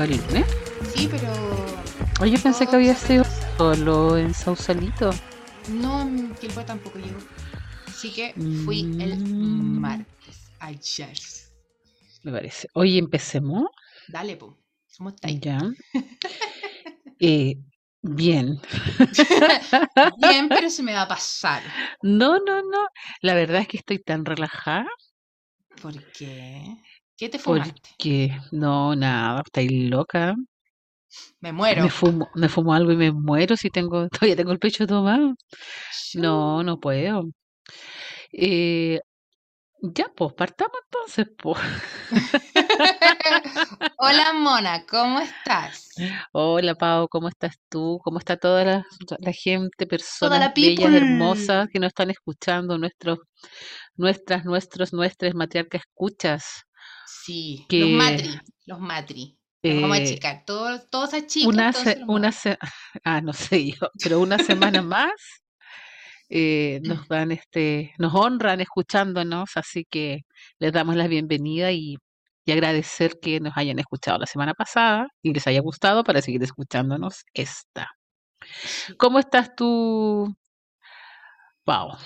el 0.00 0.16
lunes? 0.16 0.44
Sí, 0.94 1.08
pero 1.10 1.32
Oye, 2.20 2.38
pensé 2.38 2.66
que 2.66 2.76
había 2.76 2.94
sido 2.94 3.24
solo 3.56 4.16
en 4.16 4.32
Sausalito. 4.32 5.10
no 5.68 6.02
en 6.02 6.34
Quilpue 6.34 6.64
tampoco 6.64 6.98
llegó. 6.98 7.18
Así 7.86 8.10
que 8.12 8.32
fui 8.64 8.80
el 9.00 9.16
Mm. 9.16 9.80
martes, 9.80 10.50
ayer. 10.60 11.12
Me 12.24 12.32
parece. 12.32 12.68
Oye, 12.74 12.98
empecemos. 12.98 13.64
Dale, 14.08 14.36
po. 14.36 14.56
¿Cómo 14.96 15.10
estáis? 15.10 15.40
Ya. 15.40 15.58
Eh, 17.24 17.56
bien. 18.02 18.58
Bien, 20.18 20.48
pero 20.48 20.68
se 20.68 20.82
me 20.82 20.92
va 20.92 21.02
a 21.02 21.08
pasar. 21.08 21.62
No, 22.02 22.38
no, 22.40 22.62
no. 22.62 22.88
La 23.20 23.34
verdad 23.34 23.60
es 23.60 23.68
que 23.68 23.76
estoy 23.76 24.00
tan 24.00 24.24
relajada 24.24 24.86
¿Por 25.80 25.94
qué? 26.12 26.76
¿Qué 27.22 27.28
te 27.28 27.38
fumaste? 27.38 27.80
porque 27.96 28.36
no, 28.50 28.96
nada, 28.96 29.42
estáis 29.46 29.70
loca. 29.70 30.34
Me 31.38 31.52
muero. 31.52 31.84
Me 31.84 31.88
fumo, 31.88 32.28
me 32.34 32.48
fumo 32.48 32.74
algo 32.74 32.90
y 32.90 32.96
me 32.96 33.12
muero 33.12 33.56
si 33.56 33.70
tengo, 33.70 34.08
todavía 34.10 34.34
tengo 34.34 34.50
el 34.50 34.58
pecho 34.58 34.88
tomado. 34.88 35.36
No, 36.14 36.64
no 36.64 36.80
puedo. 36.80 37.22
Eh, 38.32 38.98
ya, 39.82 40.10
pues, 40.16 40.32
partamos 40.32 40.76
entonces, 40.84 41.28
pues. 41.38 41.60
Hola, 43.98 44.32
Mona, 44.32 44.84
¿cómo 44.84 45.20
estás? 45.20 45.90
Hola, 46.32 46.74
Pau, 46.74 47.06
¿cómo 47.06 47.28
estás 47.28 47.54
tú? 47.68 48.00
¿Cómo 48.02 48.18
está 48.18 48.36
toda 48.36 48.64
la, 48.64 48.86
la 49.20 49.32
gente, 49.32 49.86
personas 49.86 50.40
la 50.40 50.52
bellas, 50.56 50.92
hermosas 50.92 51.68
que 51.72 51.78
nos 51.78 51.90
están 51.90 52.10
escuchando, 52.10 52.78
nuestros, 52.78 53.20
nuestras, 53.94 54.44
nuestros, 54.44 54.92
nuestras 54.92 55.36
matriarcas 55.36 55.82
escuchas? 55.82 56.64
Sí, 57.04 57.66
los 57.76 57.90
matri, 57.90 58.40
los 58.66 58.80
matri. 58.80 59.38
Los 59.66 59.76
vamos 59.80 59.96
a 59.98 60.00
Eh, 60.00 60.02
achicar. 60.02 60.44
Todos, 60.44 60.88
todos 60.90 61.14
achican, 61.14 61.48
una, 61.48 61.70
todos 61.70 61.84
se- 61.84 61.98
una 62.08 62.32
se- 62.32 62.58
ah, 63.04 63.20
no 63.20 63.32
sé 63.32 63.72
yo, 63.72 63.88
pero 64.02 64.20
una 64.20 64.38
semana 64.38 64.82
más 64.82 65.12
eh, 66.28 66.80
nos 66.82 67.06
dan 67.08 67.32
este, 67.32 67.92
nos 67.98 68.14
honran 68.14 68.60
escuchándonos, 68.60 69.50
así 69.56 69.84
que 69.88 70.22
les 70.58 70.72
damos 70.72 70.96
la 70.96 71.06
bienvenida 71.08 71.72
y, 71.72 71.96
y 72.44 72.52
agradecer 72.52 73.18
que 73.20 73.40
nos 73.40 73.56
hayan 73.56 73.78
escuchado 73.78 74.18
la 74.18 74.26
semana 74.26 74.54
pasada 74.54 75.08
y 75.22 75.32
les 75.34 75.46
haya 75.46 75.60
gustado 75.60 76.04
para 76.04 76.22
seguir 76.22 76.42
escuchándonos 76.42 77.24
esta. 77.34 77.88
¿Cómo 78.96 79.18
estás 79.18 79.54
tú, 79.54 80.34
Pau? 81.64 81.96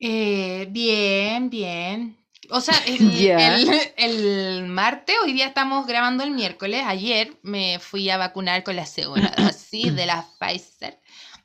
Eh, 0.00 0.66
bien, 0.70 1.48
bien. 1.50 2.16
O 2.50 2.60
sea, 2.60 2.74
el, 2.86 2.98
Ya. 3.12 3.56
el, 3.56 3.68
el 3.96 4.66
martes, 4.66 5.14
hoy 5.24 5.32
día 5.32 5.46
estamos 5.46 5.86
grabando 5.86 6.24
el 6.24 6.30
miércoles. 6.30 6.82
Ayer 6.86 7.36
me 7.42 7.78
fui 7.78 8.08
a 8.10 8.16
vacunar 8.16 8.64
con 8.64 8.76
la 8.76 8.86
segunda 8.86 9.34
dosis 9.36 9.94
de 9.94 10.06
la 10.06 10.26
Pfizer. 10.38 10.98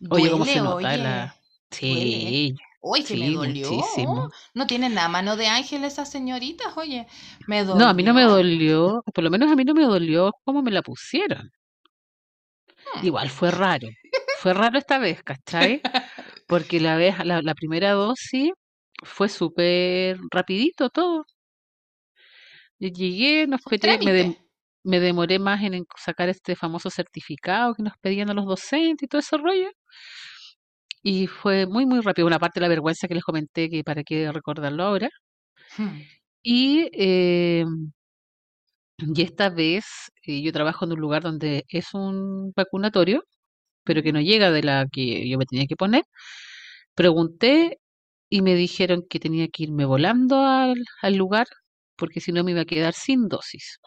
Oye, 0.09 0.29
¿cómo 0.31 0.45
se 0.45 0.61
nota 0.61 0.75
oye. 0.75 0.97
la... 0.97 1.35
Sí, 1.71 2.55
Uy, 2.81 3.03
que 3.03 3.15
me 3.15 3.27
sí, 3.27 3.33
dolió. 3.33 3.69
muchísimo. 3.71 4.29
No 4.53 4.67
tienen 4.67 4.93
nada 4.93 5.07
mano 5.09 5.35
de 5.37 5.47
ángel 5.47 5.83
esas 5.85 6.09
señoritas, 6.11 6.75
oye. 6.77 7.07
Me 7.47 7.63
No, 7.63 7.87
a 7.87 7.93
mí 7.93 8.03
no 8.03 8.13
me 8.13 8.23
dolió. 8.23 8.27
dolió, 8.27 9.03
por 9.13 9.23
lo 9.23 9.29
menos 9.31 9.51
a 9.51 9.55
mí 9.55 9.63
no 9.65 9.73
me 9.73 9.83
dolió 9.85 10.31
cómo 10.43 10.61
me 10.61 10.71
la 10.71 10.81
pusieron. 10.81 11.51
Hmm. 12.95 13.05
Igual 13.05 13.29
fue 13.29 13.51
raro. 13.51 13.87
Fue 14.31 14.53
raro 14.53 14.77
esta 14.77 14.97
vez, 14.99 15.23
¿cachai? 15.23 15.81
Porque 16.47 16.79
la 16.79 16.95
vez, 16.97 17.15
la, 17.25 17.41
la 17.41 17.55
primera 17.55 17.91
dosis 17.93 18.51
fue 19.03 19.29
súper 19.29 20.17
rapidito 20.31 20.89
todo. 20.89 21.25
Yo 22.79 22.89
llegué, 22.89 23.47
nos 23.47 23.61
esperé, 23.61 23.97
me, 23.97 24.03
trámite. 24.03 24.45
me 24.83 24.99
demoré 24.99 25.39
más 25.39 25.63
en 25.63 25.73
en 25.75 25.85
sacar 25.97 26.29
este 26.29 26.55
famoso 26.55 26.89
certificado 26.89 27.73
que 27.75 27.83
nos 27.83 27.93
pedían 28.01 28.29
a 28.29 28.33
los 28.33 28.45
docentes 28.45 29.03
y 29.05 29.07
todo 29.07 29.19
ese 29.21 29.37
rollo. 29.37 29.69
Y 31.03 31.27
fue 31.27 31.65
muy, 31.67 31.85
muy 31.85 31.99
rápido. 32.01 32.27
Una 32.27 32.39
parte 32.39 32.59
de 32.59 32.61
la 32.63 32.69
vergüenza 32.69 33.07
que 33.07 33.15
les 33.15 33.23
comenté, 33.23 33.69
que 33.69 33.83
para 33.83 34.03
qué 34.03 34.31
recordarlo 34.31 34.83
ahora. 34.83 35.09
Hmm. 35.77 36.01
Y, 36.43 36.89
eh, 36.93 37.65
y 38.97 39.21
esta 39.21 39.49
vez 39.49 39.85
eh, 40.23 40.41
yo 40.41 40.51
trabajo 40.53 40.85
en 40.85 40.93
un 40.93 40.99
lugar 40.99 41.23
donde 41.23 41.65
es 41.69 41.93
un 41.93 42.53
vacunatorio, 42.55 43.23
pero 43.83 44.03
que 44.03 44.13
no 44.13 44.21
llega 44.21 44.51
de 44.51 44.63
la 44.63 44.87
que 44.91 45.27
yo 45.29 45.37
me 45.37 45.45
tenía 45.45 45.65
que 45.67 45.75
poner. 45.75 46.03
Pregunté 46.95 47.79
y 48.29 48.41
me 48.41 48.55
dijeron 48.55 49.03
que 49.09 49.19
tenía 49.19 49.47
que 49.49 49.63
irme 49.63 49.85
volando 49.85 50.37
al, 50.45 50.75
al 51.01 51.15
lugar 51.15 51.47
porque 51.97 52.21
si 52.21 52.31
no 52.31 52.43
me 52.43 52.51
iba 52.51 52.61
a 52.61 52.65
quedar 52.65 52.93
sin 52.93 53.27
dosis. 53.29 53.79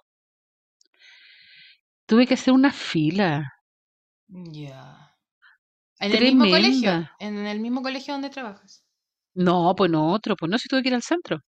Tuve 2.08 2.26
que 2.26 2.34
hacer 2.34 2.52
una 2.54 2.72
fila 2.72 3.44
Ya. 4.28 5.16
En 6.00 6.14
el 6.14 6.24
mismo 6.26 6.48
colegio. 6.48 6.92
tremenda. 6.92 7.10
En 7.18 7.38
el 7.46 7.60
mismo 7.60 7.82
colegio 7.82 8.14
donde 8.14 8.30
trabajas. 8.30 8.84
No, 9.34 9.74
pues 9.76 9.90
no 9.90 10.12
otro, 10.12 10.34
pues 10.36 10.50
no, 10.50 10.58
si 10.58 10.68
tuve 10.68 10.82
que 10.82 10.88
ir 10.88 10.94
al 10.94 11.02
centro, 11.02 11.40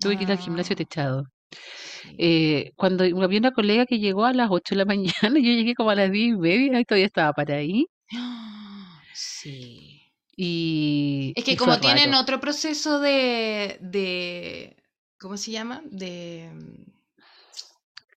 tuve 0.00 0.16
que 0.18 0.24
ir 0.24 0.32
al 0.32 0.38
gimnasio 0.38 0.74
Ah, 0.74 0.76
techado. 0.76 1.24
sí. 1.50 2.18
Eh, 2.18 2.72
cuando 2.76 3.04
había 3.04 3.38
una 3.40 3.52
colega 3.52 3.86
que 3.86 3.98
llegó 4.00 4.24
a 4.26 4.32
las 4.34 4.50
8 4.50 4.74
de 4.74 4.78
la 4.80 4.86
mañana, 4.86 5.40
yo 5.40 5.52
llegué 5.52 5.74
como 5.74 5.90
a 5.90 5.96
las 5.96 6.10
10 6.12 6.30
y 6.34 6.38
media 6.38 6.80
y 6.80 6.84
todavía 6.86 7.06
estaba 7.06 7.32
para 7.34 7.56
ahí. 7.56 7.86
Sí. 9.14 9.91
Y, 10.36 11.32
Es 11.34 11.44
que 11.44 11.52
y 11.52 11.56
como 11.56 11.78
tienen 11.80 12.12
raro. 12.12 12.22
otro 12.22 12.40
proceso 12.40 12.98
de, 13.00 13.78
de, 13.80 14.76
¿cómo 15.18 15.36
se 15.36 15.50
llama? 15.52 15.82
De 15.84 16.50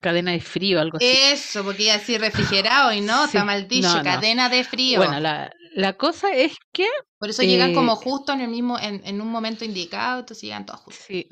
Cadena 0.01 0.31
de 0.31 0.39
frío, 0.39 0.79
algo 0.79 0.97
así. 0.97 1.17
eso, 1.31 1.63
porque 1.63 1.85
ya 1.85 1.95
así 1.95 2.17
refrigerado 2.17 2.93
y 2.93 3.01
no, 3.01 3.25
está 3.25 3.43
mal 3.43 3.67
dicho, 3.67 3.87
no, 3.89 4.03
no. 4.03 4.03
cadena 4.03 4.49
de 4.49 4.63
frío. 4.63 4.99
Bueno, 4.99 5.19
la, 5.19 5.51
la 5.75 5.93
cosa 5.97 6.31
es 6.33 6.53
que 6.71 6.87
Por 7.19 7.29
eso 7.29 7.43
llegan 7.43 7.73
como 7.73 7.93
eh, 7.93 7.95
justo 7.95 8.33
en 8.33 8.41
el 8.41 8.49
mismo, 8.49 8.79
en, 8.79 9.01
en 9.05 9.21
un 9.21 9.29
momento 9.29 9.65
indicado, 9.65 10.19
entonces 10.21 10.43
llegan 10.43 10.65
todos 10.65 10.81
justos. 10.81 11.05
sí, 11.07 11.27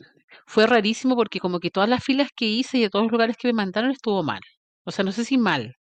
fue 0.45 0.67
rarísimo 0.67 1.15
porque 1.15 1.39
como 1.39 1.59
que 1.59 1.69
todas 1.71 1.89
las 1.89 2.03
filas 2.03 2.29
que 2.35 2.45
hice 2.45 2.77
y 2.77 2.81
de 2.81 2.89
todos 2.89 3.03
los 3.05 3.11
lugares 3.11 3.37
que 3.37 3.47
me 3.47 3.53
mandaron 3.53 3.91
estuvo 3.91 4.23
mal. 4.23 4.41
O 4.85 4.91
sea, 4.91 5.05
no 5.05 5.11
sé 5.11 5.25
si 5.25 5.37
mal, 5.37 5.75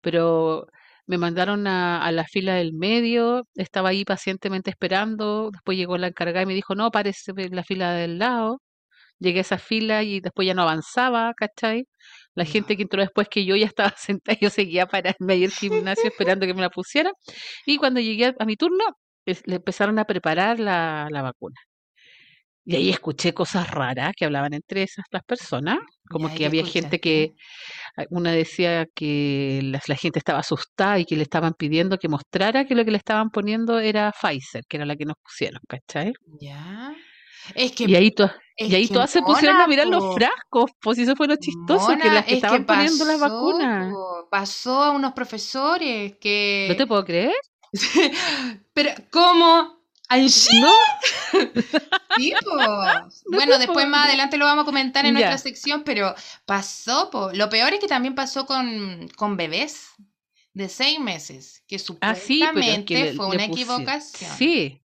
pero 0.00 0.66
me 1.06 1.18
mandaron 1.18 1.66
a, 1.66 2.04
a 2.04 2.12
la 2.12 2.24
fila 2.24 2.54
del 2.54 2.72
medio, 2.74 3.46
estaba 3.54 3.90
ahí 3.90 4.04
pacientemente 4.04 4.70
esperando, 4.70 5.50
después 5.52 5.78
llegó 5.78 5.98
la 5.98 6.08
encargada 6.08 6.42
y 6.42 6.46
me 6.46 6.54
dijo, 6.54 6.74
no, 6.74 6.90
parece 6.90 7.32
la 7.50 7.64
fila 7.64 7.92
del 7.92 8.18
lado. 8.18 8.60
Llegué 9.18 9.38
a 9.40 9.42
esa 9.42 9.58
fila 9.58 10.02
y 10.02 10.20
después 10.20 10.46
ya 10.46 10.54
no 10.54 10.62
avanzaba, 10.62 11.32
¿cachai? 11.34 11.86
La 12.34 12.44
gente 12.44 12.76
que 12.76 12.82
entró 12.82 13.00
después 13.02 13.28
que 13.30 13.44
yo 13.46 13.56
ya 13.56 13.66
estaba 13.66 13.90
sentada, 13.98 14.38
yo 14.40 14.50
seguía 14.50 14.86
pararme 14.86 15.34
ahí 15.34 15.44
al 15.44 15.52
gimnasio 15.52 16.08
esperando 16.10 16.46
que 16.46 16.54
me 16.54 16.62
la 16.62 16.70
pusieran. 16.70 17.12
Y 17.66 17.78
cuando 17.78 18.00
llegué 18.00 18.26
a, 18.26 18.34
a 18.38 18.44
mi 18.46 18.56
turno, 18.56 18.84
es- 19.26 19.42
le 19.46 19.56
empezaron 19.56 19.98
a 19.98 20.04
preparar 20.06 20.60
la, 20.60 21.08
la 21.10 21.22
vacuna. 21.22 21.56
Y 22.64 22.76
ahí 22.76 22.90
escuché 22.90 23.32
cosas 23.34 23.70
raras 23.70 24.12
que 24.16 24.24
hablaban 24.24 24.52
entre 24.54 24.82
esas 24.82 25.04
las 25.10 25.22
personas, 25.24 25.78
como 26.10 26.28
¿y 26.28 26.34
que 26.34 26.46
había 26.46 26.64
gente 26.64 27.00
que, 27.00 27.32
escuchaste? 27.32 27.96
a- 27.96 28.04
una 28.10 28.32
decía 28.32 28.86
que 28.94 29.60
la, 29.64 29.80
la 29.86 29.96
gente 29.96 30.18
estaba 30.18 30.40
asustada 30.40 30.98
y 30.98 31.04
que 31.06 31.16
le 31.16 31.22
estaban 31.24 31.54
pidiendo 31.54 31.98
que 31.98 32.08
mostrara 32.08 32.64
que 32.66 32.74
lo 32.74 32.84
que 32.84 32.90
le 32.92 32.98
estaban 32.98 33.30
poniendo 33.30 33.78
era 33.80 34.12
Pfizer, 34.12 34.64
que 34.68 34.76
era 34.78 34.86
la 34.86 34.96
que 34.96 35.04
nos 35.06 35.16
pusieron, 35.22 35.60
¿cachai? 35.68 36.12
Ya. 36.40 36.94
Es 37.54 37.72
Y 37.78 37.94
que, 37.94 37.96
ahí, 37.96 38.10
to- 38.10 38.30
es 38.56 38.68
y 38.68 38.74
ahí 38.74 38.88
que 38.88 38.94
todas 38.94 39.10
se 39.10 39.22
pusieron 39.22 39.60
a 39.60 39.66
mirar 39.66 39.86
los 39.86 40.04
frascos, 40.14 40.70
pues 40.80 40.98
eso 40.98 41.14
fue 41.16 41.28
lo 41.28 41.36
chistoso, 41.36 41.96
que 41.96 42.10
las 42.10 42.24
que 42.24 42.34
es 42.34 42.38
que 42.44 42.44
estaban 42.46 42.66
poniendo 42.66 43.04
las 43.04 43.20
vacunas. 43.20 43.92
po, 43.92 44.28
pasó 44.30 44.82
a 44.82 44.90
unos 44.90 45.12
profesores 45.12 46.12
¿No 46.68 46.74
te 46.76 46.86
que... 46.86 46.86
puedo 46.86 47.04
creer? 47.04 47.32
Pero, 48.72 48.90
¿cómo? 49.10 49.75
¿Ay, 50.08 50.28
sí? 50.28 50.60
No, 50.60 50.72
Sí, 52.16 52.32
no 52.46 53.06
Bueno, 53.36 53.58
después 53.58 53.86
más 53.88 54.06
adelante 54.08 54.36
lo 54.38 54.44
vamos 54.46 54.62
a 54.62 54.66
comentar 54.66 55.04
en 55.04 55.14
nuestra 55.14 55.36
Ya, 55.36 55.38
sección, 55.38 55.82
pero 55.84 56.14
pasó, 56.46 57.10
po. 57.10 57.30
Lo 57.32 57.48
peor 57.50 57.74
es 57.74 57.80
que 57.80 57.88
también 57.88 58.14
pasó 58.14 58.46
con, 58.46 59.08
con 59.16 59.36
bebés 59.36 59.88
de 60.54 60.68
seis 60.68 60.98
meses, 61.00 61.62
que 61.66 61.78
ah, 62.00 62.14
sí, 62.14 62.48
pero 62.54 62.70
es 62.70 62.82
que 62.84 62.96
supuestamente 62.96 62.96
le, 62.96 63.12
fue 63.12 63.26
una 63.26 63.44
equivocación. 63.44 64.30
sí, 64.30 64.82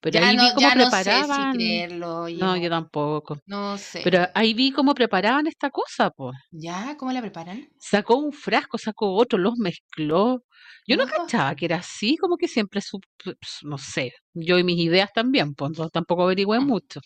pero 0.00 0.20
Ya 0.20 0.28
ahí 0.28 0.36
vi 0.36 0.48
no, 0.48 0.54
cómo 0.54 0.68
ya 0.68 0.74
no 0.74 0.90
sé 0.90 1.24
si 1.24 1.46
preparaban, 1.50 1.58
no, 1.98 2.28
yo 2.28 2.56
yo 2.56 2.70
tampoco, 2.70 3.38
no 3.46 3.78
sé. 3.78 4.02
pero 4.02 4.26
ahí 4.34 4.54
vi 4.54 4.72
cómo 4.72 4.94
preparaban 4.94 5.46
esta 5.46 5.70
cosa, 5.70 6.10
pues. 6.10 6.36
¿Ya? 6.50 6.96
¿Cómo 6.98 7.12
la 7.12 7.20
preparan? 7.20 7.68
Sacó 7.78 8.16
un 8.16 8.32
frasco, 8.32 8.78
sacó 8.78 9.14
otro, 9.14 9.38
los 9.38 9.56
mezcló. 9.58 10.42
Yo 10.86 10.96
no 10.96 11.04
Oh, 11.04 11.06
cachaba 11.06 11.54
que 11.54 11.64
era 11.66 11.76
así, 11.78 12.16
como 12.16 12.36
que 12.36 12.48
siempre, 12.48 12.80
pues, 13.24 13.58
no 13.62 13.78
sé, 13.78 14.12
yo 14.34 14.58
y 14.58 14.64
mis 14.64 14.78
ideas 14.80 15.10
también, 15.12 15.54
pues 15.54 15.70
entonces 15.70 15.92
tampoco 15.92 16.24
averigüé 16.24 16.60
mm, 16.60 16.60
mucho. 16.60 17.00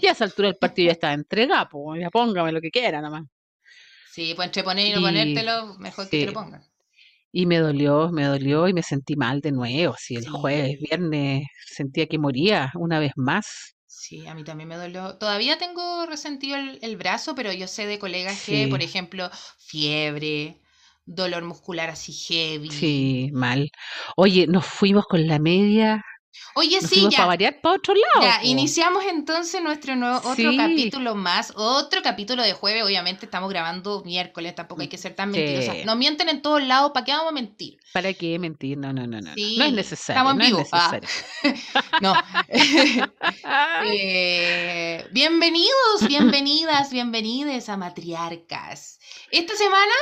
Y 0.00 0.06
a 0.08 0.12
esa 0.12 0.24
altura 0.26 0.48
del 0.48 0.58
partido 0.58 0.86
ya 0.88 0.92
estaba 0.94 1.14
entregado, 1.14 1.68
pues 1.70 2.00
ya 2.02 2.10
póngame 2.10 2.52
lo 2.52 2.60
que 2.62 2.70
quiera 2.70 3.00
nomás. 3.02 3.24
Sí, 4.12 4.32
pues 4.34 4.46
entre 4.46 4.62
poner 4.64 4.86
y 4.86 4.92
no 4.92 5.02
ponértelo, 5.02 5.74
mejor 5.78 6.08
que 6.08 6.16
te 6.16 6.24
lo 6.26 6.32
pongan. 6.32 6.64
y 7.32 7.46
me 7.46 7.58
dolió, 7.58 8.10
me 8.12 8.24
dolió 8.24 8.68
y 8.68 8.72
me 8.74 8.82
sentí 8.82 9.16
mal 9.16 9.40
de 9.40 9.52
nuevo. 9.52 9.94
Si 9.98 10.16
el 10.16 10.26
Sí. 10.26 10.30
jueves, 10.30 10.78
viernes 10.80 11.46
sentía 11.66 12.06
que 12.06 12.18
moría 12.18 12.70
una 12.76 12.98
vez 13.00 13.12
más. 13.16 13.74
Sí, 13.86 14.26
a 14.26 14.34
mí 14.34 14.44
también 14.44 14.68
me 14.68 14.76
dolió. 14.76 15.16
Todavía 15.18 15.56
tengo 15.58 16.04
resentido 16.06 16.56
el, 16.56 16.78
el 16.82 16.96
brazo, 16.96 17.34
pero 17.34 17.52
yo 17.52 17.66
sé 17.68 17.86
de 17.86 17.98
colegas 17.98 18.40
que, 18.42 18.68
por 18.68 18.82
ejemplo, 18.82 19.30
fiebre, 19.58 20.60
dolor 21.06 21.44
muscular 21.44 21.90
así 21.90 22.12
heavy. 22.12 22.70
sí, 22.70 23.30
mal. 23.32 23.70
Oye, 24.16 24.46
nos 24.46 24.66
fuimos 24.66 25.06
con 25.06 25.26
la 25.26 25.38
media, 25.38 26.04
Oye, 26.54 26.80
nos 26.80 26.90
sí, 26.90 26.96
fuimos 26.96 27.14
para 27.14 27.24
ya. 27.24 27.26
variar 27.26 27.60
para 27.60 27.76
otro 27.76 27.94
lado, 27.94 28.26
Ya, 28.26 28.40
po. 28.40 28.46
iniciamos 28.46 29.04
entonces 29.04 29.62
nuestro 29.62 29.96
nuevo, 29.96 30.20
otro 30.24 30.34
Sí, 30.34 30.56
capítulo 30.56 31.14
más, 31.14 31.52
otro 31.56 32.02
capítulo 32.02 32.42
de 32.42 32.52
jueves, 32.54 32.84
obviamente 32.84 33.26
estamos 33.26 33.50
grabando 33.50 34.02
miércoles, 34.04 34.54
tampoco 34.54 34.82
hay 34.82 34.88
que 34.88 34.98
ser 34.98 35.14
tan 35.14 35.30
mentirosas. 35.30 35.78
sí. 35.78 35.84
Nos 35.84 35.96
mienten 35.96 36.28
en 36.28 36.42
todos 36.42 36.62
lados, 36.62 36.92
¿para 36.92 37.04
qué 37.06 37.12
vamos 37.12 37.30
a 37.30 37.34
mentir? 37.34 37.78
¿Para 37.92 38.12
qué 38.14 38.38
mentir? 38.38 38.78
No, 38.78 38.92
no, 38.92 39.06
no, 39.06 39.20
no, 39.20 39.34
no. 39.36 39.54
No 39.56 39.64
es 39.64 39.72
necesario, 39.72 40.28
estamos 40.28 40.32
en 40.32 40.38
no 40.38 40.44
es. 40.44 40.68
Ah, 40.72 40.98
necesario. 41.00 41.08
no. 42.00 42.14
Eh, 43.80 45.06
bienvenidos, 45.12 46.06
bienvenidas, 46.06 46.90
bienvenides 46.90 47.68
a 47.68 47.76
Matriarcas. 47.76 48.98
Esta 49.30 49.54
semana, 49.56 49.92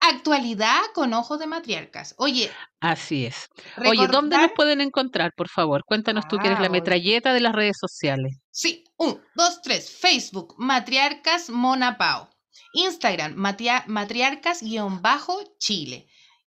actualidad 0.00 0.80
con 0.94 1.12
ojos 1.12 1.38
de 1.38 1.46
matriarcas. 1.46 2.14
Oye, 2.18 2.50
Así 2.80 3.26
es. 3.26 3.48
Oye, 3.78 4.06
¿dónde 4.06 4.36
nos 4.36 4.52
pueden 4.52 4.80
encontrar, 4.80 5.32
por 5.36 5.48
favor? 5.48 5.82
Cuéntanos 5.84 6.28
tú 6.28 6.38
que 6.38 6.46
eres 6.46 6.60
la 6.60 6.68
metralleta 6.68 7.32
de 7.32 7.40
las 7.40 7.52
redes 7.52 7.76
sociales. 7.80 8.38
Sí, 8.52 8.84
un, 8.96 9.20
dos, 9.34 9.60
tres. 9.62 9.90
Facebook, 9.90 10.54
Matriarcas 10.58 11.50
Monapao. 11.50 12.30
Instagram, 12.72 13.34
Matriarcas-Chile. 13.34 16.06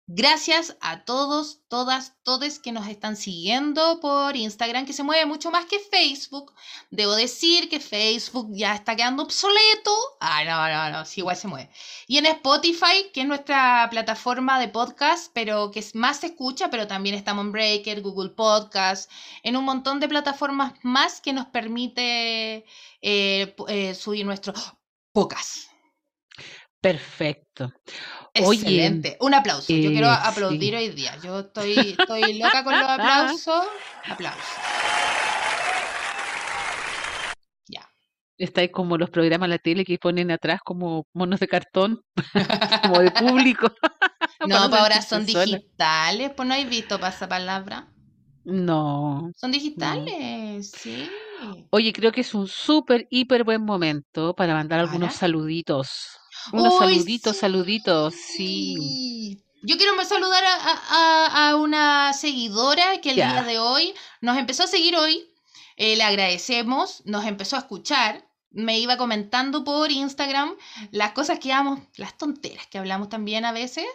Gracias 0.10 0.78
a 0.80 1.04
todos, 1.04 1.60
todas, 1.68 2.16
todes 2.24 2.60
que 2.60 2.72
nos 2.72 2.88
están 2.88 3.18
siguiendo 3.18 4.00
por 4.00 4.38
Instagram, 4.38 4.86
que 4.86 4.94
se 4.94 5.04
mueve 5.04 5.26
mucho 5.26 5.52
más 5.52 5.66
que 5.66 5.80
Facebook. 5.80 6.54
Debo 6.90 7.14
decir 7.14 7.68
que 7.68 7.82
Facebook 7.82 8.48
ya 8.52 8.74
está 8.74 8.96
quedando 8.96 9.24
obsoleto. 9.24 9.94
Ah, 10.22 10.46
no, 10.46 10.70
no, 10.70 10.98
no, 10.98 11.04
sí, 11.04 11.20
igual 11.20 11.36
se 11.36 11.50
mueve. 11.50 11.70
Y 12.08 12.20
en 12.20 12.26
Spotify, 12.28 13.12
que 13.14 13.22
es 13.22 13.28
nuestra 13.28 13.86
plataforma 13.92 14.62
de 14.62 14.70
podcast, 14.70 15.30
pero 15.34 15.72
que 15.72 15.82
es 15.82 15.94
más 15.94 16.22
se 16.22 16.28
escucha, 16.28 16.70
pero 16.70 16.88
también 16.88 17.14
estamos 17.14 17.46
en 17.54 18.02
Google 18.02 18.30
Podcast, 18.30 19.12
en 19.44 19.58
un 19.58 19.66
montón 19.66 20.00
de 20.00 20.08
plataformas 20.08 20.72
más 20.84 21.20
que 21.20 21.34
nos 21.34 21.48
permite 21.48 22.64
eh, 23.02 23.56
eh, 23.68 23.94
subir 23.94 24.26
nuestro 24.26 24.54
podcast. 25.12 25.77
Perfecto. 26.88 27.74
Oye, 28.46 28.60
Excelente. 28.60 29.18
Un 29.20 29.34
aplauso. 29.34 29.74
Yo 29.74 29.90
quiero 29.92 30.08
eh, 30.08 30.18
aplaudir 30.24 30.74
sí. 30.74 30.76
hoy 30.76 30.90
día. 30.90 31.18
Yo 31.22 31.40
estoy, 31.40 31.98
estoy 32.00 32.40
loca 32.40 32.64
con 32.64 32.80
los 32.80 32.90
aplausos. 32.90 33.66
Aplausos. 34.06 34.42
Ya. 37.68 37.90
Está 38.38 38.62
ahí 38.62 38.70
como 38.70 38.98
los 38.98 39.10
programas 39.10 39.50
de 39.50 39.56
la 39.56 39.58
tele 39.58 39.84
que 39.84 39.98
ponen 39.98 40.32
atrás 40.32 40.62
como 40.64 41.06
monos 41.14 41.42
de 41.42 41.48
cartón, 41.50 42.02
como 42.84 43.00
de 43.00 43.12
público. 43.12 43.68
No, 44.40 44.56
para 44.56 44.70
pues 44.70 44.82
ahora 44.82 45.02
son 45.02 45.26
digitales. 45.26 46.32
Pues 46.36 46.48
no 46.48 46.54
hay 46.54 46.66
visto 46.66 47.00
pasapalabra. 47.00 47.88
No, 48.46 49.32
Son 49.36 49.52
no. 49.52 49.58
digitales, 49.58 50.72
sí. 50.72 51.10
Oye, 51.72 51.92
creo 51.92 52.12
que 52.12 52.22
es 52.22 52.34
un 52.34 52.48
súper, 52.48 53.08
hiper 53.10 53.44
buen 53.44 53.64
momento 53.64 54.34
para 54.36 54.54
mandar 54.54 54.80
algunos 54.80 55.10
¿Para? 55.10 55.20
saluditos. 55.20 56.18
Unos 56.52 56.74
¡Uy, 56.74 56.80
saluditos, 56.80 57.38
saluditos, 57.38 58.14
sí. 58.16 59.44
Yo 59.64 59.78
quiero 59.78 60.02
saludar 60.06 60.44
a, 60.46 60.56
a- 60.90 61.50
a- 61.50 61.56
una 61.56 62.14
seguidora 62.14 63.00
que 63.02 63.10
el 63.10 63.16
día 63.16 63.34
Ya. 63.36 63.44
de 63.44 63.60
hoy 63.60 63.94
nos 64.22 64.38
empezó 64.38 64.64
a 64.64 64.68
seguir 64.68 64.96
hoy. 64.96 65.30
Eh, 65.76 65.96
le 65.96 66.04
agradecemos, 66.04 67.02
nos 67.06 67.26
empezó 67.26 67.56
a 67.56 67.60
escuchar. 67.60 68.28
Me 68.50 68.80
iba 68.80 68.98
comentando 68.98 69.64
por 69.64 69.92
Instagram 69.92 70.56
las 70.92 71.12
cosas 71.12 71.40
que 71.40 71.52
hablamos, 71.52 71.82
las 71.98 72.18
tonteras 72.18 72.66
que 72.68 72.78
hablamos 72.78 73.10
también 73.10 73.46
a 73.46 73.52
veces. 73.52 73.86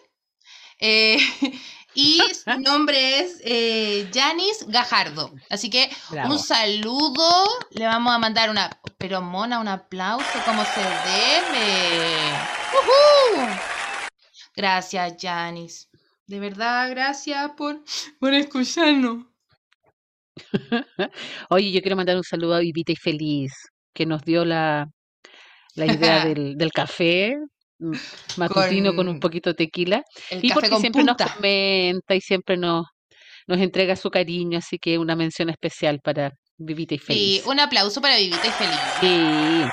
Eh, 0.78 1.18
y 1.94 2.20
su 2.34 2.58
nombre 2.60 3.20
es 3.20 3.40
eh, 3.44 4.08
Janis 4.12 4.66
Gajardo. 4.68 5.32
Así 5.50 5.70
que 5.70 5.90
un 6.28 6.38
saludo. 6.38 7.44
Le 7.70 7.86
vamos 7.86 8.12
a 8.12 8.18
mandar 8.18 8.50
una. 8.50 8.70
Pero 8.98 9.20
Mona, 9.20 9.58
un 9.58 9.68
aplauso 9.68 10.38
como 10.44 10.64
se 10.64 10.80
debe. 10.80 12.32
¡Uhú! 12.72 13.46
Gracias, 14.54 15.14
Janis. 15.20 15.88
De 16.26 16.40
verdad, 16.40 16.88
gracias 16.90 17.50
por, 17.56 17.82
por 18.18 18.32
escucharnos. 18.32 19.26
Oye, 21.50 21.72
yo 21.72 21.82
quiero 21.82 21.96
mandar 21.96 22.16
un 22.16 22.24
saludo 22.24 22.54
a 22.54 22.60
Vivita 22.60 22.92
y 22.92 22.96
Feliz, 22.96 23.52
que 23.92 24.06
nos 24.06 24.22
dio 24.22 24.44
la, 24.44 24.88
la 25.74 25.86
idea 25.86 26.24
del, 26.24 26.56
del 26.56 26.72
café 26.72 27.36
matutino 28.36 28.94
con 28.94 29.08
un 29.08 29.20
poquito 29.20 29.50
de 29.50 29.54
tequila. 29.54 30.02
Y 30.30 30.52
porque 30.52 30.76
siempre 30.76 31.04
nos 31.04 31.16
comenta 31.16 32.14
y 32.14 32.20
siempre 32.20 32.56
nos, 32.56 32.86
nos 33.46 33.58
entrega 33.60 33.96
su 33.96 34.10
cariño, 34.10 34.58
así 34.58 34.78
que 34.78 34.98
una 34.98 35.16
mención 35.16 35.50
especial 35.50 36.00
para 36.02 36.32
Vivita 36.56 36.94
y 36.94 36.98
Sí, 36.98 37.04
Feliz. 37.04 37.46
un 37.46 37.60
aplauso 37.60 38.00
para 38.00 38.16
Vivita 38.16 38.46
y 38.46 38.50
Feliz. 38.50 38.80
Sí. 39.00 39.64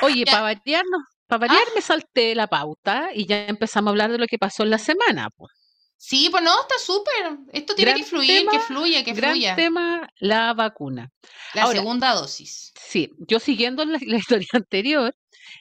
Oye, 0.00 0.24
para 0.26 0.42
variarnos, 0.42 1.02
para 1.26 1.40
variar 1.40 1.64
Ah, 1.66 1.70
me 1.74 1.80
salté 1.82 2.34
la 2.34 2.46
pauta 2.46 3.10
y 3.14 3.26
ya 3.26 3.46
empezamos 3.46 3.88
a 3.88 3.90
hablar 3.90 4.12
de 4.12 4.18
lo 4.18 4.26
que 4.26 4.38
pasó 4.38 4.62
en 4.62 4.70
la 4.70 4.78
semana. 4.78 5.28
po. 5.36 5.48
sí, 5.96 6.28
pues 6.30 6.42
no, 6.44 6.52
está 6.60 6.76
súper. 6.78 7.38
Esto 7.52 7.74
tiene 7.74 7.94
que 7.94 8.04
fluir, 8.04 8.28
tema, 8.28 8.52
que 8.52 8.60
fluya, 8.60 9.04
que 9.04 9.12
gran 9.12 9.32
fluya. 9.32 9.56
tema, 9.56 10.08
la 10.20 10.54
vacuna. 10.54 11.08
La 11.54 11.62
Ahora, 11.64 11.80
segunda 11.80 12.14
dosis. 12.14 12.72
sí, 12.80 13.10
yo 13.18 13.40
siguiendo 13.40 13.84
la, 13.84 13.98
la 14.00 14.16
historia 14.18 14.46
anterior, 14.52 15.12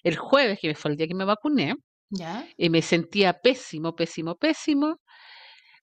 el 0.03 0.17
jueves, 0.17 0.59
que 0.61 0.75
fue 0.75 0.91
el 0.91 0.97
día 0.97 1.07
que 1.07 1.15
me 1.15 1.25
vacuné, 1.25 1.75
¿Ya? 2.09 2.47
y 2.57 2.69
me 2.69 2.81
sentía 2.81 3.33
pésimo, 3.33 3.95
pésimo, 3.95 4.35
pésimo, 4.35 4.97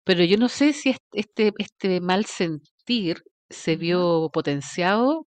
pero 0.05 0.25
yo 0.25 0.37
no 0.39 0.49
sé 0.49 0.73
si 0.73 0.91
est- 0.91 1.03
este, 1.13 1.53
este 1.59 2.01
mal 2.01 2.25
sentir 2.27 3.23
se 3.51 3.77
vio 3.77 4.31
potenciado 4.33 5.27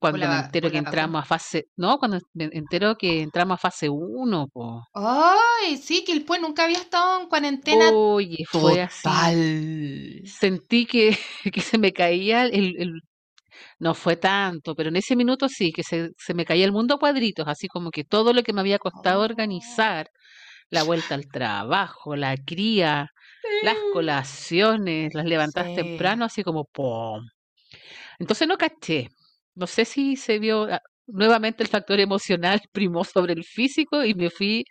cuando 0.00 0.20
la, 0.20 0.28
me 0.28 0.36
entero 0.36 0.70
que 0.70 0.78
entramos 0.78 1.22
a 1.22 1.26
fase, 1.26 1.66
no, 1.76 1.98
cuando 1.98 2.18
me 2.34 2.50
entero 2.52 2.96
que 2.96 3.22
entramos 3.22 3.56
a 3.56 3.58
fase 3.58 3.88
1, 3.90 4.48
po. 4.48 4.82
Ay, 4.94 5.76
sí, 5.78 6.04
que 6.04 6.12
el 6.12 6.24
pues 6.24 6.40
nunca 6.40 6.64
había 6.64 6.78
estado 6.78 7.20
en 7.22 7.28
cuarentena 7.28 7.84
Oye, 7.92 8.44
fue 8.50 8.82
así. 8.82 9.08
Sentí 10.24 10.86
que, 10.86 11.16
que 11.52 11.60
se 11.60 11.78
me 11.78 11.92
caía 11.92 12.44
el, 12.44 12.76
el- 12.78 13.00
no 13.80 13.94
fue 13.94 14.16
tanto, 14.16 14.74
pero 14.76 14.90
en 14.90 14.96
ese 14.96 15.16
minuto 15.16 15.48
sí, 15.50 15.72
que 15.72 15.84
se, 15.84 16.10
se 16.18 16.34
me 16.34 16.46
caía 16.46 16.66
el 16.66 16.72
mundo 16.72 16.96
a 16.96 17.00
cuadritos, 17.00 17.48
así 17.48 17.68
como 17.68 17.90
que 17.92 18.04
todo 18.04 18.32
lo 18.34 18.42
que 18.44 18.52
me 18.54 18.60
había 18.62 18.78
costado 18.80 19.22
Oh, 19.22 19.24
organizar, 19.24 20.08
la 20.70 20.82
vuelta 20.84 21.14
al 21.16 21.28
trabajo, 21.28 22.16
la 22.16 22.36
cría, 22.38 23.08
las 23.60 23.78
colaciones, 23.90 25.14
las 25.14 25.26
levantadas 25.26 25.72
Sí. 25.72 25.74
temprano, 25.74 26.24
así 26.26 26.42
como 26.44 26.64
¡pum! 26.66 27.24
Entonces 28.18 28.48
no 28.48 28.56
caché. 28.58 29.08
No 29.54 29.66
sé 29.66 29.84
si 29.84 30.16
se 30.16 30.38
vio 30.38 30.64
ah, 30.64 30.80
nuevamente 31.06 31.62
el 31.62 31.68
factor 31.68 32.00
emocional 32.00 32.60
primó 32.72 33.04
sobre 33.04 33.32
el 33.34 33.44
físico 33.44 34.04
y 34.04 34.14
me 34.14 34.30
fui 34.30 34.64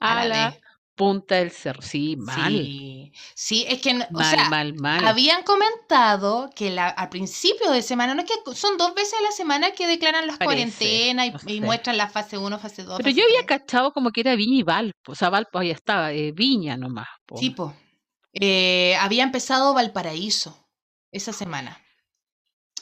A 0.00 0.14
a 0.14 0.24
la. 0.24 0.54
Punta 0.96 1.36
del 1.36 1.50
cerro. 1.52 1.82
Sí, 1.82 2.16
mal, 2.16 2.52
Sí. 2.52 3.12
Sí, 3.34 3.64
es 3.68 3.80
que, 3.80 3.90
o 3.92 4.12
mal, 4.12 4.24
sea, 4.34 4.48
mal, 4.50 4.74
mal. 4.74 5.06
habían 5.06 5.42
comentado 5.44 6.50
que 6.56 6.70
la, 6.70 6.88
al 6.88 7.08
principio 7.10 7.70
de 7.70 7.82
semana, 7.82 8.14
no 8.14 8.22
es 8.22 8.28
que 8.30 8.54
son 8.56 8.76
dos 8.78 8.94
veces 8.94 9.14
a 9.18 9.22
la 9.22 9.30
semana 9.30 9.70
que 9.72 9.86
declaran 9.86 10.26
las 10.26 10.38
Parece, 10.38 10.44
cuarentenas 10.78 11.44
no 11.44 11.50
y, 11.52 11.60
muestran 11.60 11.96
la 11.96 12.08
fase 12.08 12.38
1, 12.38 12.58
fase 12.58 12.82
2, 12.82 12.96
Pero 12.96 13.10
fase 13.10 13.18
yo 13.20 13.24
había 13.24 13.46
3. 13.46 13.46
cachado 13.46 13.92
como 13.92 14.10
que 14.10 14.22
era 14.22 14.34
Viña 14.34 14.58
y 14.58 14.62
Valpo. 14.62 15.12
O 15.12 15.14
sea, 15.14 15.30
Valpo 15.30 15.58
ahí 15.58 15.70
estaba, 15.70 16.12
eh, 16.12 16.32
Viña 16.32 16.76
nomás. 16.76 17.08
po. 17.26 17.36
Sí, 17.38 17.50
po. 17.50 17.74
Eh, 18.32 18.96
había 19.00 19.22
empezado 19.22 19.72
Valparaíso 19.74 20.68
esa 21.12 21.32
semana. 21.32 21.80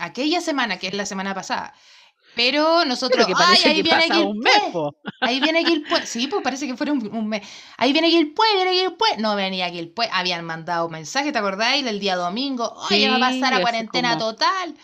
Aquella 0.01 0.41
semana, 0.41 0.79
que 0.79 0.89
es 0.89 0.95
la 0.95 1.07
semana 1.07 1.35
pasada. 1.35 1.75
Pero 2.35 2.81
Pero 2.81 2.85
nosotros, 2.85 3.27
que 3.27 3.33
¡ay, 3.37 3.45
parece 3.47 3.69
ahí 3.69 3.77
que 3.77 3.83
viene 3.83 4.09
pasa 4.09 4.21
un 4.21 4.39
mes, 4.39 4.63
po. 4.73 4.97
Ahí 5.21 5.41
viene. 5.41 5.65
Sí, 6.05 6.27
pues 6.27 6.43
parece 6.43 6.67
que 6.67 6.77
fuera 6.77 6.93
un, 6.93 7.15
un 7.15 7.29
mes. 7.29 7.47
Ahí 7.77 7.93
viene 7.93 8.11
Quilpué, 8.11 8.47
viene 8.55 8.73
Quilpué. 8.73 9.17
No 9.19 9.37
venía 9.37 9.71
Quilpué. 9.71 10.09
Habían 10.13 10.45
mandado 10.45 10.89
mensaje, 10.89 11.33
¿te 11.33 11.39
acordáis? 11.39 11.87
El 11.87 12.01
día 12.01 12.17
domingo. 12.17 12.73
Oye, 12.91 13.09
va 13.09 13.17
a 13.17 13.21
pasar 13.21 13.55
Sí, 13.55 13.55
a 13.55 13.61
cuarentena 13.61 14.17
como, 14.19 14.33
total. 14.33 14.77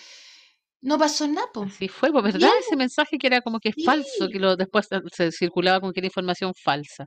No 0.82 0.98
pasó 0.98 1.26
nada, 1.28 1.48
po. 1.52 1.64
así 1.64 1.88
fue, 1.88 2.10
pues, 2.12 2.24
¿verdad? 2.24 2.50
Ese 2.60 2.76
mensaje 2.76 3.18
que 3.18 3.26
era 3.26 3.40
como 3.42 3.60
que 3.60 3.70
es 3.70 3.76
falso, 3.84 4.28
que 4.30 4.34
sí. 4.34 4.38
lo 4.38 4.56
después 4.56 4.88
se 5.12 5.32
circulaba 5.32 5.80
con 5.80 5.92
que 5.92 6.00
era 6.00 6.06
información 6.06 6.54
falsa. 6.54 7.06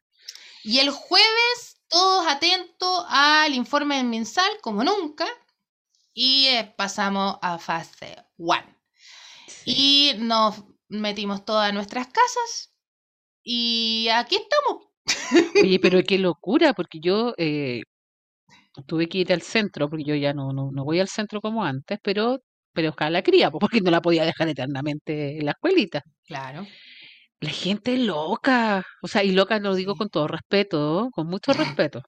Y 0.63 0.79
el 0.79 0.89
jueves, 0.91 1.77
todos 1.87 2.27
atentos 2.27 3.05
al 3.09 3.53
informe 3.55 3.97
del 3.97 4.07
MinSal, 4.07 4.59
como 4.61 4.83
nunca. 4.83 5.27
Y 6.13 6.47
eh, 6.47 6.73
pasamos 6.77 7.37
a 7.41 7.57
fase 7.59 8.17
1. 8.37 8.72
Y 9.65 10.13
nos 10.19 10.63
metimos 10.89 11.45
todas 11.45 11.73
nuestras 11.73 12.07
casas. 12.07 12.73
Y 13.43 14.07
aquí 14.13 14.35
estamos. 14.35 14.87
Oye, 15.61 15.79
pero 15.79 16.01
qué 16.03 16.17
locura, 16.19 16.73
porque 16.73 16.99
yo 17.01 17.33
eh, 17.37 17.81
tuve 18.87 19.07
que 19.07 19.19
ir 19.19 19.33
al 19.33 19.41
centro, 19.41 19.89
porque 19.89 20.05
yo 20.05 20.15
ya 20.15 20.33
no, 20.33 20.53
no, 20.53 20.71
no 20.71 20.83
voy 20.83 20.99
al 20.99 21.07
centro 21.07 21.41
como 21.41 21.63
antes, 21.63 21.99
pero 22.03 22.39
pero 22.73 22.89
buscaba 22.89 23.11
la 23.11 23.21
cría, 23.21 23.51
porque 23.51 23.81
no 23.81 23.91
la 23.91 24.01
podía 24.01 24.25
dejar 24.25 24.49
eternamente 24.49 25.37
en 25.37 25.45
la 25.45 25.51
escuelita. 25.51 26.01
Claro. 26.25 26.65
La 27.39 27.49
gente 27.49 27.97
loca, 27.97 28.83
o 29.01 29.07
sea, 29.07 29.23
y 29.23 29.31
loca 29.31 29.59
lo 29.59 29.75
digo 29.75 29.95
con 29.95 30.09
todo 30.09 30.27
respeto, 30.27 31.09
con 31.13 31.27
mucho 31.27 31.53
respeto, 31.53 32.01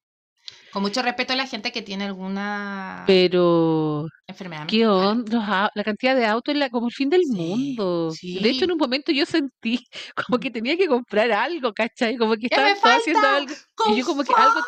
Con 0.75 0.81
mucho 0.83 1.01
respeto 1.01 1.31
a 1.31 1.37
la 1.37 1.47
gente 1.47 1.71
que 1.71 1.81
tiene 1.81 2.03
alguna 2.03 3.05
pero 3.07 4.07
enfermedad 4.27 4.67
¿qué 4.67 4.85
onda? 4.85 5.71
La 5.73 5.83
cantidad 5.85 6.13
de 6.17 6.25
autos 6.25 6.53
es 6.53 6.69
como 6.69 6.87
el 6.87 6.93
fin 6.93 7.09
del 7.09 7.21
Sí, 7.23 7.31
mundo. 7.31 8.09
De 8.11 8.49
hecho, 8.49 8.65
en 8.65 8.71
sí. 8.71 8.73
un 8.73 8.77
momento 8.77 9.13
yo 9.13 9.25
sentí 9.25 9.79
como 10.27 10.37
que 10.37 10.51
tenía 10.51 10.75
que 10.75 10.87
comprar 10.87 11.31
algo, 11.31 11.71
¿cachai? 11.73 12.17
Como 12.17 12.33
que 12.35 12.49
¿Qué 12.49 12.59
me 12.59 12.71
estaban 12.71 12.99
todos 12.99 13.07
haciendo 13.07 13.25
algo. 13.25 13.53
Y 13.89 13.99
yo 13.99 14.05
como 14.05 14.21
que 14.25 14.33
algo, 14.35 14.59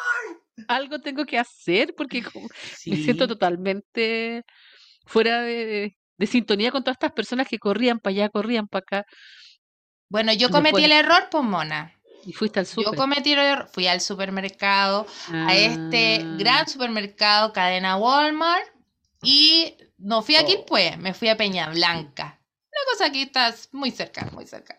algo 0.69 0.99
tengo 0.99 1.25
que 1.25 1.37
hacer 1.37 1.93
porque 1.97 2.23
como- 2.23 2.47
me 2.87 2.95
siento 2.95 3.25
Sí. 3.25 3.27
totalmente 3.27 4.43
fuera 5.07 5.41
de, 5.41 5.97
de 6.17 6.25
sintonía 6.25 6.71
con 6.71 6.83
todas 6.85 6.95
estas 6.95 7.11
personas 7.11 7.49
que 7.49 7.59
corrían 7.59 7.99
para 7.99 8.11
allá, 8.13 8.29
corrían 8.29 8.69
para 8.69 8.79
acá. 8.83 9.05
Bueno, 10.09 10.31
yo 10.31 10.49
cometí 10.49 10.83
Después, 10.83 10.85
el 10.85 10.91
error, 10.93 11.27
pues 11.29 11.43
mona. 11.43 11.96
Y 12.27 12.33
fuiste 12.33 12.59
al 12.59 12.67
Yo 12.77 12.93
súper. 12.93 12.95
cometí 12.95 13.33
el 13.33 13.39
error, 13.39 13.69
fui 13.73 13.87
al 13.87 14.01
supermercado, 14.01 15.07
a 15.47 15.55
este 15.55 16.23
Ah, 16.23 16.35
gran 16.37 16.67
supermercado, 16.67 17.53
cadena 17.53 17.97
Walmart, 17.97 18.67
y 19.21 19.75
no 19.97 20.21
fui 20.21 20.35
a 20.35 20.43
oh, 20.43 20.45
Quilpué, 20.45 20.97
me 20.97 21.13
fui 21.13 21.29
a 21.29 21.37
Peña 21.37 21.69
Blanca. 21.69 22.41
Una 22.71 22.81
cosa 22.93 23.11
que 23.11 23.23
está 23.23 23.53
muy 23.71 23.91
cerca, 23.91 24.29
muy 24.33 24.45
cerca. 24.47 24.77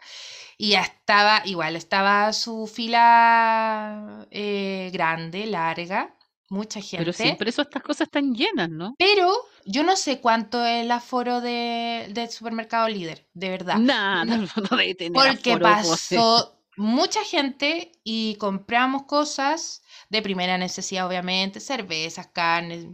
Y 0.57 0.71
ya 0.71 0.83
estaba, 0.83 1.43
igual, 1.45 1.77
estaba 1.77 2.33
su 2.33 2.67
fila 2.67 4.27
eh, 4.31 4.91
grande, 4.93 5.47
larga, 5.47 6.17
mucha 6.49 6.81
pero 6.97 7.13
gente. 7.13 7.13
siempre 7.13 7.51
eso, 7.51 7.63
estas 7.63 7.83
cosas 7.83 8.07
están 8.09 8.35
llenas, 8.35 8.71
¿no? 8.71 8.95
Pero 8.99 9.33
yo 9.65 9.83
no 9.85 9.97
sé 9.97 10.21
cuánto 10.21 10.65
es 10.65 10.83
el 10.85 10.91
aforo 10.91 11.41
de, 11.41 12.09
del 12.11 12.31
supermercado 12.31 12.89
líder, 12.89 13.29
de 13.35 13.49
verdad. 13.51 13.79
Nada, 13.79 14.25
No, 14.25 14.37
no, 14.39 14.49
no 14.71 14.77
debe 14.77 14.95
tener 14.95 15.13
porque 15.13 15.53
aforo, 15.53 15.77
pues. 15.81 16.09
pasó 16.11 16.58
mucha 16.79 17.25
gente 17.25 17.93
y 18.05 18.37
compramos 18.37 19.05
cosas 19.05 19.83
de 20.11 20.23
primera 20.23 20.59
necesidad, 20.59 21.07
obviamente, 21.07 21.61
cervezas, 21.61 22.29
carnes, 22.29 22.87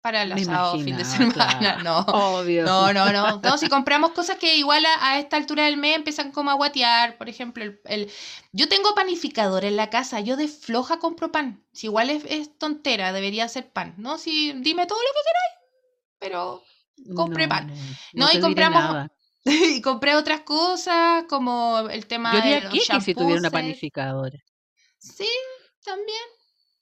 para 0.00 0.22
el 0.22 0.32
asado 0.32 0.78
fin 0.78 0.96
de 0.96 1.04
semana. 1.04 1.76
claro. 1.78 1.82
No, 1.82 2.06
Obvio. 2.10 2.64
no, 2.64 2.92
no, 2.92 3.12
no. 3.12 3.40
No, 3.42 3.58
si 3.58 3.68
compramos 3.68 4.12
cosas 4.12 4.38
que 4.38 4.56
igual 4.56 4.84
a, 4.86 5.12
a 5.12 5.18
esta 5.18 5.36
altura 5.36 5.64
del 5.64 5.76
mes 5.76 5.96
empiezan 5.96 6.32
como 6.32 6.50
a 6.50 6.54
guatear, 6.54 7.18
por 7.18 7.28
ejemplo, 7.28 7.64
el, 7.64 7.80
el- 7.86 8.10
yo 8.52 8.68
tengo 8.68 8.94
panificador 8.94 9.64
en 9.64 9.76
la 9.76 9.90
casa, 9.90 10.20
yo 10.20 10.36
de 10.36 10.48
floja 10.48 10.98
compro 10.98 11.32
pan. 11.32 11.64
Si 11.72 11.86
igual 11.88 12.10
es, 12.10 12.24
es 12.28 12.56
tontera, 12.58 13.12
debería 13.12 13.48
ser 13.48 13.70
pan, 13.72 13.94
¿no? 13.98 14.18
Si 14.18 14.52
dime 14.54 14.86
todo 14.86 14.98
lo 15.00 15.08
que 15.12 15.20
queráis, 15.28 15.62
pero 16.18 16.62
compré 17.14 17.48
pan. 17.48 17.66
No, 17.66 17.86
No, 18.14 18.30
no 18.32 18.32
y 18.32 18.40
compramos 18.40 18.84
nada. 18.86 19.10
y 19.76 19.80
compré 19.82 20.14
otras 20.16 20.40
cosas 20.42 21.24
como 21.28 21.80
el 21.90 22.06
tema 22.06 22.34
Yo 22.34 22.40
de 22.40 22.60
los 22.62 22.72
Kiki 22.72 23.00
si 23.00 23.14
tuviera 23.14 23.40
una 23.40 23.48
shampoos. 23.50 23.52
panificadora. 23.62 24.38
Sí, 24.98 25.28
también. 25.84 26.18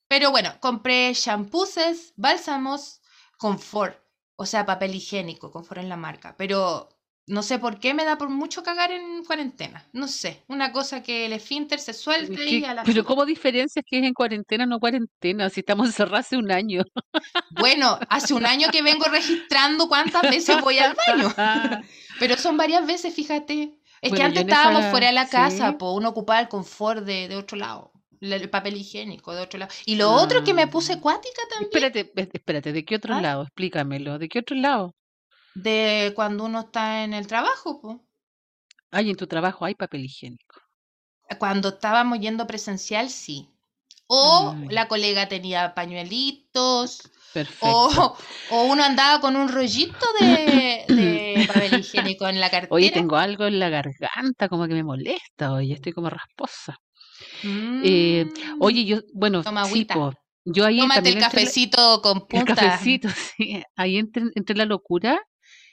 Pero 0.08 0.30
bueno, 0.30 0.52
compré 0.60 1.12
shampoos, 1.14 2.12
bálsamos, 2.16 3.00
confort, 3.38 3.96
o 4.36 4.44
sea, 4.44 4.66
papel 4.66 4.94
higiénico, 4.94 5.50
confort 5.50 5.80
en 5.80 5.88
la 5.88 5.96
marca. 5.96 6.34
Pero 6.36 6.88
no 7.26 7.42
sé 7.42 7.58
por 7.60 7.78
qué 7.78 7.94
me 7.94 8.04
da 8.04 8.18
por 8.18 8.28
mucho 8.28 8.62
cagar 8.62 8.90
en 8.90 9.24
cuarentena. 9.24 9.86
No 9.92 10.08
sé, 10.08 10.42
una 10.48 10.72
cosa 10.72 11.02
que 11.02 11.26
el 11.26 11.32
esfínter 11.32 11.78
se 11.78 11.94
suelte 11.94 12.34
¿Qué- 12.34 12.58
y 12.58 12.64
a 12.64 12.74
la 12.74 12.82
pero. 12.82 13.04
¿cómo 13.04 13.24
diferencias 13.24 13.84
que 13.88 13.98
es 14.00 14.04
en 14.04 14.14
cuarentena 14.14 14.64
o 14.64 14.66
no 14.66 14.80
cuarentena? 14.80 15.48
Si 15.48 15.60
estamos 15.60 15.86
encerrados 15.86 16.26
hace 16.26 16.36
un 16.36 16.50
año. 16.50 16.82
Bueno, 17.50 17.98
hace 18.08 18.34
un 18.34 18.44
año 18.46 18.68
que 18.72 18.82
vengo 18.82 19.04
registrando 19.06 19.88
cuántas 19.88 20.22
veces 20.22 20.60
voy 20.60 20.78
al 20.78 20.94
baño. 20.94 21.32
Pero 22.20 22.36
son 22.36 22.56
varias 22.56 22.86
veces, 22.86 23.12
fíjate. 23.12 23.80
Es 24.00 24.12
que 24.12 24.22
antes 24.22 24.42
estábamos 24.42 24.82
esa- 24.82 24.90
fuera 24.92 25.08
de 25.08 25.12
la 25.12 25.28
casa, 25.28 25.70
sí. 25.70 25.76
pues 25.78 25.92
uno 25.94 26.10
ocupaba 26.10 26.38
el 26.40 26.48
confort 26.48 27.04
de, 27.04 27.26
de 27.28 27.34
otro 27.36 27.56
lado. 27.58 27.90
la- 28.20 28.36
El 28.36 28.50
papel 28.50 28.76
higiénico 28.76 29.34
de 29.34 29.40
otro 29.42 29.58
lado. 29.58 29.72
Y 29.86 29.96
lo 29.96 30.12
otro 30.12 30.44
que 30.44 30.52
me 30.54 30.66
puse 30.66 30.92
Ah. 30.92 31.00
cuática 31.00 31.40
también, 31.50 31.70
Espérate, 31.72 32.12
es- 32.14 32.28
espérate, 32.34 32.72
¿de 32.72 32.84
qué 32.84 32.96
otro 32.96 33.14
¿Ah? 33.14 33.20
lado? 33.22 33.42
Explícamelo. 33.44 34.18
¿De 34.18 34.28
qué 34.28 34.38
otro 34.40 34.54
lado? 34.56 34.94
de 35.54 36.12
cuando 36.14 36.44
uno 36.44 36.60
está 36.60 37.02
en 37.02 37.12
el 37.12 37.26
trabajo, 37.26 37.80
pues. 37.80 37.96
Ay, 38.92 39.10
en 39.10 39.16
tu 39.16 39.26
trabajo 39.26 39.64
hay 39.64 39.74
papel 39.74 40.04
higiénico. 40.04 40.60
Cuando 41.38 41.70
estábamos 41.70 42.20
yendo 42.20 42.46
presencial, 42.46 43.08
sí. 43.10 43.48
O 44.06 44.54
Ay. 44.56 44.68
la 44.68 44.86
colega 44.86 45.26
tenía 45.28 45.74
pañuelitos, 45.74 47.10
Perfecto. 47.32 47.66
o, 47.66 48.16
o 48.50 48.64
uno 48.64 48.82
andaba 48.82 49.20
con 49.20 49.36
un 49.36 49.48
rollito 49.48 50.06
de, 50.20 50.84
de 50.88 51.44
papel 51.48 51.78
higiénico 51.78 52.26
en 52.28 52.40
la 52.40 52.50
cartera. 52.50 52.74
Oye, 52.74 52.90
tengo 52.90 53.16
algo 53.16 53.44
en 53.46 53.58
la 53.58 53.68
garganta, 53.68 54.48
como 54.48 54.66
que 54.66 54.74
me 54.74 54.82
molesta, 54.84 55.52
oye, 55.52 55.74
estoy 55.74 55.92
como 55.92 56.10
rasposa. 56.10 56.76
Eh, 57.42 58.24
Mm, 58.26 58.62
Oye, 58.62 58.84
yo, 58.84 58.98
bueno, 59.14 59.42
Toma 59.42 59.64
sí, 59.64 59.68
agüita. 59.70 59.94
po, 59.94 60.12
yo 60.44 60.64
ahí 60.66 60.78
Tómate 60.80 61.08
el 61.08 61.14
la- 61.14 61.20
cafecito 61.20 62.02
con 62.02 62.18
el 62.18 62.24
punta. 62.26 62.54
cafecito, 62.54 63.08
sí, 63.36 63.62
ahí 63.76 63.96
entré, 63.98 64.24
entré 64.34 64.52
en 64.54 64.58
la 64.58 64.64
locura 64.66 65.20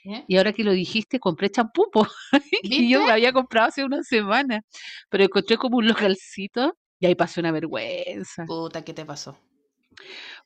¿eh? 0.04 0.24
y 0.26 0.36
ahora 0.36 0.52
que 0.52 0.64
lo 0.64 0.72
dijiste, 0.72 1.18
compré 1.20 1.50
champú, 1.50 1.86
y 2.62 2.90
yo 2.90 3.04
me 3.04 3.12
había 3.12 3.32
comprado 3.32 3.68
hace 3.68 3.84
una 3.84 4.02
semana, 4.02 4.62
pero 5.10 5.24
encontré 5.24 5.56
como 5.58 5.78
un 5.78 5.88
localcito 5.88 6.74
y 7.00 7.06
ahí 7.06 7.14
pasé 7.14 7.40
una 7.40 7.52
vergüenza, 7.52 8.44
Puta, 8.46 8.82
¿qué 8.82 8.94
te 8.94 9.04
pasó? 9.04 9.36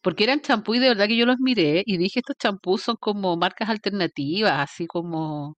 Porque 0.02 0.24
eran 0.24 0.40
champú 0.40 0.74
y 0.74 0.80
de 0.80 0.88
verdad 0.88 1.06
que 1.08 1.16
yo 1.16 1.26
los 1.26 1.38
miré 1.38 1.82
y 1.86 1.96
dije, 1.96 2.20
estos 2.20 2.36
champús 2.38 2.82
son 2.82 2.96
como 2.96 3.36
marcas 3.36 3.68
alternativas, 3.70 4.60
así 4.60 4.86
como, 4.86 5.56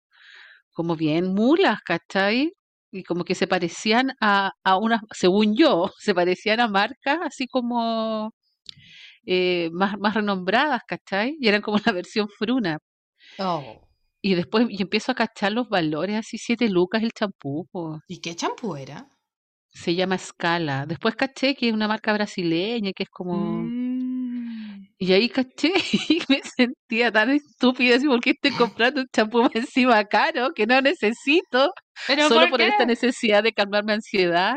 como 0.72 0.96
bien 0.96 1.34
mulas, 1.34 1.80
¿cachai? 1.84 2.52
Y 2.92 3.04
como 3.04 3.24
que 3.24 3.34
se 3.34 3.46
parecían 3.48 4.12
a, 4.20 4.52
a 4.64 4.76
unas, 4.78 5.00
según 5.12 5.56
yo, 5.56 5.90
se 5.98 6.14
parecían 6.14 6.60
a 6.60 6.68
marcas 6.68 7.18
así 7.24 7.46
como 7.48 8.32
eh, 9.26 9.70
más, 9.72 9.98
más 9.98 10.14
renombradas, 10.14 10.82
¿cachai? 10.86 11.36
Y 11.40 11.48
eran 11.48 11.62
como 11.62 11.78
la 11.84 11.92
versión 11.92 12.28
fruna. 12.28 12.78
Oh. 13.38 13.80
Y 14.22 14.34
después 14.34 14.66
yo 14.70 14.78
empiezo 14.80 15.12
a 15.12 15.14
cachar 15.14 15.52
los 15.52 15.68
valores, 15.68 16.16
así 16.16 16.38
siete 16.38 16.68
lucas 16.68 17.02
el 17.02 17.12
champú. 17.12 17.68
¿Y 18.08 18.20
qué 18.20 18.34
champú 18.34 18.76
era? 18.76 19.08
Se 19.70 19.94
llama 19.94 20.18
Scala. 20.18 20.86
Después 20.86 21.16
caché 21.16 21.54
que 21.54 21.68
es 21.68 21.74
una 21.74 21.88
marca 21.88 22.12
brasileña, 22.12 22.92
que 22.94 23.04
es 23.04 23.10
como... 23.10 23.62
Mm. 23.62 23.83
Y 25.04 25.12
ahí 25.12 25.28
caché 25.28 25.70
y 26.08 26.20
me 26.30 26.40
sentía 26.56 27.12
tan 27.12 27.28
estúpida, 27.30 27.96
así, 27.96 28.06
¿por 28.06 28.20
qué 28.20 28.30
estoy 28.30 28.52
comprando 28.54 29.02
un 29.02 29.06
champú 29.14 29.46
encima 29.52 30.02
caro 30.04 30.52
que 30.54 30.66
no 30.66 30.80
necesito? 30.80 31.70
¿Pero 32.06 32.26
Solo 32.28 32.48
por 32.48 32.62
esta 32.62 32.86
necesidad 32.86 33.42
de 33.42 33.52
calmar 33.52 33.84
mi 33.84 33.92
ansiedad, 33.92 34.54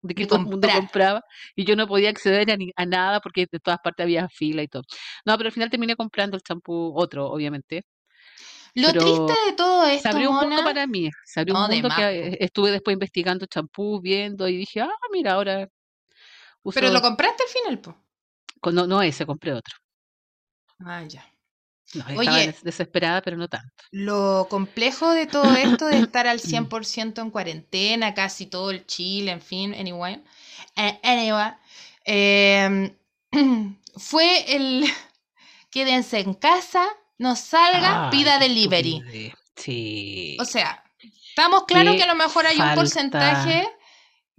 de 0.00 0.14
que 0.14 0.26
todo 0.26 0.38
el 0.38 0.46
mundo 0.46 0.68
compraba 0.70 1.20
y 1.54 1.64
yo 1.66 1.76
no 1.76 1.86
podía 1.86 2.08
acceder 2.08 2.50
a, 2.50 2.56
ni- 2.56 2.70
a 2.76 2.86
nada 2.86 3.20
porque 3.20 3.46
de 3.52 3.58
todas 3.58 3.78
partes 3.84 4.04
había 4.04 4.26
fila 4.30 4.62
y 4.62 4.68
todo. 4.68 4.84
No, 5.26 5.36
pero 5.36 5.48
al 5.48 5.52
final 5.52 5.68
terminé 5.68 5.96
comprando 5.96 6.36
el 6.36 6.42
champú, 6.42 6.92
otro, 6.96 7.26
obviamente. 7.26 7.82
Lo 8.74 8.88
Pero 8.88 9.02
triste 9.02 9.34
de 9.48 9.52
todo 9.54 9.84
Se 9.84 9.92
esto, 9.96 10.08
abrió 10.08 10.30
un 10.30 10.36
mundo 10.36 10.62
Mona, 10.62 10.64
para 10.64 10.86
mí, 10.86 11.10
se 11.26 11.40
abrió 11.40 11.56
un 11.56 11.60
no, 11.60 11.68
mundo 11.68 11.90
que 11.94 12.36
estuve 12.40 12.70
después 12.70 12.94
investigando 12.94 13.44
champú, 13.44 14.00
viendo 14.00 14.48
y 14.48 14.56
dije, 14.56 14.80
ah, 14.80 14.88
mira, 15.12 15.32
ahora 15.34 15.68
Pero 16.74 16.90
lo 16.90 17.02
compraste 17.02 17.42
al 17.42 17.48
final, 17.48 17.80
po. 17.80 17.96
no, 18.72 18.86
no 18.86 19.02
ese, 19.02 19.26
compré 19.26 19.52
otro. 19.52 19.74
Ah, 20.84 21.02
ya. 21.04 21.24
No, 21.94 22.00
estaba 22.08 22.18
Oye, 22.18 22.46
des- 22.46 22.62
desesperada, 22.62 23.20
pero 23.20 23.36
no 23.36 23.48
tanto. 23.48 23.68
lo 23.90 24.46
complejo 24.48 25.10
de 25.12 25.26
todo 25.26 25.52
esto 25.56 25.86
de 25.86 25.98
estar 25.98 26.26
al 26.28 26.38
100% 26.40 27.20
en 27.20 27.30
cuarentena, 27.30 28.14
casi 28.14 28.46
todo 28.46 28.70
el 28.70 28.86
Chile, 28.86 29.32
en 29.32 29.40
fin, 29.40 29.74
anyway, 29.74 30.22
eh, 30.76 31.00
anyway, 31.02 31.52
em, 32.04 32.94
fue 33.96 34.54
el 34.56 34.84
quédense 35.70 36.20
en 36.20 36.34
casa, 36.34 36.86
no 37.18 37.34
salga, 37.36 38.06
Ay, 38.06 38.10
pida 38.12 38.38
delivery. 38.38 39.32
Sí. 39.56 40.36
O 40.40 40.44
sea, 40.44 40.84
estamos 41.28 41.64
claros 41.64 41.96
que 41.96 42.04
a 42.04 42.06
lo 42.06 42.14
mejor 42.14 42.46
hay 42.46 42.58
un 42.60 42.74
porcentaje 42.74 43.68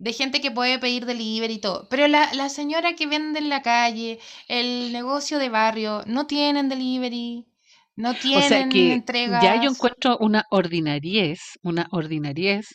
de 0.03 0.13
gente 0.13 0.41
que 0.41 0.51
puede 0.51 0.79
pedir 0.79 1.05
delivery 1.05 1.55
y 1.55 1.59
todo, 1.59 1.87
pero 1.89 2.07
la, 2.07 2.33
la 2.33 2.49
señora 2.49 2.95
que 2.95 3.07
vende 3.07 3.39
en 3.39 3.49
la 3.49 3.61
calle, 3.61 4.19
el 4.47 4.91
negocio 4.93 5.39
de 5.39 5.49
barrio, 5.49 6.03
no 6.07 6.27
tienen 6.27 6.69
delivery, 6.69 7.45
no 7.95 8.17
O 8.33 8.41
sea 8.41 8.63
tienen 8.63 8.67
que 8.67 9.03
ya 9.23 9.55
yo 9.55 9.69
encuentro 9.69 10.17
una 10.19 10.43
ordinariez, 10.49 11.39
una 11.61 11.87
ordinariez, 11.91 12.65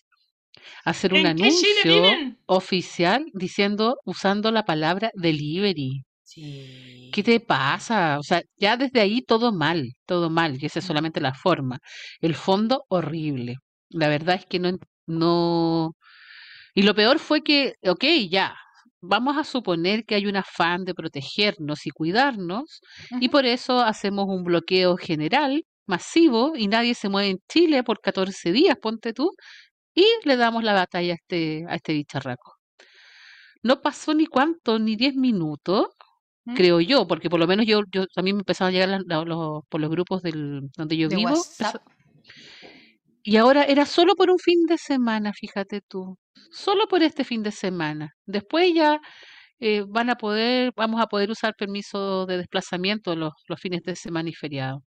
hacer 0.85 1.15
un 1.15 1.25
¿En 1.25 1.35
qué 1.35 1.49
anuncio 1.49 2.21
oficial 2.47 3.27
diciendo, 3.35 3.99
usando 4.05 4.51
la 4.53 4.65
palabra 4.65 5.11
delivery. 5.15 6.05
¿Qué 7.11 7.23
Sí. 7.23 7.23
te 7.23 7.41
pasa? 7.41 8.19
O 8.19 8.23
sea, 8.23 8.43
ya 8.57 8.77
desde 8.77 9.01
ahí 9.01 9.23
todo 9.23 9.53
mal, 9.53 9.93
todo 10.07 10.29
mal, 10.31 10.59
y 10.63 10.67
esa 10.67 10.81
es 10.81 10.85
Mm. 10.85 10.87
solamente 10.87 11.21
la 11.21 11.35
forma. 11.35 11.79
El 12.21 12.35
fondo, 12.35 12.85
horrible. 12.89 13.57
La 13.89 14.09
verdad 14.09 14.37
es 14.37 14.47
que 14.47 14.59
no, 14.59 14.73
no. 15.07 15.93
Y 16.77 16.83
lo 16.83 16.95
peor 16.95 17.19
fue 17.19 17.41
que, 17.43 17.75
ok, 17.89 18.05
ya, 18.31 18.55
vamos 19.01 19.39
a 19.39 19.45
suponer 19.45 20.05
que 20.05 20.15
hay 20.15 20.27
un 20.27 20.37
afán 20.37 20.85
de 20.85 20.95
protegernos 20.95 21.87
y 21.87 21.91
cuidarnos, 21.91 22.81
y 23.19 23.29
por 23.31 23.47
eso 23.47 23.81
hacemos 23.81 24.27
un 24.29 24.45
bloqueo 24.45 24.97
general 24.99 25.65
masivo 25.87 26.53
y 26.55 26.69
nadie 26.69 26.95
se 26.95 27.09
mueve 27.09 27.31
en 27.31 27.39
Chile 27.49 27.83
por 27.83 28.01
14 28.01 28.53
días, 28.53 28.77
ponte 28.77 29.15
tú, 29.15 29.31
y 29.95 30.05
le 30.25 30.37
damos 30.37 30.63
la 30.65 30.75
batalla 30.75 31.13
a 31.13 31.17
este, 31.17 31.65
a 31.67 31.77
este 31.77 31.95
bicharraco. 31.95 32.57
No 33.63 33.81
pasó 33.81 34.13
ni 34.13 34.27
cuánto, 34.27 34.79
ni 34.79 34.97
10 34.97 35.15
minutos, 35.17 35.87
¿Mm? 36.45 36.55
creo 36.55 36.81
yo, 36.83 37.07
porque 37.07 37.31
por 37.31 37.41
lo 37.41 37.47
menos 37.47 37.65
yo, 37.67 37.81
yo 37.91 38.07
también 38.09 38.37
me 38.37 38.41
empezaron 38.43 38.69
a 38.69 38.73
llegar 38.73 38.89
la- 38.91 39.03
la- 39.07 39.25
los- 39.25 39.63
por 39.71 39.81
los 39.81 39.89
grupos 39.89 40.21
del, 40.23 40.69
donde 40.77 40.97
yo 40.99 41.09
De 41.09 41.17
vivo. 41.17 41.31
WhatsApp. 41.31 41.83
Y 43.27 43.39
ahora 43.39 43.65
era 43.65 43.87
solo 43.87 44.15
por 44.15 44.31
un 44.31 44.39
fin 44.39 44.67
de 44.67 44.79
semana, 44.79 45.33
fíjate 45.33 45.81
tú. 45.81 46.17
Solo 46.53 46.87
por 46.87 47.03
este 47.03 47.25
fin 47.25 47.43
de 47.43 47.51
semana. 47.51 48.13
Después 48.25 48.73
ya 48.73 49.01
eh, 49.59 49.83
van 49.89 50.11
a 50.11 50.15
poder, 50.17 50.73
vamos 50.77 51.01
a 51.01 51.09
poder 51.09 51.29
usar 51.33 51.57
permiso 51.57 52.25
de 52.27 52.37
desplazamiento 52.37 53.17
los, 53.17 53.33
los 53.49 53.61
fines 53.61 53.83
de 53.83 53.97
semana 53.97 54.29
y 54.29 54.33
feriados. 54.33 54.81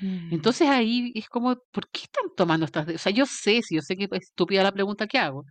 Mm. 0.00 0.34
Entonces 0.34 0.68
ahí 0.68 1.10
es 1.16 1.28
como, 1.28 1.56
¿por 1.72 1.88
qué 1.90 2.02
están 2.02 2.26
tomando 2.36 2.64
estas? 2.64 2.88
O 2.88 2.98
sea, 2.98 3.10
yo 3.10 3.26
sé, 3.26 3.60
sí, 3.62 3.74
yo 3.74 3.82
sé 3.82 3.96
que 3.96 4.04
es 4.04 4.22
estúpida 4.22 4.62
la 4.62 4.70
pregunta 4.70 5.08
que 5.08 5.18
hago, 5.18 5.42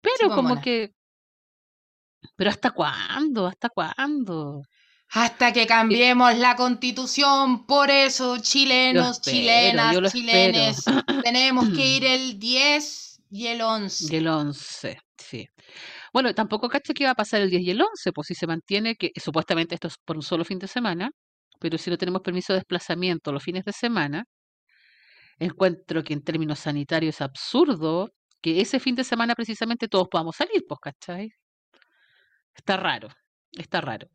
pero 0.00 0.28
pues, 0.28 0.34
como 0.34 0.58
que, 0.62 0.92
¿pero 2.34 2.48
hasta 2.48 2.70
cuándo? 2.70 3.46
¿Hasta 3.46 3.68
cuándo? 3.68 4.62
Hasta 5.14 5.52
que 5.52 5.66
cambiemos 5.66 6.38
la 6.38 6.56
constitución, 6.56 7.66
por 7.66 7.90
eso, 7.90 8.38
chilenos, 8.38 9.18
espero, 9.18 9.36
chilenas, 9.36 10.12
chilenes, 10.12 10.84
tenemos 11.22 11.68
que 11.68 11.86
ir 11.86 12.04
el 12.04 12.38
10 12.38 13.20
y 13.30 13.46
el 13.48 13.60
11. 13.60 14.06
Y 14.10 14.16
el 14.16 14.26
11, 14.26 14.98
sí. 15.18 15.46
Bueno, 16.14 16.34
tampoco 16.34 16.66
caché 16.68 16.94
que 16.94 17.02
iba 17.02 17.10
a 17.10 17.14
pasar 17.14 17.42
el 17.42 17.50
10 17.50 17.62
y 17.62 17.70
el 17.72 17.82
11, 17.82 18.12
pues 18.12 18.26
si 18.28 18.34
se 18.34 18.46
mantiene 18.46 18.96
que 18.96 19.12
supuestamente 19.16 19.74
esto 19.74 19.88
es 19.88 19.96
por 20.02 20.16
un 20.16 20.22
solo 20.22 20.46
fin 20.46 20.58
de 20.58 20.66
semana, 20.66 21.10
pero 21.60 21.76
si 21.76 21.90
no 21.90 21.98
tenemos 21.98 22.22
permiso 22.22 22.54
de 22.54 22.60
desplazamiento 22.60 23.32
los 23.32 23.42
fines 23.42 23.64
de 23.64 23.72
semana, 23.72 24.24
encuentro 25.38 26.02
que 26.02 26.14
en 26.14 26.22
términos 26.22 26.60
sanitarios 26.60 27.16
es 27.16 27.20
absurdo 27.20 28.08
que 28.40 28.62
ese 28.62 28.80
fin 28.80 28.94
de 28.94 29.04
semana 29.04 29.34
precisamente 29.34 29.88
todos 29.88 30.08
podamos 30.08 30.36
salir, 30.36 30.64
pues, 30.66 30.80
¿cachai? 30.80 31.30
Está 32.54 32.76
raro, 32.78 33.08
está 33.52 33.80
raro. 33.80 34.08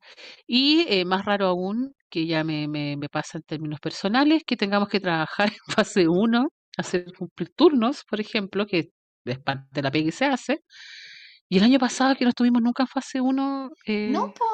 Y 0.47 0.85
eh, 0.89 1.05
más 1.05 1.25
raro 1.25 1.47
aún, 1.47 1.93
que 2.09 2.25
ya 2.27 2.43
me, 2.43 2.67
me, 2.67 2.97
me 2.97 3.09
pasa 3.09 3.37
en 3.37 3.43
términos 3.43 3.79
personales, 3.79 4.43
que 4.45 4.57
tengamos 4.57 4.89
que 4.89 4.99
trabajar 4.99 5.49
en 5.51 5.73
fase 5.75 6.07
1, 6.07 6.47
hacer 6.77 7.05
cumplir 7.17 7.49
turnos, 7.55 8.03
por 8.09 8.19
ejemplo, 8.21 8.65
que 8.67 8.91
es 9.25 9.39
parte 9.39 9.67
de 9.71 9.81
la 9.81 9.91
pega 9.91 10.05
que 10.05 10.11
se 10.11 10.25
hace. 10.25 10.63
Y 11.49 11.57
el 11.57 11.63
año 11.63 11.79
pasado 11.79 12.15
que 12.15 12.25
no 12.25 12.29
estuvimos 12.31 12.61
nunca 12.61 12.83
en 12.83 12.87
fase 12.87 13.21
1, 13.21 13.69
eh, 13.85 14.09
No, 14.13 14.33
po. 14.33 14.45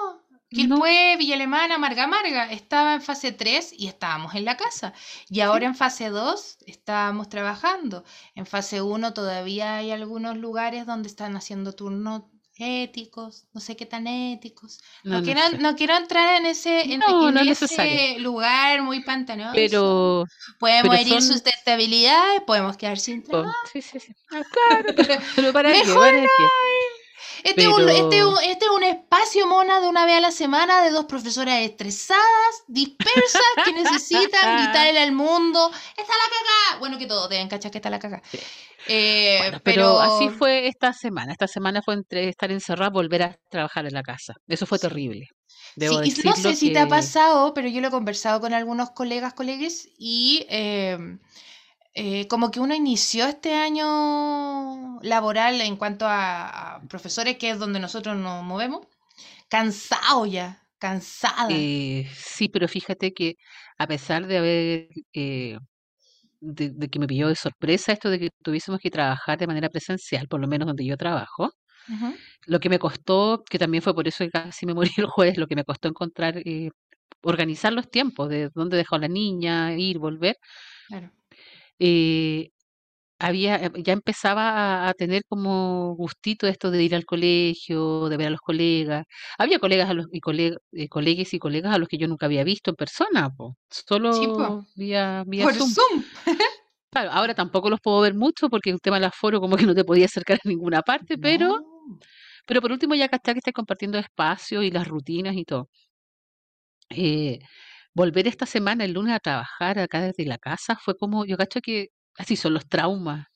no, 0.52 0.78
Quilpué, 0.78 1.16
Villa 1.18 1.36
Alemana, 1.36 1.78
Marga 1.80 2.06
Marga, 2.08 2.52
estaba 2.52 2.94
en 2.96 3.02
fase 3.02 3.32
3 3.32 3.74
y 3.74 3.88
estábamos 3.88 4.36
en 4.36 4.46
la 4.46 4.56
casa. 4.58 4.94
Y 5.30 5.40
ahora 5.42 5.66
sí, 5.66 5.68
en 5.68 5.76
fase 5.76 6.10
2 6.10 6.58
estábamos 6.68 7.30
trabajando. 7.30 8.04
En 8.36 8.46
fase 8.46 8.82
1 8.82 9.14
todavía 9.14 9.78
hay 9.78 9.92
algunos 9.92 10.38
lugares 10.38 10.86
donde 10.86 11.08
están 11.10 11.36
haciendo 11.36 11.74
turnos 11.74 12.24
éticos, 12.58 13.46
no 13.54 13.62
sé 13.62 13.76
qué 13.76 13.86
tan 13.86 14.08
éticos. 14.08 14.80
no, 15.04 15.22
quiero, 15.24 15.42
sé. 15.50 15.58
no 15.58 15.76
quiero 15.76 15.96
entrar 15.98 16.40
en 16.40 16.46
ese, 16.46 16.94
en, 16.94 17.00
No, 17.00 17.30
ese 17.40 18.20
lugar 18.20 18.82
muy 18.82 19.02
pantanoso. 19.04 19.54
Pero, 19.56 20.26
Podemos 20.60 20.90
pero 20.92 21.02
herir 21.02 21.22
son, 21.22 21.34
sustentabilidad, 21.34 22.46
podemos 22.46 22.78
quedar 22.78 22.98
sin 23.00 23.24
trabajo. 23.24 23.54
sí, 23.72 23.82
sí, 23.82 24.00
sí. 24.00 24.16
Ah, 24.32 24.44
claro, 24.52 24.94
pero, 24.96 25.16
pero 25.36 25.52
¿para 25.54 25.72
qué? 25.72 25.80
Mejor 25.80 26.00
¿Para 26.00 26.22
qué? 26.22 26.44
Este 27.44 27.62
es, 27.64 27.68
un, 27.68 27.90
este, 27.90 28.26
un- 28.26 28.38
este 28.44 28.66
es 28.66 28.72
un 28.72 28.84
espacio, 28.84 29.48
mona, 29.48 29.80
de 29.82 29.88
una 29.90 30.06
vez 30.06 30.16
a 30.18 30.22
la 30.22 30.32
semana 30.32 30.82
de 30.84 30.92
dos 30.92 31.06
profesoras 31.06 31.60
estresadas, 31.62 32.64
dispersas, 32.68 33.42
que 33.66 33.74
necesitan 33.74 34.58
gritarle 34.58 35.00
al 35.02 35.12
mundo, 35.12 35.70
¡está 35.98 36.14
la 36.14 36.30
cagada! 36.30 36.80
Bueno, 36.80 36.98
que 36.98 37.06
todos 37.06 37.30
deben 37.30 37.48
cachar 37.50 37.72
que 37.72 37.78
está 37.80 37.90
la 37.90 38.00
cagada. 38.00 38.24
sí. 38.32 38.40
Eh, 38.88 39.38
Bueno, 39.40 39.62
pero 39.64 40.00
así 40.00 40.30
fue 40.30 40.68
esta 40.68 40.92
semana. 40.94 41.32
Esta 41.32 41.48
semana 41.48 41.82
fue 41.84 41.94
entre 41.94 42.28
estar 42.30 42.52
encerrada, 42.52 42.90
volver 42.90 43.24
a 43.24 43.36
trabajar 43.50 43.86
en 43.86 43.94
la 43.94 44.04
casa. 44.04 44.34
Eso 44.48 44.66
fue 44.66 44.78
sí. 44.78 44.88
terrible. 44.88 45.28
Sí, 45.48 45.70
Debo 45.76 46.04
y 46.04 46.10
no 46.26 46.36
sé 46.36 46.56
si 46.56 46.72
te 46.72 46.80
ha 46.80 46.88
pasado, 46.88 47.54
pero 47.54 47.68
yo 47.68 47.82
lo 47.82 47.88
he 47.88 47.92
conversado 47.92 48.40
con 48.42 48.54
algunos 48.54 48.92
colegas, 48.92 49.34
colegues, 49.34 49.88
y 49.98 50.46
eh, 50.50 50.98
eh, 51.94 52.28
como 52.28 52.52
que 52.52 52.60
uno 52.60 52.76
inició 52.76 53.26
este 53.28 53.54
año 53.56 55.00
laboral 55.02 55.62
en 55.62 55.76
cuanto 55.78 56.06
a, 56.08 56.76
a 56.78 56.82
profesores, 56.88 57.38
que 57.38 57.52
es 57.52 57.60
donde 57.60 57.80
nosotros 57.80 58.18
nos 58.18 58.44
movemos, 58.44 58.88
cansado 59.50 60.26
ya, 60.26 60.68
cansada. 60.80 61.48
eh, 61.48 62.08
sí, 62.16 62.50
pero 62.50 62.68
fíjate 62.68 63.14
que 63.14 63.36
a 63.78 63.88
pesar 63.88 64.28
de 64.28 64.38
haber 64.38 64.88
eh, 65.14 65.58
de, 66.42 66.72
de 66.72 66.90
que 66.90 67.00
me 67.00 67.08
pilló 67.08 67.30
de 67.30 67.36
sorpresa 67.36 67.94
esto 67.94 68.10
de 68.10 68.20
que 68.20 68.30
tuviésemos 68.44 68.80
que 68.82 68.92
trabajar 68.92 69.40
de 69.40 69.48
manera 69.48 69.70
presencial, 69.70 70.28
por 70.28 70.42
lo 70.42 70.48
menos 70.48 70.68
donde 70.68 70.86
yo 70.86 70.98
trabajo, 70.98 71.52
lo 72.48 72.60
que 72.60 72.70
me 72.70 72.80
costó, 72.80 73.44
que 73.50 73.60
también 73.60 73.84
fue 73.84 73.96
por 73.96 74.08
eso 74.08 74.24
que 74.26 74.32
casi 74.32 74.66
me 74.66 74.74
morí 74.74 74.92
el 74.98 75.08
jueves, 75.08 75.38
lo 75.38 75.48
que 75.48 75.56
me 75.56 75.64
costó 75.66 75.90
encontrar, 75.90 76.38
eh, 76.46 76.70
organizar 77.24 77.74
los 77.74 77.90
tiempos 77.92 78.30
de 78.30 78.50
dónde 78.56 78.78
dejó 78.78 78.98
la 79.00 79.08
niña, 79.10 79.76
ir, 79.78 80.00
volver, 80.00 80.38
claro. 80.88 81.14
Eh, 81.86 82.50
había, 83.20 83.58
eh, 83.58 83.72
ya 83.78 83.94
empezaba 83.94 84.52
a, 84.88 84.90
a 84.90 84.94
tener 84.96 85.24
como 85.28 85.96
gustito 85.96 86.48
esto 86.48 86.72
de 86.72 86.84
ir 86.84 86.96
al 86.96 87.06
colegio, 87.06 88.10
de 88.10 88.18
ver 88.18 88.28
a 88.28 88.32
los 88.32 88.42
colegas. 88.42 89.06
Había 89.38 89.60
colegas 89.60 89.90
a 89.90 89.94
los, 89.96 90.08
y 90.12 90.20
colegas, 90.22 90.60
colegues 90.90 91.34
y 91.34 91.40
colegas 91.40 91.74
a 91.76 91.78
los 91.80 91.88
que 91.90 91.98
yo 91.98 92.08
nunca 92.08 92.26
había 92.28 92.44
visto 92.44 92.72
en 92.72 92.76
persona, 92.78 93.30
po, 93.32 93.58
Sí, 93.70 93.84
solo 93.88 94.66
vía, 94.76 95.24
vía 95.28 95.44
por 95.46 95.54
Zoom. 95.56 95.72
Zoom. 95.72 96.04
Claro, 96.94 97.12
ahora 97.12 97.34
tampoco 97.36 97.70
los 97.72 97.80
puedo 97.82 98.02
ver 98.02 98.14
mucho 98.16 98.50
porque 98.50 98.70
el 98.70 98.80
tema 98.80 98.98
del 98.98 99.06
aforo 99.06 99.42
como 99.42 99.58
que 99.58 99.66
no 99.66 99.74
te 99.76 99.84
podía 99.84 100.06
acercar 100.06 100.38
a 100.46 100.48
ninguna 100.48 100.82
parte, 100.84 101.18
pero, 101.18 101.48
No. 101.50 102.00
pero 102.48 102.62
por 102.62 102.72
último 102.72 102.96
ya 102.96 103.10
cachai 103.10 103.34
que 103.36 103.40
estás 103.40 103.54
compartiendo 103.54 103.98
espacios 104.00 104.64
y 104.64 104.72
las 104.72 104.88
rutinas 104.88 105.36
y 105.36 105.44
todo. 105.46 105.70
Eh, 106.90 107.40
volver 107.94 108.28
esta 108.28 108.46
semana, 108.46 108.86
el 108.86 108.94
lunes, 108.94 109.16
a 109.16 109.20
trabajar 109.20 109.80
acá 109.80 110.02
desde 110.02 110.26
la 110.26 110.38
casa 110.38 110.78
fue 110.78 110.96
como, 110.98 111.26
yo 111.26 111.38
cacho 111.38 111.62
que 111.62 111.90
así 112.18 112.36
son 112.36 112.54
los 112.56 112.68
traumas. 112.68 113.28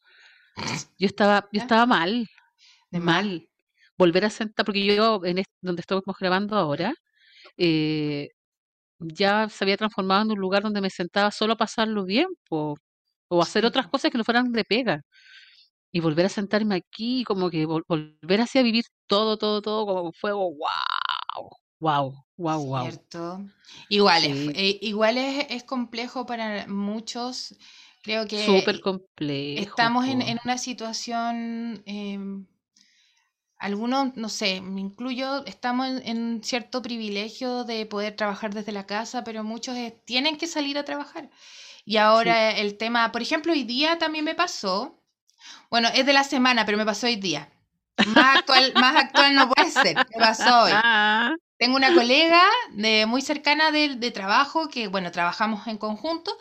Yo 0.97 1.07
estaba, 1.07 1.47
yo 1.51 1.59
estaba 1.61 1.85
mal, 1.85 2.27
De 2.91 2.99
mal. 3.01 3.49
Volver 3.97 4.25
a 4.25 4.31
sentar, 4.31 4.65
porque 4.65 4.85
yo 4.85 5.21
en 5.25 5.39
este, 5.39 5.53
donde 5.61 5.81
estamos 5.81 6.03
grabando 6.19 6.57
ahora, 6.57 6.93
eh, 7.57 8.29
ya 8.99 9.49
se 9.49 9.65
había 9.65 9.77
transformado 9.77 10.23
en 10.23 10.31
un 10.33 10.39
lugar 10.39 10.63
donde 10.63 10.81
me 10.81 10.89
sentaba 10.91 11.31
solo 11.31 11.53
a 11.55 11.57
pasarlo 11.57 12.05
bien, 12.05 12.27
po, 12.49 12.75
o 13.29 13.41
hacer 13.43 13.65
otras 13.65 13.87
cosas 13.89 14.11
que 14.11 14.17
no 14.19 14.23
fueran 14.25 14.51
de 14.53 14.65
pega. 14.65 15.01
Y 15.91 16.01
volver 16.01 16.25
a 16.27 16.29
sentarme 16.29 16.75
aquí, 16.75 17.23
como 17.25 17.49
que 17.49 17.67
vol- 17.67 17.83
volver 17.87 18.41
así 18.41 18.59
a 18.59 18.63
vivir 18.63 18.85
todo, 19.07 19.37
todo, 19.37 19.61
todo 19.61 19.85
como 19.87 20.13
fuego, 20.13 20.51
wow, 20.55 21.49
wow, 21.79 22.13
wow, 22.37 22.63
wow. 22.63 22.83
Cierto. 22.83 23.41
Igual 23.89 24.25
es, 24.25 24.37
Sí, 24.37 24.51
eh, 24.55 24.79
igual 24.81 25.17
es, 25.17 25.47
es 25.49 25.63
complejo 25.63 26.25
para 26.25 26.67
muchos. 26.67 27.55
Creo 28.03 28.23
súper 28.27 28.75
que 28.75 28.81
complejo, 28.81 29.61
estamos 29.61 30.05
en, 30.07 30.39
una 30.43 30.57
situación, 30.57 31.83
em, 31.85 32.45
algunos, 33.57 34.15
no 34.15 34.29
sé, 34.29 34.61
me 34.61 34.79
incluyo, 34.79 35.45
estamos 35.45 35.87
en, 35.87 36.01
en 36.05 36.43
cierto 36.43 36.81
privilegio 36.81 37.63
de 37.65 37.85
poder 37.85 38.15
trabajar 38.15 38.53
desde 38.53 38.71
la 38.71 38.85
casa, 38.85 39.23
pero 39.23 39.43
muchos 39.43 39.75
tienen 40.05 40.37
que 40.37 40.47
salir 40.47 40.77
a 40.77 40.85
trabajar. 40.85 41.29
Y 41.83 41.93
Sí, 41.93 41.97
ahora 41.97 42.51
el 42.51 42.77
tema, 42.77 43.11
por 43.11 43.21
ejemplo, 43.21 43.53
hoy 43.53 43.63
día 43.63 43.97
también 43.97 44.25
me 44.25 44.35
pasó, 44.35 45.01
bueno, 45.69 45.89
es 45.93 46.05
de 46.05 46.13
la 46.13 46.23
semana, 46.23 46.65
pero 46.65 46.77
me 46.77 46.85
pasó 46.85 47.07
hoy 47.07 47.15
día. 47.15 47.49
Más 48.05 48.39
actual, 48.39 48.73
más 48.75 48.95
actual 48.95 49.35
no 49.35 49.49
puede 49.49 49.71
ser, 49.71 49.95
me 49.95 50.19
pasó 50.19 50.63
hoy. 50.63 50.73
Tengo 51.57 51.75
una 51.75 51.93
colega 51.93 52.43
de, 52.71 53.05
muy 53.07 53.21
cercana 53.21 53.71
de, 53.71 53.95
de 53.95 54.11
trabajo 54.11 54.69
que, 54.69 54.87
bueno, 54.87 55.11
trabajamos 55.11 55.65
en 55.67 55.77
conjunto 55.77 56.37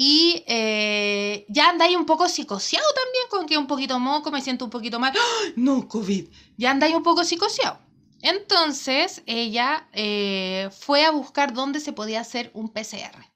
y 0.00 0.44
eh, 0.46 1.44
ya 1.48 1.70
andáis 1.70 1.96
un 1.96 2.06
poco 2.06 2.28
psicoseado 2.28 2.86
también, 2.94 3.24
con 3.30 3.46
que 3.46 3.58
un 3.58 3.66
poquito 3.66 3.98
moco, 3.98 4.30
me 4.30 4.40
siento 4.40 4.64
un 4.64 4.70
poquito 4.70 5.00
mal. 5.00 5.12
¡Ah! 5.16 5.52
No, 5.56 5.88
COVID. 5.88 6.28
Ya 6.56 6.70
andáis 6.70 6.94
un 6.94 7.02
poco 7.02 7.24
psicoseado. 7.24 7.80
Entonces, 8.22 9.24
ella 9.26 9.88
eh, 9.92 10.70
fue 10.70 11.04
a 11.04 11.10
buscar 11.10 11.52
dónde 11.52 11.80
se 11.80 11.92
podía 11.92 12.20
hacer 12.20 12.52
un 12.54 12.72
PCR 12.72 13.26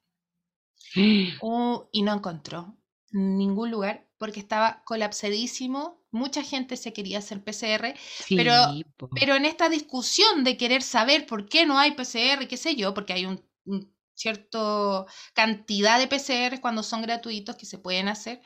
Oh, 1.41 1.89
y 1.91 2.01
no 2.03 2.13
encontró 2.13 2.77
ningún 3.11 3.69
lugar 3.69 4.07
porque 4.17 4.39
estaba 4.39 4.83
colapsadísimo. 4.85 6.02
Mucha 6.13 6.43
gente 6.43 6.77
se 6.77 6.93
quería 6.93 7.17
hacer 7.17 7.43
PCR, 7.43 7.93
pero, 8.29 8.53
po. 8.97 9.09
pero 9.09 9.35
en 9.35 9.45
esta 9.45 9.67
discusión 9.67 10.43
de 10.43 10.55
querer 10.55 10.81
saber 10.81 11.25
por 11.25 11.49
qué 11.49 11.65
no 11.65 11.77
hay 11.77 11.91
PCR, 11.91 12.47
qué 12.47 12.55
sé 12.55 12.75
yo, 12.75 12.93
porque 12.93 13.13
hay 13.13 13.25
un, 13.25 13.43
un 13.65 13.93
cierto 14.13 15.05
cantidad 15.33 15.99
de 15.99 16.07
PCR 16.07 16.61
cuando 16.61 16.83
son 16.83 17.01
gratuitos 17.01 17.55
que 17.55 17.65
se 17.65 17.79
pueden 17.79 18.07
hacer. 18.07 18.41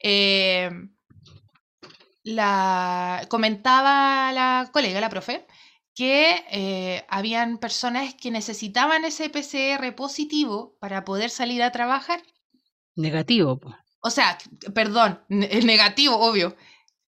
eh, 0.00 0.70
la, 2.24 3.26
comentaba 3.28 4.32
la 4.32 4.70
colega, 4.72 5.00
la 5.00 5.08
profe, 5.08 5.46
que 5.94 6.44
eh, 6.50 7.04
habían 7.08 7.58
personas 7.58 8.14
que 8.14 8.30
necesitaban 8.30 9.04
ese 9.04 9.30
PCR 9.30 9.94
positivo 9.94 10.76
para 10.78 11.04
poder 11.04 11.30
salir 11.30 11.62
a 11.62 11.72
trabajar 11.72 12.22
Negativo. 12.98 13.58
po. 13.60 13.74
O 14.00 14.10
sea, 14.10 14.36
perdón, 14.74 15.20
el 15.28 15.66
negativo, 15.66 16.16
obvio. 16.16 16.56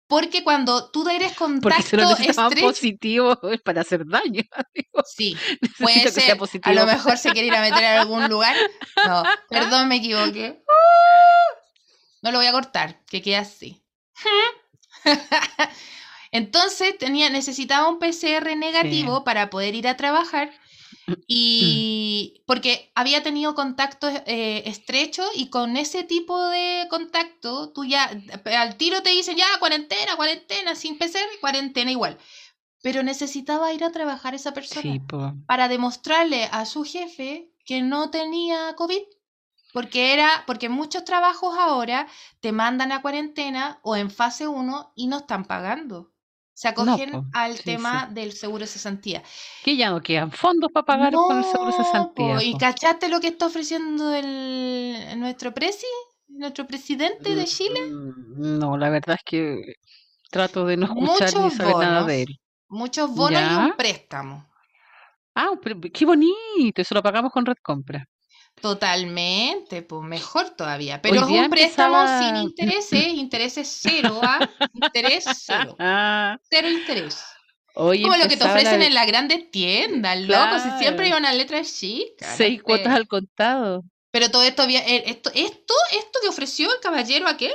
Porque 0.10 0.44
cuando 0.44 0.90
tú 0.90 1.08
eres 1.08 1.34
Porque 1.34 1.62
contacto 1.62 1.98
necesitaban 1.98 2.52
estrecho, 2.52 2.68
positivo 2.68 3.40
es 3.52 3.62
para 3.64 3.82
hacer 3.82 4.08
daño. 4.08 4.42
sí, 5.06 5.38
Necesito 5.62 6.36
puede 6.36 6.52
ser. 6.52 6.62
A 6.64 6.74
lo 6.74 6.88
mejor 6.88 7.16
se 7.20 7.32
quiere 7.32 7.48
ir 7.48 7.56
a 7.56 7.62
meter 7.62 7.84
en 7.84 8.00
algún 8.00 8.28
lugar. 8.28 8.56
No, 9.06 9.24
perdón, 9.50 9.88
me 9.88 9.98
equivoqué. 9.98 10.64
No 12.24 12.32
lo 12.32 12.40
voy 12.40 12.48
a 12.48 12.52
cortar, 12.52 13.06
que 13.06 13.22
quede 13.22 13.38
así. 13.38 13.86
Entonces 16.32 16.98
tenía, 16.98 17.30
necesitaba 17.30 17.88
un 17.88 18.00
PCR 18.00 18.58
negativo 18.58 19.24
para 19.24 19.52
poder 19.52 19.76
ir 19.76 19.88
a 19.88 19.96
trabajar 19.96 20.52
y 21.28 22.44
porque 22.46 22.92
había 22.96 23.24
tenido 23.24 23.56
contacto 23.56 24.08
eh, 24.08 24.64
estrecho 24.66 25.24
y 25.36 25.50
con 25.50 25.78
ese 25.78 26.04
tipo 26.04 26.42
de 26.50 26.88
contacto 26.90 27.72
tú 27.72 27.86
ya 27.86 28.10
al 28.46 28.76
tiro 28.78 29.02
te 29.02 29.10
dicen 29.12 29.38
ya 29.38 29.46
cuarentena, 29.60 30.16
cuarentena, 30.16 30.76
sin 30.76 30.98
PCR, 30.98 31.40
cuarentena 31.42 31.92
igual. 31.92 32.18
Pero 32.82 33.04
necesitaba 33.04 33.74
ir 33.74 33.84
a 33.84 33.92
trabajar 33.92 34.36
esa 34.36 34.54
persona 34.54 34.82
Sí, 34.82 35.02
para 35.46 35.68
demostrarle 35.68 36.46
a 36.46 36.66
su 36.66 36.84
jefe 36.84 37.52
que 37.66 37.82
no 37.82 38.10
tenía 38.10 38.74
COVID. 38.76 39.02
Porque 39.72 40.14
era, 40.14 40.44
porque 40.48 40.68
muchos 40.68 41.06
trabajos 41.06 41.56
ahora 41.56 42.08
te 42.40 42.52
mandan 42.52 42.92
a 42.92 43.04
cuarentena 43.04 43.80
o 43.84 43.96
en 43.96 44.10
fase 44.10 44.48
1 44.48 44.94
y 44.96 45.08
no 45.08 45.18
están 45.18 45.46
pagando. 45.46 46.12
Se 46.60 46.68
acogen 46.68 47.12
po. 47.12 47.26
al 47.32 47.56
Sí, 47.56 47.64
tema 47.64 48.10
del 48.12 48.34
seguro 48.34 48.60
de 48.60 48.68
cesantía. 48.68 49.24
Que 49.64 49.78
ya 49.78 49.92
no 49.92 50.02
quedan 50.02 50.30
fondos 50.30 50.70
para 50.74 50.86
pagar 50.86 51.14
con 51.14 51.38
el 51.38 51.44
seguro 51.46 51.72
de 51.72 51.78
No, 51.78 51.84
cesantía. 51.86 52.36
po, 52.36 52.42
¿Y 52.42 52.58
cachaste 52.58 53.08
lo 53.08 53.22
que 53.22 53.28
está 53.28 53.46
ofreciendo 53.46 54.14
el, 54.14 55.18
nuestro 55.18 55.54
presi? 55.54 55.88
¿Nuestro 56.28 56.68
presidente 56.68 57.34
de 57.34 57.46
Chile? 57.46 57.80
Mm, 57.90 58.60
No, 58.60 58.78
la 58.78 58.90
verdad 58.90 59.16
es 59.16 59.24
que 59.24 59.76
trato 60.30 60.66
de 60.66 60.76
no 60.76 60.88
escuchar 60.88 61.34
ni 61.34 61.40
Muchos 61.44 61.54
saber 61.54 61.76
nada 61.78 62.04
de 62.04 62.24
él. 62.24 62.40
Muchos 62.68 63.16
bonos 63.16 63.42
y 63.42 63.56
un 63.56 63.78
préstamo. 63.78 64.50
Ah, 65.36 65.52
pero 65.64 65.80
qué 65.94 66.06
bonito, 66.06 66.82
eso 66.82 66.94
lo 66.94 67.02
pagamos 67.02 67.32
con 67.32 67.46
Red 67.46 67.56
Compra. 67.64 68.06
Totalmente, 68.62 69.82
pues 69.84 70.02
mejor 70.04 70.50
todavía. 70.52 71.02
Pero 71.02 71.16
es 71.18 71.24
un 71.24 71.50
préstamo 71.50 72.06
sin 72.20 72.36
intereses, 72.38 73.08
intereses 73.08 73.80
cero, 73.82 74.20
¿ah? 74.24 74.50
Interés 74.74 75.26
cero. 75.46 75.76
Ah, 75.80 76.38
Cero 76.50 76.70
interés. 76.70 77.24
hoy 77.76 78.02
Como 78.02 78.16
lo 78.18 78.28
que 78.28 78.36
te 78.38 78.44
la 78.44 78.52
ofrecen 78.52 78.82
en 78.82 78.94
las 78.94 79.08
grandes 79.08 79.50
tiendas, 79.52 80.20
loco. 80.20 80.60
Si 80.60 80.70
siempre 80.80 81.06
Claro. 81.08 81.16
hay 81.16 81.20
una 81.20 81.34
letra 81.34 81.62
chica. 81.64 82.26
seis 82.36 82.62
cuotas 82.62 82.94
al 82.94 83.08
contado. 83.08 83.84
Pero 84.12 84.30
todo 84.32 84.44
esto, 84.44 84.64
eh, 84.64 85.04
esto, 85.06 85.30
esto, 85.36 85.74
esto 85.92 86.20
que 86.22 86.30
ofreció 86.30 86.68
el 86.74 86.80
caballero 86.82 87.28
aquel, 87.28 87.54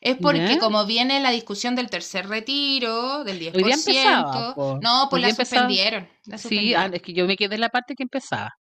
es 0.00 0.16
porque 0.16 0.54
¿Ya? 0.54 0.58
como 0.58 0.86
viene 0.86 1.20
la 1.20 1.30
discusión 1.30 1.76
del 1.76 1.90
tercer 1.90 2.26
retiro, 2.26 3.22
del 3.22 3.38
10%, 3.38 3.54
Hoy 3.54 3.62
día 3.64 3.74
empezaba, 3.74 4.54
po. 4.54 4.78
no, 4.82 5.08
pues 5.10 5.22
la 5.22 5.34
suspendieron. 5.34 6.08
la 6.24 6.38
Sí, 6.38 6.42
suspendieron. 6.48 6.82
ah, 6.82 6.90
es 6.96 7.02
que 7.02 7.12
yo 7.12 7.26
me 7.26 7.36
quedé 7.36 7.56
en 7.56 7.60
la 7.60 7.68
parte 7.68 7.94
que 7.94 8.02
empezaba. 8.02 8.56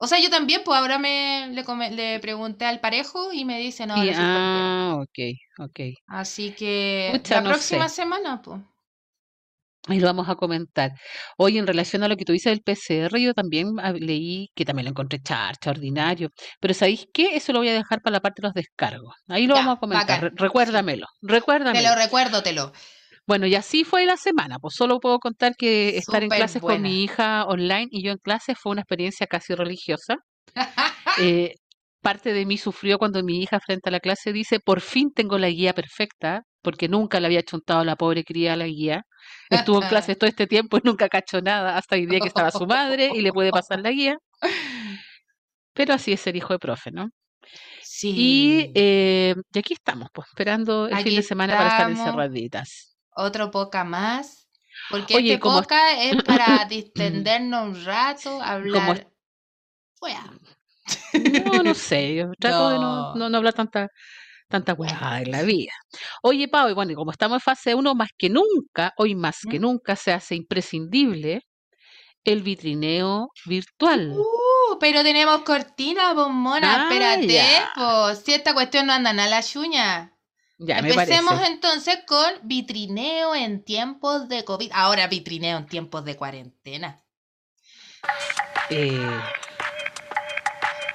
O 0.00 0.06
sea, 0.08 0.18
yo 0.20 0.30
también, 0.30 0.62
pues 0.64 0.76
ahora 0.78 0.98
me 0.98 1.48
le, 1.52 1.62
come- 1.64 1.90
le 1.92 2.18
pregunté 2.20 2.64
al 2.66 2.80
parejo 2.80 3.32
y 3.32 3.44
me 3.44 3.58
dice, 3.60 3.86
no, 3.86 4.12
suspendieron. 4.14 4.72
ah, 4.72 4.96
ok, 5.02 5.18
ok. 5.58 5.80
Así 6.08 6.52
que 6.52 6.70
Pucha, 7.04 7.36
la 7.36 7.42
no 7.42 7.52
próxima 7.52 7.88
sé. 7.88 7.88
semana, 7.88 8.42
pues. 8.42 8.60
Ahí 9.88 9.98
lo 9.98 10.06
vamos 10.06 10.28
a 10.28 10.36
comentar. 10.36 10.92
Hoy, 11.38 11.58
en 11.58 11.66
relación 11.66 12.02
a 12.02 12.08
lo 12.08 12.16
que 12.16 12.24
tú 12.24 12.32
dices 12.32 12.52
del 12.52 12.62
PCR, 12.62 13.20
yo 13.22 13.32
también 13.34 13.68
leí 13.98 14.50
que 14.54 14.64
también 14.64 14.84
lo 14.84 14.90
encontré 14.90 15.20
charcha, 15.22 15.70
ordinario. 15.70 16.30
Pero 16.60 16.74
¿sabéis 16.74 17.06
qué? 17.12 17.34
Eso 17.36 17.52
lo 17.52 17.60
voy 17.60 17.68
a 17.70 17.74
dejar 17.74 18.00
para 18.02 18.14
la 18.14 18.20
parte 18.20 18.42
de 18.42 18.48
los 18.48 18.54
descargos. 18.54 19.14
Ahí 19.28 19.46
lo 19.46 19.54
Ya, 19.54 19.64
vamos 19.64 19.76
a 19.76 19.80
comentar. 19.80 20.18
bacán. 20.18 20.20
Re- 20.20 20.30
recuérdamelo, 20.36 21.06
Te 21.70 21.82
recuérdamelo. 21.82 21.82
lo 21.82 21.94
recuerdo, 21.96 22.42
te 22.42 22.52
lo. 22.52 22.72
Bueno, 23.30 23.46
y 23.46 23.54
así 23.54 23.84
fue 23.84 24.06
la 24.06 24.16
semana. 24.16 24.58
Pues 24.58 24.74
solo 24.74 24.98
puedo 24.98 25.20
contar 25.20 25.54
que 25.56 25.96
estar 25.96 26.20
en 26.24 26.30
clases 26.30 26.60
con 26.60 26.82
mi 26.82 27.04
hija 27.04 27.44
online 27.44 27.86
y 27.92 28.02
yo 28.02 28.10
en 28.10 28.18
clases 28.18 28.58
fue 28.58 28.72
una 28.72 28.80
experiencia 28.80 29.28
casi 29.28 29.54
religiosa. 29.54 30.16
Eh, 31.20 31.54
parte 32.00 32.32
de 32.32 32.44
mí 32.44 32.58
sufrió 32.58 32.98
cuando 32.98 33.22
mi 33.22 33.40
hija 33.40 33.60
frente 33.60 33.88
a 33.88 33.92
la 33.92 34.00
clase 34.00 34.32
dice, 34.32 34.58
por 34.58 34.80
fin 34.80 35.12
tengo 35.14 35.38
la 35.38 35.48
guía 35.48 35.74
perfecta, 35.74 36.42
porque 36.60 36.88
nunca 36.88 37.20
le 37.20 37.26
había 37.26 37.44
chuntado 37.44 37.80
a 37.80 37.84
la 37.84 37.94
pobre 37.94 38.24
cría 38.24 38.56
la 38.56 38.66
guía. 38.66 39.02
Estuvo 39.48 39.80
en 39.80 39.88
clases 39.88 40.18
todo 40.18 40.28
este 40.28 40.48
tiempo 40.48 40.78
y 40.78 40.80
nunca 40.82 41.08
cachó 41.08 41.40
nada, 41.40 41.76
hasta 41.76 41.94
el 41.94 42.08
día 42.08 42.18
que 42.18 42.28
estaba 42.28 42.50
su 42.50 42.66
madre 42.66 43.12
y 43.14 43.20
le 43.20 43.32
puede 43.32 43.52
pasar 43.52 43.78
la 43.80 43.92
guía. 43.92 44.16
Pero 45.72 45.94
así 45.94 46.12
es 46.12 46.20
ser 46.20 46.34
hijo 46.34 46.52
de 46.52 46.58
profe, 46.58 46.90
¿no? 46.90 47.10
Sí. 47.80 48.12
Y, 48.16 48.72
eh, 48.74 49.36
y 49.52 49.58
aquí 49.58 49.74
estamos, 49.74 50.08
pues, 50.12 50.26
esperando 50.26 50.88
el 50.88 50.96
fin 50.96 51.14
de 51.14 51.22
semana 51.22 51.56
para 51.56 51.68
estar 51.68 51.90
encerraditas. 51.90 52.89
Otro 53.20 53.50
poca 53.50 53.84
más. 53.84 54.48
Porque 54.90 55.16
Oye, 55.16 55.32
este 55.34 55.40
como- 55.40 55.60
poca 55.60 56.02
es 56.02 56.16
para 56.24 56.64
distendernos 56.64 57.68
un 57.68 57.84
rato, 57.84 58.40
hablar. 58.42 59.06
No, 61.12 61.62
no 61.62 61.74
sé, 61.74 62.14
yo 62.14 62.32
trato 62.38 62.70
de 62.70 62.78
no, 62.78 63.14
No. 63.14 63.28
no, 63.30 63.36
hablar 63.36 63.52
tanta, 63.54 63.88
tanta 64.48 64.76
en 65.20 65.30
la 65.30 65.42
vida. 65.42 65.72
Oye, 66.22 66.48
Pau, 66.48 66.68
y 66.68 66.72
bueno, 66.74 66.92
y 66.92 66.94
como 66.94 67.10
estamos 67.12 67.36
en 67.36 67.40
fase 67.40 67.74
1, 67.74 67.94
más 67.94 68.08
que 68.16 68.28
nunca, 68.30 68.92
hoy 68.96 69.14
más 69.14 69.40
que 69.48 69.58
nunca, 69.58 69.94
se 69.96 70.12
hace 70.12 70.34
imprescindible 70.34 71.42
el 72.24 72.42
vitrineo 72.42 73.28
virtual. 73.46 74.12
Uh, 74.16 74.78
pero 74.78 75.02
tenemos 75.02 75.42
cortina, 75.42 76.12
bombona. 76.14 76.88
Ah, 76.88 76.88
Espérate, 76.90 77.62
pues. 77.74 78.18
Si 78.24 78.34
esta 78.34 78.54
cuestión 78.54 78.86
no 78.86 78.92
anda 78.92 79.10
a 79.10 79.28
la 79.28 79.42
chuña. 79.42 80.12
Ya, 80.62 80.82
me 80.82 80.92
parece. 80.94 81.14
Empecemos 81.14 81.48
entonces 81.48 82.00
con 82.06 82.30
vitrineo 82.42 83.34
en 83.34 83.64
tiempos 83.64 84.28
de 84.28 84.44
COVID. 84.44 84.70
Ahora 84.74 85.06
vitrineo 85.06 85.56
en 85.56 85.66
tiempos 85.66 86.04
de 86.04 86.16
cuarentena. 86.16 87.02
Eh, 88.68 89.20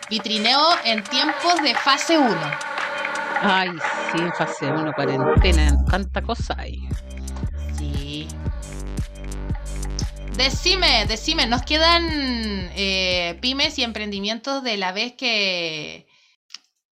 Vitrineo 0.10 0.62
en 0.84 1.04
tiempos 1.04 1.62
de 1.64 1.74
fase 1.74 2.18
1. 2.18 2.38
ay, 3.42 3.70
sí, 4.12 4.20
fase 4.38 4.68
1, 4.68 4.94
cuarentena, 4.94 5.84
tanta 5.90 6.22
cosa 6.22 6.56
hay. 6.60 6.88
Sí. 7.76 8.28
Decime, 10.38 11.06
decime, 11.08 11.48
nos 11.48 11.64
quedan 11.64 12.04
eh, 12.76 13.38
pymes 13.42 13.80
y 13.80 13.84
emprendimientos 13.84 14.64
de 14.64 14.78
la 14.78 14.92
vez 14.92 15.14
que, 15.14 16.05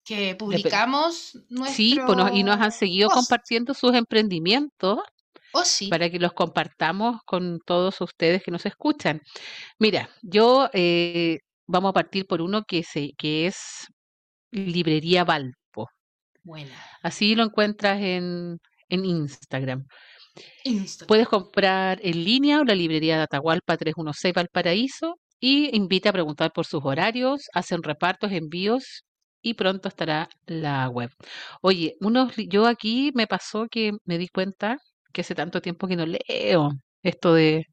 que 0.06 0.36
publicamos 0.36 1.38
nuestro... 1.50 1.76
Sí, 1.76 2.00
pues 2.06 2.18
nos- 2.18 2.34
y 2.36 2.44
nos 2.44 2.60
han 2.60 2.72
seguido 2.72 3.10
post. 3.10 3.20
compartiendo 3.20 3.74
sus 3.74 3.94
emprendimientos 3.96 5.00
Oh, 5.56 5.64
sí. 5.64 5.88
para 5.88 6.10
que 6.10 6.18
los 6.20 6.34
compartamos 6.34 7.18
con 7.26 7.60
todos 7.66 8.02
ustedes 8.02 8.42
que 8.44 8.50
nos 8.52 8.66
escuchan. 8.66 9.22
Mira, 9.80 10.10
yo 10.24 10.68
eh, 10.74 11.38
vamos 11.68 11.90
a 11.92 11.94
partir 11.94 12.26
por 12.26 12.42
uno 12.42 12.64
que, 12.68 12.82
se, 12.84 13.12
que 13.18 13.46
es 13.48 13.86
Librería 14.52 15.24
Valpo. 15.24 15.90
Buena. 16.44 16.74
Así 17.04 17.36
lo 17.36 17.44
encuentras 17.44 18.02
en, 18.02 18.58
en 18.90 19.06
Instagram. 19.06 19.86
Instagram. 20.64 21.08
Puedes 21.08 21.28
comprar 21.28 22.00
en 22.04 22.24
línea 22.24 22.60
o 22.60 22.64
la 22.64 22.74
librería 22.76 23.18
de 23.18 23.24
Atahualpa 23.24 23.78
316 23.78 24.34
Valparaíso 24.34 25.20
y 25.40 25.76
invita 25.76 26.10
a 26.10 26.14
preguntar 26.14 26.52
por 26.52 26.66
sus 26.66 26.82
horarios, 26.84 27.44
hacen 27.54 27.84
repartos, 27.84 28.32
envíos 28.32 29.04
y 29.44 29.56
pronto 29.56 29.90
estará 29.90 30.30
la 30.48 30.90
web. 30.90 31.12
Oye, 31.62 31.96
unos, 32.02 32.34
yo 32.38 32.68
aquí 32.68 33.12
me 33.16 33.28
pasó 33.28 33.68
que 33.70 33.94
me 34.06 34.18
di 34.18 34.28
cuenta 34.30 34.80
que 35.14 35.22
hace 35.22 35.36
tanto 35.36 35.62
tiempo 35.62 35.88
que 35.88 35.96
no 35.98 36.06
leo 36.08 36.72
esto 37.04 37.34
de, 37.36 37.68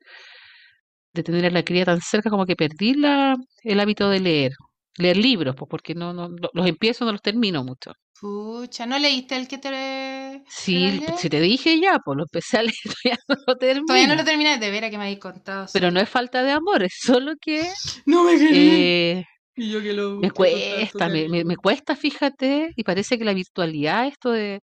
de 1.15 1.23
tener 1.23 1.45
a 1.47 1.51
la 1.51 1.65
cría 1.65 1.85
tan 1.85 2.01
cerca, 2.01 2.31
como 2.31 2.47
que 2.47 2.57
perdí 2.57 2.95
la, 2.95 3.37
el 3.63 3.81
hábito 3.81 4.09
de 4.11 4.21
leer, 4.21 4.53
leer 4.97 5.17
libros, 5.17 5.55
pues 5.57 5.69
porque 5.69 5.95
no, 5.95 6.13
no 6.13 6.29
lo- 6.29 6.51
los 6.53 6.67
empiezo, 6.67 7.05
no 7.05 7.13
los 7.13 7.23
termino 7.23 7.65
mucho. 7.65 7.93
Pucha, 8.21 8.87
¿no 8.87 8.99
leíste 8.99 9.37
el 9.37 9.49
que 9.49 9.59
te... 9.59 10.45
Sí, 10.49 11.01
si 11.17 11.31
te 11.31 11.41
dije 11.41 11.81
ya, 11.81 11.99
pues 12.05 12.17
lo 12.17 12.25
empecé 12.25 12.59
a 12.59 12.63
leer, 12.63 12.75
ya 13.05 13.17
no 13.29 13.37
lo 13.47 13.57
termino. 13.57 13.87
Todavía 13.87 14.07
no 14.07 14.15
lo 14.15 14.25
terminé 14.25 14.59
de 14.59 14.71
ver 14.71 14.85
a 14.85 14.91
que 14.91 14.97
me 14.99 15.05
habéis 15.05 15.19
contado. 15.19 15.67
Pero 15.73 15.91
no 15.91 16.01
es 16.01 16.09
falta 16.09 16.43
de 16.43 16.53
amor, 16.53 16.83
es 16.83 16.95
solo 17.03 17.33
que 17.41 17.71
no 18.07 18.25
me 18.25 18.35
eh, 18.49 19.25
Y 19.61 19.71
yo 19.71 19.81
que 19.83 19.93
lo 19.93 20.17
me 20.21 20.31
cuesta, 20.31 21.09
me, 21.09 21.29
me- 21.29 21.45
me 21.45 21.57
cuesta, 21.57 21.97
fíjate, 21.97 22.73
y 22.77 22.85
parece 22.85 23.19
que 23.19 23.25
la 23.25 23.35
virtualidad, 23.35 24.07
esto 24.07 24.31
de, 24.33 24.61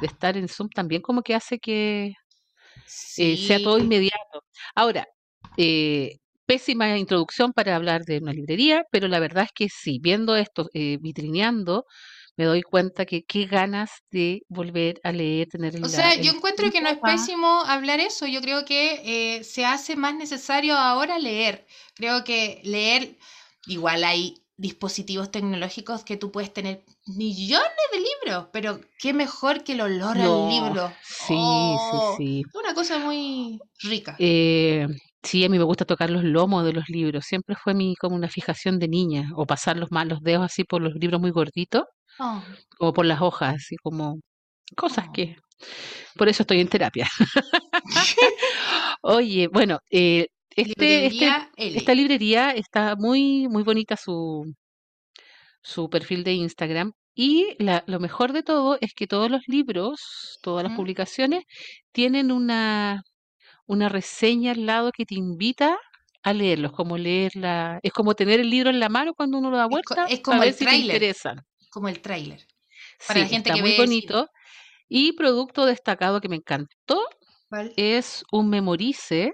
de 0.00 0.06
estar 0.06 0.36
en 0.38 0.48
Zoom, 0.48 0.68
también 0.70 1.02
como 1.02 1.22
que 1.22 1.34
hace 1.36 1.58
que 1.60 2.14
eh, 3.16 3.36
sea 3.36 3.60
todo 3.60 3.78
inmediato. 3.78 4.42
Ahora, 4.74 5.06
eh, 5.56 6.16
pésima 6.46 6.96
introducción 6.98 7.52
para 7.52 7.76
hablar 7.76 8.04
de 8.04 8.18
una 8.18 8.32
librería, 8.32 8.84
pero 8.90 9.08
la 9.08 9.20
verdad 9.20 9.44
es 9.44 9.52
que 9.54 9.68
sí, 9.68 9.98
viendo 10.02 10.36
esto, 10.36 10.68
eh, 10.74 10.98
vitrineando, 11.00 11.84
me 12.36 12.44
doy 12.44 12.62
cuenta 12.62 13.04
que 13.06 13.24
qué 13.24 13.46
ganas 13.46 13.90
de 14.10 14.42
volver 14.48 15.00
a 15.04 15.12
leer, 15.12 15.48
tener 15.48 15.74
O 15.82 15.88
la- 15.88 15.88
sea, 15.88 16.14
el 16.14 16.22
yo 16.24 16.32
encuentro 16.32 16.70
que 16.72 16.80
no 16.80 16.88
es 16.88 16.98
pésimo 16.98 17.62
hablar 17.66 18.00
eso. 18.00 18.26
Yo 18.26 18.40
creo 18.40 18.64
que 18.64 19.36
eh, 19.38 19.44
se 19.44 19.64
hace 19.64 19.96
más 19.96 20.14
necesario 20.14 20.74
ahora 20.76 21.18
leer. 21.18 21.66
Creo 21.94 22.24
que 22.24 22.60
leer, 22.64 23.16
igual 23.66 24.04
hay 24.04 24.42
dispositivos 24.56 25.30
tecnológicos 25.30 26.04
que 26.04 26.16
tú 26.16 26.32
puedes 26.32 26.52
tener 26.52 26.84
millones 27.06 27.70
de 27.92 27.98
libros, 28.00 28.48
pero 28.52 28.80
qué 28.98 29.12
mejor 29.12 29.62
que 29.64 29.72
el 29.72 29.80
olor 29.82 30.16
No, 30.16 30.46
al 30.46 30.50
libro. 30.50 30.92
sí, 31.02 31.34
Oh, 31.38 32.14
sí, 32.16 32.42
sí. 32.42 32.42
Una 32.54 32.74
cosa 32.74 32.98
muy 32.98 33.58
rica. 33.82 34.16
Eh, 34.18 34.86
sí, 35.22 35.44
a 35.44 35.48
mí 35.48 35.58
me 35.58 35.64
gusta 35.64 35.84
tocar 35.84 36.10
los 36.10 36.24
lomos 36.24 36.64
de 36.64 36.72
los 36.72 36.88
libros. 36.88 37.24
Siempre 37.26 37.54
fue 37.56 37.74
mi 37.74 37.94
como 37.96 38.16
una 38.16 38.28
fijación 38.28 38.78
de 38.78 38.88
niña, 38.88 39.30
o 39.36 39.46
pasar 39.46 39.76
los 39.76 39.90
malos 39.92 40.20
dedos 40.22 40.44
así 40.44 40.64
por 40.64 40.82
los 40.82 40.94
libros 40.94 41.20
muy 41.20 41.30
gorditos, 41.30 41.84
Oh, 42.20 42.42
o 42.80 42.92
por 42.92 43.06
las 43.06 43.20
hojas, 43.22 43.54
así 43.56 43.76
como 43.76 44.20
cosas 44.76 45.06
oh. 45.08 45.12
que... 45.12 45.36
Por 46.16 46.28
eso 46.28 46.42
estoy 46.44 46.60
en 46.60 46.68
terapia. 46.68 47.08
Oye, 49.02 49.48
bueno, 49.48 49.80
eh, 49.90 50.28
este, 50.62 51.06
este, 51.06 51.24
Librería 51.24 51.50
esta 51.56 51.94
librería 51.94 52.50
está 52.52 52.96
muy, 52.96 53.48
muy 53.48 53.62
bonita 53.62 53.96
su, 53.96 54.44
su 55.62 55.88
perfil 55.90 56.24
de 56.24 56.32
Instagram. 56.34 56.92
Y 57.14 57.56
la- 57.58 57.82
lo 57.86 57.98
mejor 58.00 58.32
de 58.32 58.42
todo 58.42 58.78
es 58.80 58.94
que 58.94 59.06
todos 59.06 59.30
los 59.30 59.42
libros, 59.48 60.38
todas 60.42 60.62
las 60.64 60.72
publicaciones, 60.76 61.44
tienen 61.92 62.30
una, 62.30 63.02
una 63.66 63.88
reseña 63.88 64.52
al 64.52 64.66
lado 64.66 64.92
que 64.92 65.04
te 65.04 65.16
invita 65.16 65.78
a 66.22 66.32
leerlos, 66.32 66.72
como 66.72 66.96
leerla, 66.98 67.80
es 67.82 67.92
como 67.92 68.14
tener 68.14 68.40
el 68.40 68.50
libro 68.50 68.70
en 68.70 68.80
la 68.80 68.88
mano 68.88 69.14
cuando 69.14 69.38
uno 69.38 69.50
lo 69.50 69.56
da 69.56 69.64
Es, 69.64 69.68
co- 69.68 69.94
vuelta 69.94 70.06
es 70.06 70.20
como 70.20 70.40
ver 70.40 70.48
el 70.50 70.54
si 70.54 70.58
te 70.60 70.64
tráiler, 70.66 70.94
interesan. 70.96 71.40
como 71.70 71.88
el 71.88 72.00
tráiler. 72.00 72.46
Para 73.06 73.20
la 73.20 73.26
gente 73.26 73.50
está 73.50 73.54
que 73.54 73.62
muy 73.62 73.70
ve 73.72 73.76
bonito. 73.78 74.28
Y 74.88 75.12
producto 75.12 75.66
destacado 75.66 76.20
que 76.20 76.28
me 76.28 76.36
encantó 76.36 77.04
¿Cuál? 77.48 77.72
es 77.76 78.24
un 78.32 78.48
memorice, 78.48 79.32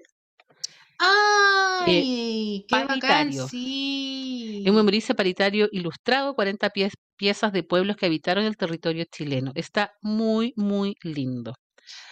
eh, 1.87 2.09
¡Ay! 2.09 2.65
¡Qué 2.69 2.85
bacán! 2.85 2.89
paritario. 2.89 3.45
Es 3.45 3.53
un 3.53 3.61
Sí. 3.61 4.65
memorice 4.77 5.15
paritario 5.15 5.69
ilustrado, 5.73 6.35
40 6.35 6.71
pies- 6.71 6.95
piezas 7.17 7.53
de 7.53 7.63
pueblos 7.63 7.97
que 7.97 8.07
habitaron 8.07 8.45
el 8.45 8.57
territorio 8.57 9.05
chileno. 9.11 9.53
Está 9.55 9.93
muy, 10.03 10.53
muy 10.57 10.95
lindo. 11.03 11.55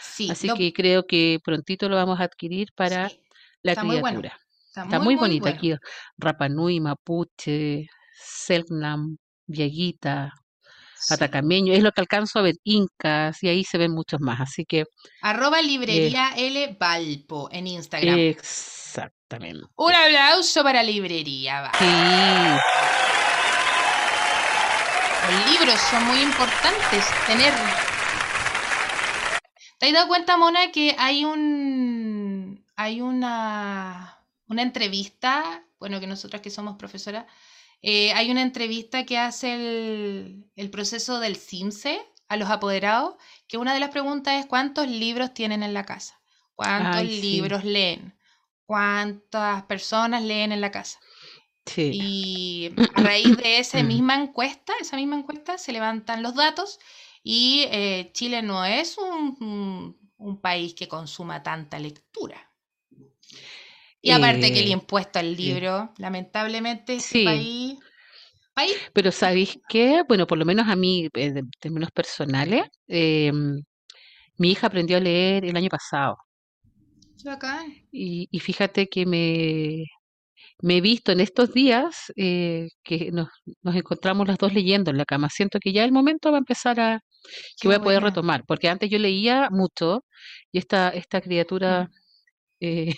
Sí, 0.01 0.29
Así 0.31 0.49
lo, 0.49 0.55
que 0.57 0.73
creo 0.73 1.07
que 1.07 1.39
prontito 1.45 1.89
lo 1.89 1.97
vamos 1.97 2.21
a 2.21 2.25
adquirir 2.25 2.69
para 2.77 3.09
sí, 3.09 3.21
la 3.63 3.73
está 3.73 3.85
muy 3.85 4.01
bueno. 4.01 4.21
criatura. 4.21 4.39
Está 4.69 4.85
Está 4.85 4.99
muy, 4.99 5.15
muy 5.15 5.15
bonita 5.17 5.51
bueno. 5.51 5.57
aquí. 5.57 5.75
Rapanui, 6.19 6.81
Mapuche, 6.81 7.87
Selknam, 8.15 9.17
Viaguita, 9.47 10.33
Sí. 11.03 11.15
Atacameño. 11.15 11.73
Es 11.73 11.83
lo 11.83 11.91
que 11.93 12.01
alcanzo 12.01 12.39
a 12.39 12.43
ver. 12.43 12.55
Incas, 12.65 13.43
y 13.43 13.49
ahí 13.49 13.65
se 13.65 13.79
ven 13.79 13.93
muchos 13.93 14.21
más. 14.21 14.41
Así 14.41 14.65
que, 14.65 14.85
Arroba 15.21 15.61
eh, 15.61 15.65
librería 15.65 16.33
L 16.37 16.77
Valpo 16.79 17.49
en 17.51 17.67
Instagram. 17.67 18.19
exactamente. 18.19 19.67
Un 19.77 19.93
aplauso 19.93 20.63
para 20.63 20.83
librería. 20.83 21.63
va. 21.63 21.73
Sí, 21.79 21.85
Los 25.31 25.51
libros 25.53 25.81
son 25.91 26.05
muy 26.07 26.21
importantes 26.21 27.05
tener. 27.27 27.53
¿Te 29.79 29.87
has 29.89 29.93
dado 29.93 30.09
cuenta, 30.09 30.37
Mona, 30.37 30.71
que 30.71 30.95
hay 30.99 31.25
un 31.25 32.65
hay 32.77 33.01
una 33.01 34.19
una 34.47 34.63
entrevista, 34.63 35.65
bueno, 35.81 35.99
que 35.99 36.07
nosotras 36.07 36.43
que 36.43 36.51
somos 36.51 36.77
profesoras, 36.77 37.27
eh, 37.83 38.13
hay 38.15 38.31
una 38.31 38.43
entrevista 38.43 39.05
que 39.07 39.19
hace 39.19 39.55
el, 39.55 40.51
el 40.57 40.71
proceso 40.71 41.21
del 41.21 41.37
CIMSE 41.37 42.01
a 42.29 42.37
los 42.37 42.51
apoderados, 42.51 43.17
que 43.49 43.59
una 43.59 43.75
de 43.75 43.81
las 43.81 43.91
preguntas 43.91 44.41
es 44.41 44.47
¿cuántos 44.47 44.89
libros 44.89 45.35
tienen 45.35 45.63
en 45.63 45.75
la 45.75 45.85
casa? 45.85 46.21
¿Cuántos 46.55 47.03
ay, 47.03 47.09
sí, 47.11 47.41
libros 47.41 47.65
leen? 47.65 48.17
¿Cuántas 48.67 49.65
personas 49.65 50.23
leen 50.23 50.53
en 50.53 50.61
la 50.61 50.71
casa? 50.71 50.99
sí. 51.67 52.03
Y 52.05 52.73
a 52.95 53.01
raíz 53.03 53.37
de 53.37 53.59
esa 53.59 53.83
misma 53.83 54.17
encuesta, 54.17 54.73
esa 54.81 54.97
misma 54.97 55.17
encuesta, 55.17 55.59
se 55.59 55.73
levantan 55.73 56.23
los 56.23 56.35
datos 56.35 56.79
y 57.23 57.65
eh, 57.71 58.11
Chile 58.15 58.43
no 58.43 58.65
es 58.65 58.99
un, 58.99 59.37
un- 59.41 60.13
un 60.19 60.41
país 60.41 60.75
que 60.75 60.89
consuma 60.89 61.43
tanta 61.43 61.79
lectura. 61.81 62.52
Y 64.03 64.11
aparte 64.11 64.53
que 64.53 64.61
el 64.61 64.67
Eh, 64.67 64.73
impuesto 64.73 65.19
al 65.19 65.37
libro, 65.37 65.93
lamentablemente 65.99 66.95
este 66.97 67.17
Sí, 67.17 67.19
país, 67.19 67.79
país, 68.55 68.77
pero 68.93 69.13
¿sabéis 69.13 69.59
qué? 69.69 70.03
Bueno, 70.09 70.27
por 70.27 70.39
lo 70.39 70.45
menos 70.45 70.69
a 70.69 70.77
mí, 70.77 71.09
eh, 71.15 71.33
de 71.33 71.43
términos 71.61 71.91
personales, 71.93 72.65
em, 72.87 73.63
mi 74.39 74.53
hija 74.53 74.69
aprendió 74.69 74.97
a 74.99 75.01
leer 75.01 75.45
el 75.47 75.57
año 75.57 75.69
pasado. 75.71 76.19
Y, 77.91 78.29
y 78.31 78.41
fíjate 78.41 78.89
que 78.89 79.05
me, 79.07 79.85
me 80.63 80.79
he 80.79 80.81
visto 80.83 81.13
en 81.13 81.21
estos 81.21 81.53
días 81.55 82.13
eh, 82.17 82.69
que 82.85 83.13
nos, 83.13 83.29
nos 83.63 83.77
encontramos 83.77 84.29
las 84.29 84.39
dos 84.39 84.55
leyendo 84.55 84.91
en 84.91 84.99
la 84.99 85.07
cama. 85.07 85.31
Siento 85.31 85.61
que 85.61 85.73
ya 85.73 85.85
el 85.85 85.93
momento 85.93 86.31
va 86.33 86.39
a 86.39 86.41
empezar 86.41 86.81
a, 86.81 87.01
que 87.61 87.69
Qué 87.69 87.69
voy 87.69 87.77
a 87.77 87.81
poder 87.83 88.03
retomar, 88.03 88.45
porque 88.47 88.69
antes 88.69 88.91
yo 88.91 88.99
leía 88.99 89.49
mucho 89.53 90.05
y 90.53 90.59
esta, 90.59 90.91
esta 90.91 91.21
criatura 91.23 91.89
Mm. 91.89 91.93
eh, 92.61 92.95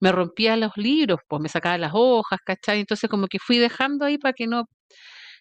me 0.00 0.12
rompía 0.12 0.56
los 0.56 0.72
libros, 0.76 1.20
pues 1.28 1.42
me 1.42 1.48
sacaba 1.48 1.78
las 1.78 1.92
hojas, 1.94 2.40
¿cachai? 2.44 2.80
Entonces 2.80 3.08
como 3.10 3.26
que 3.28 3.38
fui 3.38 3.58
dejando 3.58 4.04
ahí 4.06 4.18
para 4.18 4.32
que 4.34 4.46
no, 4.46 4.64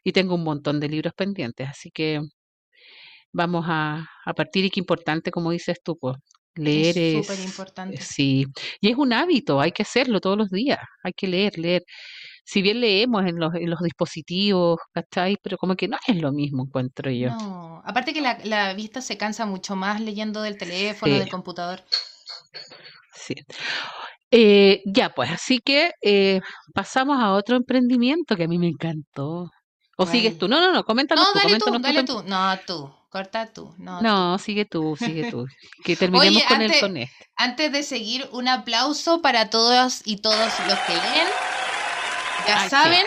y 0.04 0.14
tengo 0.14 0.36
un 0.36 0.44
montón 0.46 0.80
de 0.82 0.90
libros 0.90 1.14
pendientes, 1.16 1.70
así 1.70 1.92
que 1.92 2.22
vamos 3.32 3.66
a, 3.68 4.06
a 4.26 4.34
partir 4.34 4.66
y 4.66 4.70
qué 4.70 4.80
importante, 4.80 5.32
como 5.32 5.52
dices 5.52 5.78
tú, 5.84 5.98
pues 5.98 6.18
leer 6.56 6.98
Es 6.98 7.12
súper 7.12 7.40
es, 7.40 7.40
importante. 7.40 8.08
sí, 8.08 8.46
y 8.82 8.90
es 8.92 8.98
un 8.98 9.14
hábito, 9.14 9.60
hay 9.62 9.72
que 9.72 9.84
hacerlo 9.84 10.20
todos 10.22 10.38
los 10.38 10.50
días, 10.50 10.80
hay 11.04 11.14
que 11.14 11.28
leer, 11.28 11.58
leer. 11.60 11.84
Si 12.46 12.62
bien 12.62 12.82
leemos 12.82 13.26
en 13.26 13.40
los, 13.40 13.54
en 13.56 13.70
los 13.70 13.80
dispositivos, 13.82 14.80
¿cachai? 14.94 15.38
Pero 15.44 15.58
como 15.58 15.76
que 15.76 15.88
no 15.88 15.98
es 16.08 16.18
lo 16.22 16.32
mismo, 16.34 16.64
encuentro 16.66 17.12
yo. 17.12 17.30
No, 17.30 17.82
aparte 17.86 18.14
que 18.14 18.20
la, 18.22 18.38
la 18.44 18.74
vista 18.74 19.00
se 19.02 19.18
cansa 19.18 19.46
mucho 19.46 19.76
más 19.78 20.02
leyendo 20.02 20.42
del 20.42 20.58
teléfono, 20.58 21.18
Sí, 21.18 21.20
del 21.20 21.30
computador. 21.30 21.84
sí. 23.14 23.36
Eh, 24.32 24.82
ya, 24.86 25.14
pues, 25.14 25.30
así 25.32 25.60
que 25.60 25.92
eh, 26.02 26.42
pasamos 26.74 27.20
a 27.22 27.34
otro 27.34 27.56
emprendimiento 27.58 28.36
que 28.36 28.46
a 28.46 28.48
mí 28.48 28.58
me 28.60 28.68
encantó. 28.68 29.52
¿O 29.98 30.06
sigues 30.08 30.38
tú? 30.38 30.48
No, 30.48 30.60
no, 30.62 30.72
no, 30.74 30.84
coméntanos 30.86 31.28
No, 31.28 31.34
tú, 31.34 31.40
dale 31.40 31.58
tú, 31.58 31.66
tú 31.66 31.80
dale 31.80 32.04
tú. 32.04 32.24
No, 32.24 32.60
tú. 32.66 32.94
Corta 33.10 33.52
tú. 33.52 33.76
No, 33.78 34.06
tú. 34.08 34.08
No, 34.08 34.38
sigue 34.40 34.66
tú, 34.66 34.96
sigue 34.98 35.26
tú. 35.26 35.46
Que 35.84 35.96
terminemos 35.98 36.44
Oye, 36.44 36.46
con 36.46 36.62
el 36.62 36.78
con 36.78 36.98
este. 36.98 37.30
antes 37.36 37.72
de 37.72 37.84
seguir, 37.84 38.28
un 38.32 38.48
aplauso 38.48 39.22
para 39.22 39.50
todos 39.50 40.02
y 40.06 40.18
todos 40.22 40.60
los 40.68 40.80
que 40.82 41.00
leen. 41.00 41.28
Ya 42.48 42.62
Ay, 42.62 42.70
sí. 42.70 42.70
saben, 42.70 43.06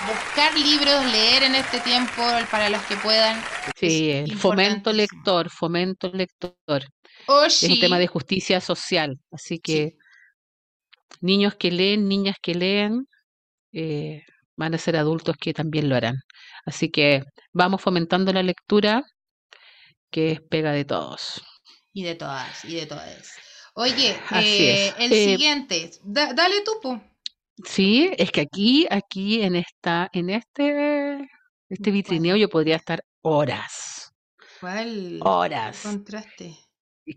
buscar 0.00 0.56
libros, 0.58 1.04
leer 1.06 1.42
en 1.44 1.54
este 1.54 1.80
tiempo 1.80 2.46
para 2.50 2.68
los 2.70 2.82
que 2.84 2.96
puedan. 2.96 3.48
Sí, 3.74 4.10
el 4.10 4.36
fomento 4.36 4.92
importantísimo. 4.92 4.92
lector, 4.92 5.50
fomento 5.50 6.10
lector. 6.12 6.84
Es 7.46 7.62
un 7.62 7.80
tema 7.80 7.98
de 7.98 8.06
justicia 8.06 8.60
social. 8.60 9.18
Así 9.30 9.58
que 9.58 9.90
Sí. 9.90 11.16
niños 11.20 11.54
que 11.56 11.70
leen, 11.70 12.08
niñas 12.08 12.36
que 12.42 12.54
leen, 12.54 13.06
eh, 13.72 14.22
van 14.56 14.74
a 14.74 14.78
ser 14.78 14.96
adultos 14.96 15.36
que 15.36 15.52
también 15.54 15.88
lo 15.88 15.96
harán. 15.96 16.16
Así 16.66 16.90
que 16.90 17.24
vamos 17.52 17.80
fomentando 17.80 18.32
la 18.32 18.42
lectura, 18.42 19.02
que 20.10 20.32
es 20.32 20.40
pega 20.40 20.72
de 20.72 20.84
todos. 20.84 21.42
Y 21.92 22.02
de 22.04 22.14
todas, 22.14 22.64
y 22.64 22.74
de 22.76 22.86
todas. 22.86 23.32
Oye, 23.74 24.16
eh, 24.34 24.92
el 24.98 25.12
Eh, 25.12 25.24
siguiente. 25.30 25.90
Da- 26.04 26.32
dale 26.34 26.60
tú, 26.62 26.72
po. 26.82 27.02
sí, 27.64 28.10
es 28.18 28.30
que 28.30 28.42
aquí, 28.42 28.86
aquí 28.90 29.42
en 29.42 29.56
esta, 29.56 30.08
en 30.12 30.30
este, 30.30 31.28
este 31.68 31.90
vitrineo 31.90 32.36
yo 32.36 32.48
podría 32.48 32.76
estar 32.76 33.02
horas, 33.22 34.12
¿Cuál 34.60 35.18
horas. 35.22 35.84
encontraste? 35.84 36.56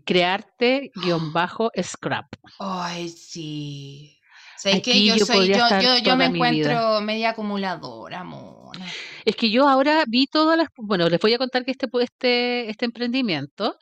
Crearte 0.04 0.90
guion 0.94 1.32
bajo 1.32 1.70
scrap. 1.82 2.26
Ay, 2.58 3.08
sí. 3.08 4.18
¿Sabes 4.56 4.82
qué? 4.82 4.90
Aquí 4.90 5.06
Yo 5.06 5.16
yo 5.16 5.26
soy, 5.26 5.48
yo, 5.48 5.56
yo, 5.80 5.98
yo 5.98 6.16
me 6.16 6.26
encuentro 6.26 7.00
media 7.02 7.30
acumuladora, 7.30 8.24
mona. 8.24 8.86
Es 9.24 9.36
que 9.36 9.50
yo 9.50 9.68
ahora 9.68 10.04
vi 10.06 10.26
todas 10.26 10.56
las, 10.56 10.68
bueno, 10.76 11.08
les 11.08 11.20
voy 11.20 11.34
a 11.34 11.38
contar 11.38 11.64
que 11.64 11.72
este, 11.72 11.88
este, 12.00 12.70
este 12.70 12.84
emprendimiento, 12.86 13.76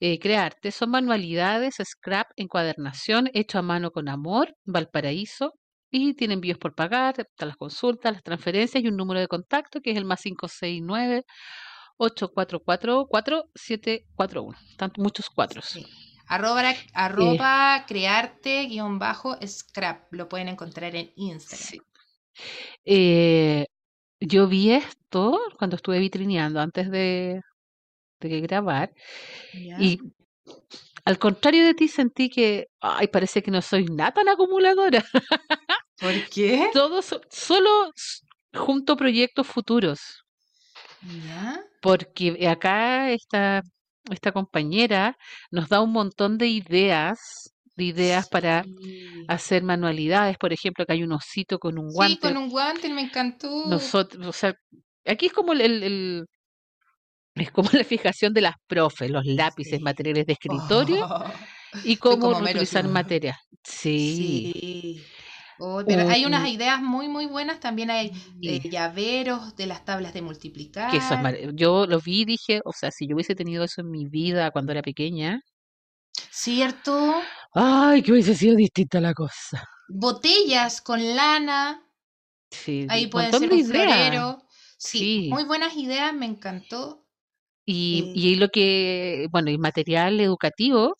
eh, 0.00 0.18
Crearte, 0.18 0.72
son 0.72 0.90
manualidades, 0.90 1.76
scrap, 1.84 2.28
encuadernación, 2.36 3.30
hecho 3.34 3.58
a 3.58 3.62
mano 3.62 3.92
con 3.92 4.08
amor, 4.08 4.56
Valparaíso, 4.64 5.54
y 5.92 6.14
tienen 6.14 6.38
envíos 6.38 6.58
por 6.58 6.74
pagar, 6.74 7.14
están 7.20 7.48
las 7.48 7.56
consultas, 7.56 8.12
las 8.12 8.22
transferencias 8.22 8.82
y 8.82 8.88
un 8.88 8.96
número 8.96 9.20
de 9.20 9.28
contacto 9.28 9.80
que 9.80 9.90
es 9.92 9.96
el 9.96 10.06
más 10.06 10.22
569 10.22 11.24
844 12.02 13.06
4741. 13.06 14.58
Tanto 14.76 15.00
muchos 15.02 15.30
cuatros. 15.30 15.64
Sí. 15.66 15.86
Arroba, 16.26 16.70
Eh, 16.70 16.76
arroba 16.94 17.84
crearte 17.86 18.66
guion 18.66 18.98
bajo 18.98 19.36
scrap. 19.46 20.12
Lo 20.12 20.28
pueden 20.28 20.48
encontrar 20.48 20.94
en 20.96 21.12
Instagram. 21.16 21.68
sí. 21.68 21.80
Eh, 22.84 23.66
yo 24.20 24.48
vi 24.48 24.72
esto 24.72 25.38
cuando 25.58 25.76
estuve 25.76 25.98
vitrineando 25.98 26.60
antes 26.60 26.90
de, 26.90 27.40
de 28.20 28.40
grabar 28.40 28.92
y 29.52 29.98
al 31.04 31.18
contrario 31.18 31.64
de 31.66 31.74
ti 31.74 31.88
sentí 31.88 32.30
que, 32.30 32.68
ay, 32.80 33.08
parece 33.08 33.42
que 33.42 33.50
no 33.50 33.60
soy 33.60 33.84
nada 33.86 34.12
tan 34.12 34.28
acumuladora. 34.28 35.04
¿Por 35.98 36.28
qué? 36.30 36.70
Todos, 36.72 37.18
solo 37.30 37.90
junto 38.54 38.96
proyectos 38.96 39.46
futuros. 39.46 40.21
¿Ya? 41.02 41.60
Porque 41.80 42.46
acá 42.48 43.10
esta, 43.10 43.62
esta 44.10 44.32
compañera 44.32 45.16
nos 45.50 45.68
da 45.68 45.80
un 45.80 45.90
montón 45.92 46.38
de 46.38 46.46
ideas, 46.48 47.18
de 47.76 47.84
ideas 47.84 48.28
para 48.28 48.62
Sí. 48.64 49.24
hacer 49.28 49.62
manualidades. 49.62 50.36
Por 50.38 50.52
ejemplo, 50.52 50.84
acá 50.84 50.92
hay 50.92 51.02
un 51.02 51.12
osito 51.12 51.58
con 51.58 51.78
un 51.78 51.90
Sí, 51.90 51.94
guante. 51.94 52.20
con 52.20 52.36
un 52.36 52.48
guante, 52.50 52.88
me 52.88 53.02
encantó. 53.02 53.66
Nosotros, 53.66 54.26
o 54.26 54.32
sea, 54.32 54.54
aquí 55.04 55.26
es 55.26 55.32
como 55.32 55.52
el, 55.52 55.60
el- 55.60 55.82
el- 55.82 56.24
es 57.34 57.50
como 57.50 57.68
la 57.82 57.84
fijación 57.84 58.32
de 58.32 58.42
las 58.42 58.54
profes, 58.66 59.10
los 59.10 59.24
lápices, 59.24 59.78
Sí. 59.78 59.82
materiales 59.84 60.26
de 60.26 60.32
escritorio 61.00 61.06
Oh, 61.06 61.24
y 61.84 61.88
soy 61.88 61.96
cómo 61.96 62.38
reutilizar 62.38 62.86
material. 62.88 63.36
Sí. 63.64 64.52
Sí. 64.54 65.04
Oh, 65.64 65.82
pero 65.86 66.04
hay 66.08 66.24
unas 66.26 66.46
Un- 66.46 66.48
ideas 66.48 66.82
muy, 66.82 67.08
muy 67.08 67.26
buenas. 67.26 67.60
También 67.60 67.90
hay 67.90 68.12
eh, 68.44 68.60
sí, 68.60 68.68
llaveros 68.68 69.56
de 69.56 69.66
las 69.66 69.84
tablas 69.84 70.12
de 70.14 70.22
que 70.86 70.98
eso 70.98 71.14
es 71.14 71.20
multiplicar. 71.20 71.20
mar- 71.20 71.36
Yo 71.54 71.86
lo 71.86 72.00
vi 72.00 72.22
y 72.22 72.24
dije, 72.24 72.60
o 72.64 72.72
sea, 72.72 72.90
si 72.92 73.06
yo 73.08 73.14
hubiese 73.16 73.34
tenido 73.34 73.64
eso 73.64 73.80
en 73.80 73.90
mi 73.90 74.06
vida 74.06 74.50
cuando 74.52 74.72
era 74.72 74.82
pequeña, 74.82 75.40
¿Cierto? 76.30 77.30
ay, 77.54 78.02
que 78.02 78.12
hubiese 78.12 78.34
sido 78.34 78.56
distinta 78.56 79.00
la 79.00 79.14
cosa. 79.14 79.64
Botellas 80.04 80.80
con 80.82 81.14
lana. 81.14 81.84
Sí, 82.50 82.88
Ahí 82.88 83.06
puede 83.08 83.32
ser 83.32 83.52
un 83.52 83.64
florero. 83.64 84.46
Sí, 84.78 85.16
Sí. 85.16 85.28
muy 85.28 85.44
buenas 85.44 85.76
ideas, 85.76 86.14
me 86.14 86.26
encantó. 86.26 87.06
Y, 87.64 88.08
Eh, 88.08 88.12
y 88.12 88.36
lo 88.36 88.48
que, 88.48 89.26
bueno, 89.30 89.50
y 89.50 89.58
material 89.58 90.20
educativo 90.20 90.94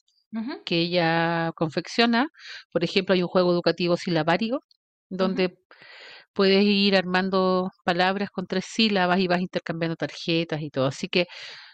que 0.64 0.80
ella 0.80 1.52
confecciona, 1.56 2.28
por 2.72 2.84
ejemplo, 2.84 3.14
hay 3.14 3.22
un 3.22 3.28
juego 3.28 3.52
educativo 3.52 3.96
silabario 3.96 4.60
donde 5.08 5.58
puedes 6.32 6.64
ir 6.64 6.96
armando 6.96 7.70
palabras 7.84 8.30
con 8.30 8.46
tres 8.46 8.64
sílabas 8.66 9.20
y 9.20 9.28
vas 9.28 9.40
intercambiando 9.40 9.96
tarjetas 9.96 10.62
y 10.62 10.70
todo. 10.70 10.86
Así 10.86 11.08
que 11.08 11.26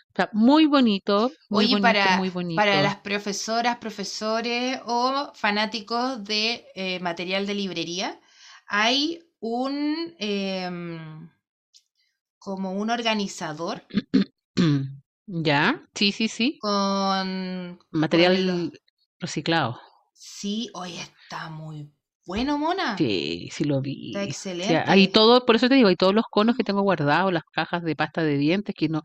está 0.09 0.31
muy 0.33 0.66
bonito, 0.66 1.31
muy 1.49 1.66
Oye, 1.66 1.68
bonito, 1.68 1.83
para, 1.83 2.16
muy 2.16 2.31
para 2.55 2.73
bonito. 2.73 2.83
las 2.83 2.97
profesoras, 2.97 3.79
profesores 3.79 4.81
o 4.87 5.33
fanáticos 5.35 6.25
de 6.25 6.66
eh, 6.75 7.01
material 7.01 7.47
de 7.47 7.55
librería, 7.55 8.21
hay 8.66 9.21
un 9.40 10.14
em, 10.18 11.31
como 12.38 12.73
un 12.73 12.90
organizador 12.90 13.83
¿Ya? 15.31 15.83
Sí, 15.95 16.12
sí, 16.12 16.29
sí. 16.29 16.59
con. 16.61 17.79
Material 17.91 18.73
reciclado. 19.21 19.79
Sí, 20.14 20.71
oye, 20.73 21.01
está 21.01 21.51
muy 21.51 21.93
bueno, 22.25 22.59
Mona. 22.59 22.97
Sí, 22.97 23.49
sí 23.53 23.64
lo 23.64 23.77
Está 23.77 23.83
vi. 23.83 24.12
Sí, 24.12 24.19
hay 24.19 24.29
excelente. 24.29 25.09
todo, 25.09 25.47
por 25.47 25.57
eso 25.57 25.69
te 25.69 25.75
digo, 25.75 25.88
hay 25.88 25.97
todos 25.97 26.14
los 26.14 26.25
conos 26.31 26.57
que 26.57 26.64
tengo 26.64 26.83
guardados, 26.83 27.33
las 27.33 27.45
cajas 27.53 27.83
de 27.83 27.95
pasta 27.95 28.23
de 28.23 28.37
dientes 28.37 28.75
que 28.75 28.88
no, 28.88 29.03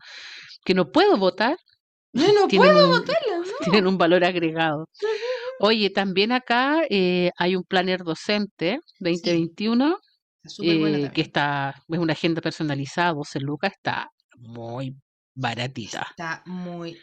que 0.64 0.74
no 0.74 0.90
puedo 0.92 1.16
botar, 1.16 1.56
Yo 2.12 2.32
no 2.32 2.46
tienen 2.48 2.72
puedo 2.72 2.90
un, 2.90 2.98
botarla, 2.98 3.42
tienen 3.64 3.86
un 3.86 3.98
valor 3.98 4.24
agregado. 4.24 4.88
Oye, 5.60 5.90
también 5.90 6.32
acá 6.32 6.82
eh, 6.88 7.30
hay 7.36 7.56
un 7.56 7.64
planner 7.64 8.02
docente 8.02 8.78
Sí, 8.84 9.04
2021 9.04 9.98
está 10.42 10.48
súper 10.48 10.78
bueno 10.78 10.98
eh, 10.98 11.10
que 11.14 11.22
está, 11.22 11.74
es 11.88 11.98
una 11.98 12.12
agenda 12.12 12.40
personalizada, 12.40 13.12
12 13.12 13.40
lucas, 13.40 13.72
está 13.72 14.10
muy 14.36 14.94
baratita. 15.34 16.06
Está 16.10 16.42
muy 16.46 17.00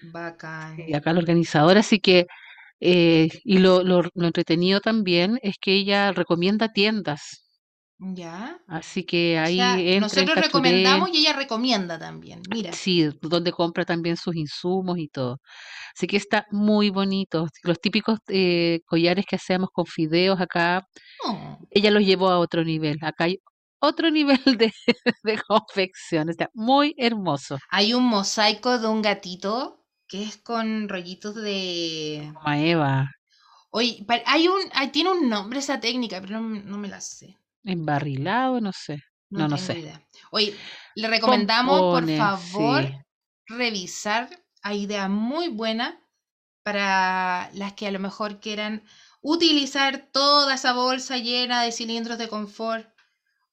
Y 0.86 0.94
bacán. 0.94 0.96
acá 0.96 1.14
la 1.14 1.20
organizadora, 1.20 1.80
así 1.82 2.00
que, 2.00 2.28
eh, 2.80 3.30
y 3.44 3.60
lo, 3.60 3.84
lo, 3.84 4.04
lo 4.14 4.28
entretenido 4.28 4.80
también 4.82 5.40
es 5.44 5.56
que 5.60 5.74
ella 5.76 6.12
recomienda 6.14 6.74
tiendas, 6.74 7.44
¿Ya? 8.00 8.60
así 8.68 9.04
que 9.06 9.38
O 9.44 9.46
ahí 9.46 9.56
sea, 9.56 9.76
entra 9.80 10.22
en 10.24 10.30
nosotros 10.30 10.38
recomendamos 10.40 11.10
y 11.14 11.20
ella 11.20 11.34
recomienda 11.34 12.00
también. 12.00 12.42
Mira. 12.50 12.72
sí, 12.74 13.10
donde 13.22 13.52
compra 13.52 13.86
también 13.86 14.18
sus 14.18 14.36
insumos 14.36 14.98
y 15.00 15.08
todo. 15.10 15.40
Así 15.96 16.08
que 16.08 16.18
está 16.18 16.46
muy 16.52 16.90
bonito. 16.90 17.48
Los 17.64 17.80
típicos 17.82 18.20
eh, 18.30 18.82
collares 18.86 19.26
que 19.28 19.36
hacemos 19.38 19.70
con 19.74 19.86
fideos 19.86 20.40
acá, 20.42 20.88
Oh, 21.24 21.58
ella 21.72 21.92
los 21.92 22.04
llevó 22.06 22.30
a 22.30 22.40
otro 22.40 22.64
nivel. 22.66 22.98
Acá 23.04 23.26
hay 23.26 23.40
otro 23.82 24.12
nivel 24.12 24.40
de, 24.58 24.74
de 25.24 25.38
confección, 25.48 26.30
está 26.30 26.50
muy 26.54 26.96
hermoso. 26.98 27.60
Hay 27.70 27.96
un 27.96 28.04
mosaico 28.06 28.78
de 28.78 28.88
un 28.88 29.02
gatito 29.02 29.84
que 30.08 30.22
es 30.24 30.38
con 30.38 30.88
rollitos 30.90 31.34
de... 31.36 32.32
Como 32.34 32.52
Eva, 32.56 33.10
Oye, 33.72 34.06
hay 34.26 34.48
un... 34.48 34.62
ay, 34.74 34.90
tiene 34.92 35.12
un 35.12 35.30
nombre 35.30 35.60
esa 35.60 35.80
técnica, 35.80 36.22
pero 36.22 36.40
no, 36.40 36.50
no 36.62 36.78
me 36.78 36.88
la 36.88 37.02
sé. 37.02 37.38
embarrilado, 37.64 38.60
no 38.62 38.72
sé, 38.74 39.02
No 39.30 39.48
no, 39.48 39.58
sé. 39.58 39.80
idea. 39.80 40.02
Oye, 40.32 40.56
le 40.96 41.08
recomendamos, 41.08 41.88
por 41.90 42.08
favor, 42.08 42.84
sí. 42.84 43.02
revisar. 43.48 44.30
Hay 44.64 44.84
ideas 44.84 45.10
muy 45.10 45.48
buenas 45.50 45.96
para 46.64 47.52
las 47.54 47.74
que 47.74 47.88
a 47.88 47.92
lo 47.92 48.00
mejor 48.00 48.40
quieran 48.40 48.84
utilizar 49.22 50.10
toda 50.12 50.56
esa 50.56 50.74
bolsa 50.74 51.18
llena 51.18 51.64
de 51.64 51.72
cilindros 51.72 52.18
de 52.20 52.30
confort 52.30 52.91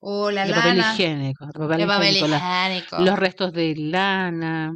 o 0.00 0.30
la 0.30 0.42
papel 0.46 0.76
lana, 0.76 0.92
higiénico, 0.92 1.46
de 1.46 1.52
papel 1.52 1.86
papel 1.86 2.16
higiénico, 2.16 2.98
los 2.98 3.18
restos 3.18 3.52
de 3.52 3.74
lana, 3.76 4.72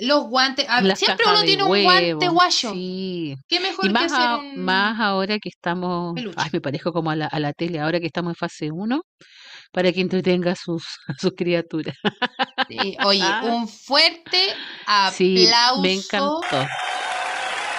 los 0.00 0.24
guantes. 0.24 0.66
siempre 0.96 1.26
uno 1.26 1.42
tiene 1.42 1.62
un 1.64 1.82
guante 1.82 2.28
guayo. 2.28 2.72
sí. 2.72 3.36
¿Qué 3.48 3.56
Y 3.56 3.60
mejor 3.60 3.86
que 3.86 3.92
más, 3.92 4.04
hacer 4.12 4.20
a- 4.20 4.36
un 4.38 4.64
más 4.64 5.00
ahora 5.00 5.38
que 5.38 5.48
estamos, 5.50 6.14
ay, 6.36 6.50
me 6.52 6.60
parezco 6.60 6.92
como 6.92 7.10
a 7.10 7.16
la, 7.16 7.26
a 7.26 7.38
la 7.40 7.52
tele, 7.52 7.80
ahora 7.80 8.00
que 8.00 8.06
estamos 8.06 8.30
en 8.30 8.36
fase 8.36 8.70
1, 8.70 9.02
para 9.72 9.92
que 9.92 10.00
entretenga 10.00 10.52
a 10.52 10.56
sus, 10.56 10.84
a 11.08 11.14
sus 11.20 11.32
criaturas. 11.36 11.96
Sí, 12.68 12.96
oye, 13.04 13.20
un 13.44 13.68
fuerte 13.68 14.54
Sí, 15.12 15.46
me 15.82 15.92
aplauso 15.92 15.94
encantó. 15.94 16.66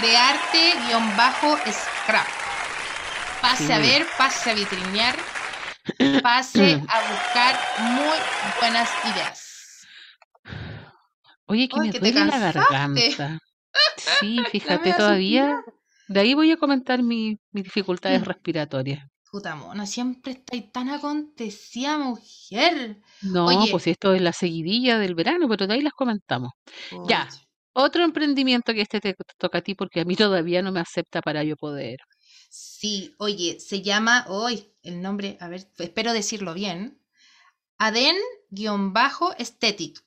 de 0.01 0.17
arte-scrap. 0.17 2.27
Pase 3.41 3.73
a 3.73 3.79
ver, 3.79 4.06
pase 4.17 4.51
a 4.51 4.53
vitrinear, 4.53 5.15
pase 6.21 6.83
a 6.87 6.97
buscar 7.11 7.55
muy 7.95 8.17
buenas 8.59 8.89
ideas. 9.05 9.39
Oye, 11.47 11.67
que 11.69 11.79
me 11.79 11.91
que 11.91 11.99
duele 11.99 12.25
la 12.25 12.39
garganta. 12.39 13.39
Sí, 13.97 14.43
fíjate, 14.51 14.93
todavía, 14.93 15.61
de 16.07 16.19
ahí 16.19 16.33
voy 16.33 16.51
a 16.51 16.57
comentar 16.57 17.01
mi- 17.03 17.37
mis 17.51 17.63
dificultades 17.63 18.21
Mm. 18.21 18.25
respiratorias. 18.25 19.07
Puta 19.31 19.55
mona, 19.55 19.85
siempre 19.87 20.33
estáis 20.33 20.71
tan 20.71 20.89
acontecida, 20.89 21.97
mujer. 21.97 23.01
No, 23.21 23.45
Oye, 23.47 23.71
pues 23.71 23.87
esto 23.87 24.13
es 24.13 24.21
la 24.21 24.33
seguidilla 24.33 24.99
del 24.99 25.15
verano, 25.15 25.47
pero 25.49 25.65
de 25.65 25.73
ahí 25.75 25.81
las 25.81 25.93
comentamos. 25.93 26.51
Ya, 27.07 27.27
otro 27.73 28.03
emprendimiento 28.03 28.73
que 28.73 28.81
este 28.81 28.99
te 29.01 29.15
toca 29.37 29.59
a 29.59 29.61
ti 29.61 29.75
porque 29.75 30.01
a 30.01 30.05
mí 30.05 30.15
todavía 30.15 30.61
no 30.61 30.71
me 30.71 30.81
acepta 30.81 31.21
para 31.21 31.43
yo 31.43 31.55
poder. 31.55 31.99
sí, 32.49 33.15
oye, 33.19 33.59
se 33.59 33.81
llama 33.81 34.25
hoy 34.29 34.72
el 34.83 35.01
nombre, 35.01 35.37
a 35.39 35.47
ver, 35.47 35.67
espero 35.79 36.13
decirlo 36.13 36.53
bien. 36.53 36.99
Aden-Aesthetic. 37.79 39.99
E 39.99 40.03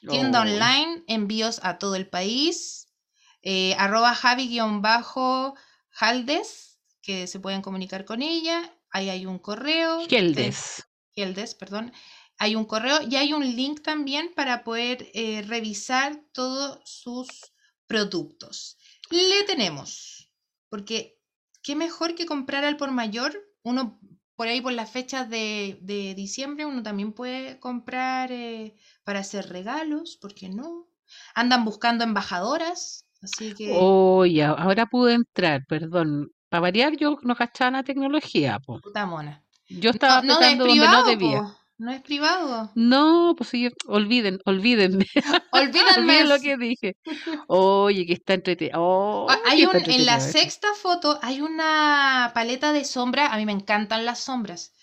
Tienda 0.07 0.39
Oh, 0.39 0.43
online, 0.43 1.03
envíos 1.07 1.59
a 1.63 1.77
todo 1.79 1.95
el 1.95 2.07
país. 2.07 2.83
eh, 3.47 3.75
arroba 3.77 4.15
Javi-Haldes, 4.15 6.79
que 7.01 7.27
se 7.27 7.39
pueden 7.39 7.61
comunicar 7.61 8.03
con 8.05 8.21
ella. 8.23 8.73
Ahí 8.89 9.09
hay 9.09 9.25
un 9.25 9.39
correo. 9.39 10.07
Geldes. 10.07 10.87
Geldes, 11.15 11.53
perdón. 11.55 11.91
Hay 12.37 12.55
un 12.55 12.65
correo 12.65 12.99
y 13.09 13.15
hay 13.15 13.33
un 13.33 13.43
link 13.55 13.81
también 13.81 14.31
para 14.35 14.63
poder 14.63 15.07
eh, 15.13 15.43
revisar 15.47 16.21
todos 16.33 16.79
sus 16.85 17.27
productos. 17.87 18.77
Le 19.09 19.43
tenemos, 19.45 20.29
porque 20.69 21.17
qué 21.63 21.75
mejor 21.75 22.15
que 22.15 22.25
comprar 22.25 22.63
al 22.65 22.77
por 22.77 22.91
mayor. 22.91 23.37
Uno 23.63 23.99
por 24.35 24.47
ahí 24.47 24.61
por 24.61 24.73
las 24.73 24.91
fechas 24.91 25.29
de, 25.29 25.79
de 25.81 26.13
diciembre, 26.13 26.65
uno 26.65 26.83
también 26.83 27.13
puede 27.13 27.59
comprar 27.59 28.31
eh, 28.31 28.75
para 29.03 29.19
hacer 29.19 29.47
regalos, 29.49 30.17
¿por 30.17 30.33
qué 30.35 30.49
no? 30.49 30.87
Andan 31.35 31.63
buscando 31.63 32.03
embajadoras, 32.03 33.05
así 33.21 33.53
que 33.53 33.69
Oh, 33.71 34.25
ya, 34.25 34.51
ahora 34.51 34.85
pude 34.85 35.13
entrar, 35.13 35.65
perdón. 35.67 36.31
Para 36.49 36.61
variar, 36.61 36.95
yo 36.97 37.17
no 37.23 37.35
cachaba 37.35 37.71
la 37.71 37.83
tecnología, 37.83 38.59
po. 38.59 38.81
puta 38.81 39.05
mona. 39.05 39.43
Yo 39.69 39.91
No, 39.91 39.95
estaba 39.95 40.19
no 40.21 40.33
apretando 40.33 40.67
donde 40.67 40.87
no 40.87 41.03
debía. 41.03 41.41
po, 41.43 41.55
no 41.77 41.91
es 41.91 42.01
privado. 42.01 42.71
No, 42.75 43.35
pues 43.37 43.49
sí, 43.49 43.69
olviden, 43.87 44.39
olvídenme, 44.45 45.05
Olvídenme. 45.51 46.23
olviden 46.23 46.29
lo 46.29 46.39
que 46.39 46.57
dije. 46.57 46.97
Oye, 47.47 48.05
que 48.05 48.13
está 48.13 48.33
entretenido. 48.33 48.77
Ah, 48.77 48.79
Oh, 48.79 49.27
Hay 49.45 49.65
un, 49.65 49.71
en 49.85 50.05
la 50.05 50.19
sexta 50.19 50.73
foto 50.73 51.19
hay 51.21 51.41
una 51.41 52.31
paleta 52.33 52.71
de 52.73 52.85
sombras. 52.85 53.31
A 53.31 53.37
mí 53.37 53.45
me 53.45 53.51
encantan 53.53 54.05
las 54.05 54.19
sombras. 54.19 54.73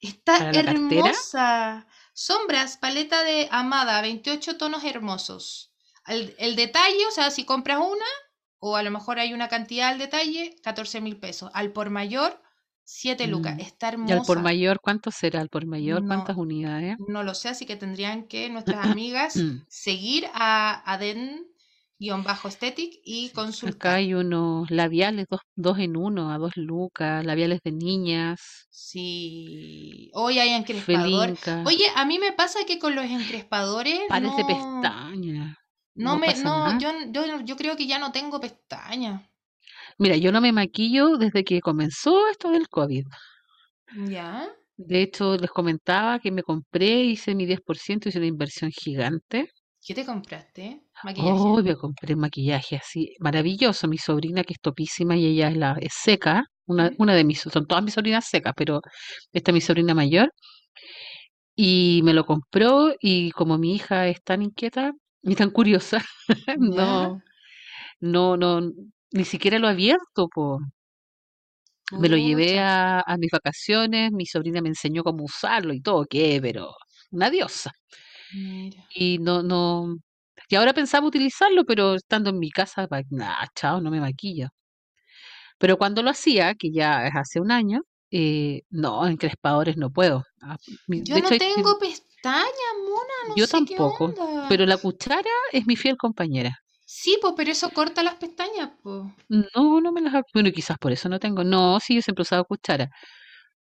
Está 0.00 0.50
hermosa. 0.52 1.86
Sombras, 2.12 2.76
paleta 2.78 3.22
de 3.24 3.48
Amada, 3.50 4.00
28 4.02 4.56
tonos 4.58 4.84
hermosos. 4.84 5.72
el, 6.06 6.34
el 6.38 6.56
detalle, 6.56 7.06
o 7.06 7.10
sea, 7.12 7.30
si 7.30 7.44
compras 7.44 7.78
una, 7.78 8.06
o 8.58 8.76
a 8.76 8.82
lo 8.82 8.90
mejor 8.90 9.18
hay 9.18 9.32
una 9.34 9.48
cantidad 9.48 9.88
al 9.90 9.98
detalle, 9.98 10.56
14 10.62 11.00
mil 11.00 11.18
pesos. 11.18 11.50
Al 11.54 11.72
por 11.72 11.90
mayor, 11.90 12.40
7 12.90 13.26
lucas. 13.26 13.56
Mm. 13.56 13.60
Está 13.60 13.88
¿Y 14.04 14.12
al 14.12 14.16
hermosa. 14.16 14.22
por 14.22 14.40
mayor 14.40 14.80
cuánto 14.80 15.10
será? 15.10 15.40
¿Al 15.40 15.48
por 15.50 15.66
mayor 15.66 16.06
cuántas 16.06 16.36
No, 16.36 16.36
unidades? 16.36 16.96
no 16.98 17.22
lo 17.22 17.34
sé, 17.34 17.48
así 17.50 17.66
que 17.66 17.76
tendrían 17.76 18.26
que 18.28 18.48
nuestras 18.50 18.80
amigas 18.86 19.36
Mm. 19.36 19.64
seguir 19.68 20.26
a 20.34 20.82
Aden-Aesthetic 20.92 22.94
y 23.04 23.24
Acá 23.26 23.34
consultar. 23.34 23.94
hay 23.96 24.14
unos 24.14 24.70
labiales, 24.70 25.26
dos, 25.30 25.40
dos 25.54 25.78
en 25.78 25.96
uno, 25.96 26.30
a 26.32 26.38
dos 26.38 26.56
lucas, 26.56 27.24
labiales 27.24 27.60
de 27.62 27.72
niñas, 27.72 28.40
Sí. 28.70 30.10
Hoy 30.14 30.38
hay 30.38 30.50
encrespadores. 30.50 31.40
felinca, 31.40 31.64
Oye, 31.66 31.84
a 31.96 32.04
mí 32.04 32.18
me 32.18 32.32
pasa 32.32 32.60
que 32.66 32.78
con 32.78 32.94
los 32.94 33.04
encrespadores 33.04 34.00
pares 34.08 34.30
de 34.36 34.42
no, 34.42 34.44
pestañas. 34.44 35.56
no 35.94 35.94
No 35.94 36.16
me, 36.16 36.34
no, 36.36 36.78
yo, 36.78 36.90
yo, 37.12 37.40
yo 37.40 37.56
creo 37.56 37.76
que 37.76 37.86
ya 37.86 37.98
no 37.98 38.12
tengo 38.12 38.40
pestañas. 38.40 39.22
Mira, 39.98 40.16
yo 40.16 40.30
no 40.32 40.40
me 40.40 40.52
maquillo 40.52 41.16
desde 41.16 41.44
que 41.44 41.60
comenzó 41.60 42.28
esto 42.28 42.50
del 42.50 42.68
COVID. 42.68 43.04
¿Ya? 44.08 44.48
De 44.76 45.02
hecho, 45.02 45.36
les 45.36 45.50
comentaba 45.50 46.20
que 46.20 46.30
me 46.30 46.42
compré, 46.42 47.02
hice 47.02 47.34
mi 47.34 47.46
10%, 47.46 48.08
hice 48.08 48.18
una 48.18 48.28
inversión 48.28 48.70
gigante. 48.70 49.50
¿Qué 49.84 49.94
te 49.94 50.04
compraste? 50.04 50.82
¿Maquillaje? 51.02 51.32
Oh, 51.32 51.62
me 51.62 51.74
compré 51.74 52.14
maquillaje 52.14 52.76
así, 52.76 53.14
maravilloso. 53.18 53.88
Mi 53.88 53.98
sobrina, 53.98 54.44
que 54.44 54.52
es 54.54 54.60
topísima 54.60 55.16
y 55.16 55.26
ella 55.26 55.48
es, 55.48 55.56
la, 55.56 55.76
es 55.80 55.94
seca, 55.94 56.44
una, 56.66 56.92
una 56.98 57.14
de 57.14 57.24
mis, 57.24 57.40
son 57.40 57.66
todas 57.66 57.82
mis 57.82 57.94
sobrinas 57.94 58.26
secas, 58.26 58.52
pero 58.56 58.80
esta 59.32 59.50
es 59.50 59.54
mi 59.54 59.60
sobrina 59.60 59.94
mayor. 59.94 60.32
Y 61.56 62.00
me 62.04 62.14
lo 62.14 62.24
compró 62.24 62.94
y 63.00 63.30
como 63.32 63.58
mi 63.58 63.74
hija 63.74 64.06
es 64.08 64.22
tan 64.22 64.42
inquieta 64.42 64.92
y 65.22 65.34
tan 65.34 65.50
curiosa, 65.50 66.04
no, 66.60 67.20
no, 68.00 68.36
no, 68.36 68.72
ni 69.12 69.24
siquiera 69.24 69.58
lo 69.58 69.68
he 69.68 69.72
abierto, 69.72 70.28
po. 70.34 70.58
Me 71.92 72.08
lo 72.08 72.16
llevé 72.18 72.58
a, 72.60 73.00
a 73.00 73.16
mis 73.16 73.30
vacaciones, 73.30 74.12
mi 74.12 74.26
sobrina 74.26 74.60
me 74.60 74.68
enseñó 74.68 75.02
cómo 75.02 75.24
usarlo 75.24 75.72
y 75.72 75.80
todo, 75.80 76.04
¿qué? 76.08 76.38
Pero 76.42 76.70
una 77.10 77.30
diosa. 77.30 77.72
Mira. 78.34 78.84
Y 78.94 79.18
no, 79.18 79.42
no, 79.42 79.96
y 80.48 80.54
ahora 80.56 80.74
pensaba 80.74 81.06
utilizarlo, 81.06 81.64
pero 81.64 81.94
estando 81.94 82.30
en 82.30 82.38
mi 82.38 82.50
casa, 82.50 82.86
pa- 82.88 83.02
nah, 83.10 83.46
chao, 83.54 83.80
no 83.80 83.90
me 83.90 84.00
maquillo. 84.00 84.48
Pero 85.58 85.76
cuando 85.76 86.02
lo 86.02 86.10
hacía, 86.10 86.54
que 86.54 86.70
ya 86.72 87.06
es 87.06 87.14
hace 87.16 87.40
un 87.40 87.50
año, 87.50 87.80
eh, 88.10 88.62
no, 88.70 89.06
encrespadores 89.06 89.76
no 89.76 89.90
puedo. 89.90 90.22
Ah, 90.42 90.56
mi- 90.86 91.02
Yo 91.04 91.16
De 91.16 91.22
no 91.22 91.28
hay- 91.28 91.38
tengo 91.38 91.78
pestañas, 91.78 92.74
mona, 92.84 93.28
no 93.28 93.36
yo 93.36 93.46
sé 93.46 93.64
qué 93.66 93.76
tampoco, 93.76 94.04
onda. 94.06 94.46
pero 94.48 94.66
la 94.66 94.76
cuchara 94.76 95.30
es 95.52 95.66
mi 95.66 95.76
fiel 95.76 95.96
compañera. 95.96 96.58
Sí, 96.88 97.18
pues, 97.20 97.34
pero 97.36 97.52
eso 97.52 97.72
corta 97.72 98.02
las 98.02 98.16
pestañas, 98.16 98.72
pues. 98.82 99.04
No, 99.28 99.80
no 99.80 99.92
me 99.92 100.00
las... 100.00 100.22
Bueno, 100.32 100.50
quizás 100.52 100.78
por 100.78 100.92
eso 100.92 101.08
no 101.08 101.18
tengo. 101.20 101.44
No, 101.44 101.78
sí, 101.80 101.94
yo 101.96 102.02
siempre 102.02 102.22
he 102.22 102.24
usado 102.24 102.44
cuchara. 102.46 102.90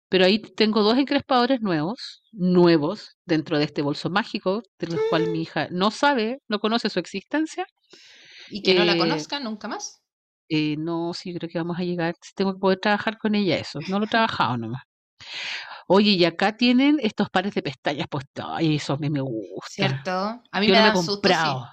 Pero 0.09 0.25
ahí 0.25 0.39
tengo 0.39 0.83
dos 0.83 0.97
encrespadores 0.97 1.61
nuevos, 1.61 2.23
nuevos, 2.33 3.17
dentro 3.25 3.57
de 3.59 3.65
este 3.65 3.81
bolso 3.83 4.09
mágico, 4.11 4.63
de 4.79 4.87
los 4.87 5.01
cuales 5.03 5.29
mi 5.29 5.41
hija 5.43 5.67
no 5.71 5.91
sabe, 5.91 6.39
no 6.49 6.59
conoce 6.59 6.89
su 6.89 6.99
existencia. 6.99 7.65
Y 8.47 8.63
que 8.63 8.73
no 8.73 8.85
la 8.85 8.95
Eh, 8.95 8.97
conozca 8.97 9.41
nunca 9.41 9.67
más. 9.67 10.01
eh, 10.49 10.75
no, 10.77 11.13
sí, 11.13 11.33
creo 11.33 11.49
que 11.49 11.57
vamos 11.59 11.77
a 11.79 11.83
llegar. 11.83 12.15
Tengo 12.35 12.53
que 12.53 12.59
poder 12.59 12.79
trabajar 12.79 13.17
con 13.17 13.35
ella 13.35 13.57
eso. 13.57 13.81
No 13.87 13.99
lo 13.99 14.05
he 14.05 14.07
trabajado 14.07 14.57
nomás. 14.57 14.83
Oye, 15.87 16.11
y 16.11 16.25
acá 16.25 16.55
tienen 16.57 16.97
estos 17.01 17.29
pares 17.29 17.53
de 17.53 17.61
pestañas 17.63 18.07
puestos. 18.09 18.45
Ay, 18.47 18.75
eso 18.75 18.93
a 18.93 18.97
mí 18.97 19.09
me 19.09 19.21
gusta. 19.21 19.63
¿Cierto? 19.75 20.11
A 20.51 20.59
mí 20.61 20.67
Yo 20.67 20.75
me 20.75 20.77
no 20.77 20.81
me 20.81 20.89
he 20.89 20.91
da 20.91 20.95
susto, 20.95 21.33
sí. 21.33 21.67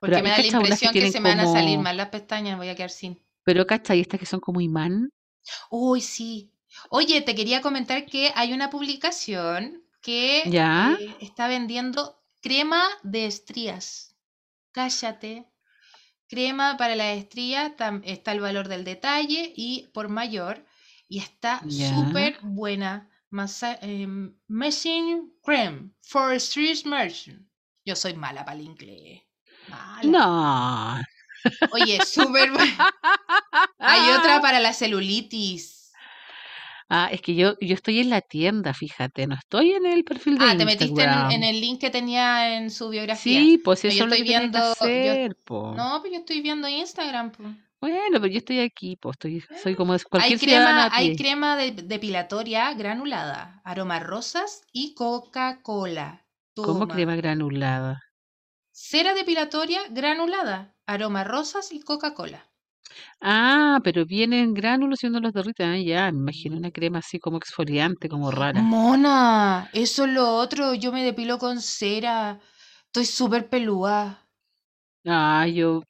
Porque 0.00 0.16
Pero 0.16 0.24
me 0.24 0.30
da 0.30 0.36
la 0.36 0.42
que 0.42 0.48
impresión 0.48 0.92
que 0.92 1.10
se 1.10 1.20
me 1.20 1.30
van 1.30 1.40
a 1.40 1.52
salir 1.52 1.78
mal 1.78 1.96
las 1.96 2.08
pestañas, 2.08 2.56
voy 2.56 2.68
a 2.68 2.74
quedar 2.74 2.90
sin. 2.90 3.22
Pero 3.44 3.66
cachai, 3.66 4.00
estas 4.00 4.20
que 4.20 4.26
son 4.26 4.40
como 4.40 4.60
imán. 4.60 5.10
Uy, 5.70 6.00
sí. 6.00 6.52
Oye, 6.90 7.22
te 7.22 7.34
quería 7.34 7.62
comentar 7.62 8.06
que 8.06 8.32
hay 8.34 8.52
una 8.52 8.70
publicación 8.70 9.82
que 10.02 10.42
¿Ya? 10.46 10.96
eh, 11.00 11.16
está 11.20 11.48
vendiendo 11.48 12.20
crema 12.40 12.82
de 13.02 13.26
estrías. 13.26 14.14
Cállate. 14.72 15.46
Crema 16.28 16.76
para 16.76 16.96
las 16.96 17.16
estrías, 17.16 17.72
está 18.02 18.32
el 18.32 18.40
valor 18.40 18.68
del 18.68 18.84
detalle 18.84 19.52
y 19.56 19.88
por 19.94 20.08
mayor. 20.08 20.64
Y 21.08 21.18
está 21.18 21.62
súper 21.68 22.38
buena. 22.42 23.08
Masa 23.30 23.78
Cream 25.42 25.94
for 26.02 26.32
Street 26.34 26.78
Immersion. 26.84 27.48
Yo 27.84 27.94
soy 27.94 28.14
mala 28.14 28.44
para 28.44 28.58
el 28.58 28.64
inglés. 28.64 29.22
No. 30.04 31.00
Oye, 31.72 31.98
súper. 32.04 32.50
Hay 33.78 34.10
otra 34.18 34.40
para 34.42 34.60
la 34.60 34.72
celulitis. 34.72 35.92
Ah, 36.88 37.08
es 37.10 37.20
que 37.20 37.34
yo, 37.34 37.56
yo 37.60 37.74
estoy 37.74 37.98
en 37.98 38.10
la 38.10 38.20
tienda, 38.20 38.72
fíjate, 38.72 39.26
no 39.26 39.34
estoy 39.34 39.72
en 39.72 39.86
el 39.86 40.04
perfil 40.04 40.38
de 40.38 40.44
Ah, 40.44 40.56
te 40.56 40.64
metiste 40.64 40.84
en, 40.84 40.90
Instagram. 40.90 41.30
en 41.32 41.42
el 41.42 41.60
link 41.60 41.80
que 41.80 41.90
tenía 41.90 42.56
en 42.56 42.70
su 42.70 42.88
biografía. 42.90 43.40
Sí, 43.40 43.58
pues 43.58 43.82
No, 43.82 43.88
eso 43.90 43.98
yo 43.98 44.04
es 44.04 44.10
lo 44.10 44.16
que 44.16 44.22
estoy 44.22 44.34
que 44.34 44.38
viendo. 44.38 44.58
yo- 44.58 44.70
hacer, 44.72 45.36
po. 45.44 45.74
no, 45.76 45.98
pero 46.00 46.14
yo 46.14 46.20
estoy 46.20 46.40
viendo 46.42 46.68
Instagram. 46.68 47.32
po. 47.32 47.42
Bueno, 47.80 48.20
pero 48.20 48.26
yo 48.28 48.38
estoy 48.38 48.60
aquí, 48.60 48.96
pues 48.96 49.14
estoy, 49.14 49.44
soy 49.62 49.74
como 49.74 49.94
Hay 49.94 49.98
cualquier 50.08 50.38
ciudadana 50.38 50.88
crema, 50.90 50.96
hay 50.96 51.16
crema 51.16 51.56
de- 51.56 51.72
depilatoria 51.72 52.72
granulada, 52.74 53.60
aromas 53.64 54.02
rosas 54.04 54.62
y 54.72 54.94
Coca-Cola. 54.94 56.24
¿Cómo 56.54 56.86
crema 56.86 57.16
granulada? 57.16 58.00
Cera 58.80 59.12
depilatoria 59.18 59.80
granulada, 59.98 60.58
aromas 60.86 61.26
rosas 61.26 61.72
y 61.72 61.80
Coca-Cola. 61.80 62.48
Ah, 63.20 63.78
pero 63.84 64.06
vienen 64.06 64.54
gránulos 64.54 65.02
y 65.04 65.06
uno 65.08 65.20
los 65.20 65.32
derrite. 65.34 65.64
Ah, 65.64 65.76
ya, 65.78 66.10
me 66.12 66.18
imagino 66.20 66.56
una 66.56 66.70
crema 66.70 66.98
así 67.00 67.18
como 67.18 67.36
exfoliante, 67.38 68.08
como 68.08 68.30
rara. 68.30 68.70
Mona, 68.70 69.70
eso 69.72 70.04
es 70.04 70.10
lo 70.12 70.28
otro. 70.36 70.74
Yo 70.74 70.90
me 70.92 71.04
depilo 71.04 71.38
con 71.38 71.60
cera. 71.60 72.40
Estoy 72.86 73.04
súper 73.06 73.48
pelúa. 73.48 74.28
Ah, 75.06 75.46
yo, 75.46 75.82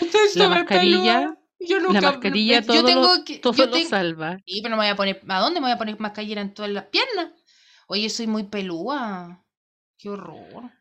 Estoy 0.00 0.28
la 0.32 0.48
súper 0.48 0.48
mascarilla, 0.48 1.16
pelúa. 1.22 1.36
Yo 1.58 1.80
la 1.86 2.00
nunca. 2.00 2.08
mascarilla 2.08 2.62
yo 2.62 2.62
todo 2.62 2.84
tengo 2.84 3.08
lo, 3.18 3.24
que. 3.24 3.34
todo 3.40 3.52
Yo 3.52 3.66
lo 3.66 3.80
tengo. 3.80 3.90
salva. 3.90 4.38
Sí, 4.46 4.60
pero 4.62 4.70
no 4.70 4.76
me 4.80 4.84
voy 4.86 4.92
a 4.92 4.96
poner. 4.96 5.20
¿A 5.28 5.40
dónde 5.40 5.60
me 5.60 5.66
voy 5.66 5.72
a 5.74 5.78
poner 5.78 5.98
mascarilla 6.00 6.40
en 6.40 6.54
todas 6.54 6.70
las 6.70 6.86
piernas? 6.86 7.32
Oye, 7.88 8.08
soy 8.10 8.26
muy 8.26 8.44
pelúa. 8.44 9.44
Qué 9.98 10.08
horror. 10.10 10.72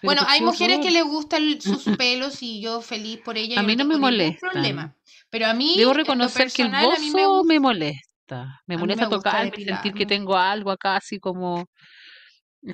Pero 0.00 0.08
Bueno, 0.08 0.22
¿por 0.22 0.30
hay 0.30 0.40
mujeres 0.40 0.78
que 0.80 0.90
les 0.90 1.04
gustan 1.04 1.60
sus 1.60 1.84
pelos 1.96 2.42
y 2.42 2.60
yo 2.60 2.80
feliz 2.80 3.20
por 3.24 3.36
ella. 3.36 3.60
A 3.60 3.62
mí 3.62 3.76
no 3.76 3.84
me 3.84 3.98
problema. 4.40 4.94
Pero 5.30 5.46
a 5.46 5.54
mí, 5.54 5.74
Debo 5.76 5.92
reconocer 5.92 6.50
que 6.52 6.62
el 6.62 6.70
me 6.70 6.84
bozo 6.84 7.02
gusta. 7.02 7.42
me 7.44 7.60
molesta. 7.60 8.60
Me 8.66 8.76
molesta 8.76 9.04
me 9.06 9.10
tocarme, 9.10 9.64
sentir 9.64 9.92
que 9.94 10.06
tengo 10.06 10.36
algo 10.36 10.70
acá 10.70 10.96
así 10.96 11.18
como, 11.18 11.66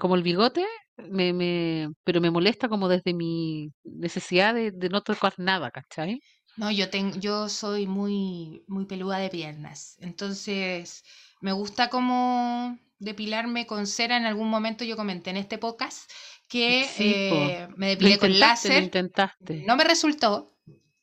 como 0.00 0.14
el 0.16 0.22
bigote, 0.22 0.66
me, 0.96 1.32
me, 1.32 1.88
pero 2.04 2.20
me 2.20 2.30
molesta 2.30 2.68
como 2.68 2.88
desde 2.88 3.14
mi 3.14 3.70
necesidad 3.84 4.54
de, 4.54 4.70
de 4.70 4.88
no 4.88 5.00
tocar 5.02 5.34
nada, 5.38 5.70
¿cachai? 5.70 6.20
No, 6.56 6.70
yo 6.70 6.90
tengo, 6.90 7.16
yo 7.18 7.48
soy 7.48 7.86
muy, 7.86 8.62
muy 8.68 8.84
peluda 8.84 9.18
de 9.18 9.30
piernas. 9.30 9.96
Entonces, 10.00 11.02
me 11.40 11.52
gusta 11.52 11.88
como 11.88 12.78
depilarme 12.98 13.66
con 13.66 13.86
cera. 13.86 14.16
En 14.16 14.26
algún 14.26 14.48
momento 14.48 14.84
yo 14.84 14.96
comenté 14.96 15.30
en 15.30 15.38
este 15.38 15.58
podcast 15.58 16.10
que 16.52 16.84
Sí, 16.84 17.04
eh, 17.08 17.66
me 17.76 17.88
depilé 17.88 18.18
con 18.18 18.38
láser. 18.38 18.82
intentaste. 18.84 19.64
No 19.66 19.74
me 19.76 19.84
resultó. 19.84 20.52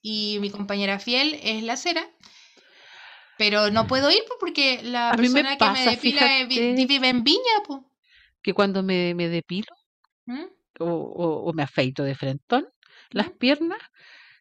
Y 0.02 0.38
mi 0.42 0.52
compañera 0.52 1.00
fiel 1.00 1.40
es 1.44 1.64
la 1.64 1.76
cera. 1.76 2.08
Pero 3.40 3.72
no 3.72 3.88
puedo 3.88 4.12
ir 4.12 4.22
po, 4.28 4.36
porque 4.40 4.82
la 4.84 5.10
A 5.10 5.18
me 5.18 5.24
persona 5.24 5.58
que 5.58 5.70
me 5.72 5.86
depila 5.86 6.22
fíjate. 6.22 6.86
vive 6.88 7.08
en 7.10 7.24
Viña, 7.24 7.56
po. 7.66 7.90
Que 8.44 8.54
cuando 8.54 8.84
me, 8.84 9.16
me 9.16 9.28
depilo 9.28 9.74
¿Mm? 10.26 10.46
o, 10.80 10.86
o- 10.86 11.50
o 11.50 11.54
me 11.54 11.64
afeito 11.64 12.04
de 12.04 12.16
frentón, 12.16 12.68
las 13.10 13.30
¿Mm? 13.30 13.38
piernas, 13.38 13.80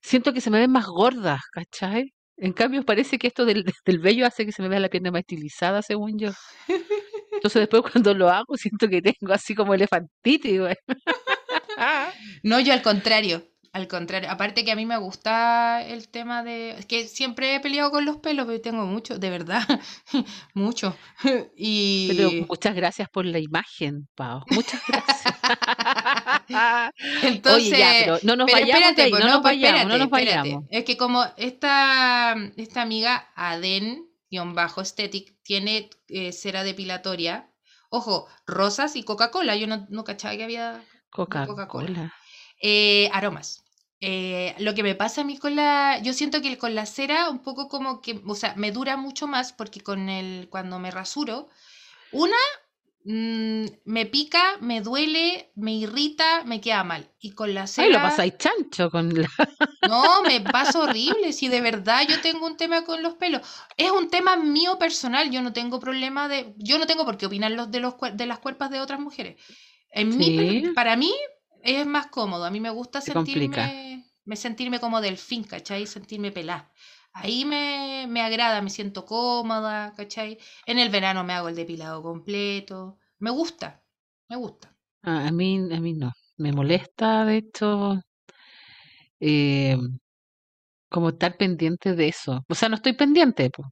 siento 0.02 0.32
que 0.32 0.40
se 0.40 0.50
me 0.50 0.58
ven 0.60 0.70
más 0.70 0.86
gordas, 0.86 1.40
¿cachai? 1.52 2.12
En 2.36 2.52
cambio, 2.52 2.84
parece 2.84 3.18
que 3.18 3.26
esto 3.28 3.44
del, 3.46 3.64
del 3.86 3.98
vello 3.98 4.26
hace 4.26 4.44
que 4.44 4.52
se 4.52 4.62
me 4.62 4.68
vea 4.68 4.78
la 4.80 4.88
pierna 4.90 5.10
más 5.10 5.20
estilizada, 5.20 5.80
según 5.82 6.18
yo. 6.18 6.30
Entonces 7.38 7.60
después 7.60 7.82
cuando 7.92 8.14
lo 8.14 8.28
hago 8.28 8.56
siento 8.56 8.88
que 8.88 9.00
tengo 9.00 9.32
así 9.32 9.54
como 9.54 9.74
elefantitis, 9.74 10.60
güey. 10.60 10.76
No, 12.42 12.58
yo 12.58 12.72
al 12.72 12.82
contrario. 12.82 13.44
Al 13.72 13.86
contrario. 13.86 14.28
Aparte 14.30 14.64
que 14.64 14.72
a 14.72 14.76
mí 14.76 14.84
me 14.84 14.96
gusta 14.96 15.84
el 15.86 16.08
tema 16.08 16.42
de... 16.42 16.70
Es 16.70 16.86
que 16.86 17.06
siempre 17.06 17.54
he 17.54 17.60
peleado 17.60 17.92
con 17.92 18.04
los 18.04 18.16
pelos, 18.16 18.46
pero 18.46 18.60
tengo 18.60 18.84
mucho, 18.84 19.18
de 19.18 19.30
verdad. 19.30 19.62
mucho. 20.54 20.96
Pero 21.22 21.50
Y 21.56 22.46
muchas 22.48 22.74
gracias 22.74 23.08
por 23.10 23.26
la 23.26 23.38
imagen, 23.38 24.08
Pau. 24.16 24.42
Muchas 24.50 24.80
gracias. 24.88 25.34
entonces... 27.22 27.72
Oye, 27.72 27.78
ya, 27.78 27.92
pero 28.04 28.18
no 28.24 28.36
nos 28.36 28.46
Pero 28.46 28.58
vayamos 28.58 28.82
de 28.82 28.88
espérate, 28.88 29.02
ahí, 29.02 29.12
no 29.12 29.18
no, 29.18 29.24
nos 29.26 29.42
pues, 29.42 29.54
vayamos, 29.54 29.86
no 29.86 29.98
nos 29.98 30.10
vayamos. 30.10 30.64
Es 30.70 30.84
que 30.84 30.96
como 30.96 31.24
esta, 31.36 32.34
esta 32.56 32.82
amiga 32.82 33.30
Aden-Aesthetic 34.32 35.36
tiene 35.42 35.90
eh, 36.08 36.32
cera 36.32 36.64
depilatoria, 36.64 37.50
ojo, 37.90 38.28
rosas 38.46 38.96
y 38.96 39.02
Coca-Cola. 39.02 39.56
Yo 39.56 39.66
no, 39.66 39.86
no 39.90 40.04
cachaba 40.04 40.36
que 40.36 40.44
había. 40.44 40.84
Coca-Cola. 41.46 42.12
Eh, 42.60 43.08
aromas. 43.12 43.64
Eh, 44.00 44.54
lo 44.58 44.74
que 44.74 44.82
me 44.84 44.94
pasa 44.94 45.22
a 45.22 45.24
mí 45.24 45.38
con 45.38 45.56
la. 45.56 46.00
Yo 46.02 46.12
siento 46.12 46.40
que 46.40 46.56
con 46.58 46.74
la 46.74 46.86
cera, 46.86 47.30
un 47.30 47.40
poco 47.40 47.68
como 47.68 48.00
que. 48.00 48.20
O 48.26 48.34
sea, 48.34 48.54
me 48.56 48.70
dura 48.70 48.96
mucho 48.96 49.26
más 49.26 49.52
porque 49.52 49.80
con 49.80 50.08
el. 50.08 50.48
Cuando 50.50 50.78
me 50.78 50.90
rasuro, 50.90 51.48
una. 52.12 52.36
Mm, 53.08 53.64
me 53.86 54.06
pica, 54.06 54.58
me 54.60 54.80
duele, 54.82 55.50
me 55.56 55.72
irrita, 55.72 56.44
me 56.44 56.60
queda 56.60 56.84
mal. 56.84 57.10
Y 57.20 57.32
con 57.32 57.54
la 57.54 57.66
cera. 57.66 57.86
Ay, 57.86 57.92
lo 57.92 58.00
pasáis 58.00 58.36
chancho 58.38 58.90
con 58.90 59.08
la... 59.14 59.28
No, 59.88 60.22
me 60.22 60.40
pasa 60.42 60.78
horrible. 60.80 61.32
Si 61.32 61.48
de 61.48 61.60
verdad 61.62 62.02
yo 62.06 62.20
tengo 62.20 62.46
un 62.46 62.56
tema 62.56 62.84
con 62.84 63.02
los 63.02 63.14
pelos. 63.14 63.40
Es 63.76 63.90
un 63.90 64.10
tema 64.10 64.36
mío 64.36 64.78
personal. 64.78 65.30
Yo 65.30 65.40
no 65.40 65.52
tengo 65.54 65.80
problema 65.80 66.28
de. 66.28 66.54
Yo 66.58 66.78
no 66.78 66.86
tengo 66.86 67.06
por 67.06 67.16
qué 67.16 67.26
opinar 67.26 67.52
los 67.52 67.70
de, 67.70 67.80
los, 67.80 67.94
de 68.12 68.26
las 68.26 68.38
cuerpas 68.38 68.70
de 68.70 68.80
otras 68.80 69.00
mujeres. 69.00 69.40
En 69.90 70.16
mí, 70.16 70.26
Sí. 70.26 70.72
para 70.74 70.94
mí 70.96 71.14
es 71.62 71.86
más 71.86 72.08
cómodo. 72.08 72.44
A 72.44 72.50
mí 72.50 72.60
me 72.60 72.68
gusta 72.70 73.00
sentirme, 73.00 74.04
me 74.26 74.36
sentirme 74.36 74.78
como 74.78 75.00
delfín, 75.00 75.44
¿cachai? 75.44 75.86
Sentirme 75.86 76.30
pelada. 76.32 76.70
Ahí 77.20 77.44
me, 77.44 78.06
me 78.08 78.22
agrada, 78.22 78.62
me 78.62 78.70
siento 78.70 79.04
cómoda, 79.04 79.92
¿cachai? 79.96 80.38
En 80.66 80.78
el 80.78 80.88
verano 80.90 81.24
me 81.24 81.32
hago 81.34 81.48
el 81.48 81.56
depilado 81.56 82.02
completo. 82.02 82.98
Me 83.18 83.30
gusta, 83.30 83.82
me 84.28 84.36
gusta. 84.36 84.74
Ah, 85.02 85.26
A 85.28 85.32
mí, 85.32 85.48
a 85.72 85.80
mí 85.80 85.92
no. 85.94 86.12
Me 86.36 86.52
molesta, 86.52 87.24
de 87.24 87.36
hecho, 87.38 88.00
eh, 89.20 89.76
como 90.88 91.10
estar 91.10 91.36
pendiente 91.36 91.94
de 91.94 92.08
eso. 92.08 92.44
O 92.48 92.54
sea, 92.54 92.68
no 92.68 92.76
estoy 92.76 92.94
pendiente, 92.94 93.50
po. 93.50 93.64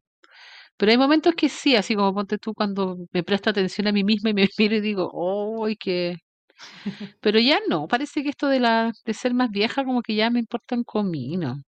Pero 0.76 0.92
hay 0.92 0.98
momentos 0.98 1.34
que 1.36 1.48
sí, 1.48 1.76
así 1.76 1.94
como 1.96 2.14
ponte 2.14 2.38
tú 2.38 2.54
cuando 2.54 2.98
me 3.12 3.24
presto 3.24 3.50
atención 3.50 3.88
a 3.88 3.92
mí 3.92 4.04
misma 4.04 4.30
y 4.30 4.34
me 4.34 4.48
miro 4.58 4.76
y 4.76 4.80
digo, 4.80 5.64
¡ay, 5.66 5.76
qué! 5.76 6.18
Pero 7.20 7.38
ya 7.40 7.60
no, 7.68 7.88
parece 7.88 8.22
que 8.22 8.30
esto 8.30 8.48
de 8.48 8.60
la 8.60 8.92
de 9.04 9.14
ser 9.14 9.34
más 9.34 9.50
vieja 9.50 9.84
como 9.84 10.02
que 10.02 10.14
ya 10.14 10.30
me 10.30 10.40
importa 10.40 10.74
un 10.76 10.84
comino. 10.84 11.62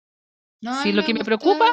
No, 0.60 0.72
a 0.72 0.82
Sí, 0.82 0.92
lo 0.92 1.04
que 1.04 1.14
me 1.14 1.24
preocupa 1.24 1.66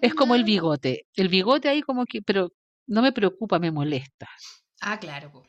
Es 0.00 0.14
como 0.14 0.34
el 0.34 0.44
bigote. 0.44 1.06
El 1.14 1.28
bigote 1.28 1.68
ahí 1.68 1.82
como 1.82 2.04
que, 2.04 2.22
pero 2.22 2.52
no 2.86 3.02
me 3.02 3.12
preocupa, 3.12 3.58
me 3.58 3.70
molesta. 3.70 4.28
Ah, 4.80 4.98
claro. 4.98 5.44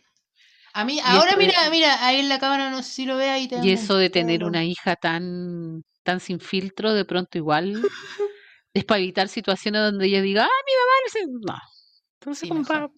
A 0.73 0.85
mí, 0.85 0.97
Y 0.97 0.99
ahora 1.01 1.31
de- 1.31 1.38
mira, 1.38 1.69
mira, 1.69 2.05
ahí 2.05 2.19
en 2.19 2.29
la 2.29 2.39
cámara 2.39 2.69
no 2.69 2.83
sé 2.83 2.91
si 2.91 3.05
lo 3.05 3.17
ve 3.17 3.29
ahí. 3.29 3.43
Y 3.45 3.47
tengo 3.47 3.67
eso 3.67 3.97
de 3.97 4.09
tener 4.09 4.43
una 4.43 4.63
hija 4.63 4.95
tan, 4.95 5.83
tan 6.03 6.19
sin 6.19 6.39
filtro, 6.39 6.93
de 6.93 7.03
pronto 7.05 7.38
igual 7.38 7.73
es 8.73 8.85
para 8.85 8.99
evitar 8.99 9.27
situaciones 9.27 9.81
donde 9.81 10.05
ella 10.07 10.21
diga, 10.21 10.43
ah, 10.45 10.63
mi 10.65 10.73
mamá 10.73 10.93
no 11.03 11.09
sé. 11.09 11.53
No. 11.53 11.59
Entonces, 12.19 12.41
Sí, 12.41 12.47
como 12.49 12.61
mejor. 12.61 12.91
pa- 12.91 12.93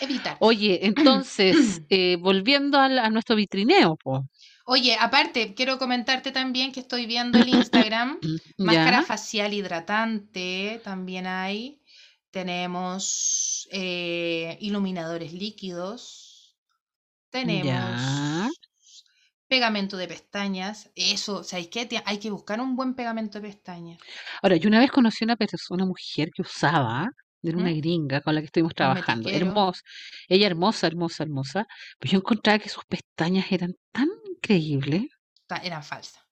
Evitar. 0.00 0.36
Oye, 0.40 0.80
entonces, 0.86 1.82
eh, 1.88 2.16
volviendo 2.16 2.78
al- 2.78 2.98
a, 2.98 3.10
nuestro 3.10 3.36
vitrineo, 3.36 3.96
po. 3.96 4.26
Oye, 4.68 4.96
aparte, 5.00 5.54
quiero 5.54 5.78
comentarte 5.78 6.30
también 6.32 6.72
que 6.72 6.80
estoy 6.80 7.06
viendo 7.06 7.38
el 7.38 7.48
Instagram. 7.48 8.10
Máscara 8.62 9.00
facial 9.02 9.54
hidratante 9.54 10.80
también 10.84 11.26
hay. 11.26 11.82
Tenemos 12.30 13.68
eh, 13.72 14.58
iluminadores 14.60 15.32
líquidos. 15.32 16.56
Tenemos 17.30 17.68
Ya. 17.70 18.48
pegamento 19.48 19.96
de 19.96 20.08
pestañas. 20.08 20.90
Eso, 20.94 21.44
¿sabéis 21.44 21.68
qué? 21.68 21.88
Hay 22.04 22.18
que 22.18 22.30
buscar 22.30 22.60
un 22.60 22.76
buen 22.76 22.94
pegamento 22.94 23.40
de 23.40 23.48
pestañas. 23.48 24.00
Ahora, 24.42 24.56
yo 24.56 24.68
una 24.68 24.78
vez 24.80 24.90
conocí 24.90 25.24
a 25.24 25.26
una 25.26 25.36
persona, 25.36 25.84
una 25.84 25.86
mujer 25.86 26.30
que 26.34 26.42
usaba, 26.42 27.08
era 27.42 27.58
una 27.58 27.70
¿Mm? 27.70 27.78
gringa 27.78 28.20
con 28.22 28.34
la 28.34 28.40
que 28.40 28.46
estuvimos 28.46 28.74
trabajando, 28.74 29.30
hermosa, 29.30 29.80
ella 30.28 30.46
hermosa, 30.46 30.86
hermosa, 30.86 31.22
hermosa, 31.24 31.66
pero 31.98 32.12
yo 32.12 32.18
encontraba 32.18 32.58
que 32.58 32.68
sus 32.68 32.84
pestañas 32.86 33.50
eran 33.52 33.74
tan 33.92 34.08
increíbles, 34.36 35.02
Ta- 35.46 35.58
Eran 35.62 35.82
falsas. 35.82 36.22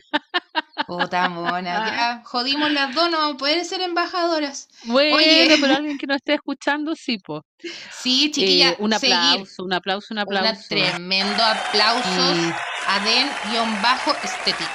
Puta 0.88 1.30
mona, 1.30 1.64
ya 1.98 2.22
jodimos 2.26 2.72
las 2.72 2.94
dos, 2.96 3.10
no 3.10 3.18
vamos 3.18 3.36
a 3.36 3.38
poder 3.38 3.64
ser 3.66 3.82
embajadoras. 3.82 4.68
Bueno, 4.86 5.16
Oye. 5.18 5.58
pero 5.60 5.76
alguien 5.76 5.98
que 5.98 6.08
no 6.08 6.16
esté 6.16 6.34
escuchando, 6.36 6.94
sí, 6.96 7.18
po. 7.18 7.46
Sí, 7.91 8.30
chiquilla, 8.32 8.72
Eh, 8.72 8.76
un 8.80 8.91
seguir. 8.91 9.16
aplauso, 9.16 9.64
un 9.64 9.74
aplauso, 9.74 10.08
un 10.14 10.18
Un 10.20 10.24
aplauso. 10.24 10.68
tremendo 10.70 11.44
aplausos 11.44 12.38
Y- 12.38 12.52
Aden-Aesthetic. 12.88 14.70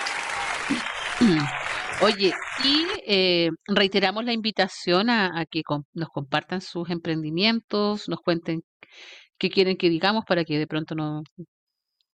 Oye, 2.03 2.32
y 2.64 2.84
eh, 3.07 3.51
reiteramos 3.66 4.24
la 4.24 4.32
invitación 4.32 5.11
a, 5.11 5.38
a 5.40 5.46
que 5.46 5.62
com- 5.62 5.84
nos 5.94 6.09
compartan 6.11 6.61
sus 6.61 6.90
emprendimientos, 6.90 8.09
nos 8.09 8.20
cuenten 8.20 8.62
qué 9.38 9.51
quieren 9.51 9.76
que 9.76 9.88
digamos 9.88 10.24
para 10.24 10.44
que 10.44 10.59
de 10.59 10.66
pronto 10.66 10.94
no, 10.94 11.22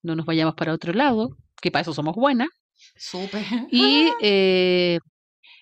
no 0.02 0.14
nos 0.16 0.26
vayamos 0.26 0.54
para 0.54 0.72
otro 0.72 0.92
lado, 0.92 1.36
que 1.60 1.70
para 1.70 1.82
eso 1.82 1.92
somos 1.94 2.14
buenas. 2.14 2.48
Súper. 2.96 3.44
Y, 3.70 4.10
eh, 4.22 4.98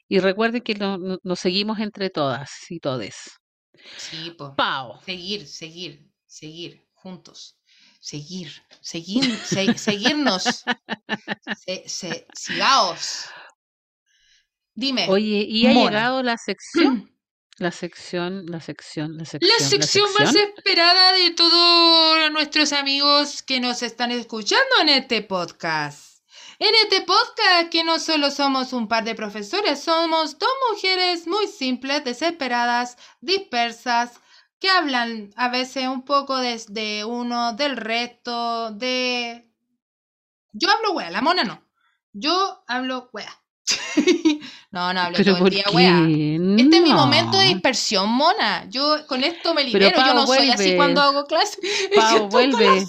y 0.08 0.18
recuerden 0.18 0.62
que 0.62 0.74
no- 0.74 0.98
no- 0.98 1.18
nos 1.22 1.40
seguimos 1.40 1.78
entre 1.80 2.10
todas 2.10 2.50
y 2.70 2.78
todes. 2.78 3.16
Sí, 3.96 4.30
po. 4.38 4.54
¡Pau! 4.54 5.00
Seguir, 5.04 5.46
seguir, 5.46 6.06
seguir, 6.26 6.86
juntos. 6.94 7.56
Seguir, 8.00 8.50
seguir, 8.80 9.24
se- 9.36 9.78
seguirnos. 9.78 10.64
Se, 11.64 11.88
se- 11.88 12.26
sigaos. 12.34 13.26
Dime. 14.74 15.06
Oye, 15.08 15.46
y 15.48 15.66
ha 15.66 15.72
Mona. 15.74 15.90
llegado 15.90 16.22
la 16.22 16.38
sección, 16.38 17.10
la 17.58 17.70
sección, 17.70 18.46
la 18.46 18.60
sección, 18.60 19.16
la 19.18 19.24
sección, 19.24 19.50
La 19.58 19.64
sección 19.64 20.06
más 20.18 20.34
esperada 20.34 21.12
de 21.12 21.30
todos 21.32 22.30
nuestros 22.32 22.72
amigos 22.72 23.42
que 23.42 23.60
nos 23.60 23.82
están 23.82 24.10
escuchando 24.10 24.80
en 24.80 24.88
este 24.88 25.22
podcast. 25.22 26.12
En 26.58 26.72
este 26.84 27.02
podcast 27.02 27.70
que 27.70 27.82
no 27.82 27.98
solo 27.98 28.30
somos 28.30 28.72
un 28.72 28.86
par 28.86 29.04
de 29.04 29.14
profesores, 29.14 29.80
somos 29.80 30.38
dos 30.38 30.50
mujeres 30.70 31.26
muy 31.26 31.48
simples, 31.48 32.04
desesperadas, 32.04 32.96
dispersas, 33.20 34.20
que 34.60 34.68
hablan 34.70 35.32
a 35.34 35.48
veces 35.48 35.88
un 35.88 36.04
poco 36.04 36.38
desde 36.38 37.04
uno, 37.04 37.54
del 37.54 37.76
resto, 37.76 38.70
de... 38.70 39.50
Yo 40.52 40.70
hablo 40.70 40.92
wea, 40.92 41.10
la 41.10 41.20
mona 41.20 41.42
no. 41.42 41.68
Yo 42.12 42.62
hablo 42.68 43.10
wea. 43.12 43.41
No, 44.70 44.92
no 44.92 45.00
hablo 45.00 45.16
Pero 45.16 45.32
todo 45.32 45.36
el 45.36 45.42
¿por 45.42 45.50
día 45.50 45.64
wea. 45.72 45.98
Este 46.58 46.76
es 46.76 46.82
mi 46.82 46.92
momento 46.92 47.38
de 47.38 47.46
dispersión, 47.46 48.08
mona. 48.10 48.66
Yo 48.68 49.06
con 49.06 49.22
esto 49.22 49.54
me 49.54 49.64
Pero 49.70 49.86
libero. 49.86 50.06
Yo 50.06 50.14
no 50.14 50.26
soy 50.26 50.50
así 50.50 50.76
cuando 50.76 51.00
hago 51.00 51.24
clase. 51.26 51.58
Pau, 51.94 52.28
vuelve. 52.28 52.86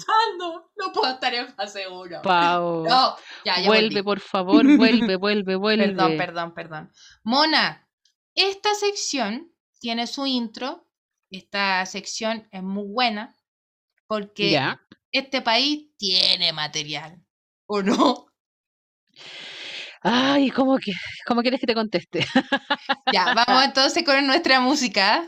No 0.76 0.92
puedo 0.92 1.12
estar 1.12 1.32
en 1.34 1.48
fase 1.54 1.86
1. 1.88 2.22
Pau. 2.22 2.84
No, 2.88 3.16
ya, 3.44 3.60
ya 3.60 3.66
vuelve, 3.66 3.88
volví. 3.88 4.02
por 4.02 4.20
favor, 4.20 4.64
vuelve, 4.76 5.16
vuelve, 5.16 5.54
vuelve. 5.56 5.86
Perdón, 5.88 6.16
perdón, 6.16 6.54
perdón. 6.54 6.92
Mona, 7.22 7.88
esta 8.34 8.74
sección 8.74 9.52
tiene 9.80 10.06
su 10.06 10.26
intro. 10.26 10.88
Esta 11.30 11.84
sección 11.86 12.48
es 12.52 12.62
muy 12.62 12.86
buena 12.86 13.36
porque 14.06 14.50
Ya. 14.50 14.80
este 15.12 15.42
país 15.42 15.88
tiene 15.96 16.52
material. 16.52 17.20
¿O 17.66 17.82
no? 17.82 18.26
Ay, 20.06 20.50
¿cómo, 20.50 20.76
que, 20.76 20.92
¿cómo 21.26 21.40
quieres 21.40 21.58
que 21.60 21.66
te 21.66 21.74
conteste? 21.74 22.26
Ya, 23.12 23.32
vamos 23.32 23.64
entonces 23.64 24.04
con 24.04 24.26
nuestra 24.26 24.60
música. 24.60 25.26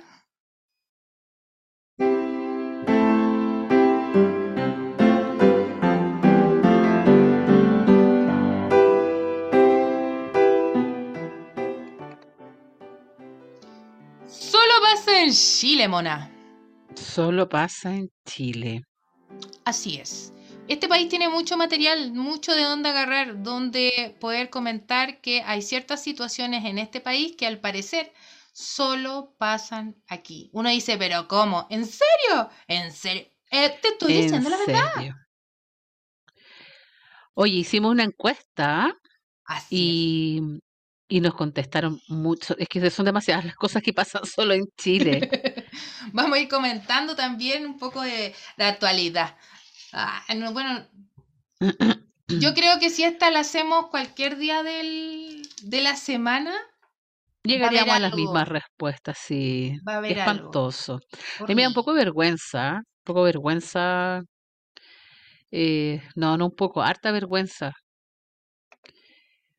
Solo 14.29 14.75
pasa 14.83 15.23
en 15.23 15.33
Chile, 15.33 15.89
mona. 15.89 16.31
Solo 16.95 17.49
pasa 17.49 17.95
en 17.95 18.11
Chile. 18.27 18.83
Así 19.65 19.97
es. 19.97 20.33
Este 20.69 20.89
país 20.89 21.09
tiene 21.09 21.29
mucho 21.29 21.57
material, 21.57 22.13
mucho 22.13 22.53
de 22.55 22.63
dónde 22.63 22.89
agarrar, 22.89 23.43
donde 23.43 24.17
poder 24.21 24.51
comentar 24.51 25.21
que 25.21 25.43
hay 25.43 25.63
ciertas 25.63 26.03
situaciones 26.03 26.65
en 26.65 26.79
este 26.79 27.01
país 27.01 27.37
que 27.37 27.47
al 27.47 27.61
parecer 27.61 28.13
solo 28.53 29.35
pasan 29.39 29.95
aquí. 30.09 30.51
Uno 30.53 30.69
dice, 30.71 30.97
pero 30.99 31.29
¿cómo? 31.29 31.67
¿En 31.71 31.85
serio? 31.87 32.51
¿En 32.69 32.91
serio? 32.93 33.27
Eh, 33.51 33.79
te 33.81 33.89
estoy 33.89 34.13
En 34.13 34.23
diciendo 34.23 34.51
la 34.51 34.57
verdad. 34.57 34.93
serio. 34.95 35.15
Oye, 37.35 37.55
hicimos 37.57 37.93
una 37.93 38.05
encuesta 38.05 38.97
Así 39.47 39.77
y, 39.77 40.41
y 41.09 41.21
nos 41.21 41.35
contestaron 41.35 42.01
mucho. 42.09 42.57
Es 42.59 42.69
que 42.69 42.91
son 42.91 43.07
demasiadas 43.07 43.45
las 43.47 43.57
cosas 43.57 43.83
que 43.83 43.93
pasan 43.93 44.25
solo 44.27 44.55
en 44.55 44.65
Chile. 44.77 45.31
Vamos 46.13 46.39
a 46.39 46.41
ir 46.41 46.49
comentando 46.49 47.15
también 47.17 47.67
un 47.67 47.79
poco 47.79 48.03
de 48.03 48.35
la 48.57 48.69
actualidad. 48.69 49.37
Ah, 49.97 50.23
no, 50.37 50.53
bueno, 50.53 50.87
yo 52.29 52.55
creo 52.55 52.79
que 52.79 52.91
si 52.91 53.03
esta 53.05 53.31
la 53.31 53.41
hacemos 53.41 53.87
cualquier 53.89 54.37
día 54.37 54.63
del, 54.63 55.43
de 55.63 55.81
la 55.81 55.97
semana, 55.97 56.55
Llegaríamos 57.45 57.97
a 57.97 57.99
las 58.01 58.13
algo. 58.13 58.17
mismas 58.25 58.49
respuestas, 58.49 59.19
sí. 59.19 59.77
va 59.89 59.95
a 59.95 59.99
haber 59.99 60.19
algo. 60.21 60.51
espantoso. 60.51 61.01
A 61.41 61.45
mí 61.47 61.55
me 61.55 61.63
da 61.63 61.69
un 61.69 61.75
poco 61.75 61.93
de 61.95 62.05
vergüenza, 62.05 62.75
un 62.79 62.85
poco 63.05 63.21
de 63.25 63.27
vergüenza. 63.33 64.23
eh, 65.51 66.03
no, 66.17 66.37
no 66.37 66.47
un 66.47 66.55
poco, 66.57 66.83
harta 66.83 67.13
vergüenza. 67.13 67.73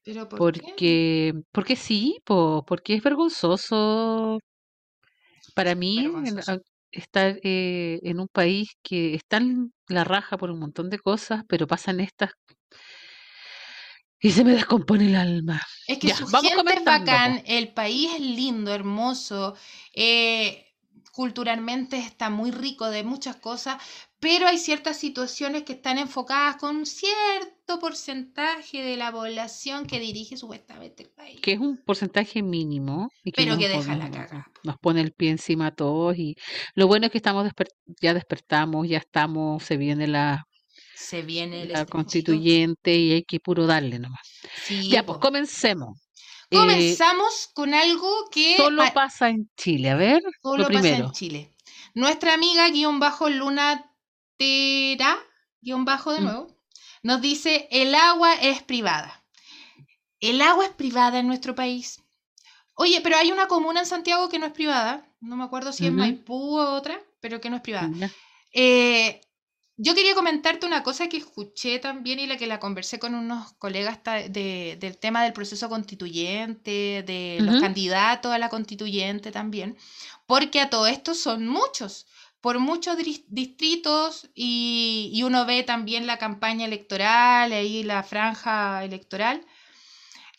¿Pero 0.04 0.28
por 0.30 0.42
qué? 0.52 0.68
Porque, 0.72 1.34
porque 1.52 1.76
sí, 1.76 2.20
po, 2.26 2.64
porque 2.68 2.96
es 2.96 3.04
vergonzoso 3.04 4.40
para 5.54 5.76
mí 5.76 5.98
Vergonzoso. 6.04 6.62
Estar 6.92 7.40
eh, 7.44 8.00
en 8.04 8.20
un 8.20 8.28
país 8.28 8.70
que 8.84 9.16
está 9.16 9.38
en 9.38 9.74
la 9.88 10.04
raja 10.04 10.38
por 10.38 10.52
un 10.52 10.60
montón 10.60 10.90
de 10.90 11.00
cosas, 11.00 11.44
pero 11.48 11.68
pasan 11.68 12.00
estas 12.00 12.32
y 14.20 14.32
se 14.32 14.44
me 14.44 14.54
descompone 14.54 15.08
el 15.08 15.16
alma. 15.16 15.62
Es 15.88 16.00
que 16.00 16.08
Ya, 16.08 16.16
su 16.16 16.26
vamos 16.28 16.52
gente 16.52 16.74
es 16.74 16.84
bacán, 16.84 17.44
el 17.46 17.74
país 17.74 18.12
es 18.16 18.22
lindo, 18.22 18.74
hermoso, 18.74 19.56
eh, 19.94 20.67
culturalmente 21.22 21.98
está 21.98 22.30
muy 22.30 22.52
rico 22.52 22.86
de 22.96 23.04
muchas 23.04 23.36
cosas, 23.38 23.76
pero 24.20 24.48
hay 24.48 24.58
ciertas 24.60 24.98
situaciones 24.98 25.64
que 25.64 25.74
están 25.74 25.98
enfocadas 25.98 26.58
con 26.58 26.86
cierto 26.86 27.80
porcentaje 27.80 28.78
de 28.84 28.96
la 28.98 29.12
población 29.12 29.80
que 29.90 30.00
dirige 30.00 30.38
supuestamente 30.38 31.04
el 31.04 31.10
país. 31.10 31.40
que 31.44 31.54
es 31.54 31.60
un 31.60 31.78
porcentaje 31.90 32.42
mínimo 32.42 33.10
y 33.24 33.32
que 33.32 33.42
Pero 33.44 33.58
que 33.58 33.68
deja 33.68 33.96
la 33.96 34.10
cagá, 34.12 34.44
po. 34.54 34.60
nos 34.68 34.78
pone 34.78 35.02
el 35.02 35.12
pie 35.12 35.32
encima 35.32 35.68
a 35.68 35.76
todos 35.84 36.16
y 36.18 36.36
lo 36.76 36.86
bueno 36.88 37.06
es 37.08 37.12
que 37.12 37.18
estamos 37.24 37.46
desper- 37.48 37.74
ya 38.00 38.14
despertamos, 38.14 38.88
ya 38.88 39.00
estamos, 39.00 39.64
se 39.64 39.76
viene 39.78 40.06
la, 40.08 40.44
Se 40.96 41.22
viene 41.22 41.64
el 41.64 41.72
la 41.72 41.80
estrechito. 41.82 41.92
constituyente 41.92 42.96
y 42.96 43.12
hay 43.14 43.24
que 43.24 43.40
puro 43.40 43.66
darle 43.66 43.98
nomás. 44.00 44.22
Sí, 44.66 44.90
Ya, 44.92 45.04
pues 45.06 45.18
po. 45.18 45.22
Eh, 46.50 46.56
Comenzamos 46.58 47.50
con 47.54 47.74
algo 47.74 48.30
que 48.32 48.56
solo 48.56 48.84
pasa 48.94 49.30
en 49.30 49.50
Chile, 49.58 49.90
a 49.90 49.96
ver, 49.96 50.22
solo 50.42 50.64
lo 50.64 50.68
pasa 50.70 50.80
primero. 50.80 51.06
en 51.08 51.12
Chile. 51.12 51.54
Nuestra 51.94 52.34
amiga 52.34 52.70
guion 52.70 53.00
bajo 53.00 53.30
Luna 53.30 53.92
Tera, 54.38 55.18
guion 55.62 55.84
bajo 55.84 56.14
de 56.14 56.22
Mm. 56.22 56.24
nuevo, 56.24 56.58
nos 57.04 57.22
dice 57.22 57.68
el 57.72 57.94
agua 57.96 58.34
es 58.36 58.64
privada. 58.64 59.24
El 60.20 60.42
agua 60.42 60.66
es 60.66 60.72
privada 60.72 61.20
en 61.20 61.28
nuestro 61.28 61.54
país. 61.54 62.02
Oye, 62.76 63.02
pero 63.02 63.18
hay 63.18 63.32
una 63.32 63.48
comuna 63.48 63.82
en 63.82 63.86
Santiago 63.86 64.30
que 64.30 64.40
no 64.40 64.46
es 64.46 64.54
privada. 64.54 65.06
No 65.20 65.36
me 65.36 65.44
acuerdo 65.44 65.74
si 65.74 65.86
es. 65.88 65.94
Maipú 65.94 66.58
o 66.60 66.74
otra, 66.76 67.00
pero 67.20 67.42
que 67.42 67.50
no 67.50 67.58
es 67.58 67.62
privada. 67.62 67.90
Eh, 68.54 69.20
yo 69.78 69.94
quería 69.96 70.16
comentarte 70.16 70.66
una 70.66 70.82
cosa 70.84 71.08
que 71.08 71.18
escuché 71.18 71.80
también 71.80 72.20
y 72.20 72.26
la 72.28 72.38
que 72.38 72.48
la 72.48 72.60
conversé 72.60 72.98
con 73.00 73.14
unos 73.16 73.54
colegas 73.54 74.00
de- 74.30 74.76
del 74.80 74.98
tema 74.98 75.24
del 75.24 75.34
proceso 75.34 75.70
constituyente, 75.70 77.04
de 77.06 77.42
los 77.44 77.58
candidatos 77.58 78.32
a 78.34 78.40
la 78.40 78.50
constituyente 78.50 79.32
también, 79.32 79.78
porque 80.26 80.60
a 80.62 80.70
todo 80.70 80.88
esto 80.88 81.14
son 81.14 81.48
muchos, 81.48 82.08
por 82.42 82.60
muchos 82.60 82.98
distritos 83.28 84.30
y, 84.36 85.10
y 85.14 85.24
uno 85.24 85.46
ve 85.46 85.64
también 85.64 86.08
la 86.08 86.18
campaña 86.18 86.66
electoral, 86.66 87.52
ahí 87.52 87.84
la 87.84 88.04
franja 88.04 88.84
electoral. 88.84 89.46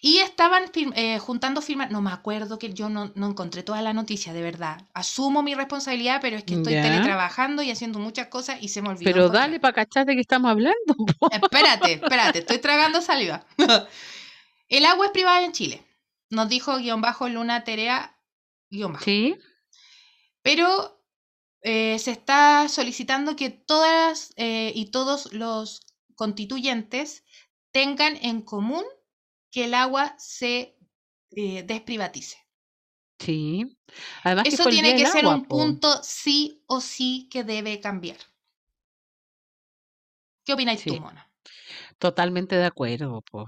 Y 0.01 0.19
estaban 0.19 0.67
fir- 0.67 0.93
eh, 0.95 1.19
juntando 1.19 1.61
firmas, 1.61 1.91
no 1.91 2.01
me 2.01 2.13
acuerdo 2.13 2.59
que 2.59 2.73
yo 2.73 2.89
no, 2.89 3.11
no 3.17 3.27
encontré 3.29 3.65
toda 3.65 3.83
la 3.83 3.93
noticia, 3.93 4.33
de 4.33 4.43
verdad. 4.43 4.81
Asumo 4.95 5.43
mi 5.43 5.55
responsabilidad, 5.57 6.21
pero 6.21 6.37
es 6.37 6.45
que 6.45 6.55
estoy 6.55 6.75
Ya. 6.75 6.83
teletrabajando 6.83 7.63
y 7.63 7.71
haciendo 7.73 7.99
muchas 7.99 8.29
cosas 8.29 8.59
y 8.63 8.69
se 8.69 8.81
me 8.81 8.91
olvidó. 8.91 9.05
Pero 9.11 9.23
encontrar. 9.23 9.43
dale 9.49 9.59
para 9.61 9.75
cachar 9.75 10.07
de 10.07 10.15
qué 10.15 10.21
estamos 10.21 10.51
hablando. 10.53 10.77
Espérate, 11.33 11.95
espérate, 11.95 12.39
estoy 12.41 12.59
tragando 12.59 13.03
saliva. 13.03 13.45
El 14.69 14.85
agua 14.85 15.07
es 15.07 15.13
privada 15.13 15.43
en 15.45 15.53
Chile, 15.53 15.83
nos 16.31 16.49
dijo 16.49 16.77
guion 16.79 17.01
bajo 17.01 17.29
Luna 17.29 17.65
Terea 17.65 18.15
guion 18.71 18.93
bajo. 18.93 19.05
Sí, 19.05 19.35
Pero 20.43 21.03
eh, 21.63 21.99
se 21.99 22.13
está 22.13 22.69
solicitando 22.69 23.35
que 23.35 23.51
todas 23.51 24.33
eh, 24.37 24.73
y 24.75 24.91
todos 24.91 25.33
los 25.33 25.81
constituyentes 26.15 27.25
tengan 27.73 28.17
en 28.23 28.43
común 28.43 28.85
que 29.51 29.65
el 29.67 29.75
agua 29.75 30.15
se 30.19 30.77
eh, 31.33 31.63
desprivatice. 31.65 32.39
sí. 33.19 33.79
Además 34.23 34.49
que 34.49 34.57
Eso 34.57 34.69
el 34.69 34.71
tiene 34.71 34.95
que 34.97 35.07
ser 35.07 35.25
agua, 35.25 35.35
un 35.35 35.47
po. 35.47 35.49
punto 35.57 36.01
sí 36.03 36.63
o 36.67 36.81
sí 36.81 37.29
que 37.31 37.45
debe 37.45 37.81
cambiar. 37.81 38.17
¿Qué 40.45 40.53
opináis 40.55 40.85
tú, 40.87 40.95
Sí. 40.95 41.01
Mona? 41.05 41.23
Totalmente 41.99 42.57
de 42.57 42.65
acuerdo, 42.67 43.23
po. 43.31 43.47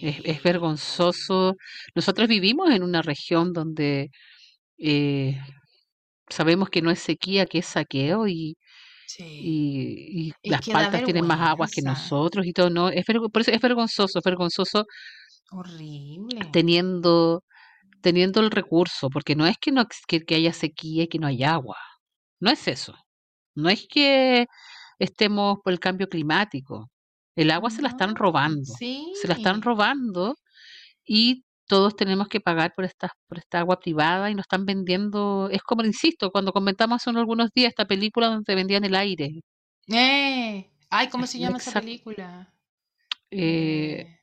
Es, 0.00 0.18
es 0.24 0.42
vergonzoso. 0.42 1.56
Nosotros 1.94 2.28
vivimos 2.28 2.70
en 2.70 2.82
una 2.82 3.02
región 3.02 3.52
donde 3.52 4.10
eh, 4.78 5.40
sabemos 6.28 6.70
que 6.70 6.82
no 6.82 6.90
es 6.90 7.00
sequía, 7.00 7.46
que 7.46 7.58
es 7.58 7.66
saqueo 7.66 8.28
y, 8.28 8.56
sí. 9.06 9.24
y, 9.38 10.30
y 10.30 10.34
Es 10.42 10.52
las 10.52 10.62
que 10.62 10.72
paltas 10.72 11.04
tienen 11.04 11.26
más 11.26 11.40
aguas 11.40 11.70
que 11.70 11.82
nosotros 11.82 12.46
y 12.46 12.52
todo, 12.52 12.70
¿no? 12.70 12.88
Es, 12.90 13.04
por 13.06 13.42
eso 13.42 13.50
es 13.52 13.60
vergonzoso, 13.60 14.18
es 14.20 14.24
vergonzoso 14.24 14.86
Horrible. 15.56 16.40
teniendo, 16.52 17.44
teniendo 18.02 18.40
el 18.40 18.50
recurso, 18.50 19.08
porque 19.10 19.36
no 19.36 19.46
es 19.46 19.56
que, 19.58 19.72
no, 19.72 19.86
que, 20.08 20.20
que 20.24 20.34
haya 20.36 20.52
sequía 20.52 21.04
y 21.04 21.08
que 21.08 21.18
no 21.18 21.26
haya 21.26 21.54
agua, 21.54 21.78
no 22.40 22.50
es 22.50 22.68
eso, 22.68 22.94
no 23.54 23.68
es 23.70 23.86
que 23.88 24.46
estemos 24.98 25.58
por 25.64 25.72
el 25.72 25.80
cambio 25.80 26.08
climático, 26.08 26.90
el 27.36 27.50
agua 27.50 27.70
se 27.70 27.82
la 27.82 27.88
están 27.88 28.14
robando, 28.16 28.72
se 28.74 29.28
la 29.28 29.34
están 29.34 29.62
robando 29.62 30.36
y 31.04 31.44
todos 31.66 31.96
tenemos 31.96 32.28
que 32.28 32.40
pagar 32.40 32.72
por 32.74 32.84
esta, 32.84 33.10
por 33.28 33.38
esta 33.38 33.60
agua 33.60 33.78
privada 33.80 34.30
y 34.30 34.34
nos 34.34 34.44
están 34.44 34.66
vendiendo, 34.66 35.48
es 35.50 35.62
como, 35.62 35.84
insisto, 35.84 36.30
cuando 36.30 36.52
comentamos 36.52 36.96
hace 37.06 37.16
algunos 37.18 37.50
días 37.54 37.70
esta 37.70 37.86
película 37.86 38.28
donde 38.28 38.54
vendían 38.54 38.84
el 38.84 38.94
aire, 38.94 39.40
Eh, 39.88 40.70
Ay, 40.90 41.08
¿cómo 41.08 41.26
se 41.26 41.38
llama 41.38 41.58
esa 41.58 41.80
película? 41.80 42.52
eh, 43.30 44.00
Eh, 44.00 44.18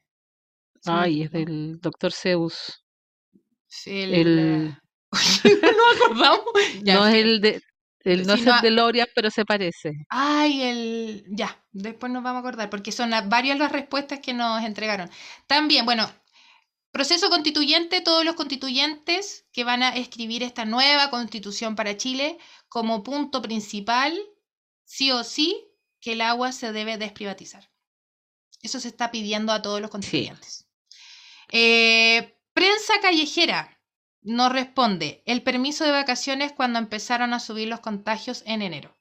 ay, 0.85 1.23
es 1.23 1.31
del 1.31 1.79
doctor 1.79 2.11
Zeus, 2.13 2.83
El, 3.85 4.13
el, 5.43 5.61
eh, 5.63 5.71
no 5.77 6.05
acordamos. 6.05 6.39
Ya, 6.83 6.95
no 6.95 7.07
es 7.07 7.15
el 7.15 7.41
de, 7.41 7.61
el, 8.03 8.25
no 8.25 8.35
Si 8.35 8.41
es 8.41 8.45
no, 8.45 8.55
el 8.55 8.61
DeLorean, 8.61 9.07
pero 9.15 9.29
se 9.31 9.45
parece. 9.45 9.91
Ay, 10.09 10.61
el. 10.63 11.25
Ya, 11.29 11.63
después 11.71 12.11
nos 12.11 12.23
vamos 12.23 12.37
a 12.37 12.47
acordar, 12.47 12.69
porque 12.69 12.91
son 12.91 13.09
las- 13.11 13.27
varias 13.29 13.57
las 13.57 13.71
respuestas 13.71 14.19
que 14.19 14.33
nos 14.33 14.63
entregaron. 14.63 15.09
También, 15.47 15.85
bueno, 15.85 16.11
proceso 16.91 17.29
constituyente, 17.29 18.01
todos 18.01 18.25
los 18.25 18.35
constituyentes 18.35 19.45
que 19.53 19.63
van 19.63 19.83
a 19.83 19.95
escribir 19.95 20.43
esta 20.43 20.65
nueva 20.65 21.09
constitución 21.09 21.75
para 21.75 21.97
Chile, 21.97 22.37
como 22.69 23.03
punto 23.03 23.41
principal, 23.41 24.19
sí 24.85 25.11
o 25.11 25.23
sí, 25.23 25.67
que 25.99 26.13
el 26.13 26.21
agua 26.21 26.51
se 26.51 26.71
debe 26.71 26.97
desprivatizar. 26.97 27.69
Eso 28.61 28.79
se 28.79 28.89
está 28.89 29.11
pidiendo 29.11 29.51
a 29.53 29.61
todos 29.61 29.81
los 29.81 29.89
contribuyentes. 29.89 30.67
Eh, 31.51 32.37
prensa 32.53 32.93
callejera 33.01 33.77
no 34.21 34.49
responde. 34.49 35.21
El 35.25 35.43
permiso 35.43 35.83
de 35.83 35.91
vacaciones 35.91 36.53
cuando 36.53 36.79
empezaron 36.79 37.33
a 37.33 37.39
subir 37.39 37.67
los 37.67 37.81
contagios 37.81 38.43
en 38.45 38.61
enero. 38.61 38.95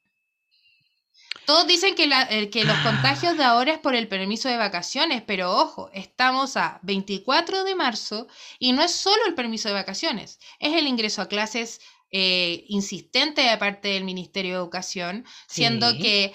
Todos 1.46 1.66
dicen 1.66 1.94
que, 1.94 2.09
eh, 2.30 2.51
que 2.51 2.64
los 2.64 2.78
contagios 2.78 3.36
de 3.36 3.44
ahora 3.44 3.72
es 3.72 3.78
por 3.78 3.94
el 3.94 4.09
permiso 4.09 4.48
de 4.48 4.57
vacaciones, 4.57 5.22
pero 5.22 5.53
ojo, 5.53 5.90
estamos 5.92 6.57
a 6.57 6.78
24 6.82 7.64
de 7.64 7.74
marzo 7.74 8.28
y 8.59 8.72
no 8.72 8.82
es 8.82 8.92
solo 8.92 9.26
el 9.26 9.34
permiso 9.34 9.68
de 9.68 9.74
vacaciones, 9.74 10.38
es 10.61 10.74
el 10.74 10.86
ingreso 10.86 11.22
a 11.22 11.28
clases 11.28 11.80
eh, 12.12 12.64
insistente 12.68 13.42
de 13.42 13.57
parte 13.57 13.88
del 13.88 14.05
Ministerio 14.05 14.53
de 14.53 14.59
Educación, 14.59 15.24
siendo 15.48 15.96
que, 15.96 16.34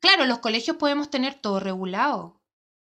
claro, 0.00 0.26
los 0.26 0.40
colegios 0.40 0.76
podemos 0.76 1.08
tener 1.08 1.34
todo 1.34 1.60
regulado, 1.60 2.42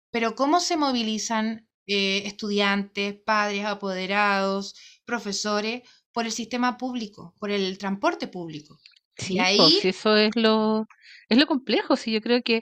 pero 0.09 0.35
¿cómo 0.35 0.59
se 0.59 0.77
movilizan 0.77 1.67
eh, 1.91 2.27
estudiantes, 2.27 3.15
padres, 3.25 3.65
apoderados, 3.65 4.75
profesores 5.05 5.81
por 6.11 6.25
el 6.25 6.31
sistema 6.31 6.77
público, 6.77 7.33
por 7.39 7.51
el 7.51 7.77
transporte 7.77 8.27
público? 8.27 8.79
Sí, 9.17 9.37
pues, 9.57 9.85
eso 9.85 10.15
es 10.15 10.35
lo, 10.35 10.87
es 11.29 11.37
lo 11.37 11.45
complejo. 11.45 11.95
Sí, 11.95 12.11
yo 12.11 12.21
creo 12.21 12.41
que 12.41 12.61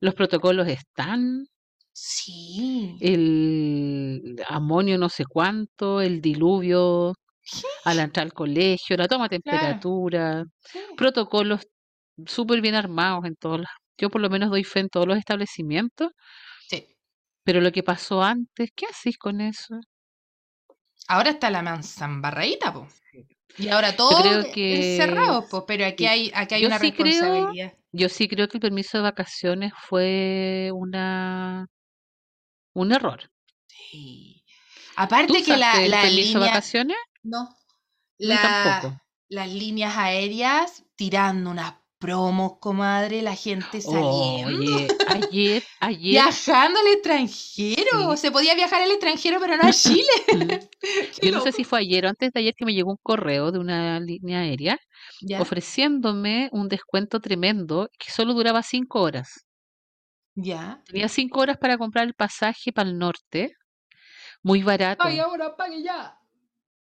los 0.00 0.14
protocolos 0.14 0.68
están. 0.68 1.46
Sí. 1.92 2.96
El 3.00 4.36
amonio 4.48 4.98
no 4.98 5.08
sé 5.08 5.24
cuánto, 5.24 6.00
el 6.00 6.20
diluvio 6.20 7.14
al 7.84 7.98
entrar 7.98 8.26
al 8.26 8.32
colegio, 8.32 8.96
la 8.96 9.08
toma 9.08 9.24
de 9.24 9.40
temperatura, 9.40 10.44
protocolos 10.96 11.62
súper 12.26 12.60
bien 12.60 12.74
armados 12.74 13.24
en 13.24 13.34
todos 13.36 13.58
los... 13.60 13.68
Yo 13.96 14.10
por 14.10 14.20
lo 14.20 14.30
menos 14.30 14.50
doy 14.50 14.64
fe 14.64 14.80
en 14.80 14.88
todos 14.88 15.06
los 15.08 15.18
establecimientos. 15.18 16.12
Sí. 17.48 17.54
Pero 17.54 17.62
lo 17.62 17.72
que 17.72 17.82
pasó 17.82 18.22
antes, 18.22 18.72
¿qué 18.76 18.84
haces 18.84 19.16
con 19.16 19.40
eso? 19.40 19.80
Ahora 21.06 21.30
está 21.30 21.48
la 21.48 21.62
manzambarraíta, 21.62 22.74
po. 22.74 22.86
Y 23.56 23.68
ahora 23.68 23.96
todo 23.96 24.22
es 24.54 24.96
cerrado, 24.98 25.46
pues, 25.48 25.64
pero 25.66 25.86
aquí 25.86 26.04
hay, 26.04 26.30
aquí 26.34 26.56
hay 26.56 26.66
una 26.66 26.76
responsabilidad. 26.76 27.72
yo 27.90 28.08
sí 28.10 28.28
creo 28.28 28.48
que 28.48 28.58
el 28.58 28.60
permiso 28.60 28.98
de 28.98 29.02
vacaciones 29.04 29.72
fue 29.74 30.70
una 30.74 31.68
un 32.74 32.92
error. 32.92 33.30
Sí. 33.66 34.44
Aparte 34.96 35.42
que 35.42 35.56
la, 35.56 35.82
el 35.82 35.90
la 35.90 36.02
permiso 36.02 36.40
de 36.40 36.46
vacaciones? 36.48 36.98
No. 37.22 37.56
tampoco. 38.18 39.00
Las 39.30 39.48
líneas 39.48 39.96
aéreas 39.96 40.84
tirando 40.96 41.50
unas 41.50 41.76
promos, 41.98 42.58
comadre, 42.60 43.22
la 43.22 43.34
gente 43.34 43.80
saliendo. 43.80 44.48
Oye, 44.48 44.88
ayer, 45.08 45.62
ayer. 45.80 46.10
Viajando 46.10 46.78
al 46.80 46.86
extranjero. 46.86 48.16
Se 48.16 48.30
podía 48.30 48.54
viajar 48.54 48.82
al 48.82 48.90
extranjero, 48.90 49.38
pero 49.40 49.56
no 49.56 49.64
a 49.68 49.72
Chile. 49.72 50.08
Yo 51.22 51.32
no 51.32 51.40
sé 51.40 51.52
si 51.52 51.64
fue 51.64 51.80
ayer 51.80 52.06
o 52.06 52.08
antes 52.08 52.32
de 52.32 52.40
ayer 52.40 52.54
que 52.56 52.64
me 52.64 52.74
llegó 52.74 52.90
un 52.90 52.98
correo 53.02 53.52
de 53.52 53.58
una 53.58 54.00
línea 54.00 54.40
aérea 54.40 54.78
ofreciéndome 55.38 56.48
un 56.52 56.68
descuento 56.68 57.20
tremendo 57.20 57.88
que 57.98 58.10
solo 58.10 58.34
duraba 58.34 58.62
cinco 58.62 59.02
horas. 59.02 59.44
Ya. 60.34 60.82
Tenía 60.86 61.08
cinco 61.08 61.40
horas 61.40 61.58
para 61.58 61.76
comprar 61.76 62.06
el 62.06 62.14
pasaje 62.14 62.72
para 62.72 62.88
el 62.88 62.96
norte. 62.96 63.52
Muy 64.42 64.62
barato. 64.62 65.02
Ay, 65.04 65.18
ahora 65.18 65.56
pague 65.56 65.82
ya. 65.82 66.16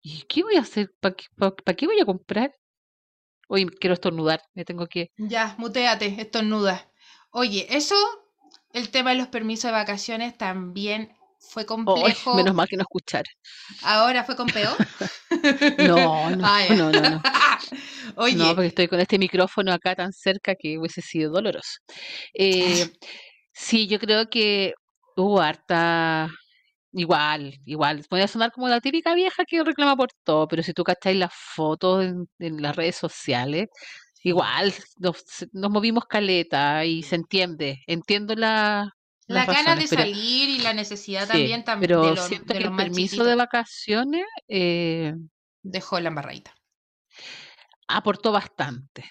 ¿Y 0.02 0.22
qué 0.22 0.42
voy 0.42 0.56
a 0.56 0.60
hacer? 0.60 0.90
¿Para 1.00 1.14
qué 1.14 1.86
voy 1.86 2.00
a 2.00 2.04
comprar? 2.04 2.52
Oye, 3.52 3.66
quiero 3.66 3.94
estornudar, 3.94 4.42
me 4.54 4.64
tengo 4.64 4.86
que... 4.86 5.10
Ya, 5.16 5.56
muteate, 5.58 6.14
estornuda. 6.20 6.88
Oye, 7.32 7.66
eso, 7.68 7.96
el 8.72 8.90
tema 8.90 9.10
de 9.10 9.16
los 9.16 9.26
permisos 9.26 9.64
de 9.64 9.72
vacaciones 9.72 10.38
también 10.38 11.16
fue 11.40 11.66
complejo. 11.66 12.36
menos 12.36 12.54
mal 12.54 12.68
que 12.68 12.76
no 12.76 12.82
escuchar. 12.82 13.24
¿Ahora 13.82 14.22
fue 14.22 14.36
con 14.36 14.46
peor? 14.46 14.76
no, 15.78 16.30
no, 16.30 16.44
ah, 16.46 16.62
no, 16.76 16.92
no, 16.92 17.10
no. 17.10 17.22
Oye. 18.14 18.36
No, 18.36 18.54
porque 18.54 18.68
estoy 18.68 18.86
con 18.86 19.00
este 19.00 19.18
micrófono 19.18 19.72
acá 19.72 19.96
tan 19.96 20.12
cerca 20.12 20.54
que 20.54 20.78
hubiese 20.78 21.02
sido 21.02 21.32
doloroso. 21.32 21.80
Eh, 22.32 22.88
sí, 23.52 23.88
yo 23.88 23.98
creo 23.98 24.30
que 24.30 24.74
hubo 25.16 25.40
harta 25.40 26.30
Igual, 26.92 27.60
igual. 27.66 28.04
Podría 28.08 28.26
sonar 28.26 28.50
como 28.52 28.68
la 28.68 28.80
típica 28.80 29.14
vieja 29.14 29.44
que 29.44 29.62
reclama 29.62 29.96
por 29.96 30.08
todo, 30.24 30.48
pero 30.48 30.62
si 30.62 30.72
tú 30.72 30.82
cacháis 30.82 31.16
las 31.16 31.32
fotos 31.32 32.04
en, 32.04 32.62
las 32.62 32.74
redes 32.74 32.96
sociales, 32.96 33.68
igual 34.22 34.74
nos, 34.98 35.24
movimos 35.52 36.06
caleta 36.06 36.84
y 36.84 37.02
se 37.02 37.16
entiende. 37.16 37.82
Entiendo 37.86 38.34
la. 38.34 38.92
La 39.26 39.46
ganas 39.46 39.78
de 39.78 39.86
salir 39.86 40.48
y 40.48 40.58
la 40.58 40.74
necesidad 40.74 41.28
también, 41.28 41.62
también 41.62 41.88
pero 41.88 42.02
de, 42.02 42.16
lo, 42.16 42.22
siento 42.26 42.52
que 42.52 42.58
el 42.58 42.74
permiso 42.74 43.22
de 43.22 43.36
vacaciones 43.36 44.24
eh, 44.48 45.14
dejó 45.62 46.00
la 46.00 46.08
embarradita. 46.08 46.52
Aportó 47.86 48.32
bastante. 48.32 49.08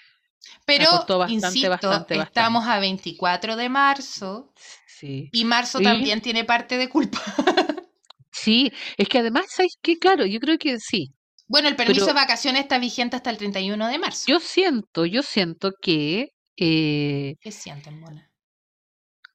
Pero, 0.65 1.05
insisto, 1.29 2.05
estamos 2.09 2.67
a 2.67 2.79
24 2.79 3.55
de 3.55 3.69
marzo. 3.69 4.53
Sí. 4.99 5.29
Y 5.31 5.45
marzo 5.45 5.79
también 5.79 6.21
tiene 6.21 6.43
parte 6.43 6.77
de 6.77 6.89
culpa. 6.89 7.21
Sí, 8.31 8.71
es 8.95 9.09
que 9.09 9.19
además, 9.19 9.47
¿sabes 9.49 9.73
qué? 9.81 9.97
Claro, 9.97 10.25
yo 10.25 10.39
creo 10.39 10.57
que 10.57 10.77
sí. 10.79 11.13
Bueno, 11.47 11.67
el 11.67 11.75
permiso 11.75 12.05
de 12.05 12.13
vacaciones 12.13 12.61
está 12.61 12.79
vigente 12.79 13.17
hasta 13.17 13.31
el 13.31 13.37
31 13.37 13.87
de 13.87 13.99
marzo. 13.99 14.23
Yo 14.27 14.39
siento, 14.39 15.05
yo 15.05 15.23
siento 15.23 15.71
que... 15.81 16.29
Eh, 16.55 17.35
¿Qué 17.41 17.51
sienten, 17.51 17.99
Mona? 17.99 18.31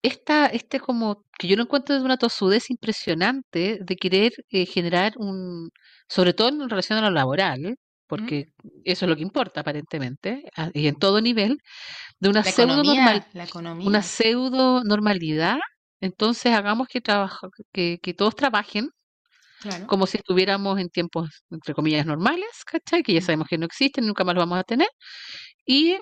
Esta, 0.01 0.47
este 0.47 0.81
como, 0.81 1.25
que 1.39 1.49
yo 1.49 1.57
lo 1.57 1.65
encuentro 1.65 1.95
de 1.95 2.03
una 2.03 2.17
tosudez 2.17 2.71
impresionante 2.71 3.79
de 3.83 3.97
querer 3.97 4.33
eh, 4.49 4.65
generar 4.65 5.15
un, 5.19 5.71
sobre 6.09 6.33
todo 6.33 6.49
en 6.49 6.69
relación 6.71 6.99
a 6.99 7.03
lo 7.03 7.11
laboral, 7.11 7.77
¿Mm? 8.05 8.07
porque 8.07 8.49
eso 8.85 9.05
es 9.05 9.09
lo 9.09 9.17
que 9.17 9.23
importa 9.23 9.61
aparentemente, 9.61 10.45
y 10.73 10.87
en 10.87 10.97
todo 10.97 11.21
nivel, 11.21 11.59
de 12.21 12.29
una 12.29 12.45
pseudo 12.45 12.83
normal, 12.83 13.27
una 13.81 14.03
pseudo 14.03 14.85
normalidad 14.85 15.59
entonces 16.01 16.53
hagamos 16.53 16.87
que, 16.89 17.01
que, 17.73 17.99
que 18.03 18.15
todos 18.15 18.37
trabajen 18.37 18.91
como 19.87 20.07
si 20.07 20.19
estuviéramos 20.19 20.79
en 20.79 20.91
tiempos, 20.91 21.45
entre 21.51 21.75
comillas, 21.75 22.05
normales, 22.05 22.65
¿cachai? 22.67 23.03
Que 23.03 23.15
ya 23.15 23.23
sabemos 23.23 23.49
que 23.49 23.57
no 23.57 23.65
existen, 23.65 24.07
nunca 24.07 24.25
más 24.25 24.35
lo 24.35 24.43
vamos 24.43 24.59
a 24.59 24.65
tener. 24.65 24.89
Y, 25.65 25.97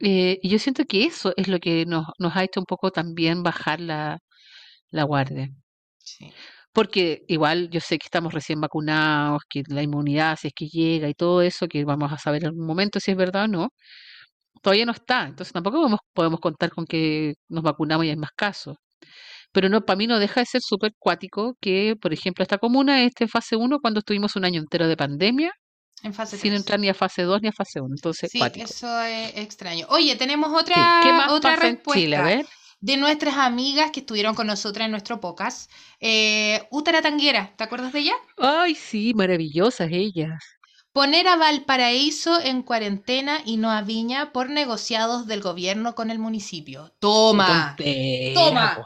eh, 0.00 0.38
yo 0.42 0.58
siento 0.58 0.84
que 0.84 1.04
eso 1.04 1.32
es 1.36 1.48
lo 1.48 1.58
que 1.58 1.86
nos, 1.86 2.06
nos 2.18 2.36
ha 2.36 2.44
hecho 2.44 2.60
un 2.60 2.66
poco 2.66 2.90
también 2.90 3.42
bajar 3.42 3.80
la, 3.80 4.18
la 4.90 5.04
guardia. 5.04 5.48
Porque 6.76 7.24
igual 7.28 7.70
yo 7.70 7.80
sé 7.80 7.98
que 7.98 8.04
estamos 8.04 8.34
recién 8.34 8.60
vacunados, 8.60 9.40
que 9.48 9.62
la 9.66 9.82
inmunidad, 9.82 10.36
si 10.38 10.48
es 10.48 10.52
que 10.54 10.66
llega 10.66 11.08
y 11.08 11.14
todo 11.14 11.40
eso, 11.40 11.68
que 11.68 11.82
vamos 11.86 12.12
a 12.12 12.18
saber 12.18 12.42
en 12.42 12.48
algún 12.48 12.66
momento 12.66 13.00
si 13.00 13.12
es 13.12 13.16
verdad 13.16 13.44
o 13.44 13.48
no, 13.48 13.68
todavía 14.60 14.84
no 14.84 14.92
está. 14.92 15.22
Entonces 15.22 15.54
tampoco 15.54 15.78
podemos, 15.78 16.00
podemos 16.12 16.38
contar 16.38 16.68
con 16.70 16.84
que 16.84 17.32
nos 17.48 17.62
vacunamos 17.62 18.04
y 18.04 18.10
hay 18.10 18.16
más 18.16 18.32
casos. 18.36 18.76
Pero 19.52 19.70
no, 19.70 19.86
para 19.86 19.96
mí 19.96 20.06
no 20.06 20.18
deja 20.18 20.40
de 20.40 20.46
ser 20.46 20.60
súper 20.60 20.92
cuático 20.98 21.54
que, 21.62 21.94
por 21.98 22.12
ejemplo, 22.12 22.42
esta 22.42 22.58
comuna 22.58 23.04
esté 23.04 23.24
en 23.24 23.30
fase 23.30 23.56
1 23.56 23.78
cuando 23.80 24.00
estuvimos 24.00 24.36
un 24.36 24.44
año 24.44 24.60
entero 24.60 24.86
de 24.86 24.98
pandemia. 24.98 25.52
En 26.02 26.12
fase 26.12 26.36
sin 26.36 26.52
entrar 26.52 26.78
ni 26.78 26.90
a 26.90 26.94
fase 26.94 27.22
2 27.22 27.40
ni 27.40 27.48
a 27.48 27.52
fase 27.52 27.80
1. 27.80 27.88
Entonces, 27.96 28.30
sí, 28.30 28.38
eso 28.56 29.00
es 29.00 29.34
extraño. 29.38 29.86
Oye, 29.88 30.14
tenemos 30.16 30.52
otra, 30.52 31.30
otra 31.30 31.56
respuesta 31.56 32.44
de 32.80 32.96
nuestras 32.96 33.36
amigas 33.36 33.90
que 33.90 34.00
estuvieron 34.00 34.34
con 34.34 34.46
nosotras 34.46 34.86
en 34.86 34.90
nuestro 34.90 35.20
podcast. 35.20 35.70
Eh, 36.00 36.66
Útara 36.70 37.02
Tanguera, 37.02 37.54
¿te 37.56 37.64
acuerdas 37.64 37.92
de 37.92 38.00
ella? 38.00 38.14
Ay, 38.38 38.74
sí, 38.74 39.12
maravillosas 39.14 39.88
ellas. 39.90 40.42
Poner 40.92 41.28
a 41.28 41.36
Valparaíso 41.36 42.40
en 42.40 42.62
cuarentena 42.62 43.40
y 43.44 43.58
no 43.58 43.70
a 43.70 43.82
Viña 43.82 44.32
por 44.32 44.48
negociados 44.48 45.26
del 45.26 45.42
gobierno 45.42 45.94
con 45.94 46.10
el 46.10 46.18
municipio. 46.18 46.94
Toma. 47.00 47.76
toma. 48.34 48.82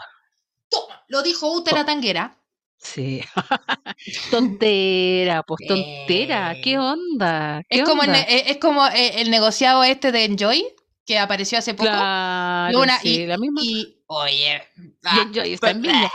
Toma, 0.69 1.05
lo 1.09 1.23
dijo 1.23 1.53
Útera 1.53 1.85
Tanguera. 1.85 2.37
Sí. 2.79 3.23
tontera, 4.31 5.43
pues 5.43 5.61
tontera. 5.69 6.57
¿Qué 6.63 6.79
onda? 6.79 7.63
es, 7.69 7.83
Como 7.85 8.03
el, 8.03 8.15
es 8.15 8.57
como 8.57 8.87
eh, 8.87 9.21
el 9.21 9.31
negociado 9.31 9.85
este 9.85 10.11
de 10.11 10.25
Enjoy 10.25 10.67
que 11.11 11.19
apareció 11.19 11.59
hace 11.59 11.75
poco. 11.75 11.91
Claro, 11.91 12.85
sí, 13.03 13.27
la 13.27 13.37
misma. 13.37 13.61
Oye, 14.07 14.63
ah, 15.03 15.27
está 15.43 15.71
en 15.71 15.83
Viña. 15.83 16.09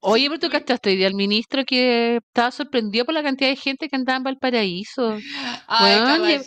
Oye, 0.00 0.28
pero 0.28 0.40
tú 0.40 0.48
cachaste 0.48 0.88
hoy 0.90 0.96
día 0.96 1.08
al 1.08 1.14
ministro 1.14 1.62
que 1.66 2.16
estaba 2.16 2.50
sorprendido 2.50 3.04
por 3.04 3.12
la 3.12 3.22
cantidad 3.22 3.50
de 3.50 3.56
gente 3.56 3.86
que 3.86 3.96
andaba 3.96 4.16
en 4.16 4.22
Valparaíso. 4.22 5.18
Ay, 5.66 6.40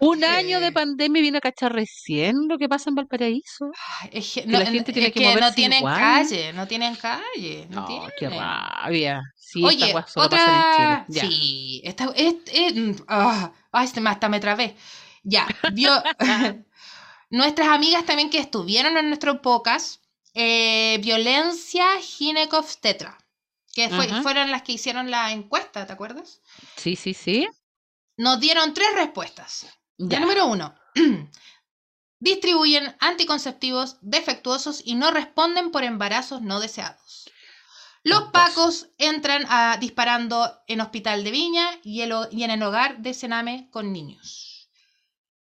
un 0.00 0.24
año 0.24 0.58
de 0.58 0.72
pandemia 0.72 1.22
viene 1.22 1.38
a 1.38 1.40
cachar 1.40 1.72
recién 1.72 2.48
lo 2.48 2.58
que 2.58 2.68
pasa 2.68 2.90
en 2.90 2.96
Valparaíso. 2.96 3.70
es 4.10 4.34
que, 4.34 4.46
no, 4.46 4.58
la 4.58 4.66
gente 4.66 4.92
tiene 4.92 5.12
que, 5.12 5.36
no 5.36 5.52
tienen 5.52 5.84
calle, 5.84 6.52
no 6.52 6.66
tienen 6.66 6.96
calle. 6.96 7.68
No, 7.70 7.86
qué 8.18 8.28
rabia. 8.28 9.22
Sí, 9.36 9.62
Oye, 9.64 9.94
otra... 10.16 11.06
Sí, 11.08 11.80
esta, 11.84 12.10
es, 12.16 12.34
es, 12.52 13.04
ah, 13.06 13.52
ay, 13.70 13.84
este 13.84 14.00
hasta 14.04 14.28
me 14.28 14.40
trabé. 14.40 14.74
Ya, 15.22 15.46
vio... 15.72 15.92
Nuestras 17.34 17.66
amigas 17.66 18.06
también 18.06 18.30
que 18.30 18.38
estuvieron 18.38 18.96
en 18.96 19.08
nuestro 19.08 19.42
podcast, 19.42 20.00
eh, 20.34 21.00
Violencia 21.02 21.84
Ginecobstetra, 22.00 23.18
que 23.72 23.88
fue- 23.88 24.04
Ajá. 24.06 24.22
fueron 24.22 24.52
las 24.52 24.62
que 24.62 24.70
hicieron 24.70 25.10
la 25.10 25.32
encuesta, 25.32 25.84
¿te 25.84 25.92
acuerdas? 25.92 26.40
Sí, 26.76 26.94
sí, 26.94 27.12
sí. 27.12 27.48
Nos 28.16 28.38
dieron 28.38 28.72
tres 28.72 28.94
respuestas. 28.94 29.66
Ya. 29.98 30.20
La 30.20 30.26
número 30.26 30.46
uno. 30.46 30.76
Distribuyen 32.20 32.94
anticonceptivos 33.00 33.96
defectuosos 34.00 34.80
y 34.84 34.94
no 34.94 35.10
responden 35.10 35.72
por 35.72 35.82
embarazos 35.82 36.40
no 36.40 36.60
deseados. 36.60 37.28
Los 38.04 38.30
pacos 38.30 38.90
entran 38.96 39.44
a, 39.48 39.76
disparando 39.78 40.56
en 40.68 40.80
Hospital 40.82 41.24
de 41.24 41.32
Viña 41.32 41.68
y, 41.82 42.02
el 42.02 42.12
y 42.30 42.44
en 42.44 42.52
el 42.52 42.62
hogar 42.62 42.98
de 42.98 43.12
Sename 43.12 43.68
con 43.72 43.92
niños. 43.92 44.53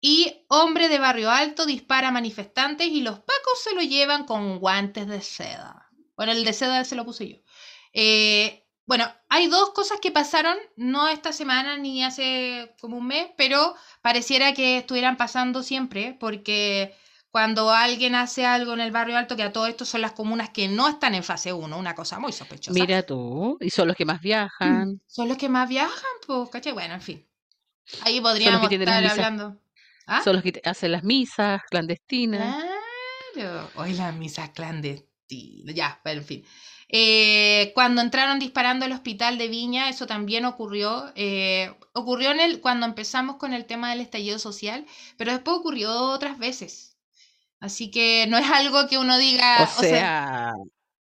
Y 0.06 0.46
hombre 0.50 0.90
de 0.90 1.00
Barrio 1.00 1.32
Alto 1.32 1.66
dispara 1.66 2.10
a 2.10 2.12
manifestantes 2.12 2.88
y 2.88 3.00
los 3.00 3.20
pacos 3.20 3.64
se 3.64 3.74
lo 3.74 3.82
llevan 3.82 4.26
con 4.26 4.60
guantes 4.60 5.08
de 5.08 5.22
seda. 5.22 5.90
Bueno, 6.18 6.34
el 6.34 6.44
de 6.44 6.52
seda 6.52 6.84
se 6.84 6.98
lo 6.98 7.06
puse 7.06 7.30
yo. 7.30 7.38
Eh, 7.94 8.68
bueno, 8.86 9.10
hay 9.30 9.48
dos 9.48 9.70
cosas 9.70 10.02
que 10.02 10.12
pasaron, 10.12 10.58
no 10.76 11.08
esta 11.08 11.32
semana 11.32 11.78
ni 11.78 12.04
hace 12.04 12.76
como 12.82 12.98
un 12.98 13.08
mes, 13.08 13.30
pero 13.38 13.76
pareciera 14.02 14.54
que 14.54 14.80
estuvieran 14.80 15.16
pasando 15.16 15.64
siempre, 15.64 16.18
porque 16.20 16.94
cuando 17.32 17.72
alguien 17.72 18.14
hace 18.16 18.46
algo 18.46 18.74
en 18.74 18.82
el 18.82 18.92
barrio 18.92 19.18
alto, 19.18 19.38
que 19.38 19.44
a 19.44 19.54
todo 19.54 19.68
esto 19.68 19.86
son 19.86 20.02
las 20.02 20.12
comunas 20.12 20.50
que 20.50 20.68
no 20.68 20.90
están 20.90 21.16
en 21.16 21.24
fase 21.24 21.54
1, 21.54 21.78
una 21.78 21.96
cosa 21.96 22.20
muy 22.20 22.34
sospechosa. 22.34 22.78
Mira 22.78 23.04
tú, 23.04 23.58
y 23.62 23.70
son 23.70 23.88
los 23.88 23.96
que 23.96 24.04
más 24.04 24.20
viajan. 24.20 25.00
Son 25.08 25.30
los 25.30 25.38
que 25.38 25.48
más 25.48 25.70
viajan, 25.70 26.12
pues, 26.28 26.50
¿cachai? 26.50 26.74
Bueno, 26.74 26.94
en 26.94 27.02
fin. 27.02 27.26
Ahí 28.02 28.20
podríamos 28.20 28.70
estar 28.70 29.06
hablando. 29.06 29.63
¿Ah? 30.08 30.22
Son 30.24 30.36
los 30.36 30.44
que 30.44 30.62
hacen 30.64 30.92
las 30.92 31.04
misas 31.04 31.62
clandestinas. 31.70 32.64
Claro. 33.34 33.70
Hoy 33.76 33.94
las 33.94 34.16
misas 34.16 34.50
clandestinas. 34.52 35.10
Ya, 35.74 36.00
pero 36.04 36.22
en 36.22 36.26
fin. 36.26 36.46
Eh, 36.90 37.72
cuando 37.74 38.02
entraron 38.02 38.38
disparando 38.40 38.86
al 38.86 38.92
hospital 38.92 39.38
de 39.38 39.48
Viña, 39.48 39.90
eso 39.90 40.06
también 40.06 40.46
ocurrió. 40.46 41.12
eh, 41.16 41.74
ocurrió 41.94 42.32
en 42.32 42.40
el, 42.40 42.62
cuando 42.62 42.86
empezamos 42.86 43.38
con 43.38 43.54
el 43.54 43.66
tema 43.66 43.90
del 43.92 44.02
estallido 44.02 44.40
social, 44.40 44.86
pero 45.18 45.32
después 45.32 45.58
ocurrió 45.58 45.92
otras 46.12 46.38
veces. 46.38 46.98
Así 47.60 47.90
que 47.92 48.26
no 48.28 48.38
es 48.38 48.50
algo 48.50 48.88
que 48.88 48.98
uno 48.98 49.18
diga, 49.18 49.72
o 49.80 49.84
sea, 49.84 50.54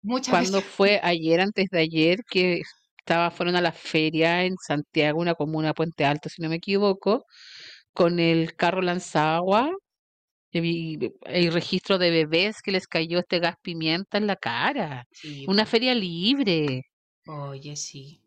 muchas 0.02 0.30
cuando 0.30 0.60
veces. 0.60 0.64
fue 0.76 1.00
ayer, 1.04 1.42
antes 1.42 1.70
de 1.70 1.80
ayer, 1.80 2.20
que 2.30 2.62
estaba, 2.98 3.30
fueron 3.32 3.56
a 3.56 3.62
la 3.62 3.72
feria 3.72 4.44
en 4.44 4.56
Santiago, 4.58 5.20
una 5.20 5.36
comuna 5.36 5.74
Puente 5.74 6.06
Alto, 6.06 6.30
si 6.30 6.42
no 6.42 6.50
me 6.50 6.56
equivoco, 6.56 7.26
con 7.96 8.20
el 8.20 8.56
carro 8.56 8.82
lanzagua. 8.82 9.72
Hay 10.54 11.50
registro 11.50 11.98
de 11.98 12.12
bebés 12.12 12.62
que 12.62 12.72
les 12.72 12.88
cayó 12.88 13.20
este 13.20 13.40
gas 13.40 13.56
pimienta 13.62 14.18
en 14.18 14.28
la 14.28 14.36
cara. 14.36 15.06
Sí, 15.12 15.46
Una 15.48 15.66
feria 15.66 15.94
libre. 15.94 16.84
Oye, 17.28 17.76
sí. 17.76 18.22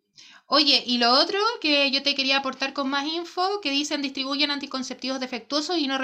Oye, 0.47 0.83
y 0.87 0.99
lo 0.99 1.13
otro 1.13 1.39
que 1.61 1.91
yo 1.91 2.03
te 2.03 2.15
quería 2.15 2.39
aportar 2.39 2.73
con 2.73 2.91
más 2.91 3.07
info, 3.07 3.61
que 3.61 3.71
dicen 3.71 4.03
distribuyen 4.03 4.51
anticonceptivos 4.51 5.21
defectuosos 5.21 5.79
y 5.79 5.87
no, 5.87 5.99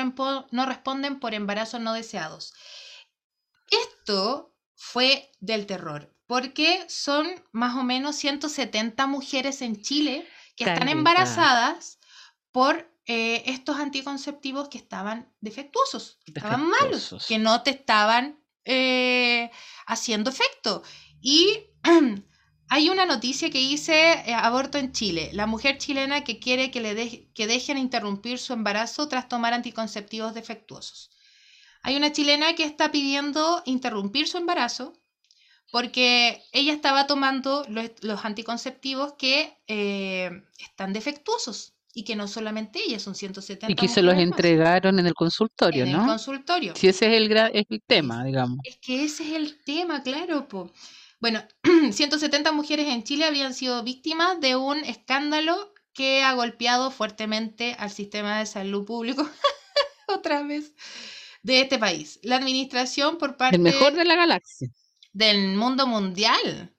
no 0.50 0.66
responden 0.66 1.18
por 1.18 1.34
embarazos 1.34 1.80
no 1.80 1.92
deseados. 1.92 2.54
Esto 3.70 4.54
fue 4.76 5.30
del 5.40 5.66
terror, 5.66 6.14
porque 6.26 6.84
son 6.88 7.26
más 7.52 7.76
o 7.76 7.82
menos 7.82 8.16
170 8.16 9.06
mujeres 9.06 9.62
en 9.62 9.80
Chile 9.80 10.26
que 10.56 10.64
están 10.64 10.88
embarazadas 10.88 11.98
por 12.52 12.93
eh, 13.06 13.42
estos 13.46 13.76
anticonceptivos 13.76 14.68
que 14.68 14.78
estaban 14.78 15.32
defectuosos, 15.40 16.18
que 16.24 16.32
estaban 16.36 16.60
malos, 16.68 17.14
que 17.26 17.38
no 17.38 17.62
te 17.62 17.70
estaban 17.70 18.40
eh, 18.64 19.50
haciendo 19.86 20.30
efecto. 20.30 20.82
Y 21.20 21.58
hay 22.68 22.88
una 22.88 23.04
noticia 23.06 23.50
que 23.50 23.58
dice 23.58 24.12
eh, 24.26 24.34
aborto 24.34 24.78
en 24.78 24.92
Chile. 24.92 25.30
La 25.32 25.46
mujer 25.46 25.78
chilena 25.78 26.24
que 26.24 26.38
quiere 26.38 26.70
que, 26.70 26.80
le 26.80 26.94
de- 26.94 27.30
que 27.34 27.46
dejen 27.46 27.78
interrumpir 27.78 28.38
su 28.38 28.52
embarazo 28.54 29.06
tras 29.08 29.28
tomar 29.28 29.52
anticonceptivos 29.52 30.34
defectuosos. 30.34 31.10
Hay 31.82 31.96
una 31.96 32.12
chilena 32.12 32.54
que 32.54 32.64
está 32.64 32.90
pidiendo 32.90 33.62
interrumpir 33.66 34.26
su 34.28 34.38
embarazo 34.38 34.94
porque 35.70 36.42
ella 36.52 36.72
estaba 36.72 37.06
tomando 37.06 37.64
los, 37.68 37.90
los 38.02 38.24
anticonceptivos 38.24 39.14
que 39.18 39.58
eh, 39.66 40.30
están 40.58 40.92
defectuosos 40.92 41.73
y 41.94 42.02
que 42.04 42.16
no 42.16 42.26
solamente 42.26 42.80
ella, 42.84 42.98
son 42.98 43.14
170 43.14 43.70
Y 43.72 43.76
que 43.76 43.88
se 43.88 44.02
los 44.02 44.14
entregaron 44.14 44.98
en 44.98 45.06
el 45.06 45.14
consultorio, 45.14 45.84
en 45.84 45.90
el 45.90 45.96
¿no? 45.98 46.06
consultorio. 46.06 46.74
Si 46.74 46.88
ese 46.88 47.06
es 47.06 47.12
el, 47.22 47.32
es 47.52 47.64
el 47.70 47.82
tema, 47.86 48.24
digamos. 48.24 48.58
Es 48.64 48.76
que 48.78 49.04
ese 49.04 49.22
es 49.24 49.32
el 49.32 49.62
tema, 49.64 50.02
claro. 50.02 50.48
po. 50.48 50.72
Bueno, 51.20 51.42
170 51.92 52.52
mujeres 52.52 52.88
en 52.88 53.04
Chile 53.04 53.24
habían 53.24 53.54
sido 53.54 53.82
víctimas 53.84 54.40
de 54.40 54.56
un 54.56 54.78
escándalo 54.78 55.72
que 55.92 56.22
ha 56.22 56.32
golpeado 56.34 56.90
fuertemente 56.90 57.76
al 57.78 57.90
sistema 57.90 58.40
de 58.40 58.46
salud 58.46 58.84
público, 58.84 59.26
otra 60.08 60.42
vez, 60.42 60.74
de 61.42 61.60
este 61.60 61.78
país. 61.78 62.18
La 62.22 62.36
administración 62.36 63.18
por 63.18 63.36
parte 63.36 63.56
El 63.56 63.62
mejor 63.62 63.92
de 63.94 64.04
la 64.04 64.16
galaxia. 64.16 64.68
del 65.12 65.56
mundo 65.56 65.86
mundial. 65.86 66.73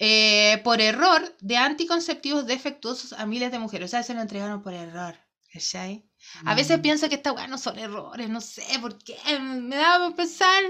Eh, 0.00 0.60
por 0.64 0.80
error 0.80 1.22
de 1.40 1.56
anticonceptivos 1.58 2.46
defectuosos 2.46 3.12
a 3.12 3.24
miles 3.26 3.52
de 3.52 3.58
mujeres. 3.60 3.86
O 3.86 3.92
sea, 3.92 4.02
se 4.02 4.14
lo 4.14 4.20
entregaron 4.22 4.62
por 4.62 4.72
error. 4.74 5.14
¿cachai? 5.52 6.04
A 6.44 6.54
veces 6.54 6.78
Mm. 6.78 6.82
pienso 6.82 7.08
que 7.08 7.16
esta 7.16 7.32
weá 7.32 7.46
no 7.48 7.58
son 7.58 7.76
errores, 7.78 8.28
no 8.28 8.40
sé 8.40 8.62
por 8.80 8.96
qué. 8.98 9.16
Me 9.40 9.74
da 9.76 9.98
por 9.98 10.14
pensar 10.14 10.62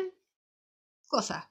cosas. 1.06 1.44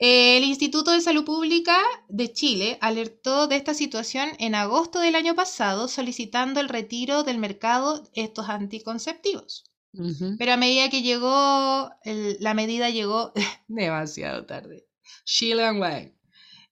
Eh, 0.00 0.36
El 0.38 0.44
Instituto 0.44 0.90
de 0.92 1.00
Salud 1.00 1.24
Pública 1.24 1.78
de 2.08 2.32
Chile 2.32 2.78
alertó 2.80 3.46
de 3.48 3.56
esta 3.56 3.74
situación 3.74 4.28
en 4.38 4.54
agosto 4.54 4.98
del 5.00 5.14
año 5.14 5.34
pasado, 5.34 5.88
solicitando 5.88 6.60
el 6.60 6.68
retiro 6.68 7.22
del 7.24 7.38
mercado 7.38 8.08
estos 8.14 8.48
anticonceptivos. 8.48 9.64
Ujú. 9.92 10.36
Pero 10.38 10.52
a 10.52 10.56
medida 10.56 10.88
que 10.90 11.02
llegó, 11.02 11.90
el- 12.04 12.36
la 12.40 12.54
medida 12.54 12.90
llegó 12.90 13.32
demasiado 13.68 14.46
tarde. 14.46 14.86
Sheila 15.24 15.72
Wang. 15.72 16.12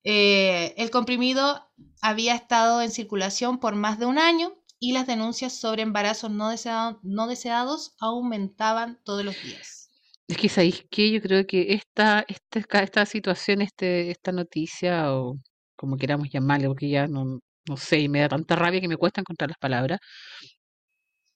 Eh, 0.07 0.75
el 0.77 0.91
comprimido 0.91 1.69
había 2.01 2.35
estado 2.35 2.81
en 2.81 2.91
circulación 2.91 3.59
por 3.59 3.75
más 3.75 3.99
de 3.99 4.07
un 4.07 4.19
año 4.19 4.55
y 4.79 4.93
las 4.93 5.07
denuncias 5.07 5.53
sobre 5.53 5.83
embarazos 5.83 6.31
no, 6.31 6.49
deseado- 6.49 7.01
no 7.03 7.27
deseados 7.27 7.95
aumentaban 8.01 9.01
todos 9.05 9.25
los 9.25 9.35
días. 9.43 9.91
Es 10.29 10.37
que 10.37 10.49
sabéis 10.49 10.85
que 10.91 11.11
yo 11.13 11.21
creo 11.21 11.47
que 11.47 11.73
esta, 11.75 12.25
esta, 12.29 12.63
ca- 12.63 12.83
esta 12.83 13.07
situación, 13.07 13.63
este, 13.63 14.11
esta 14.11 14.33
noticia, 14.33 15.13
o 15.15 15.37
como 15.77 15.97
queramos 15.97 16.29
llamarle, 16.31 16.69
porque 16.69 16.89
ya 16.89 17.07
no, 17.07 17.41
no 17.69 17.77
sé, 17.77 17.99
y 18.01 18.09
me 18.09 18.21
da 18.21 18.29
tanta 18.29 18.57
rabia 18.57 18.81
que 18.81 18.89
me 18.89 18.97
cuesta 18.97 19.21
encontrar 19.21 19.51
las 19.51 19.59
palabras. 19.59 19.99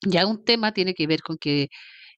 Ya 0.03 0.27
un 0.27 0.45
tema 0.45 0.73
tiene 0.73 0.95
que 0.95 1.07
ver 1.07 1.21
con 1.23 1.37
que 1.39 1.68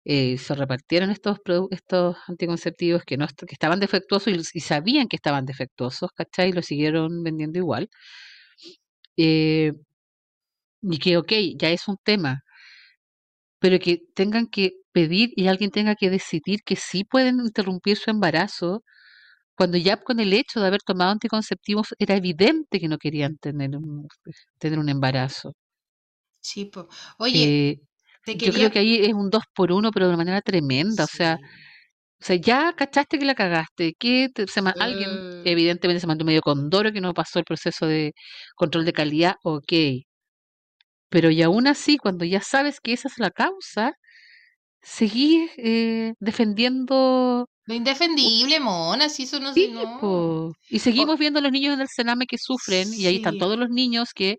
eh, 0.05 0.37
se 0.39 0.55
repartieron 0.55 1.11
estos, 1.11 1.39
estos 1.71 2.17
anticonceptivos 2.27 3.03
que, 3.05 3.17
no, 3.17 3.27
que 3.29 3.53
estaban 3.55 3.81
defectuosos 3.81 4.55
y, 4.55 4.61
sabían 4.61 5.09
que 5.09 5.17
estaban 5.17 5.45
defectuosos, 5.47 6.11
¿cachai? 6.15 6.51
Y 6.51 6.53
los 6.53 6.67
siguieron 6.67 7.23
vendiendo 7.23 7.59
igual. 7.59 7.89
Eh, 9.17 9.73
y 10.83 10.99
que, 10.99 11.17
ok, 11.17 11.33
ya 11.57 11.71
es 11.71 11.87
un 11.89 11.97
tema, 12.03 12.43
pero 13.61 13.79
que 13.79 14.03
tengan 14.15 14.47
que 14.49 14.73
pedir 14.93 15.31
y 15.37 15.47
alguien 15.49 15.71
tenga 15.71 15.95
que 15.95 16.11
decidir 16.11 16.61
que 16.65 16.77
sí 16.77 17.05
pueden 17.05 17.41
interrumpir 17.41 17.97
su 17.97 18.11
embarazo, 18.11 18.83
cuando 19.57 19.79
ya 19.79 19.99
con 19.99 20.21
el 20.21 20.33
hecho 20.33 20.61
de 20.61 20.67
haber 20.67 20.83
tomado 20.83 21.13
anticonceptivos 21.13 21.95
era 21.99 22.17
evidente 22.17 22.81
que 22.81 22.89
no 22.89 22.99
querían 22.99 23.37
tener 23.39 23.77
un, 23.77 24.09
tener 24.59 24.79
un 24.79 24.89
embarazo. 24.89 25.55
Sí, 26.41 26.67
po. 26.67 26.89
Oye, 27.19 27.45
Eh, 27.45 27.81
te 28.25 28.37
yo 28.37 28.53
creo 28.53 28.71
que 28.71 28.79
ahí 28.81 28.97
es 29.05 29.13
un 29.15 29.31
dos 29.31 29.45
por 29.55 29.73
uno, 29.73 29.91
pero 29.93 30.07
de 30.07 30.11
una 30.11 30.19
manera 30.19 30.41
tremenda. 30.43 31.05
O 31.05 31.07
sea, 31.09 31.39
o 32.21 32.25
sea, 32.25 32.37
ya 32.37 32.75
cachaste 32.75 33.19
que 33.19 33.25
la 33.27 33.35
cagaste, 33.35 33.95
que 33.99 34.29
te- 34.35 34.47
se 34.49 34.63
ma- 34.63 34.75
alguien 34.79 35.11
Mm. 35.11 35.47
evidentemente 35.47 36.01
se 36.01 36.07
mandó 36.07 36.25
medio 36.25 36.43
condoro 36.43 36.93
que 36.93 37.01
no 37.01 37.15
pasó 37.15 37.39
el 37.41 37.45
proceso 37.47 37.87
de 37.87 38.13
control 38.57 38.85
de 38.87 38.93
calidad, 38.95 39.37
ok. 39.45 39.73
Pero 41.09 41.31
y 41.31 41.43
aún 41.43 41.67
así, 41.67 41.99
cuando 41.99 42.25
ya 42.25 42.41
sabes 42.41 42.81
que 42.81 42.93
esa 42.93 43.09
es 43.09 43.19
la 43.19 43.31
causa, 43.31 43.93
seguís 44.83 45.51
eh, 45.59 46.15
defendiendo 46.21 47.49
Lo 47.67 47.75
indefendible, 47.75 48.61
mona, 48.61 49.09
si 49.09 49.25
eso 49.25 49.41
no 49.41 49.55
Sí, 49.55 49.69
se... 49.69 49.73
No. 49.73 50.01
po. 50.01 50.53
Y 50.71 50.79
seguimos 50.81 51.19
viendo 51.19 51.39
a 51.41 51.43
los 51.43 51.53
niños 51.53 51.75
en 51.75 51.81
el 51.83 51.89
Sename 51.89 52.27
que 52.27 52.39
sufren, 52.39 52.89
y 52.95 53.07
ahí 53.07 53.17
están 53.17 53.39
todos 53.39 53.59
los 53.59 53.71
niños 53.71 54.11
que 54.15 54.39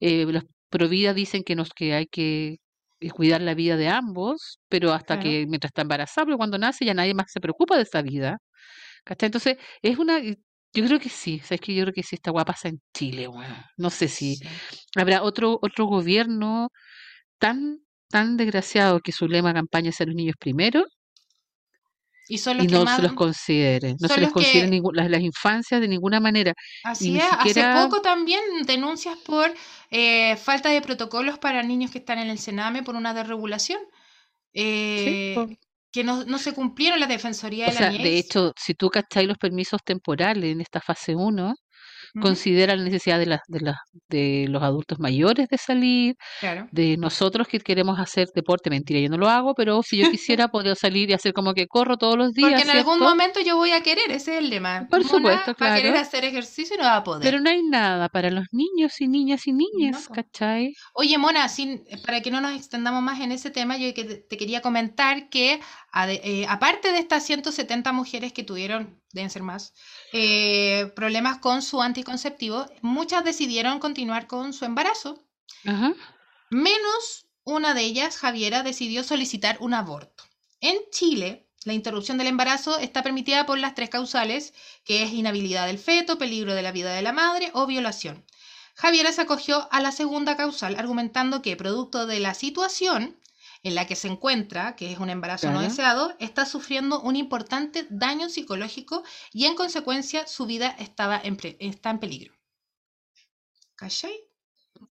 eh, 0.00 0.26
los 0.26 0.44
Provida 0.70 1.14
dicen 1.14 1.44
que 1.44 1.56
nos 1.56 1.70
que 1.70 1.94
hay 1.94 2.06
que 2.06 2.58
eh, 3.06 3.10
cuidar 3.10 3.40
la 3.42 3.54
vida 3.54 3.76
de 3.76 3.88
ambos, 3.88 4.58
pero 4.68 4.92
hasta 4.92 5.18
Claro. 5.18 5.22
que 5.22 5.46
mientras 5.48 5.70
está 5.70 5.82
embarazada, 5.82 6.26
pero 6.26 6.36
cuando 6.38 6.58
nace 6.58 6.84
ya 6.84 6.94
nadie 6.94 7.14
más 7.14 7.26
se 7.32 7.40
preocupa 7.40 7.76
de 7.76 7.82
esa 7.84 8.02
vida. 8.02 8.38
¿Cachai? 9.04 9.28
Entonces, 9.28 9.56
es 9.82 9.98
una 9.98 10.18
eh, 10.18 10.38
yo 10.74 10.84
creo 10.86 11.00
que 11.00 11.08
sí, 11.10 11.40
sabes 11.40 11.60
que 11.60 11.74
yo 11.74 11.82
creo 11.84 11.94
que 11.94 12.02
sí 12.02 12.16
esta 12.16 12.30
guapa 12.32 12.52
pasa 12.54 12.68
en 12.68 12.80
Chile, 12.94 13.28
weón. 13.28 13.54
No 13.78 13.90
sé 13.90 14.08
si 14.08 14.36
Sí. 14.36 14.46
habrá 14.96 15.22
otro 15.22 15.58
otro 15.62 15.86
gobierno 15.86 16.68
tan 17.38 17.80
tan 18.10 18.36
desgraciados 18.36 19.02
que 19.02 19.12
su 19.12 19.28
lema 19.28 19.54
campaña 19.54 19.90
es 19.90 19.96
ser 19.96 20.08
los 20.08 20.16
niños 20.16 20.36
primero 20.40 20.84
Y 22.28 22.38
son 22.38 22.56
los 22.56 22.64
y 22.66 22.68
que 22.68 22.74
no 22.74 22.84
más... 22.84 22.96
se 22.96 23.02
los 23.02 23.12
considere, 23.12 23.92
no 24.00 24.08
son 24.08 24.08
se 24.08 24.20
les 24.20 24.20
los 24.22 24.28
que- 24.28 24.32
considere 24.34 24.68
ningú- 24.68 24.94
las, 24.94 25.10
las 25.10 25.20
infancias 25.20 25.80
de 25.80 25.88
ninguna 25.88 26.20
manera. 26.20 26.54
Así 26.84 27.16
es, 27.16 27.24
siquiera- 27.24 27.72
hace 27.74 27.84
poco 27.88 28.00
también 28.02 28.40
denuncias 28.66 29.16
por 29.18 29.52
eh, 29.90 30.36
falta 30.36 30.70
de 30.70 30.80
protocolos 30.80 31.38
para 31.38 31.62
niños 31.62 31.90
que 31.90 31.98
están 31.98 32.18
en 32.18 32.30
el 32.30 32.38
Sename 32.38 32.82
por 32.82 32.96
una 32.96 33.12
desregulación. 33.14 33.80
eh, 34.52 35.58
que 35.92 36.02
no, 36.02 36.24
no 36.24 36.38
se 36.38 36.52
cumplieron 36.54 36.98
la 36.98 37.06
Defensoría 37.06 37.66
O 37.66 37.70
de 37.70 37.76
sea, 37.76 37.86
la 37.86 37.92
de 37.92 37.98
Niñez. 37.98 38.24
hecho, 38.26 38.52
si 38.56 38.74
tú 38.74 38.90
cacháis 38.90 39.28
los 39.28 39.38
permisos 39.38 39.80
temporales 39.84 40.50
en 40.52 40.60
esta 40.60 40.80
fase 40.80 41.14
1, 41.14 41.54
Considera 42.20 42.76
la 42.76 42.84
necesidad 42.84 43.18
de, 43.18 43.26
las 43.26 43.40
de, 43.48 43.60
las 43.60 43.76
de 44.08 44.46
los 44.48 44.62
adultos 44.62 44.98
mayores 45.00 45.48
de 45.48 45.58
salir, 45.58 46.16
claro. 46.40 46.68
de 46.70 46.96
nosotros 46.96 47.48
que 47.48 47.58
queremos 47.60 47.98
hacer 47.98 48.28
deporte. 48.34 48.70
Mentira, 48.70 49.00
yo 49.00 49.08
no 49.08 49.18
lo 49.18 49.28
hago, 49.28 49.54
pero 49.54 49.82
si 49.82 49.98
yo 49.98 50.10
quisiera, 50.10 50.48
podría 50.48 50.74
salir 50.74 51.10
y 51.10 51.12
hacer 51.12 51.32
como 51.32 51.54
que 51.54 51.66
corro 51.66 51.96
todos 51.96 52.16
los 52.16 52.32
días. 52.32 52.52
Porque 52.52 52.70
en 52.70 52.76
algún 52.76 53.00
momento 53.00 53.40
yo 53.40 53.56
voy 53.56 53.72
a 53.72 53.82
querer, 53.82 54.10
ese 54.10 54.34
es 54.34 54.38
el 54.38 54.50
lema. 54.50 54.86
Por 54.88 55.00
Mona 55.00 55.10
supuesto, 55.10 55.56
Va 55.60 55.72
a 55.72 55.76
querer 55.76 55.92
claro. 55.92 56.06
hacer 56.06 56.24
ejercicio 56.24 56.76
y 56.76 56.78
no 56.78 56.84
va 56.84 56.96
a 56.96 57.04
poder. 57.04 57.22
Pero 57.22 57.40
no 57.40 57.50
hay 57.50 57.62
nada 57.62 58.08
para 58.08 58.30
los 58.30 58.46
niños 58.52 59.00
y 59.00 59.08
niñas 59.08 59.46
y 59.46 59.52
niñas, 59.52 60.06
po. 60.08 60.14
¿cachai? 60.14 60.74
Oye, 60.94 61.18
Mona, 61.18 61.48
sin, 61.48 61.84
para 62.04 62.20
que 62.20 62.30
no 62.30 62.40
nos 62.40 62.56
extendamos 62.56 63.02
más 63.02 63.20
en 63.20 63.32
ese 63.32 63.50
tema, 63.50 63.76
yo 63.76 63.92
que 63.94 64.04
te, 64.04 64.16
te 64.16 64.36
quería 64.36 64.60
comentar 64.60 65.28
que 65.28 65.60
eh, 66.08 66.46
aparte 66.48 66.92
de 66.92 66.98
estas 66.98 67.24
170 67.24 67.92
mujeres 67.92 68.32
que 68.32 68.42
tuvieron, 68.42 69.00
deben 69.14 69.30
ser 69.30 69.42
más, 69.42 69.72
eh, 70.12 70.92
problemas 70.94 71.38
con 71.38 71.62
su 71.62 71.80
anticonceptivo, 71.80 72.66
muchas 72.82 73.24
decidieron 73.24 73.78
continuar 73.78 74.26
con 74.26 74.52
su 74.52 74.64
embarazo, 74.64 75.24
Ajá. 75.64 75.94
menos 76.50 77.26
una 77.44 77.74
de 77.74 77.82
ellas, 77.82 78.16
Javiera, 78.16 78.62
decidió 78.62 79.04
solicitar 79.04 79.56
un 79.60 79.74
aborto. 79.74 80.24
En 80.60 80.76
Chile, 80.90 81.46
la 81.64 81.74
interrupción 81.74 82.18
del 82.18 82.26
embarazo 82.26 82.78
está 82.78 83.02
permitida 83.02 83.46
por 83.46 83.58
las 83.58 83.74
tres 83.74 83.88
causales, 83.88 84.52
que 84.84 85.02
es 85.02 85.12
inhabilidad 85.12 85.66
del 85.66 85.78
feto, 85.78 86.18
peligro 86.18 86.54
de 86.54 86.62
la 86.62 86.72
vida 86.72 86.92
de 86.92 87.02
la 87.02 87.12
madre 87.12 87.50
o 87.54 87.66
violación. 87.66 88.24
Javiera 88.74 89.12
se 89.12 89.20
acogió 89.22 89.68
a 89.70 89.80
la 89.80 89.92
segunda 89.92 90.36
causal, 90.36 90.76
argumentando 90.76 91.40
que, 91.42 91.56
producto 91.56 92.06
de 92.06 92.18
la 92.18 92.34
situación 92.34 93.16
en 93.64 93.74
la 93.74 93.86
que 93.86 93.96
se 93.96 94.08
encuentra, 94.08 94.76
que 94.76 94.92
es 94.92 94.98
un 94.98 95.10
embarazo 95.10 95.50
no 95.50 95.62
deseado, 95.62 96.14
está 96.20 96.44
sufriendo 96.44 97.00
un 97.00 97.16
importante 97.16 97.86
daño 97.90 98.28
psicológico 98.28 99.02
y, 99.32 99.46
en 99.46 99.56
consecuencia, 99.56 100.26
su 100.26 100.46
vida 100.46 100.76
estaba 100.78 101.20
en, 101.22 101.38
está 101.58 101.90
en 101.90 101.98
peligro. 101.98 102.34
¿Cachai? 103.74 104.14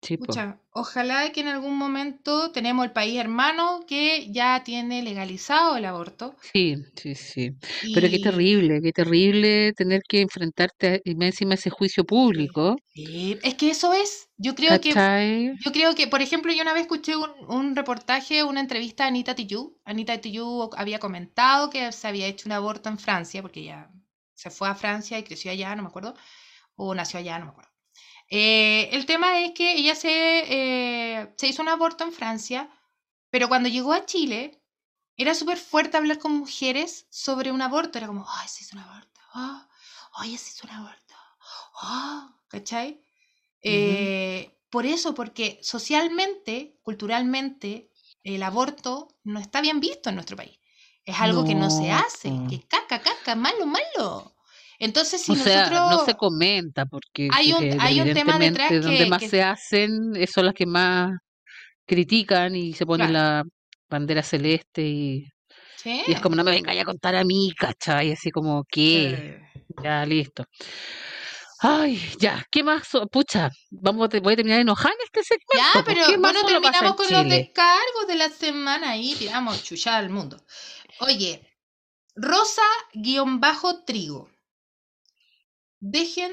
Sí. 0.01 0.19
Pucha, 0.19 0.61
ojalá 0.73 1.33
que 1.33 1.41
en 1.43 1.49
algún 1.49 1.77
momento 1.77 2.53
tenemos 2.53 2.85
el 2.87 2.93
país 2.93 3.19
hermano 3.19 3.85
que 3.87 4.31
ya 4.33 4.63
tiene 4.65 5.03
legalizado 5.03 5.77
el 5.77 5.85
aborto. 5.85 6.37
Sí, 6.41 6.77
sí, 6.97 7.15
sí. 7.15 7.51
Pero 7.93 8.11
qué 8.11 8.19
y- 8.19 8.19
terrible, 8.19 8.81
qué 8.83 8.93
terrible 8.93 9.73
tener 9.75 10.03
que 10.09 10.21
enfrentarte 10.21 10.87
a- 10.97 11.01
y 11.05 11.13
encima 11.25 11.53
a 11.53 11.55
ese 11.55 11.71
juicio 11.71 12.05
público. 12.05 12.77
Sí, 12.95 13.39
es 13.43 13.55
que 13.55 13.71
eso 13.71 13.93
es. 13.93 14.29
Yo 14.37 14.55
creo 14.55 14.81
que 14.81 14.97
¿Cachai? 14.97 15.55
Yo 15.65 15.73
creo 15.73 15.95
que, 15.97 16.09
por 16.09 16.23
ejemplo, 16.23 16.53
yo 16.53 16.63
una 16.63 16.75
vez 16.75 16.83
escuché 16.85 17.17
un, 17.17 17.31
un 17.49 17.77
reportaje, 17.77 18.45
una 18.45 18.61
entrevista 18.61 19.05
a 19.05 19.09
Anita 19.09 19.35
Tijoux. 19.37 19.77
Anita 19.85 20.21
Tijoux 20.21 20.71
había 20.77 20.99
comentado 21.01 21.71
que 21.71 21.93
se 21.93 22.09
había 22.09 22.27
hecho 22.29 22.49
un 22.49 22.53
aborto 22.55 22.89
en 22.91 22.99
Francia, 22.99 23.43
porque 23.43 23.61
ella 23.63 23.91
se 24.35 24.51
fue 24.51 24.69
a 24.69 24.75
Francia 24.77 25.19
y 25.19 25.25
creció 25.25 25.53
allá, 25.53 25.77
no 25.77 25.83
me 25.85 25.89
acuerdo, 25.91 26.15
o 26.77 26.95
nació 26.95 27.21
allá, 27.21 27.39
no 27.41 27.47
me 27.47 27.53
acuerdo. 27.53 27.72
Eh, 28.35 28.89
el 28.93 29.05
tema 29.05 29.41
es 29.41 29.53
que 29.53 29.75
ella 29.75 29.95
se, 29.95 30.11
eh, 30.11 31.35
se 31.37 31.49
hizo 31.49 31.61
un 31.61 31.69
aborto 31.69 32.03
en 32.05 32.13
Francia, 32.15 32.71
pero 33.31 33.47
cuando 33.49 33.69
llegó 33.69 33.93
a 33.93 34.07
Chile, 34.07 34.63
era 35.19 35.35
súper 35.35 35.59
fuerte 35.59 35.99
hablar 35.99 36.19
con 36.19 36.33
mujeres 36.33 37.07
sobre 37.11 37.53
un 37.53 37.61
aborto. 37.61 37.99
Era 37.99 38.07
como, 38.07 38.25
ay, 38.27 38.49
se 38.49 38.65
hizo 38.65 38.77
un 38.77 38.83
aborto, 38.85 39.21
oye, 40.21 40.39
se 40.39 40.51
hizo 40.53 40.67
un 40.67 40.73
aborto, 40.75 41.15
ah, 41.83 42.35
¿cachai? 42.49 43.03
Eh, 43.63 44.59
por 44.71 44.87
eso, 44.87 45.15
porque 45.15 45.59
socialmente, 45.63 46.79
culturalmente, 46.83 47.91
el 48.25 48.43
aborto 48.43 49.09
no 49.25 49.41
está 49.41 49.61
bien 49.61 49.81
visto 49.81 50.09
en 50.09 50.15
nuestro 50.17 50.37
país. 50.39 50.59
Es 51.05 51.21
algo 51.21 51.45
que 51.45 51.55
no 51.55 51.69
se 51.69 51.89
No, 51.89 51.99
hace, 51.99 52.31
que 52.49 52.67
caca, 52.67 53.03
caca, 53.03 53.35
malo, 53.35 53.67
malo. 53.67 54.32
Entonces, 54.85 55.23
si 55.23 55.31
o 55.31 55.35
sea, 55.37 55.71
no 55.71 56.05
se 56.05 56.15
comenta 56.15 56.87
porque, 56.87 57.29
Hay 57.33 57.53
un- 57.53 57.59
porque 57.59 57.77
hay 57.79 58.01
un 58.01 58.13
tema 58.15 58.37
detrás 58.37 58.69
donde 58.83 58.99
que- 58.99 59.07
más 59.07 59.21
que- 59.21 59.29
se 59.29 59.41
hacen 59.43 60.11
eh, 60.17 60.27
son 60.27 60.45
las 60.47 60.55
que 60.55 60.67
más 60.67 61.13
critican 61.87 62.57
y 62.57 62.73
se 62.73 62.85
ponen 62.85 63.13
la 63.13 63.45
bandera 63.89 64.25
celeste 64.25 64.83
y, 64.83 65.25
¿Sí? 65.77 66.03
y 66.07 66.13
es 66.13 66.21
como 66.21 66.35
no 66.35 66.43
me 66.43 66.51
vengáis 66.51 66.81
a 66.81 66.85
contar 66.85 67.15
a 67.15 67.23
mí, 67.23 67.53
¿cachai? 67.57 68.11
Así 68.11 68.33
como 68.33 68.65
que 68.69 69.39
Sí. 69.47 69.63
ya 69.85 70.05
listo. 70.05 70.45
Ay, 71.61 72.03
ya, 72.19 72.45
¿qué 72.51 72.65
más? 72.65 72.89
Pucha, 73.13 73.51
vamos 73.71 74.09
a 74.13 74.19
voy 74.21 74.33
a 74.33 74.37
terminar 74.37 74.59
enojada 74.61 74.95
en 74.95 75.01
este 75.05 75.23
segmento. 75.23 75.53
Ya, 75.55 75.85
pero 75.85 76.07
¿qué 76.07 76.19
más 76.19 76.33
bueno, 76.33 76.49
terminamos 76.49 76.97
con 76.97 77.07
los 77.09 77.23
Chile? 77.23 77.37
descargos 77.37 78.07
de 78.09 78.15
la 78.17 78.31
semana 78.31 78.97
y 78.97 79.15
tiramos 79.15 79.63
chuchada 79.63 79.99
al 79.99 80.11
mundo. 80.11 80.43
Oye, 80.99 81.49
Rosa-Trigo. 82.17 84.29
Dejen, 85.85 86.31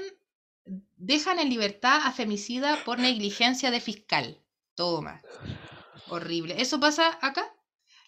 dejan 0.97 1.39
en 1.39 1.50
libertad 1.50 2.02
a 2.06 2.12
femicida 2.12 2.84
por 2.86 3.00
negligencia 3.00 3.72
de 3.72 3.82
fiscal. 3.82 4.38
Toma. 4.76 5.22
Horrible. 6.08 6.62
¿Eso 6.62 6.80
pasa 6.80 7.18
acá? 7.22 7.43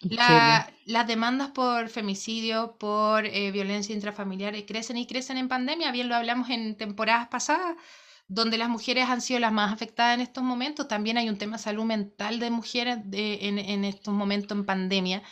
La- 0.02 0.72
las 0.86 1.06
demandas 1.08 1.50
por 1.50 1.88
femicidio, 1.88 2.76
por 2.78 3.26
eh, 3.26 3.50
violencia 3.50 3.92
intrafamiliar 3.94 4.54
eh, 4.54 4.64
crecen 4.66 4.96
y 4.98 5.06
crecen 5.06 5.36
en 5.36 5.48
pandemia. 5.48 5.90
Bien 5.90 6.08
lo 6.08 6.14
hablamos 6.14 6.48
en 6.48 6.76
temporadas 6.76 7.26
pasadas, 7.26 7.76
donde 8.28 8.56
las 8.56 8.68
mujeres 8.68 9.08
han 9.08 9.20
sido 9.20 9.40
las 9.40 9.52
más 9.52 9.72
afectadas 9.72 10.14
en 10.14 10.20
estos 10.20 10.44
momentos. 10.44 10.86
También 10.86 11.18
hay 11.18 11.28
un 11.28 11.38
tema 11.38 11.56
de 11.56 11.62
salud 11.64 11.84
mental 11.84 12.38
de 12.38 12.50
mujeres 12.50 12.98
de- 13.04 13.48
en, 13.48 13.58
en 13.58 13.84
estos 13.84 14.14
momentos 14.14 14.56
en 14.56 14.64
pandemia, 14.64 15.22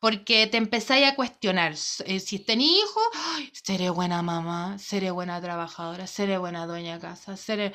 porque 0.00 0.46
te 0.46 0.56
empezáis 0.56 1.06
a 1.06 1.14
cuestionar 1.14 1.72
eh, 2.06 2.20
si 2.20 2.38
tenés 2.38 2.68
hijos, 2.68 3.04
"Ay, 3.36 3.50
seré 3.62 3.90
buena 3.90 4.22
mamá, 4.22 4.78
seré 4.78 5.10
buena 5.10 5.40
trabajadora, 5.40 6.06
seré 6.06 6.38
buena 6.38 6.66
dueña 6.66 6.94
de 6.94 7.00
casa, 7.00 7.36
seré... 7.36 7.72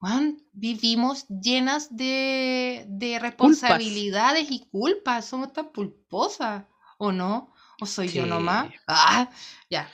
Juan, 0.00 0.38
vivimos 0.52 1.26
llenas 1.28 1.96
de, 1.96 2.84
de 2.86 3.18
responsabilidades 3.18 4.48
y 4.48 4.60
culpas. 4.70 5.24
Somos 5.26 5.52
tan 5.52 5.72
pulposas, 5.72 6.66
¿o 6.98 7.10
no? 7.10 7.52
¿O 7.80 7.86
soy 7.86 8.06
yo 8.08 8.24
nomás? 8.24 8.68
Ah, 8.86 9.28
ya. 9.68 9.90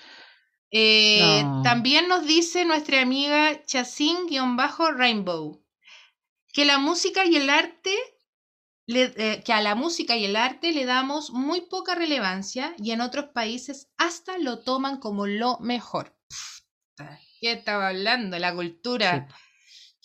Eh, 0.71 1.41
No. 1.43 1.63
También 1.63 2.07
nos 2.09 2.27
dice 2.27 2.67
nuestra 2.67 3.01
amiga 3.01 3.65
Chacín-Rainbow 3.65 5.63
que 6.53 6.65
la 6.65 6.79
música 6.79 7.25
y 7.25 7.37
el 7.37 7.49
arte, 7.51 7.95
le- 8.87 9.15
eh, 9.17 9.43
que 9.45 9.53
a 9.53 9.63
la 9.63 9.75
música 9.75 10.17
y 10.17 10.25
el 10.25 10.37
arte 10.37 10.73
le 10.73 10.85
damos 10.85 11.31
muy 11.31 11.63
poca 11.63 11.95
relevancia 11.95 12.75
y 12.79 12.91
en 12.93 13.01
otros 13.01 13.27
países 13.35 13.89
hasta 13.97 14.39
lo 14.39 14.61
toman 14.61 14.99
como 14.99 15.27
lo 15.27 15.59
mejor. 15.61 16.17
Puta, 16.97 17.21
¿Qué 17.41 17.53
estaba 17.53 17.89
hablando? 17.89 18.39
La 18.39 18.55
cultura. 18.55 19.27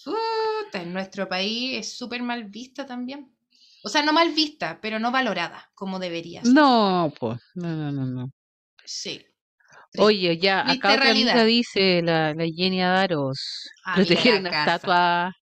Puta, 0.03 0.81
en 0.81 0.93
nuestro 0.93 1.27
país 1.27 1.77
es 1.79 1.97
súper 1.97 2.23
mal 2.23 2.45
vista 2.45 2.85
también. 2.85 3.35
O 3.83 3.89
sea, 3.89 4.03
no 4.03 4.13
mal 4.13 4.33
vista, 4.33 4.79
pero 4.81 4.99
no 4.99 5.11
valorada 5.11 5.71
como 5.75 5.99
debería 5.99 6.43
ser. 6.43 6.53
No, 6.53 7.13
pues, 7.19 7.39
no, 7.55 7.69
no, 7.69 7.91
no, 7.91 8.05
no. 8.05 8.29
Sí. 8.85 9.25
Oye, 9.97 10.37
ya, 10.37 10.63
Triste 10.63 10.79
acá 10.87 10.93
otra 10.93 11.11
amiga 11.11 11.43
dice 11.45 12.01
la, 12.01 12.33
la 12.33 12.45
Jenny 12.45 12.81
Adaros, 12.81 13.69
proteger 13.95 14.39
una 14.39 14.51
casa. 14.51 14.73
estatua, 14.73 15.35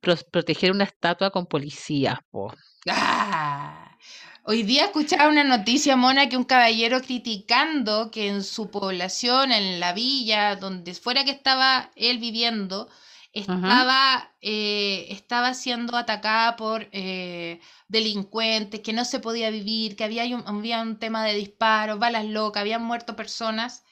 pro- 0.00 0.16
proteger 0.30 0.72
una 0.72 0.84
estatua 0.84 1.30
con 1.30 1.46
policías, 1.46 2.18
po. 2.30 2.52
Ah. 2.86 3.96
Hoy 4.44 4.62
día 4.62 4.86
escuchaba 4.86 5.28
una 5.28 5.44
noticia, 5.44 5.96
Mona, 5.96 6.28
que 6.28 6.36
un 6.36 6.44
caballero 6.44 7.00
criticando 7.02 8.10
que 8.10 8.28
en 8.28 8.42
su 8.42 8.70
población, 8.70 9.52
en 9.52 9.80
la 9.80 9.92
villa, 9.92 10.56
donde 10.56 10.94
fuera 10.94 11.24
que 11.24 11.30
estaba 11.30 11.90
él 11.94 12.18
viviendo, 12.18 12.88
estaba, 13.32 14.32
eh, 14.40 15.06
estaba 15.10 15.54
siendo 15.54 15.96
atacada 15.96 16.56
por 16.56 16.88
eh, 16.92 17.60
delincuentes, 17.88 18.80
que 18.80 18.94
no 18.94 19.04
se 19.04 19.20
podía 19.20 19.50
vivir, 19.50 19.94
que 19.94 20.04
había 20.04 20.24
un, 20.34 20.42
había 20.46 20.80
un 20.80 20.98
tema 20.98 21.24
de 21.24 21.34
disparos, 21.34 21.98
balas 21.98 22.24
locas, 22.24 22.62
habían 22.62 22.82
muerto 22.82 23.14
personas. 23.14 23.84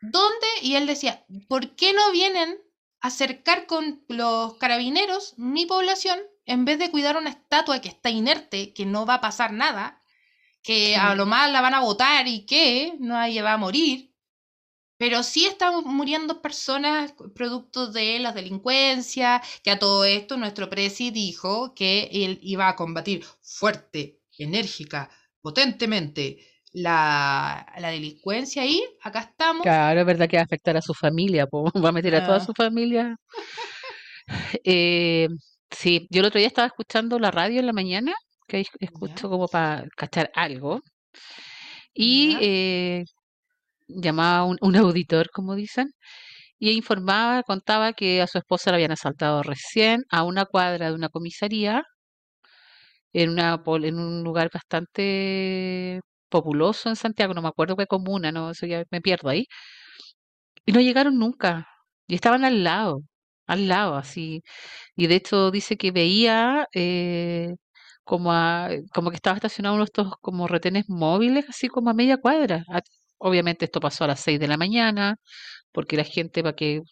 ¿Dónde? 0.00 0.46
Y 0.62 0.76
él 0.76 0.86
decía, 0.86 1.24
¿por 1.48 1.74
qué 1.74 1.92
no 1.92 2.12
vienen 2.12 2.56
a 3.00 3.08
acercar 3.08 3.66
con 3.66 4.04
los 4.08 4.54
carabineros 4.54 5.34
mi 5.36 5.66
población 5.66 6.18
en 6.50 6.64
vez 6.64 6.78
de 6.78 6.90
cuidar 6.90 7.16
una 7.16 7.30
estatua 7.30 7.80
que 7.80 7.88
está 7.88 8.10
inerte, 8.10 8.72
que 8.74 8.86
no 8.86 9.06
va 9.06 9.14
a 9.14 9.20
pasar 9.20 9.52
nada, 9.52 10.02
que 10.62 10.96
a 10.96 11.14
lo 11.14 11.26
más 11.26 11.50
la 11.52 11.60
van 11.60 11.74
a 11.74 11.80
botar 11.80 12.28
y 12.28 12.46
que 12.46 12.94
no 13.00 13.14
va 13.14 13.52
a 13.52 13.56
morir? 13.56 14.12
Pero 14.98 15.22
sí 15.22 15.46
están 15.46 15.82
muriendo 15.84 16.42
personas 16.42 17.14
producto 17.34 17.86
de 17.86 18.18
la 18.18 18.32
delincuencia, 18.32 19.42
que 19.62 19.70
a 19.70 19.78
todo 19.78 20.04
esto 20.04 20.36
nuestro 20.36 20.68
presi 20.68 21.10
dijo 21.10 21.74
que 21.74 22.10
él 22.12 22.38
iba 22.42 22.68
a 22.68 22.76
combatir 22.76 23.24
fuerte, 23.42 24.20
enérgica, 24.38 25.10
potentemente 25.40 26.46
la, 26.72 27.66
la 27.78 27.88
delincuencia 27.90 28.66
y 28.66 28.82
acá 29.02 29.20
estamos. 29.20 29.62
Claro, 29.62 30.00
es 30.00 30.06
verdad 30.06 30.28
que 30.28 30.36
va 30.36 30.42
a 30.42 30.44
afectar 30.44 30.76
a 30.76 30.82
su 30.82 30.94
familia, 30.94 31.46
po, 31.46 31.64
va 31.84 31.88
a 31.88 31.92
meter 31.92 32.14
a 32.16 32.26
toda 32.26 32.38
Ah. 32.38 32.44
su 32.44 32.52
familia. 32.52 33.16
Eh, 34.64 35.28
sí, 35.70 36.06
yo 36.10 36.20
el 36.20 36.26
otro 36.26 36.38
día 36.38 36.48
estaba 36.48 36.66
escuchando 36.68 37.18
la 37.18 37.30
radio 37.30 37.60
en 37.60 37.66
la 37.66 37.72
mañana, 37.72 38.14
que 38.48 38.58
ahí 38.58 38.66
escucho 38.80 39.28
como 39.30 39.48
para 39.48 39.84
cachar 39.96 40.30
algo, 40.34 40.80
y 41.94 42.38
Ya. 42.38 42.40
eh, 42.40 43.04
llamaba 43.88 44.38
a 44.40 44.44
un, 44.44 44.58
un 44.62 44.76
auditor, 44.76 45.30
como 45.32 45.54
dicen, 45.56 45.88
y 46.58 46.72
informaba, 46.72 47.44
contaba 47.44 47.92
que 47.94 48.22
a 48.22 48.28
su 48.28 48.38
esposa 48.38 48.70
la 48.72 48.76
habían 48.76 48.92
asaltado 48.92 49.42
recién 49.44 50.02
a 50.10 50.24
una 50.24 50.46
cuadra 50.46 50.88
de 50.90 50.94
una 50.96 51.10
comisaría 51.10 51.84
en 53.12 53.30
una 53.30 53.62
pol- 53.62 53.84
en 53.84 53.98
un 53.98 54.22
lugar 54.24 54.50
bastante 54.52 56.00
populoso 56.28 56.88
en 56.88 56.96
Santiago, 56.96 57.34
no 57.34 57.42
me 57.42 57.48
acuerdo 57.48 57.76
qué 57.76 57.86
comuna, 57.86 58.30
no, 58.32 58.50
eso 58.50 58.66
ya 58.66 58.84
me 58.90 59.00
pierdo 59.00 59.28
ahí, 59.30 59.46
y 60.66 60.72
no 60.72 60.80
llegaron 60.80 61.18
nunca, 61.18 61.66
y 62.06 62.14
estaban 62.14 62.44
al 62.44 62.64
lado, 62.64 63.00
al 63.52 63.68
lado, 63.68 63.96
así, 63.96 64.42
y 64.96 65.06
de 65.08 65.16
hecho 65.16 65.50
dice 65.50 65.76
que 65.78 65.92
veía 65.92 66.68
eh, 66.74 67.54
como 68.04 68.32
a- 68.32 68.70
como 68.94 69.10
que 69.10 69.16
estaba 69.16 69.36
estacionado 69.36 69.74
uno 69.76 69.84
de 69.84 69.86
estos 69.86 70.14
como 70.20 70.48
retenes 70.48 70.86
móviles, 70.88 71.46
así 71.48 71.68
como 71.68 71.90
a 71.90 71.94
media 71.94 72.18
cuadra. 72.18 72.64
A- 72.70 72.82
Obviamente 73.18 73.66
esto 73.66 73.80
pasó 73.80 74.04
a 74.04 74.08
las 74.08 74.20
6 74.20 74.40
de 74.40 74.48
la 74.48 74.56
mañana, 74.56 75.16
porque 75.72 75.96
la 75.96 76.04
gente, 76.04 76.42
para 76.42 76.56
que, 76.56 76.82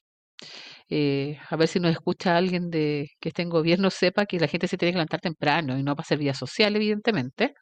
eh, 0.88 1.38
a 1.48 1.56
ver 1.56 1.68
si 1.68 1.80
nos 1.80 1.90
escucha 1.92 2.36
alguien 2.36 2.70
de 2.70 3.10
que 3.20 3.28
esté 3.30 3.42
en 3.42 3.48
gobierno, 3.50 3.90
sepa 3.90 4.26
que 4.26 4.38
la 4.40 4.48
gente 4.48 4.68
se 4.68 4.76
tiene 4.78 4.92
que 4.92 4.96
levantar 4.98 5.20
temprano 5.20 5.78
y 5.78 5.82
no 5.82 5.94
para 5.96 6.04
hacer 6.04 6.18
vida 6.18 6.34
social, 6.34 6.74
evidentemente. 6.76 7.54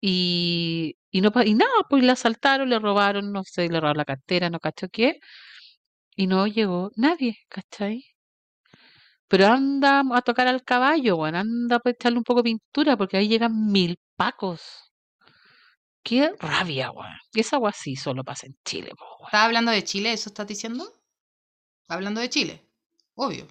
Y, 0.00 0.96
y, 1.10 1.20
no, 1.22 1.32
y 1.44 1.54
nada, 1.54 1.72
pues 1.90 2.04
la 2.04 2.12
asaltaron, 2.14 2.70
le 2.70 2.78
robaron, 2.78 3.32
no 3.32 3.44
sé, 3.44 3.68
le 3.68 3.80
robaron 3.80 3.98
la 3.98 4.04
cartera, 4.04 4.50
no 4.50 4.60
cacho 4.60 4.88
qué, 4.90 5.20
y 6.16 6.26
no 6.26 6.46
llegó 6.46 6.90
nadie, 6.96 7.38
¿cachai? 7.48 8.04
Pero 9.28 9.46
anda 9.48 10.02
a 10.12 10.22
tocar 10.22 10.48
al 10.48 10.64
caballo, 10.64 11.16
weón, 11.16 11.34
anda 11.34 11.76
a 11.84 11.90
echarle 11.90 12.18
un 12.18 12.24
poco 12.24 12.40
de 12.40 12.50
pintura, 12.50 12.96
porque 12.96 13.16
ahí 13.16 13.28
llegan 13.28 13.70
mil 13.70 13.98
pacos. 14.16 14.62
Qué 16.02 16.32
rabia, 16.38 16.90
weón. 16.90 17.12
Esa 17.34 17.56
agua 17.56 17.72
sí 17.72 17.96
solo 17.96 18.24
pasa 18.24 18.46
en 18.46 18.56
Chile, 18.64 18.92
weón. 18.98 19.26
¿Estás 19.26 19.44
hablando 19.44 19.72
de 19.72 19.84
Chile? 19.84 20.12
¿Eso 20.12 20.30
estás 20.30 20.46
diciendo? 20.46 20.84
Hablando 21.88 22.20
de 22.20 22.30
Chile, 22.30 22.66
obvio. 23.14 23.46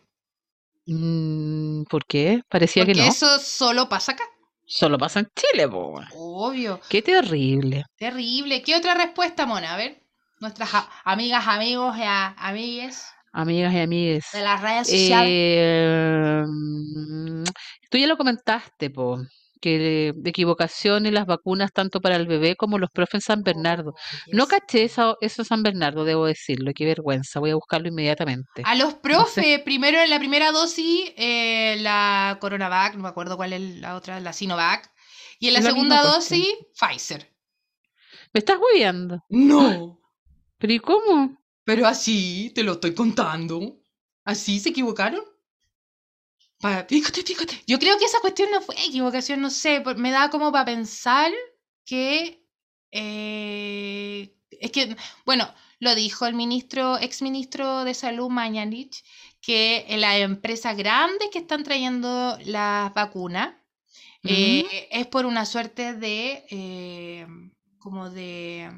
Mm, 0.88 1.84
¿por 1.84 2.06
qué? 2.06 2.42
Parecía 2.50 2.86
que 2.86 2.94
no. 2.94 3.04
eso 3.04 3.40
solo 3.40 3.88
pasa 3.90 4.14
acá. 4.14 4.24
Solo 4.66 4.98
pasa 4.98 5.20
en 5.20 5.28
Chile, 5.36 5.68
weón. 5.68 6.08
Obvio. 6.14 6.80
Qué 6.90 7.02
terrible. 7.02 7.84
Terrible. 7.98 8.64
¿Qué 8.64 8.76
otra 8.76 8.96
respuesta, 8.96 9.46
Mona? 9.46 9.74
A 9.74 9.78
ver. 9.78 10.05
Nuestras 10.46 10.70
amigas, 11.04 11.44
amigos 11.48 11.98
y 11.98 12.04
a- 12.04 12.36
amigues 12.38 13.04
Amigas 13.34 13.74
y 13.74 13.80
amigues. 13.80 14.26
de 14.32 14.42
las 14.44 14.62
redes 14.62 14.88
sociales. 14.88 15.32
Eh, 15.34 16.44
mm, 16.48 17.44
tú 17.90 17.98
ya 17.98 18.06
lo 18.06 18.16
comentaste, 18.16 18.92
po, 18.92 19.18
que 19.60 20.14
de 20.16 20.30
equivocación 20.30 21.08
en 21.08 21.16
las 21.16 21.26
vacunas 21.26 21.72
tanto 21.74 22.00
para 22.00 22.16
el 22.18 22.28
bebé 22.28 22.56
como 22.56 22.78
los 22.78 22.92
profes 22.92 23.16
en 23.16 23.22
San 23.22 23.42
Bernardo. 23.42 23.96
No 24.32 24.44
Yes. 24.46 24.48
caché 24.52 24.84
eso, 24.84 25.44
San 25.44 25.64
Bernardo, 25.64 26.04
debo 26.06 26.28
decirlo, 26.28 26.72
qué 26.76 26.86
vergüenza, 26.86 27.40
voy 27.40 27.50
a 27.50 27.56
buscarlo 27.56 27.88
inmediatamente. 27.88 28.62
A 28.66 28.76
los 28.76 28.94
profes, 28.94 29.62
primero 29.62 30.00
en 30.00 30.12
la 30.12 30.20
primera 30.20 30.52
dosis, 30.52 31.12
eh, 31.18 31.78
la 31.82 32.38
Coronavac, 32.40 32.94
no 32.94 33.02
me 33.02 33.10
acuerdo 33.10 33.36
cuál 33.36 33.54
es 33.54 33.62
la 33.80 33.96
otra, 33.96 34.20
la 34.20 34.32
Sinovac. 34.32 34.92
Y 35.40 35.48
en 35.48 35.56
la 35.56 35.64
segunda 35.64 36.04
dosis, 36.04 36.46
Pfizer. 36.80 37.34
¿Me 38.34 38.40
estás 38.40 38.58
hueveando? 38.60 39.20
No, 39.30 39.98
¿Pero 40.58 40.74
y 40.74 40.80
cómo? 40.80 41.38
pero 41.64 41.88
así 41.88 42.52
te 42.56 42.64
lo 42.64 42.74
estoy 42.74 42.94
contando. 42.94 43.80
¿Así 44.24 44.60
se 44.60 44.70
equivocaron? 44.70 45.22
Fíjate, 46.88 47.22
fíjate. 47.24 47.62
Yo 47.68 47.78
creo 47.80 47.98
que 48.00 48.06
esa 48.06 48.20
cuestión 48.22 48.50
no 48.52 48.62
fue 48.62 48.76
equivocación, 48.88 49.42
no 49.42 49.50
sé, 49.50 49.84
me 49.98 50.12
da 50.12 50.30
como 50.30 50.52
para 50.52 50.66
pensar 50.66 51.32
que... 51.86 52.44
eh, 52.92 54.36
es 54.50 54.72
que, 54.72 54.96
bueno, 55.26 55.54
lo 55.80 55.94
dijo 55.96 56.26
el 56.26 56.34
ministro, 56.34 56.98
exministro 56.98 57.84
de 57.84 57.94
Salud, 57.94 58.30
Mañalich, 58.30 59.04
que 59.42 59.86
las 60.00 60.18
empresas 60.18 60.76
grandes 60.78 61.30
que 61.32 61.40
están 61.40 61.64
trayendo 61.64 62.38
las 62.46 62.94
vacunas 62.94 63.56
eh, 64.24 64.88
es 64.92 65.08
por 65.08 65.26
una 65.26 65.46
suerte 65.46 65.94
de, 65.94 66.46
eh, 66.50 67.28
como 67.78 68.10
de, 68.10 68.72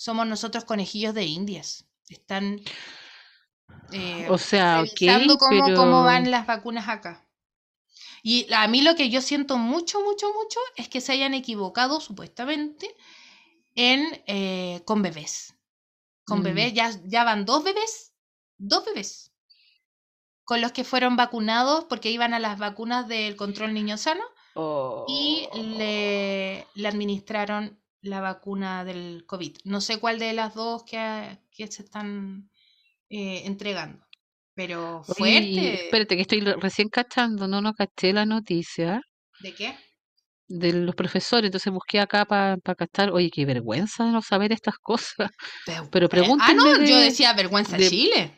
somos 0.00 0.26
nosotros 0.26 0.64
conejillos 0.64 1.12
de 1.12 1.26
indias. 1.26 1.84
Están 2.08 2.58
eh, 3.92 4.26
O 4.30 4.38
sea, 4.38 4.82
cómo, 5.38 5.66
pero... 5.66 5.76
cómo 5.76 6.04
van 6.04 6.30
las 6.30 6.46
vacunas 6.46 6.88
acá. 6.88 7.28
Y 8.22 8.50
a 8.50 8.66
mí 8.66 8.80
lo 8.80 8.94
que 8.94 9.10
yo 9.10 9.20
siento 9.20 9.58
mucho, 9.58 10.00
mucho, 10.00 10.32
mucho 10.32 10.58
es 10.76 10.88
que 10.88 11.02
se 11.02 11.12
hayan 11.12 11.34
equivocado 11.34 12.00
supuestamente 12.00 12.96
en 13.74 14.80
con 14.84 14.84
con 14.86 15.02
bebés. 15.02 15.54
Con 16.24 16.40
Mm. 16.40 16.44
bebés, 16.44 16.72
ya, 16.72 16.90
ya 17.04 17.24
van 17.24 17.44
dos 17.44 17.62
bebés, 17.62 18.14
dos 18.56 18.86
bebés, 18.86 19.32
con 20.44 20.62
los 20.62 20.72
que 20.72 20.84
fueron 20.84 21.16
vacunados 21.16 21.84
porque 21.84 22.10
iban 22.10 22.32
a 22.32 22.38
las 22.38 22.58
vacunas 22.58 23.06
del 23.06 23.36
control 23.36 23.74
niño 23.74 23.98
sano 23.98 24.24
y 25.08 25.46
le, 25.52 26.66
le 26.72 26.88
administraron 26.88 27.79
la 28.02 28.20
vacuna 28.20 28.84
del 28.84 29.24
COVID. 29.26 29.58
No 29.64 29.80
sé 29.80 29.98
cuál 29.98 30.18
de 30.18 30.32
las 30.32 30.54
dos 30.54 30.84
que, 30.84 31.38
que 31.50 31.66
se 31.66 31.82
están 31.82 32.50
eh, 33.08 33.42
entregando, 33.44 34.04
pero 34.54 35.00
Oye, 35.00 35.14
fuerte. 35.14 35.84
espérate, 35.84 36.16
que 36.16 36.22
estoy 36.22 36.40
recién 36.40 36.88
cachando, 36.88 37.46
no, 37.48 37.60
no 37.60 37.74
caché 37.74 38.12
la 38.12 38.24
noticia 38.24 39.00
¿De 39.40 39.54
qué? 39.54 39.74
de 40.48 40.72
los 40.72 40.94
profesores, 40.96 41.46
entonces 41.46 41.72
busqué 41.72 42.00
acá 42.00 42.24
para 42.24 42.56
cachar, 42.76 43.10
oye, 43.12 43.30
qué 43.30 43.44
vergüenza 43.44 44.04
de 44.04 44.10
no 44.10 44.20
saber 44.22 44.50
estas 44.52 44.74
cosas. 44.78 45.30
Pero 45.92 46.06
ah, 46.06 46.08
pregúntenme 46.08 46.54
no, 46.56 46.76
yo 46.84 46.96
de- 46.98 47.04
decía 47.04 47.32
vergüenza 47.34 47.76
de- 47.76 47.88
Chile. 47.88 48.36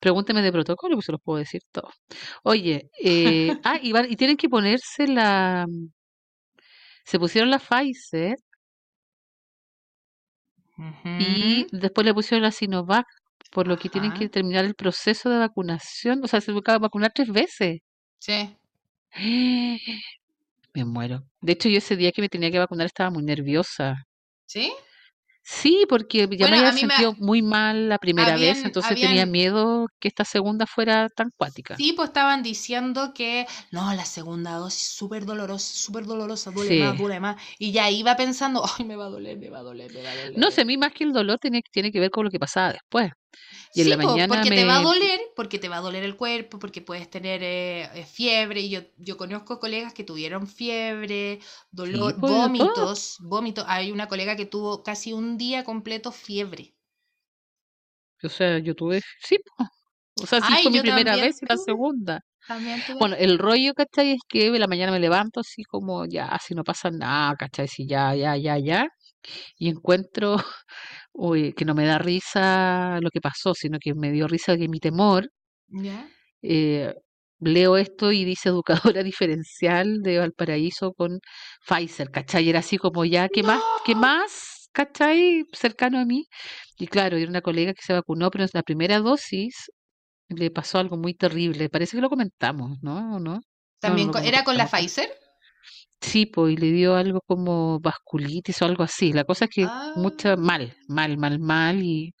Pregúnteme 0.00 0.42
de 0.42 0.50
protocolo, 0.50 0.96
pues 0.96 1.06
se 1.06 1.12
los 1.12 1.20
puedo 1.22 1.38
decir 1.38 1.60
todo. 1.70 1.90
Oye, 2.42 2.88
eh, 3.02 3.56
ah, 3.64 3.78
y, 3.80 3.92
van- 3.92 4.10
y 4.10 4.16
tienen 4.16 4.36
que 4.36 4.48
ponerse 4.48 5.06
la... 5.06 5.66
Se 7.04 7.18
pusieron 7.18 7.50
la 7.50 7.58
Pfizer 7.58 8.34
y 11.18 11.66
después 11.72 12.04
le 12.06 12.14
pusieron 12.14 12.42
la 12.42 12.50
Sinovac, 12.52 13.06
por 13.52 13.68
lo 13.68 13.76
que 13.78 13.88
tienen 13.88 14.12
que 14.12 14.28
terminar 14.28 14.64
el 14.64 14.74
proceso 14.74 15.30
de 15.30 15.38
vacunación. 15.38 16.20
O 16.24 16.28
sea, 16.28 16.40
se 16.40 16.52
buscaba 16.52 16.78
vacunar 16.78 17.12
tres 17.14 17.28
veces. 17.30 17.80
Sí. 18.18 18.56
Me 20.74 20.84
muero. 20.84 21.22
De 21.40 21.52
hecho, 21.52 21.68
yo 21.68 21.78
ese 21.78 21.96
día 21.96 22.10
que 22.10 22.20
me 22.20 22.28
tenía 22.28 22.50
que 22.50 22.58
vacunar 22.58 22.86
estaba 22.86 23.10
muy 23.10 23.22
nerviosa. 23.22 23.94
¿Sí? 24.46 24.72
Sí, 25.46 25.84
porque 25.88 26.20
ya 26.20 26.26
Bueno, 26.26 26.50
me 26.56 26.56
había 26.58 26.72
me- 26.72 26.80
sentido 26.80 27.14
muy 27.18 27.42
mal 27.42 27.88
la 27.88 27.98
primera 27.98 28.32
vez, 28.38 28.40
habían- 28.40 28.66
entonces 28.66 28.98
tenía 28.98 29.26
miedo 29.26 29.86
que 30.00 30.08
esta 30.08 30.24
segunda 30.24 30.66
fuera 30.66 31.08
tan 31.10 31.30
cuática. 31.36 31.76
Sí, 31.76 31.92
pues 31.92 32.08
estaban 32.08 32.42
diciendo 32.42 33.12
que 33.14 33.46
no, 33.72 33.92
la 33.94 34.04
segunda 34.04 34.52
dosis 34.54 34.88
súper 34.88 35.26
dolorosa, 35.26 35.74
súper 35.74 36.04
dolorosa, 36.06 36.50
duele 36.50 36.70
Sí. 36.70 36.78
más, 36.78 36.96
duele 36.96 37.20
más. 37.20 37.36
Y 37.58 37.72
ya 37.72 37.90
iba 37.90 38.16
pensando, 38.16 38.64
ay, 38.78 38.84
me 38.86 38.96
va 38.96 39.06
a 39.06 39.08
doler, 39.08 39.38
me 39.38 39.50
va 39.50 39.58
a 39.58 39.62
doler, 39.62 39.92
me 39.92 40.02
va 40.02 40.12
a 40.12 40.14
doler. 40.14 40.38
No 40.38 40.50
sé, 40.50 40.62
a 40.62 40.64
mí 40.64 40.76
más 40.78 40.92
que 40.92 41.04
el 41.04 41.12
dolor 41.12 41.38
tiene, 41.38 41.62
tiene 41.70 41.92
que 41.92 42.00
ver 42.00 42.10
con 42.10 42.24
lo 42.24 42.30
que 42.30 42.38
pasaba 42.38 42.72
después. 42.72 43.10
Y 43.74 43.82
en 43.82 43.88
Sí, 43.88 43.90
la 43.90 43.96
po, 43.96 44.24
mañana 44.24 44.26
porque 44.26 44.52
te 44.52 44.64
va 44.64 44.76
a 44.78 44.80
doler, 44.82 45.20
porque 45.36 45.58
te 45.58 45.68
va 45.68 45.76
a 45.78 45.80
doler 45.80 46.04
el 46.04 46.16
cuerpo, 46.16 46.58
porque 46.58 46.80
puedes 46.80 47.10
tener 47.10 47.42
eh, 47.42 47.82
eh, 48.00 48.04
fiebre. 48.06 48.60
Y 48.60 48.70
yo, 48.70 48.80
yo 48.98 49.16
conozco 49.16 49.58
colegas 49.60 49.92
que 49.94 50.04
tuvieron 50.04 50.46
fiebre, 50.46 51.40
dolor, 51.70 52.14
pues, 52.20 52.20
vómitos, 52.20 53.16
vómitos. 53.20 53.64
Hay 53.68 53.90
una 53.92 54.08
colega 54.08 54.36
que 54.36 54.46
tuvo 54.46 54.82
casi 54.82 55.12
un 55.12 55.36
día 55.38 55.64
completo 55.64 56.12
fiebre. 56.12 56.74
O 58.22 58.28
sea, 58.28 58.58
yo 58.58 58.74
tuve, 58.74 59.00
sí, 59.20 59.38
po. 59.38 59.64
o 60.22 60.26
sea, 60.26 60.40
sí 60.40 60.56
Ay, 60.56 60.56
fue 60.56 60.70
mi 60.70 60.80
primera 60.80 61.16
también 61.16 61.16
vez 61.16 61.42
y 61.42 61.46
la 61.46 61.56
segunda. 61.58 62.20
También 62.46 62.84
tuve. 62.84 63.00
Bueno, 63.00 63.16
el 63.18 63.38
rollo, 63.38 63.74
¿cachai? 63.74 64.12
Es 64.14 64.20
que 64.28 64.48
en 64.48 64.60
la 64.60 64.68
mañana 64.68 64.92
me 64.92 65.00
levanto 65.00 65.40
así 65.40 65.64
como 65.64 66.06
ya, 66.06 66.38
si 66.44 66.54
no 66.54 66.64
pasa 66.64 66.90
nada, 66.90 67.36
¿cachai? 67.36 67.68
Si 67.68 67.86
ya, 67.88 68.14
ya, 68.16 68.36
ya, 68.36 68.58
ya. 68.58 68.88
Y 69.58 69.68
encuentro, 69.70 70.36
uy, 71.14 71.52
que 71.54 71.64
no 71.64 71.74
me 71.74 71.86
da 71.86 71.98
risa 71.98 72.98
lo 73.00 73.10
que 73.10 73.20
pasó, 73.20 73.54
sino 73.54 73.78
que 73.80 73.94
me 73.94 74.12
dio 74.12 74.28
risa 74.28 74.56
que 74.56 74.68
mi 74.68 74.80
temor, 74.80 75.30
¿Ya? 75.68 76.08
eh, 76.42 76.94
leo 77.40 77.76
esto 77.76 78.12
y 78.12 78.24
dice 78.24 78.50
educadora 78.50 79.02
diferencial 79.04 80.02
de 80.02 80.18
Valparaíso 80.18 80.92
con 80.92 81.20
Pfizer, 81.66 82.10
¿cachai? 82.10 82.48
Era 82.48 82.60
así 82.60 82.78
como 82.78 83.04
ya, 83.04 83.28
¿qué 83.28 83.42
más? 83.42 83.62
¿Qué 83.84 83.94
más? 83.94 84.54
¿cachai? 84.74 85.44
Cercano 85.52 85.98
a 85.98 86.04
mí. 86.04 86.26
Y 86.78 86.86
claro, 86.88 87.16
era 87.16 87.30
una 87.30 87.40
colega 87.40 87.72
que 87.72 87.82
se 87.82 87.94
vacunó, 87.94 88.30
pero 88.30 88.44
en 88.44 88.50
la 88.52 88.62
primera 88.62 88.98
dosis 88.98 89.70
le 90.28 90.50
pasó 90.50 90.78
algo 90.78 90.98
muy 90.98 91.14
terrible. 91.14 91.70
Parece 91.70 91.96
que 91.96 92.02
lo 92.02 92.10
comentamos, 92.10 92.78
¿no? 92.82 93.16
¿O 93.16 93.20
no? 93.20 93.34
No, 93.34 93.40
no 93.40 93.40
También 93.80 94.10
era 94.24 94.44
con 94.44 94.56
la. 94.56 94.66
Pfizer. 94.66 95.08
Sí, 96.04 96.30
y 96.36 96.56
le 96.56 96.70
dio 96.72 96.94
algo 96.96 97.20
como 97.26 97.80
vasculitis 97.80 98.60
o 98.62 98.64
algo 98.66 98.82
así. 98.84 99.12
La 99.12 99.24
cosa 99.24 99.46
es 99.46 99.50
que 99.50 99.70
mucha 99.94 100.36
Ah, 100.36 100.36
mal, 100.36 100.76
mal, 100.88 101.16
mal, 101.18 101.38
mal 101.40 101.82
y, 101.82 102.14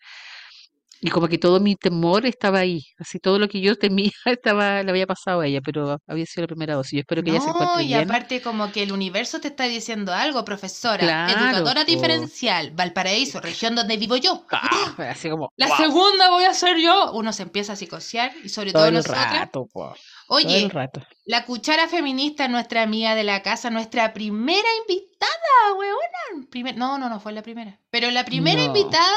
y 1.00 1.10
como 1.10 1.28
que 1.28 1.38
todo 1.38 1.60
mi 1.60 1.76
temor 1.76 2.24
estaba 2.26 2.60
ahí. 2.60 2.82
Así 2.98 3.18
todo 3.20 3.38
lo 3.38 3.48
que 3.48 3.60
yo 3.60 3.76
temía 3.76 4.10
estaba, 4.26 4.82
le 4.82 4.90
había 4.90 5.06
pasado 5.06 5.40
a 5.40 5.46
ella, 5.46 5.60
pero 5.62 5.98
había 6.06 6.26
sido 6.26 6.42
la 6.44 6.48
primera 6.48 6.74
dosis. 6.74 6.92
Yo 6.92 7.00
espero 7.00 7.22
que 7.22 7.30
ella 7.30 7.40
se 7.40 7.50
no, 7.50 7.50
encuentre 7.50 7.82
y 7.82 7.88
bien. 7.88 7.94
aparte 7.94 8.42
como 8.42 8.70
que 8.72 8.82
el 8.82 8.92
universo 8.92 9.40
te 9.40 9.48
está 9.48 9.64
diciendo 9.64 10.12
algo, 10.12 10.44
profesora, 10.44 11.06
Claro, 11.06 11.22
educadora 11.26 11.84
po. 11.84 11.84
diferencial, 11.84 12.70
Valparaíso, 12.72 13.40
región 13.40 13.74
donde 13.74 13.96
vivo 13.96 14.16
yo. 14.16 14.46
Ah, 14.50 14.94
así 15.10 15.28
como, 15.30 15.52
La 15.56 15.68
wow, 15.68 15.76
segunda 15.76 16.30
voy 16.30 16.44
a 16.44 16.54
ser 16.54 16.78
yo. 16.78 17.12
Uno 17.12 17.32
se 17.32 17.42
empieza 17.42 17.72
a 17.74 17.76
psicosear 17.76 18.32
y 18.44 18.48
sobre 18.50 18.72
todo, 18.72 18.86
todo 18.86 18.90
el 18.90 18.94
nosotras. 18.94 19.48
rato, 19.48 19.66
po, 19.66 19.94
Oye, 20.28 20.68
rato. 20.68 21.02
la 21.26 21.44
cuchara 21.44 21.88
feminista, 21.88 22.48
nuestra 22.48 22.82
amiga 22.82 23.14
de 23.14 23.24
la 23.24 23.42
casa, 23.42 23.70
nuestra 23.70 24.12
primera 24.14 24.68
invitada, 24.86 25.74
weona. 25.78 26.48
Primer- 26.50 26.76
no, 26.76 26.98
no, 26.98 27.08
no 27.08 27.20
fue 27.20 27.32
la 27.32 27.42
primera. 27.42 27.80
Pero 27.90 28.10
la 28.10 28.24
primera 28.24 28.60
No. 28.60 28.66
invitada 28.66 29.16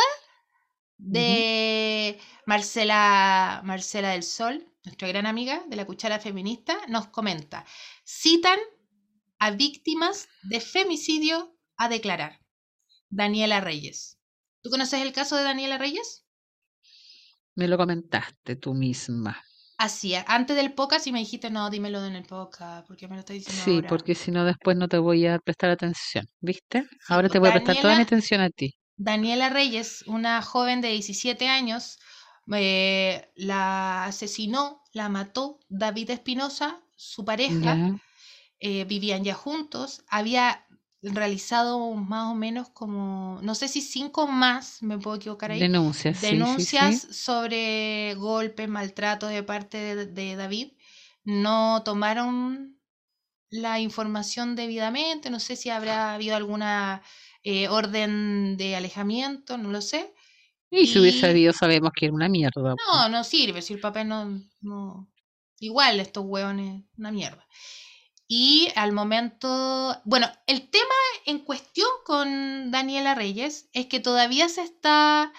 de 0.98 2.20
Marcela, 2.46 3.62
Marcela 3.64 4.10
del 4.10 4.24
Sol, 4.24 4.68
nuestra 4.84 5.08
gran 5.08 5.26
amiga 5.26 5.64
de 5.68 5.76
la 5.76 5.86
cuchara 5.86 6.20
feminista, 6.20 6.78
nos 6.88 7.08
comenta, 7.08 7.66
citan 8.06 8.60
a 9.40 9.52
víctimas 9.52 10.28
de 10.44 10.60
femicidio 10.60 11.56
a 11.78 11.90
declarar. 11.90 12.40
Daniela 13.10 13.62
Reyes. 13.62 14.18
¿Tú 14.62 14.70
conoces 14.70 15.02
el 15.02 15.14
caso 15.14 15.36
de 15.38 15.44
Daniela 15.44 15.78
Reyes? 15.78 16.26
Me 17.56 17.68
lo 17.68 17.78
comentaste 17.78 18.56
tú 18.56 18.74
misma. 18.74 19.42
Así, 19.78 20.16
antes 20.26 20.56
del 20.56 20.74
podcast 20.74 21.06
y 21.06 21.12
me 21.12 21.20
dijiste, 21.20 21.52
no, 21.52 21.70
dímelo 21.70 22.04
en 22.04 22.16
el 22.16 22.24
podcast, 22.26 22.88
porque 22.88 23.08
me 23.08 23.14
lo 23.16 23.20
estás 23.20 23.36
diciendo 23.36 23.62
Sí, 23.64 23.76
ahora. 23.76 23.88
porque 23.90 24.16
si 24.16 24.32
no 24.32 24.44
después 24.44 24.76
no 24.76 24.88
te 24.88 24.98
voy 24.98 25.28
a 25.28 25.38
prestar 25.40 25.70
atención, 25.70 26.26
¿viste? 26.42 26.82
Sí, 26.82 26.88
Ahora 27.10 27.28
pues, 27.28 27.34
te 27.34 27.40
voy 27.40 27.50
a 27.50 27.54
prestar 27.54 27.80
toda 27.80 27.96
mi 27.96 28.02
atención 28.02 28.42
a 28.42 28.50
ti. 28.50 28.74
Daniela 28.96 29.50
Reyes, 29.50 30.04
una 30.08 30.42
joven 30.42 30.82
de 30.82 30.90
17 30.90 31.48
años, 31.48 32.00
eh, 32.54 33.30
la 33.36 34.06
asesinó, 34.06 34.82
la 34.94 35.10
mató 35.10 35.60
David 35.70 36.10
Espinosa, 36.10 36.82
su 36.96 37.24
pareja, 37.24 37.78
eh, 38.60 38.86
vivían 38.86 39.24
ya 39.24 39.36
juntos, 39.36 40.04
había 40.10 40.66
realizado 41.02 41.94
más 41.94 42.32
o 42.32 42.36
menos 42.36 42.70
como, 42.70 43.40
no 43.42 43.56
sé 43.56 43.68
si 43.68 43.82
cinco 43.82 44.28
más, 44.28 44.82
me 44.82 44.98
puedo 44.98 45.18
equivocar 45.18 45.52
ahí, 45.52 45.60
denuncias, 45.60 46.18
sí, 46.18 46.28
sí, 46.28 46.32
denuncias 46.34 47.02
sí. 47.02 47.14
sobre 47.14 48.16
golpes, 48.16 48.68
maltratos 48.68 49.30
de 49.30 49.44
parte 49.44 49.78
de, 49.78 50.06
de 50.08 50.36
David. 50.36 50.72
No 51.24 51.84
tomaron 51.84 52.80
la 53.50 53.80
información 53.80 54.56
debidamente, 54.56 55.30
no 55.30 55.40
sé 55.40 55.56
si 55.56 55.70
habrá 55.70 56.14
habido 56.14 56.36
alguna 56.36 57.02
eh, 57.44 57.68
orden 57.70 58.58
de 58.58 58.76
alejamiento, 58.76 59.58
no 59.58 59.72
lo 59.72 59.82
sé. 59.82 60.14
Y 60.70 60.88
si 60.88 61.00
hubiese 61.00 61.28
habido, 61.28 61.54
sabemos 61.54 61.92
que 61.96 62.06
era 62.06 62.14
una 62.14 62.28
mierda. 62.28 62.76
no, 62.76 63.10
no 63.10 63.24
sirve, 63.24 63.62
si 63.62 63.74
el 63.74 63.80
papel 63.80 64.08
no, 64.08 64.42
no... 64.62 65.10
Igual 65.60 66.00
estos 66.00 66.24
hueones, 66.26 66.84
una 66.98 67.12
mierda. 67.12 67.48
Y 68.28 68.70
al 68.76 68.92
momento, 68.92 70.02
bueno, 70.04 70.28
el 70.48 70.70
tema 70.70 70.96
en 71.26 71.40
cuestión 71.40 71.88
con 72.06 72.72
Daniela 72.72 73.16
Reyes 73.16 73.70
es 73.74 73.86
que 73.86 74.02
todavía 74.02 74.50
se 74.50 74.62
está, 74.64 75.32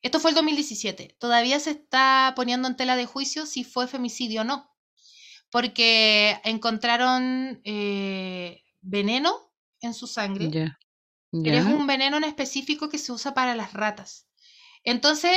esto 0.00 0.20
fue 0.20 0.30
el 0.30 0.36
2017, 0.36 1.16
todavía 1.20 1.60
se 1.60 1.72
está 1.72 2.32
poniendo 2.36 2.66
en 2.68 2.76
tela 2.76 2.96
de 2.96 3.04
juicio 3.06 3.44
si 3.44 3.62
fue 3.64 3.86
femicidio 3.88 4.40
o 4.40 4.44
no, 4.44 4.74
porque 5.50 6.40
encontraron 6.44 7.60
eh, 7.64 8.62
veneno 8.80 9.52
en 9.80 9.92
su 9.94 10.06
sangre, 10.06 10.56
es 11.42 11.64
un 11.66 11.86
veneno 11.86 12.16
en 12.16 12.24
específico 12.24 12.88
que 12.88 12.98
se 12.98 13.12
usa 13.12 13.34
para 13.34 13.54
las 13.54 13.72
ratas. 13.74 14.28
Entonces, 14.84 15.32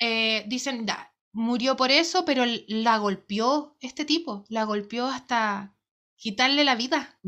eh, 0.00 0.44
dicen, 0.48 0.86
"Da, 0.86 1.14
murió 1.32 1.76
por 1.76 1.90
eso, 1.90 2.24
pero 2.24 2.44
la 2.68 2.98
golpeó 2.98 3.76
este 3.80 4.04
tipo, 4.04 4.44
la 4.48 4.64
golpeó 4.64 5.06
hasta 5.06 5.77
quitarle 6.18 6.64
la 6.64 6.74
vida. 6.74 7.18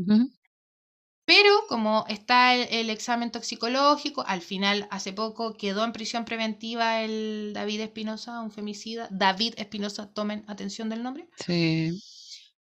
Pero 1.25 1.49
como 1.67 2.05
está 2.09 2.53
el, 2.55 2.67
el 2.69 2.89
examen 2.89 3.31
toxicológico, 3.31 4.23
al 4.27 4.41
final, 4.41 4.87
hace 4.91 5.13
poco, 5.13 5.55
quedó 5.55 5.83
en 5.85 5.93
prisión 5.93 6.25
preventiva 6.25 7.01
el 7.01 7.51
David 7.53 7.81
Espinosa, 7.81 8.41
un 8.41 8.51
femicida. 8.51 9.07
David 9.11 9.53
Espinosa, 9.57 10.11
tomen 10.13 10.43
atención 10.47 10.89
del 10.89 11.03
nombre. 11.03 11.29
Sí, 11.45 11.91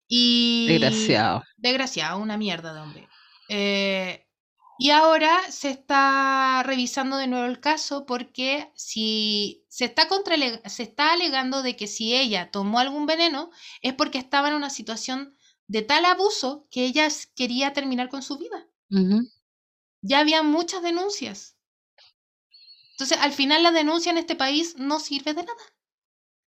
Y... 0.06 0.68
desgraciado. 0.68 1.42
Desgraciado, 1.56 2.18
una 2.18 2.36
mierda 2.36 2.72
de 2.72 2.80
hombre. 2.80 3.08
Eh, 3.48 4.26
y 4.78 4.90
ahora 4.90 5.38
se 5.50 5.68
está 5.70 6.62
revisando 6.64 7.16
de 7.16 7.26
nuevo 7.26 7.46
el 7.46 7.60
caso 7.60 8.06
porque 8.06 8.70
si 8.74 9.64
se 9.68 9.84
está, 9.84 10.08
contra, 10.08 10.36
se 10.70 10.82
está 10.84 11.12
alegando 11.12 11.62
de 11.62 11.76
que 11.76 11.86
si 11.86 12.14
ella 12.14 12.50
tomó 12.50 12.78
algún 12.78 13.04
veneno 13.04 13.50
es 13.82 13.92
porque 13.92 14.16
estaba 14.16 14.48
en 14.48 14.54
una 14.54 14.70
situación 14.70 15.36
de 15.70 15.82
tal 15.82 16.04
abuso 16.04 16.66
que 16.72 16.84
ella 16.84 17.06
quería 17.36 17.72
terminar 17.72 18.08
con 18.08 18.22
su 18.24 18.36
vida. 18.38 18.66
Ya 20.02 20.18
había 20.18 20.42
muchas 20.42 20.82
denuncias. 20.82 21.56
Entonces, 22.92 23.18
al 23.18 23.32
final 23.32 23.62
la 23.64 23.72
denuncia 23.72 24.10
en 24.10 24.18
este 24.18 24.36
país 24.36 24.76
no 24.76 25.00
sirve 25.00 25.34
de 25.34 25.42
nada. 25.44 25.62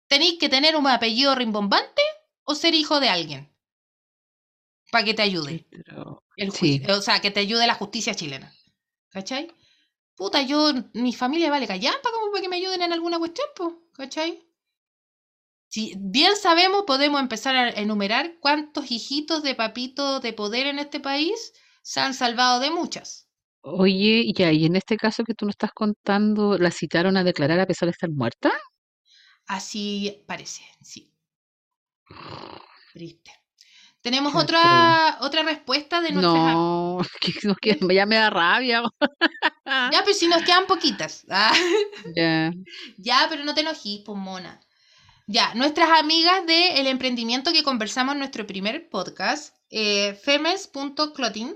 Tenéis 0.08 0.38
que 0.40 0.50
tener 0.50 0.76
un 0.76 0.88
apellido 0.88 1.34
rimbombante 1.36 2.04
o 2.44 2.56
ser 2.56 2.76
hijo 2.76 3.00
de 3.00 3.10
alguien 3.10 3.52
para 4.92 5.06
que 5.06 5.14
te 5.14 5.22
ayude. 5.22 5.66
Pero, 5.70 6.24
El 6.36 6.52
sí, 6.52 6.80
juicio, 6.80 6.98
o 6.98 7.02
sea, 7.02 7.20
que 7.22 7.32
te 7.32 7.40
ayude 7.40 7.68
la 7.68 7.76
justicia 7.76 8.14
chilena. 8.16 8.54
¿Cachai? 9.10 9.52
Puta, 10.16 10.42
yo, 10.42 10.72
mi 10.94 11.14
familia 11.14 11.50
vale 11.50 11.68
callampa 11.68 12.12
como 12.12 12.32
para 12.32 12.42
que 12.42 12.50
me 12.50 12.58
ayuden 12.58 12.82
en 12.84 12.94
alguna 12.94 13.20
cuestión, 13.20 13.48
po, 13.56 13.84
¿cachai? 13.94 14.44
Si 15.72 15.94
bien 15.98 16.36
sabemos, 16.36 16.84
podemos 16.86 17.22
empezar 17.22 17.56
a 17.56 17.70
enumerar 17.70 18.34
cuántos 18.42 18.92
hijitos 18.92 19.42
de 19.42 19.56
papito 19.56 20.20
de 20.20 20.34
poder 20.34 20.68
en 20.68 20.80
este 20.80 21.00
país 21.00 21.54
se 21.82 22.02
han 22.02 22.14
salvado 22.14 22.60
de 22.60 22.72
muchas. 22.72 23.30
Oye, 23.62 24.34
ya, 24.36 24.52
y 24.52 24.66
en 24.66 24.76
este 24.76 24.98
caso 24.98 25.24
que 25.24 25.34
tú 25.34 25.46
nos 25.46 25.54
estás 25.54 25.72
contando, 25.72 26.58
¿la 26.58 26.72
citaron 26.72 27.16
a 27.16 27.24
declarar 27.24 27.62
a 27.62 27.66
pesar 27.66 27.88
de 27.88 27.92
estar 27.92 28.10
muerta? 28.10 28.52
Así 29.48 30.26
parece, 30.28 30.62
sí. 30.82 31.16
Triste. 32.94 33.32
Tenemos 34.02 34.34
Qué 34.34 34.40
otra, 34.40 35.20
otra 35.22 35.44
respuesta 35.44 36.02
de 36.02 36.12
nuestras... 36.12 36.54
No, 36.54 37.00
que, 37.62 37.80
ya 37.96 38.06
me 38.06 38.18
da 38.18 38.30
rabia. 38.30 38.84
Ya, 39.66 40.02
pero 40.04 40.14
si 40.14 40.28
nos 40.28 40.44
quedan 40.44 40.66
poquitas. 40.66 41.26
Ah. 41.30 41.54
Ya, 42.18 42.52
Ya, 42.98 43.28
pero 43.30 43.46
no 43.46 43.54
te 43.54 43.62
enojes, 43.62 44.02
pues 44.06 44.18
mona. 44.18 44.60
Ya, 45.32 45.54
nuestras 45.56 45.90
amigas 45.98 46.46
del 46.46 46.88
emprendimiento 46.88 47.54
que 47.54 47.64
conversamos 47.64 48.14
en 48.14 48.20
nuestro 48.20 48.46
primer 48.46 48.90
podcast, 48.90 49.56
eh, 49.70 50.20
femes.clothing, 50.22 51.56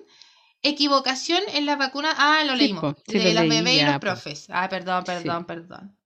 equivocación 0.61 1.41
en 1.53 1.65
las 1.65 1.77
vacunas. 1.77 2.15
Ah, 2.17 2.43
lo 2.45 2.53
sí, 2.53 2.59
leímos. 2.59 2.81
po, 2.81 2.95
sí 3.05 3.17
de 3.19 3.33
lo 3.33 3.33
las 3.33 3.47
leí 3.47 3.57
bebés 3.57 3.81
y 3.81 3.85
los 3.85 3.93
po. 3.95 3.99
profes. 3.99 4.47
Ah, 4.49 4.69
perdón, 4.69 5.03
Sí. 5.05 5.11
perdón, 5.11 5.45
perdón. 5.45 5.97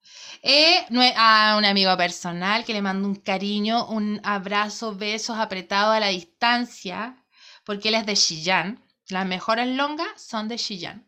Eh, 0.42 0.84
a 1.16 1.56
un 1.60 1.66
amigo 1.66 1.96
personal 1.96 2.66
que 2.66 2.74
le 2.74 2.82
mando 2.82 3.08
un 3.08 3.16
cariño, 3.16 3.86
un 3.90 4.20
abrazo, 4.24 4.96
besos 4.96 5.38
apretados 5.38 5.96
a 5.96 6.00
la 6.00 6.08
distancia, 6.08 7.24
porque 7.66 7.90
él 7.90 7.96
es 7.96 8.06
de 8.08 8.16
Chillán. 8.16 8.84
Las 9.10 9.28
mejores 9.28 9.68
longas 9.68 10.08
son 10.20 10.48
de 10.48 10.56
Chillán. 10.58 11.08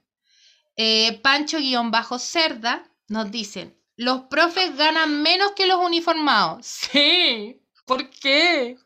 Eh, 0.75 1.19
Pancho-Cerda 1.23 2.83
nos 3.07 3.31
dicen, 3.31 3.80
los 4.01 4.21
profes 4.23 4.75
ganan 4.77 5.21
menos 5.21 5.51
que 5.51 5.67
los 5.67 5.77
uniformados. 5.77 6.65
Sí, 6.65 7.61
¿por 7.85 8.09
qué? 8.09 8.77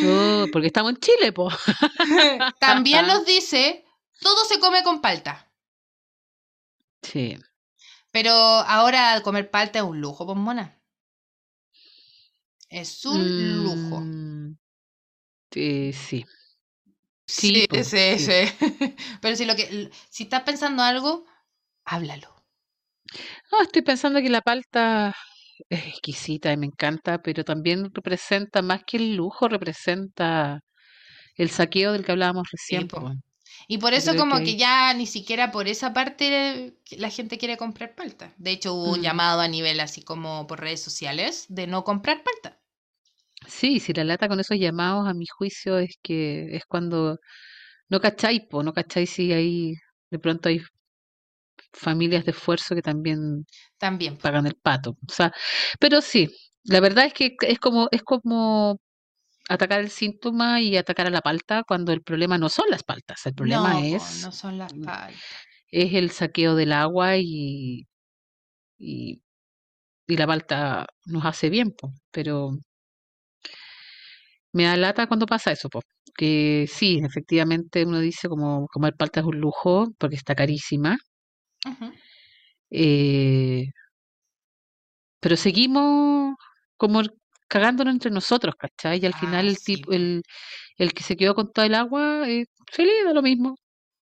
Oh, 0.00 0.46
porque 0.52 0.68
estamos 0.68 0.92
en 0.92 0.98
Chile, 0.98 1.32
po. 1.32 1.48
También 2.60 3.06
nos 3.06 3.24
dice, 3.24 3.84
todo 4.20 4.44
se 4.44 4.60
come 4.60 4.82
con 4.82 5.00
palta. 5.00 5.50
Sí, 7.02 7.36
Pero 8.10 8.32
ahora 8.32 9.20
comer 9.22 9.50
palta 9.50 9.78
es 9.78 9.84
un 9.84 9.98
lujo, 10.00 10.26
pues 10.26 10.36
mona. 10.36 10.78
Es 12.70 13.04
un 13.04 13.62
lujo. 13.62 14.00
Mm, 14.00 14.52
sí, 15.50 15.92
sí. 15.92 16.24
Sí, 17.26 17.52
Sí, 17.52 17.66
po, 17.68 17.76
sí, 17.84 18.18
sí. 18.18 18.18
sí. 18.18 18.56
Pero 19.20 19.36
si 19.36 19.44
lo 19.44 19.54
que 19.56 19.90
si 20.10 20.24
estás 20.24 20.42
pensando 20.42 20.82
algo, 20.82 21.26
háblalo. 21.84 22.37
No, 23.52 23.62
estoy 23.62 23.82
pensando 23.82 24.20
que 24.20 24.30
la 24.30 24.40
palta 24.42 25.14
es 25.68 25.86
exquisita 25.86 26.52
y 26.52 26.56
me 26.56 26.66
encanta, 26.66 27.20
pero 27.22 27.44
también 27.44 27.90
representa 27.94 28.62
más 28.62 28.84
que 28.84 28.96
el 28.98 29.16
lujo, 29.16 29.48
representa 29.48 30.60
el 31.36 31.50
saqueo 31.50 31.92
del 31.92 32.04
que 32.04 32.12
hablábamos 32.12 32.48
Sí, 32.52 32.52
recién, 32.52 32.90
po. 32.90 32.98
po. 32.98 33.12
Y 33.68 33.78
por 33.78 33.94
eso 33.94 34.16
como 34.16 34.42
que 34.42 34.42
que 34.42 34.56
ahí- 34.56 34.56
ya 34.56 34.92
ni 34.94 35.06
siquiera 35.06 35.50
por 35.52 35.68
esa 35.68 35.92
parte 35.92 36.76
la 36.92 37.10
gente 37.10 37.38
quiere 37.38 37.56
comprar 37.56 37.94
palta. 37.94 38.34
De 38.38 38.50
hecho, 38.52 38.74
hubo 38.74 38.92
un 38.92 39.02
Mm. 39.02 39.02
llamado 39.02 39.40
a 39.40 39.48
nivel 39.48 39.80
así 39.80 40.02
como 40.02 40.46
por 40.46 40.60
redes 40.60 40.82
sociales 40.82 41.46
de 41.48 41.66
no 41.66 41.84
comprar 41.84 42.22
palta. 42.24 42.60
Sí, 43.46 43.80
si 43.80 43.92
la 43.92 44.04
lata 44.04 44.28
con 44.28 44.40
esos 44.40 44.58
llamados, 44.58 45.08
a 45.08 45.14
mi 45.14 45.26
juicio, 45.26 45.78
es 45.78 45.96
que 46.02 46.54
es 46.56 46.64
cuando 46.66 47.18
no 47.88 48.00
cacháis, 48.00 48.42
po, 48.50 48.62
no 48.64 48.72
cacháis 48.74 49.10
si 49.10 49.32
hay, 49.32 49.74
de 50.10 50.18
pronto 50.20 50.48
hay 50.50 50.60
familias 51.72 52.24
de 52.24 52.32
esfuerzo 52.32 52.74
que 52.74 52.82
también 52.82 53.44
pagan 54.18 54.46
el 54.46 54.54
pato. 54.56 54.92
O 55.08 55.12
sea, 55.12 55.32
pero 55.80 56.00
sí, 56.00 56.28
la 56.64 56.80
verdad 56.80 57.06
es 57.06 57.14
que 57.14 57.36
es 57.40 57.58
como, 57.58 57.88
es 57.92 58.02
como 58.02 58.78
atacar 59.48 59.80
el 59.80 59.90
síntoma 59.90 60.60
y 60.62 60.76
atacar 60.76 61.06
a 61.08 61.10
la 61.10 61.22
palta 61.22 61.64
cuando 61.66 61.92
el 61.92 62.02
problema 62.02 62.38
no 62.38 62.48
son 62.48 62.66
las 62.70 62.82
paltas, 62.84 63.26
el 63.26 63.34
problema 63.34 63.74
No, 63.74 63.80
es, 63.80 64.22
no 64.22 64.30
son 64.32 64.58
las 64.58 64.72
mm, 64.74 64.84
paltas. 64.84 65.22
es 65.70 65.94
el 65.94 66.10
saqueo 66.10 66.54
del 66.56 66.72
agua 66.72 67.16
y, 67.18 67.86
y, 68.78 69.22
y 70.08 70.16
la 70.18 70.26
palta 70.28 70.86
nos 71.06 71.24
hace 71.26 71.50
bien, 71.50 71.72
po, 71.72 71.92
pero 72.12 72.52
me 74.52 74.64
da 74.64 74.76
lata 74.76 75.06
cuando 75.06 75.26
pasa 75.26 75.52
eso, 75.52 75.68
po, 75.68 75.80
que 76.16 76.66
sí, 76.68 77.00
efectivamente 77.04 77.84
uno 77.84 78.00
dice 78.00 78.28
como 78.28 78.66
comer 78.68 78.94
palta 78.96 79.20
es 79.20 79.26
un 79.26 79.38
lujo 79.40 79.88
porque 79.98 80.16
está 80.16 80.34
carísima, 80.34 80.98
Ujú. 81.66 81.92
eh, 82.70 83.68
pero 85.20 85.36
seguimos 85.36 86.34
como 86.76 87.00
el- 87.00 87.12
cagándonos 87.48 87.94
entre 87.94 88.10
nosotros, 88.10 88.54
¿cachai? 88.58 89.00
Y 89.02 89.06
al 89.06 89.14
final 89.14 89.46
Ah, 89.46 89.50
el 89.50 89.56
sí, 89.56 89.76
tipo, 89.76 89.90
po. 89.90 89.92
el, 89.92 90.22
el 90.78 90.92
que 90.94 91.02
se 91.02 91.16
quedó 91.16 91.34
con 91.34 91.52
todo 91.52 91.64
el 91.64 91.74
agua, 91.74 92.28
eh, 92.28 92.46
feliz, 92.72 92.92
da 93.04 93.12
lo 93.14 93.22
mismo. 93.22 93.56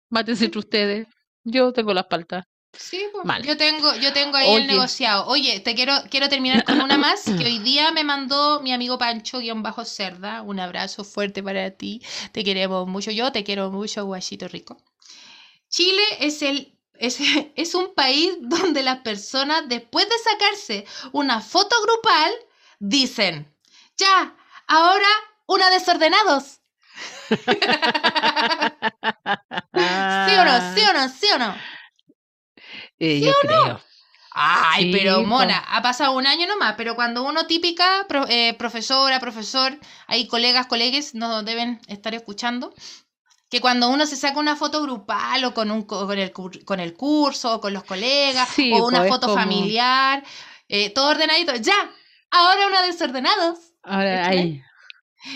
Mátense 0.09 0.39
Sí, 0.39 0.45
entre 0.47 0.59
ustedes. 0.59 1.07
Yo 1.43 1.73
tengo 1.73 1.93
las 1.93 2.05
paltas. 2.07 2.45
sí, 2.73 3.05
po. 3.13 3.23
Mal. 3.23 3.43
Yo 3.43 3.57
tengo, 3.57 3.95
yo 3.95 4.13
tengo 4.13 4.37
ahí 4.37 4.47
el 4.55 4.63
Oye, 4.63 4.67
negociado. 4.67 5.27
Oye, 5.27 5.59
te 5.61 5.75
quiero, 5.75 5.93
quiero 6.09 6.29
terminar 6.29 6.65
con 6.65 6.81
una 6.81 6.97
más 6.99 7.25
que 7.25 7.45
hoy 7.45 7.59
día 7.59 7.91
me 7.91 8.03
mandó 8.03 8.61
mi 8.61 8.73
amigo 8.73 8.97
Pancho 8.97 9.39
guion 9.39 9.63
bajo 9.63 9.85
cerda. 9.85 10.41
Un 10.41 10.59
abrazo 10.59 11.03
fuerte 11.03 11.41
para 11.43 11.71
ti. 11.71 12.01
Te 12.31 12.43
queremos 12.43 12.87
mucho. 12.87 13.11
Yo 13.11 13.31
te 13.31 13.43
quiero 13.43 13.71
mucho, 13.71 14.05
guachito 14.05 14.47
rico. 14.47 14.77
Chile 15.69 16.03
es 16.19 16.41
el 16.41 16.74
es, 16.99 17.19
es 17.55 17.75
un 17.75 17.93
país 17.95 18.33
donde 18.41 18.83
las 18.83 18.99
personas 18.99 19.63
después 19.67 20.07
de 20.09 20.15
sacarse 20.19 20.85
una 21.11 21.41
foto 21.41 21.75
grupal 21.83 22.31
dicen, 22.79 23.53
ya, 23.97 24.35
ahora 24.67 25.07
una 25.47 25.69
desordenados. 25.69 26.59
¿Sí 30.23 30.35
o 30.37 30.45
no? 30.45 30.61
¿Sí 30.61 30.81
o 30.89 30.93
no? 30.93 31.09
¿Sí 31.09 31.27
o 31.33 31.37
no? 31.39 31.55
eh, 32.99 33.21
yo 33.21 33.31
creo. 33.41 33.81
Ay, 34.37 34.91
pero 34.91 35.19
Sí, 35.19 35.23
po. 35.23 35.27
mona, 35.27 35.59
ha 35.59 35.81
pasado 35.81 36.11
un 36.13 36.27
año 36.27 36.45
nomás, 36.47 36.75
pero 36.77 36.95
cuando 36.95 37.23
uno 37.23 37.47
típica, 37.47 38.05
pro- 38.07 38.27
eh, 38.27 38.53
profesora, 38.57 39.19
profesor, 39.19 39.79
hay 40.07 40.27
colegas, 40.27 40.67
colegues, 40.67 41.15
nos 41.15 41.45
deben 41.45 41.79
estar 41.87 42.13
escuchando, 42.15 42.73
que 43.55 43.61
cuando 43.61 43.87
uno 43.87 44.05
se 44.05 44.17
saca 44.17 44.37
una 44.37 44.57
foto 44.57 44.81
grupal 44.81 45.45
o 45.45 45.53
con, 45.53 45.71
un, 45.71 45.83
co- 45.83 46.05
con, 46.05 46.19
el, 46.19 46.33
con 46.33 46.79
el 46.81 46.93
curso 46.93 47.53
o 47.55 47.61
con 47.61 47.71
los 47.73 47.85
colegas 47.85 48.49
Sí, 48.49 48.69
o 48.73 48.85
una 48.85 48.99
po, 48.99 49.03
es 49.05 49.09
foto 49.11 49.27
como- 49.27 49.39
familiar, 49.39 50.23
eh, 50.67 50.89
todo 50.89 51.11
ordenadito, 51.11 51.55
ya, 51.55 51.89
ahora 52.31 52.67
una 52.67 52.81
desordenados. 52.81 53.59
Ahora, 53.81 54.27
ahí, 54.27 54.61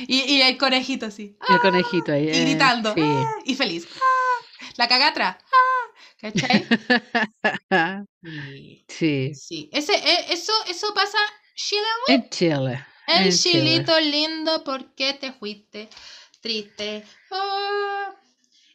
Y, 0.07 0.19
y 0.33 0.41
el 0.41 0.57
conejito 0.57 1.05
así, 1.05 1.37
¡ah! 1.39 1.53
el 1.53 1.59
conejito 1.61 2.11
ahí. 2.11 2.25
y 2.25 2.29
eh, 2.29 2.41
gritando, 2.43 2.93
sí. 2.93 3.01
¡ah! 3.01 3.35
y 3.45 3.55
feliz, 3.55 3.87
¡ah! 4.01 4.65
la 4.75 4.87
cagatra, 4.89 5.39
¡ah! 5.41 5.93
¿cachai? 6.19 6.67
Y- 8.23 8.83
sí, 8.87 9.31
Sí, 9.33 9.69
ese, 9.71 9.93
e- 9.93 10.33
eso, 10.33 10.51
eso 10.67 10.93
pasa, 10.93 11.17
Chile, 11.55 11.81
en 12.09 12.29
Chile. 12.29 12.85
en 13.07 13.31
Chile. 13.31 13.31
chilito 13.77 13.97
lindo, 14.01 14.63
¿por 14.65 14.93
qué 14.93 15.13
te 15.13 15.31
fuiste? 15.31 15.89
Triste. 16.41 17.03
Ah. 17.31 18.11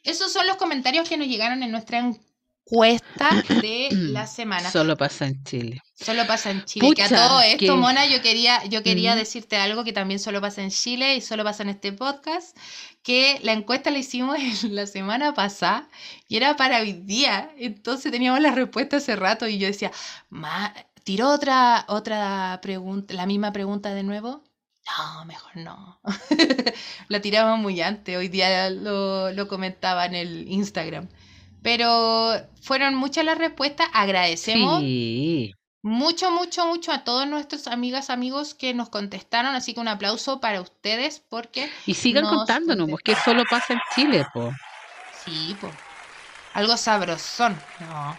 Esos 0.03 0.31
son 0.31 0.45
los 0.47 0.57
comentarios 0.57 1.07
que 1.09 1.17
nos 1.17 1.27
llegaron 1.27 1.63
en 1.63 1.71
nuestra 1.71 1.97
encuesta 1.99 3.29
de 3.61 3.89
la 3.91 4.27
semana. 4.27 4.69
Solo 4.71 4.95
pasa 4.97 5.25
en 5.27 5.43
Chile. 5.43 5.81
Solo 5.95 6.27
pasa 6.27 6.51
en 6.51 6.63
Chile. 6.65 6.93
que 6.95 7.03
a 7.03 7.09
todo 7.09 7.41
esto, 7.41 7.57
que- 7.57 7.71
Mona, 7.71 8.05
yo 8.05 8.21
quería, 8.21 8.63
yo 8.65 8.83
quería 8.83 9.15
decirte 9.15 9.55
algo 9.57 9.83
que 9.83 9.93
también 9.93 10.19
solo 10.19 10.41
pasa 10.41 10.61
en 10.61 10.69
Chile 10.69 11.15
y 11.15 11.21
solo 11.21 11.43
pasa 11.43 11.63
en 11.63 11.69
este 11.69 11.91
podcast, 11.93 12.55
que 13.01 13.39
la 13.43 13.53
encuesta 13.53 13.89
la 13.91 13.97
hicimos 13.99 14.37
en 14.63 14.75
la 14.75 14.85
semana 14.87 15.33
pasada 15.33 15.89
y 16.27 16.37
era 16.37 16.55
para 16.55 16.81
hoy 16.81 16.93
día. 16.93 17.51
Entonces 17.57 18.11
teníamos 18.11 18.41
la 18.41 18.51
respuesta 18.51 18.97
hace 18.97 19.15
rato 19.15 19.47
y 19.47 19.57
yo 19.57 19.67
decía, 19.67 19.91
"Ma, 20.29 20.73
¿tiró 21.03 21.29
otra, 21.31 21.85
otra 21.87 22.59
pregunta, 22.61 23.13
la 23.15 23.25
misma 23.25 23.51
pregunta 23.51 23.93
de 23.93 24.03
nuevo? 24.03 24.43
No, 24.85 25.25
mejor 25.25 25.55
no. 25.57 25.99
la 27.07 27.19
tiramos 27.21 27.59
muy 27.59 27.81
antes, 27.81 28.15
hoy 28.17 28.27
día 28.27 28.69
lo, 28.69 29.31
lo 29.31 29.47
comentaba 29.47 30.05
en 30.05 30.15
el 30.15 30.47
Instagram. 30.51 31.09
Pero 31.63 32.33
fueron 32.61 32.93
muchas 32.95 33.25
las 33.25 33.37
respuestas, 33.39 33.87
agradecemos 33.93 34.79
Sí. 34.81 35.51
mucho, 35.81 36.29
mucho, 36.29 36.67
mucho 36.67 36.91
a 36.91 37.03
todos 37.03 37.27
nuestros 37.27 37.65
amigas, 37.67 38.11
amigos 38.11 38.53
que 38.53 38.75
nos 38.75 38.89
contestaron, 38.89 39.55
así 39.55 39.73
que 39.73 39.79
un 39.79 39.87
aplauso 39.87 40.39
para 40.39 40.61
ustedes 40.61 41.19
porque 41.27 41.67
Y 41.87 41.95
sigan 41.95 42.23
Nos 42.23 42.35
contándonos, 42.35 42.87
pues 42.89 43.01
que 43.03 43.15
solo 43.15 43.43
pasa 43.49 43.73
en 43.73 43.79
Chile, 43.95 44.25
po. 44.31 44.51
sí, 45.25 45.55
po, 45.59 45.71
algo 46.53 46.77
sabrosón. 46.77 47.57
No. 47.79 48.15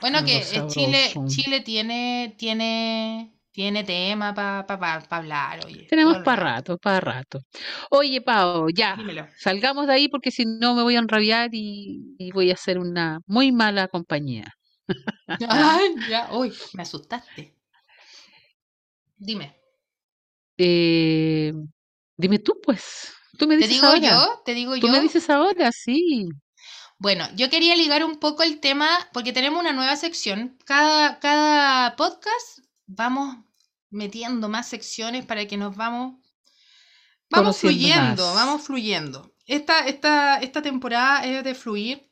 Bueno, 0.00 0.18
Algo 0.18 0.26
que 0.30 0.38
eh, 0.38 0.66
Chile. 0.68 1.14
Chile 1.28 1.60
tiene, 1.60 2.34
tiene, 2.36 3.32
tiene 3.58 3.82
tema 3.84 4.28
para 4.34 4.66
pa, 4.68 4.78
pa- 4.82 5.08
pa 5.08 5.16
hablar, 5.18 5.56
oye. 5.66 5.86
Tenemos 5.86 6.18
para 6.20 6.42
rato, 6.42 6.78
para 6.78 7.00
rato. 7.00 7.40
Oye, 7.90 8.20
Pao, 8.20 8.68
ya, 8.70 8.96
Dímelo. 8.96 9.24
salgamos 9.36 9.86
de 9.86 9.94
ahí 9.94 10.08
porque 10.08 10.30
si 10.30 10.44
no 10.46 10.74
me 10.74 10.82
voy 10.82 10.96
a 10.96 10.98
enrabiar 11.00 11.50
y, 11.52 12.14
y 12.18 12.30
voy 12.32 12.50
a 12.50 12.56
ser 12.56 12.78
una 12.78 13.20
muy 13.26 13.52
mala 13.52 13.88
compañía. 13.88 14.44
Ay, 15.48 16.04
ya, 16.06 16.28
uy, 16.32 16.52
me 16.72 16.82
asustaste. 16.82 17.56
Dime, 19.18 19.54
Eh, 20.56 21.52
dime 22.16 22.38
tú, 22.40 22.60
pues. 22.62 23.12
Tú 23.38 23.46
me 23.46 23.56
¿te 23.56 23.68
dices 23.68 23.68
digo 23.68 23.84
ahora. 23.84 24.00
yo? 24.02 24.42
¿Te 24.44 24.54
digo 24.54 24.74
Tú 24.78 24.88
yo? 24.88 24.90
me 24.90 25.00
dices 25.00 25.30
ahora, 25.30 25.72
sí. 25.72 26.28
Bueno, 26.98 27.28
yo 27.36 27.50
quería 27.50 27.76
ligar 27.76 28.04
un 28.04 28.18
poco 28.18 28.42
el 28.42 28.60
tema 28.60 28.88
porque 29.12 29.32
tenemos 29.32 29.60
una 29.60 29.72
nueva 29.72 29.96
sección. 29.96 30.58
Cada, 30.64 31.18
cada 31.20 31.96
podcast 31.96 32.60
vamos 32.86 33.36
metiendo 33.90 34.48
más 34.48 34.68
secciones 34.68 35.24
para 35.24 35.46
que 35.46 35.56
nos 35.56 35.76
vamos, 35.76 36.16
vamos 37.30 37.58
fluyendo, 37.58 38.24
más. 38.26 38.34
vamos 38.34 38.62
fluyendo. 38.62 39.34
Esta, 39.46 39.86
esta, 39.86 40.36
esta 40.38 40.62
temporada 40.62 41.24
es 41.24 41.42
de 41.44 41.54
fluir, 41.54 42.10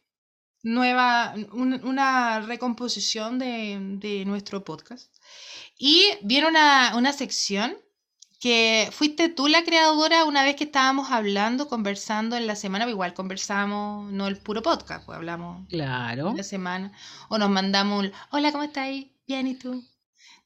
nueva, 0.62 1.34
un- 1.52 1.84
una 1.84 2.40
recomposición 2.40 3.38
de, 3.38 3.78
de 3.98 4.24
nuestro 4.24 4.64
podcast. 4.64 5.14
Y 5.78 6.04
viene 6.22 6.48
una, 6.48 6.94
una 6.96 7.12
sección 7.12 7.76
que 8.40 8.88
fuiste 8.92 9.28
tú 9.28 9.48
la 9.48 9.64
creadora 9.64 10.24
una 10.24 10.44
vez 10.44 10.56
que 10.56 10.64
estábamos 10.64 11.10
hablando, 11.10 11.68
conversando 11.68 12.36
en 12.36 12.46
la 12.46 12.54
semana, 12.56 12.84
pero 12.84 12.92
igual 12.94 13.14
conversamos, 13.14 14.10
no 14.12 14.26
el 14.28 14.36
puro 14.38 14.62
podcast, 14.62 15.06
pues 15.06 15.16
hablamos 15.16 15.66
Claro. 15.68 16.30
en 16.30 16.36
la 16.36 16.42
semana, 16.42 16.92
o 17.28 17.38
nos 17.38 17.48
mandamos 17.50 18.04
un, 18.04 18.12
hola, 18.30 18.52
¿cómo 18.52 18.64
estás? 18.64 18.88
Bien, 19.26 19.46
¿y 19.46 19.54
tú? 19.54 19.82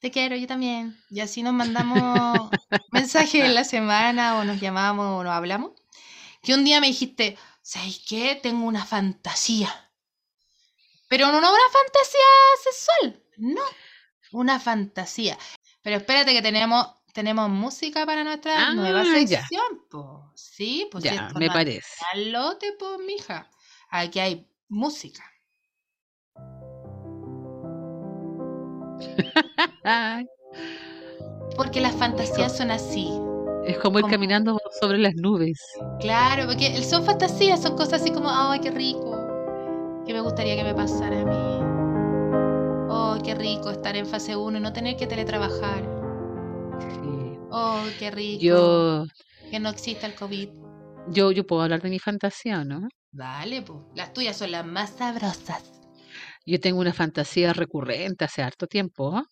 Te 0.01 0.10
quiero, 0.10 0.35
yo 0.36 0.47
también. 0.47 0.98
Y 1.10 1.20
así 1.20 1.43
nos 1.43 1.52
mandamos 1.52 2.51
mensajes 2.90 3.44
en 3.44 3.55
la 3.55 3.64
semana, 3.64 4.39
o 4.39 4.44
nos 4.44 4.60
llamamos, 4.60 5.20
o 5.20 5.24
nos 5.24 5.32
hablamos. 5.32 5.72
Que 6.43 6.55
un 6.55 6.64
día 6.64 6.81
me 6.81 6.86
dijiste, 6.86 7.36
¿sabes 7.62 8.02
qué? 8.09 8.39
Tengo 8.43 8.66
una 8.66 8.85
fantasía. 8.86 9.68
Pero 11.09 11.27
no 11.27 11.39
una 11.39 11.48
fantasía 11.48 12.20
sexual, 12.62 13.22
no, 13.39 13.62
una 14.32 14.60
fantasía. 14.60 15.36
Pero 15.82 15.97
espérate 15.97 16.32
que 16.32 16.40
tenemos, 16.40 16.86
tenemos 17.12 17.51
música 17.51 18.06
para 18.06 18.22
nuestra 18.22 18.68
Ah, 18.68 18.74
nueva 18.74 19.05
sección, 19.05 19.86
po. 19.90 20.32
Sí, 20.36 20.89
pues 20.90 21.02
ya, 21.05 21.31
me 21.35 21.48
parece. 21.48 21.89
al 22.12 22.31
lote, 22.31 22.74
pues, 22.78 22.98
mija. 23.05 23.51
Aquí 23.90 24.20
hay 24.20 24.48
música. 24.68 25.24
Porque 31.56 31.81
las 31.81 31.94
fantasías 31.94 32.56
son 32.56 32.70
así. 32.70 33.09
es 33.66 33.78
como 33.78 33.98
ir 33.98 34.02
Como- 34.02 34.12
caminando 34.12 34.59
sobre 34.81 34.98
las 34.98 35.14
nubes. 35.16 35.60
Claro, 36.01 36.47
porque 36.47 36.82
son 36.82 37.05
fantasías, 37.05 37.60
son 37.62 37.77
cosas 37.77 38.01
así 38.01 38.10
como, 38.10 38.31
ay, 38.31 38.60
qué 38.60 38.70
rico. 38.70 39.16
Que 40.06 40.12
me 40.14 40.20
gustaría 40.22 40.56
que 40.56 40.64
me 40.64 40.74
pasara 40.74 41.20
a 41.20 41.24
mí. 41.24 41.66
Oh, 42.93 43.18
qué 43.22 43.35
rico 43.35 43.70
estar 43.70 43.94
en 43.97 44.06
fase 44.06 44.35
1 44.36 44.56
y 44.59 44.60
no 44.60 44.72
tener 44.72 44.97
que 44.97 45.06
teletrabajar. 45.06 45.82
Sí. 46.81 47.39
Oh, 47.51 47.82
qué 47.98 48.10
rico. 48.10 48.43
Yo, 48.43 49.05
Que 49.51 49.60
no 49.60 49.68
exista 49.68 50.06
el 50.06 50.14
COVID. 50.14 50.48
yo, 51.10 51.31
yo 51.31 51.47
puedo 51.47 51.62
hablar 51.62 51.82
de 51.82 51.90
mi 51.90 51.98
fantasía, 51.98 52.64
¿no? 52.64 52.89
Dale, 53.12 53.62
pues. 53.62 53.78
Las 53.94 54.12
tuyas 54.14 54.36
son 54.36 54.52
las 54.52 54.64
más 54.64 54.90
sabrosas. 54.90 55.80
Yo 56.51 56.59
tengo 56.59 56.81
una 56.81 56.93
fantasía 56.93 57.52
recurrente 57.52 58.24
hace 58.24 58.43
harto 58.43 58.66
tiempo. 58.66 59.22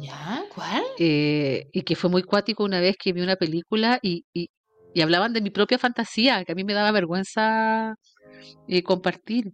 ¿Ya? 0.00 0.44
¿Cuál? 0.52 0.82
eh, 0.98 1.66
y 1.72 1.82
que 1.82 1.94
fue 1.94 2.10
muy 2.10 2.24
cuático 2.24 2.64
una 2.64 2.80
vez 2.80 2.96
que 2.98 3.12
vi 3.12 3.20
una 3.20 3.36
película 3.36 4.00
y, 4.02 4.24
y, 4.32 4.48
y 4.92 5.00
hablaban 5.00 5.32
de 5.32 5.40
mi 5.40 5.50
propia 5.50 5.78
fantasía, 5.78 6.44
que 6.44 6.50
a 6.50 6.54
mí 6.56 6.64
me 6.64 6.72
daba 6.74 6.90
vergüenza 6.90 7.94
eh, 8.66 8.82
compartir, 8.82 9.52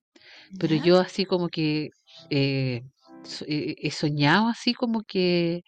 pero 0.59 0.77
¿Ya? 0.77 0.83
yo 0.83 1.01
así 1.01 1.27
como 1.27 1.49
que 1.49 1.91
eh, 2.31 2.83
he 3.47 3.91
soñado 3.91 4.49
así 4.49 4.73
como 4.73 5.03
que 5.07 5.61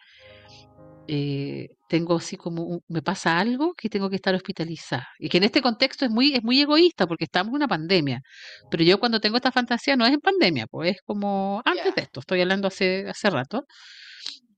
tengo 1.94 2.16
así 2.16 2.36
como 2.38 2.62
un- 2.64 2.80
me 2.88 3.02
pasa 3.02 3.38
algo 3.38 3.74
que 3.74 3.88
tengo 3.90 4.08
que 4.10 4.16
estar 4.16 4.34
hospitalizada. 4.34 5.06
Y 5.18 5.28
que 5.28 5.36
en 5.38 5.44
este 5.44 5.60
contexto 5.62 6.04
es 6.06 6.10
muy 6.10 6.34
es 6.34 6.42
muy 6.42 6.58
egoísta 6.60 7.06
porque 7.06 7.24
estamos 7.24 7.50
en 7.50 7.56
una 7.56 7.68
pandemia, 7.68 8.22
pero 8.70 8.82
yo 8.84 8.98
cuando 9.00 9.20
tengo 9.20 9.36
esta 9.36 9.52
fantasía 9.52 9.94
no 9.96 10.06
es 10.06 10.12
en 10.14 10.20
pandemia, 10.20 10.66
pues 10.68 10.96
es 10.96 11.02
como 11.04 11.60
antes 11.64 11.94
de 11.94 12.02
esto, 12.02 12.20
estoy 12.20 12.40
hablando 12.42 12.68
hace 12.68 13.08
hace 13.10 13.28
rato 13.30 13.66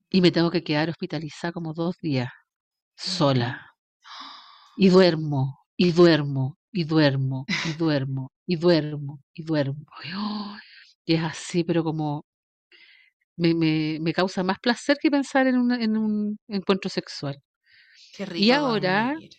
y 0.09 0.21
me 0.21 0.31
tengo 0.31 0.49
que 0.51 0.63
quedar 0.63 0.89
hospitalizada 0.89 1.51
como 1.53 1.73
dos 1.73 1.95
días 2.01 2.29
sola. 2.97 3.71
Y 4.77 4.89
duermo 4.89 5.59
y 5.77 5.91
duermo 5.91 6.57
y 6.71 6.83
duermo 6.85 7.45
y 7.65 7.73
duermo 7.73 8.31
y 8.45 8.55
duermo 8.57 9.21
y 9.33 9.43
duermo. 9.43 9.85
¡ay! 10.03 10.59
y 11.05 11.15
es 11.15 11.23
así, 11.23 11.63
pero 11.63 11.83
como 11.83 12.25
me, 13.37 13.53
me, 13.53 13.99
me 14.01 14.13
causa 14.13 14.43
más 14.43 14.59
placer 14.59 14.97
que 15.01 15.11
pensar 15.11 15.47
en, 15.47 15.57
una- 15.57 15.81
en 15.83 15.97
un 15.97 16.37
encuentro 16.47 16.89
sexual. 16.89 17.37
Qué 18.15 18.25
Y 18.25 18.51
rico 18.51 18.53
ahora, 18.55 19.13
dormir. 19.13 19.31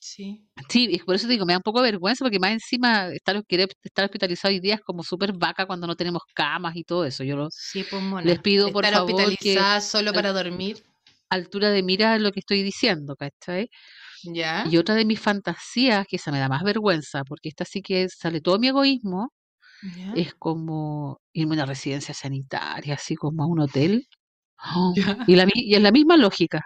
Sí. 0.00 0.46
sí, 0.68 0.88
y 0.90 0.98
por 1.00 1.14
eso 1.14 1.26
digo, 1.28 1.46
me 1.46 1.52
da 1.54 1.58
un 1.58 1.62
poco 1.62 1.82
de 1.82 1.90
vergüenza 1.92 2.24
porque 2.24 2.38
más 2.38 2.52
encima 2.52 3.08
estar, 3.08 3.36
estar 3.82 4.04
hospitalizado 4.04 4.52
hoy 4.52 4.60
día 4.60 4.74
es 4.76 4.80
como 4.82 5.02
súper 5.02 5.32
vaca 5.32 5.66
cuando 5.66 5.86
no 5.86 5.96
tenemos 5.96 6.22
camas 6.34 6.76
y 6.76 6.84
todo 6.84 7.04
eso. 7.04 7.24
Yo 7.24 7.36
lo- 7.36 7.48
Sí, 7.50 7.84
pues 7.84 8.02
les 8.24 8.40
pido 8.40 8.70
por 8.72 8.84
Estar 8.84 9.00
favor 9.00 9.16
que 9.38 9.54
hospitalizada 9.54 9.80
solo 9.80 10.10
al- 10.10 10.14
para 10.16 10.32
dormir. 10.32 10.82
altura 11.30 11.70
de 11.70 11.82
mira 11.82 12.18
lo 12.18 12.32
que 12.32 12.40
estoy 12.40 12.62
diciendo, 12.62 13.16
¿cachai? 13.16 13.68
¿Ya? 14.24 14.64
Y 14.70 14.76
otra 14.78 14.94
de 14.94 15.04
mis 15.04 15.20
fantasías, 15.20 16.06
que 16.08 16.16
esa 16.16 16.32
me 16.32 16.38
da 16.38 16.48
más 16.48 16.62
vergüenza, 16.62 17.24
porque 17.24 17.48
esta 17.48 17.64
sí 17.64 17.82
que 17.82 18.08
sale 18.08 18.40
todo 18.40 18.58
mi 18.58 18.68
egoísmo, 18.68 19.32
¿Ya? 19.82 20.12
es 20.14 20.34
como 20.34 21.20
irme 21.32 21.54
a 21.54 21.58
una 21.58 21.66
residencia 21.66 22.14
sanitaria, 22.14 22.94
así 22.94 23.14
como 23.16 23.42
a 23.42 23.46
un 23.46 23.60
hotel. 23.60 24.06
¡Oh! 24.74 24.92
¿Ya? 24.96 25.24
Y, 25.26 25.36
la, 25.36 25.46
y 25.54 25.74
es 25.74 25.82
la 25.82 25.90
misma 25.92 26.16
lógica. 26.16 26.62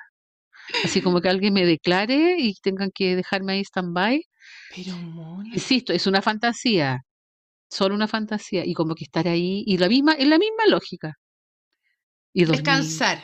Así 0.85 1.01
como 1.03 1.21
que 1.21 1.29
alguien 1.29 1.53
me 1.55 1.65
declare 1.67 2.37
y 2.39 2.55
tengan 2.63 2.91
que 2.95 3.17
dejarme 3.17 3.55
ahí 3.55 3.61
stand-by. 3.65 4.23
Pero 4.75 4.97
mona. 4.97 5.51
Insisto, 5.55 5.93
es 5.93 6.07
una 6.07 6.23
fantasía, 6.23 7.03
solo 7.71 7.95
una 7.95 8.09
fantasía. 8.09 8.65
Y 8.65 8.75
como 8.75 8.95
que 8.95 9.05
estar 9.05 9.29
ahí, 9.29 9.63
y 9.67 9.79
la 9.79 9.89
misma, 9.89 10.15
es 10.15 10.27
la 10.27 10.39
misma 10.39 10.67
lógica. 10.69 11.15
Y 12.35 12.45
dormir, 12.45 12.63
Descansar. 12.65 13.19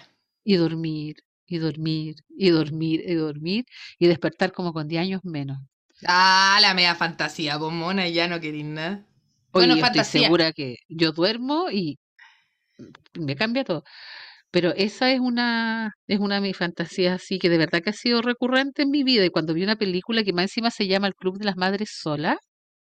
y 0.45 0.57
dormir, 0.57 1.17
y 1.47 1.59
dormir, 1.59 2.15
y 2.29 2.51
dormir, 2.51 3.03
y 3.07 3.15
dormir, 3.15 3.65
y 3.99 4.07
despertar 4.07 4.53
como 4.53 4.73
con 4.73 4.89
10 4.89 5.03
años 5.03 5.21
menos. 5.25 5.59
Ah, 6.07 6.59
la 6.63 6.75
media 6.75 6.95
fantasía, 6.95 7.59
pues 7.59 7.73
mona, 7.73 8.09
ya 8.09 8.29
no 8.29 8.41
querís 8.41 8.65
nada. 8.65 9.05
Oye, 9.53 9.67
Bueno, 9.67 9.75
estoy 9.75 9.81
fantasía. 9.81 10.29
segura 10.29 10.53
que 10.53 10.77
yo 10.89 11.13
duermo 11.13 11.71
y 11.71 11.99
me 13.15 13.37
cambia 13.37 13.65
todo. 13.65 13.85
Pero 14.51 14.73
esa 14.77 15.13
es 15.13 15.21
una, 15.21 15.93
es 16.09 16.21
una 16.21 16.37
de 16.37 16.41
mis 16.43 16.57
fantasías 16.57 17.15
así 17.23 17.39
que 17.39 17.51
de 17.51 17.59
verdad 17.59 17.83
que 17.83 17.91
ha 17.91 17.93
sido 17.95 18.23
recurrente 18.23 18.83
en 18.83 18.91
mi 18.91 19.05
vida. 19.05 19.25
Y 19.27 19.31
cuando 19.31 19.55
vi 19.55 19.65
una 19.65 19.77
película 19.77 20.25
que 20.25 20.33
más 20.33 20.45
encima 20.45 20.71
se 20.71 20.89
llama 20.89 21.09
El 21.09 21.15
Club 21.15 21.39
de 21.39 21.47
las 21.47 21.57
Madres 21.57 21.91
Solas 22.01 22.39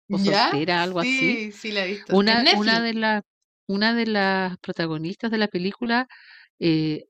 o 0.09 0.17
¿Ya? 0.25 0.51
Soltera, 0.51 0.83
algo 0.83 0.99
así, 0.99 1.39
Sí, 1.39 1.51
sí 1.51 1.71
la 1.71 1.85
he 1.85 1.87
visto. 1.87 2.13
Una, 2.13 2.43
de 2.83 2.93
las, 2.95 3.23
una 3.67 3.93
de 3.95 4.07
las 4.07 4.57
protagonistas 4.59 5.31
de 5.31 5.37
la 5.39 5.47
película 5.49 6.07
eh, 6.59 7.05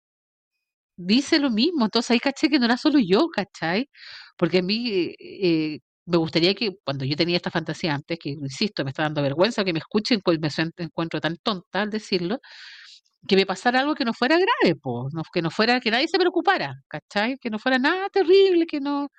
dice 0.97 1.39
lo 1.39 1.49
mismo. 1.51 1.85
Entonces 1.85 2.11
ahí 2.11 2.19
caché 2.19 2.49
que 2.49 2.59
no 2.59 2.65
era 2.65 2.77
solo 2.77 2.99
yo, 2.99 3.27
¿cachai? 3.29 3.89
Porque 4.37 4.59
a 4.59 4.63
mí 4.63 5.13
eh, 5.19 5.79
me 6.09 6.17
gustaría 6.17 6.53
que 6.55 6.71
cuando 6.83 7.05
yo 7.05 7.15
tenía 7.15 7.37
esta 7.37 7.51
fantasía 7.51 7.93
antes, 7.95 8.17
que 8.19 8.29
insisto, 8.31 8.83
me 8.83 8.89
está 8.91 9.03
dando 9.03 9.21
vergüenza 9.21 9.63
que 9.63 9.73
me 9.73 9.79
escuchen, 9.79 10.21
pues 10.23 10.39
me 10.39 10.49
encuentro 10.85 11.21
tan 11.21 11.37
tonta 11.37 11.81
al 11.83 11.89
decirlo, 11.89 12.39
que 13.27 13.35
me 13.35 13.45
pasara 13.45 13.81
algo 13.81 13.95
que 13.95 14.05
no 14.05 14.13
fuera 14.13 14.37
grave, 14.37 14.75
po, 14.75 15.09
no- 15.13 15.23
que 15.33 15.41
no 15.41 15.51
fuera, 15.51 15.79
que 15.79 15.91
nadie 15.91 16.07
se 16.07 16.17
preocupara, 16.17 16.73
¿cachai? 16.87 17.37
Que 17.39 17.49
no 17.49 17.59
fuera 17.59 17.77
nada 17.79 18.09
terrible, 18.09 18.65
que 18.65 18.79
no, 18.81 19.09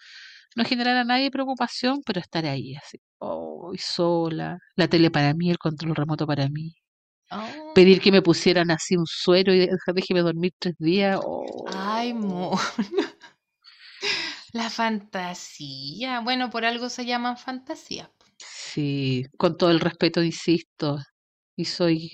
no 0.56 0.64
generara 0.64 1.02
a 1.02 1.04
nadie 1.04 1.30
preocupación, 1.30 2.00
pero 2.04 2.20
estar 2.20 2.44
ahí 2.46 2.74
así, 2.76 2.98
oh, 3.18 3.72
sola, 3.78 4.58
la 4.76 4.88
tele 4.88 5.10
para 5.10 5.34
mí, 5.34 5.50
el 5.50 5.58
control 5.58 5.94
remoto 5.96 6.26
para 6.26 6.48
mí, 6.48 6.74
Oh. 7.32 7.72
pedir 7.74 8.00
que 8.00 8.10
me 8.10 8.22
pusieran 8.22 8.72
así 8.72 8.96
un 8.96 9.06
suero 9.06 9.54
y 9.54 9.68
déjeme 9.94 10.22
dormir 10.22 10.52
tres 10.58 10.74
días, 10.78 11.20
oh, 11.22 11.64
Ay, 11.68 12.12
mona. 12.12 12.56
La 14.52 14.70
fantasía. 14.70 16.20
Bueno, 16.20 16.50
por 16.50 16.64
algo 16.64 16.88
se 16.88 17.04
llaman 17.04 17.36
fantasías. 17.36 18.10
sí, 18.38 19.24
con 19.38 19.56
todo 19.56 19.70
el 19.70 19.80
respeto, 19.80 20.22
insisto, 20.22 20.98
y 21.56 21.64
soy 21.66 22.12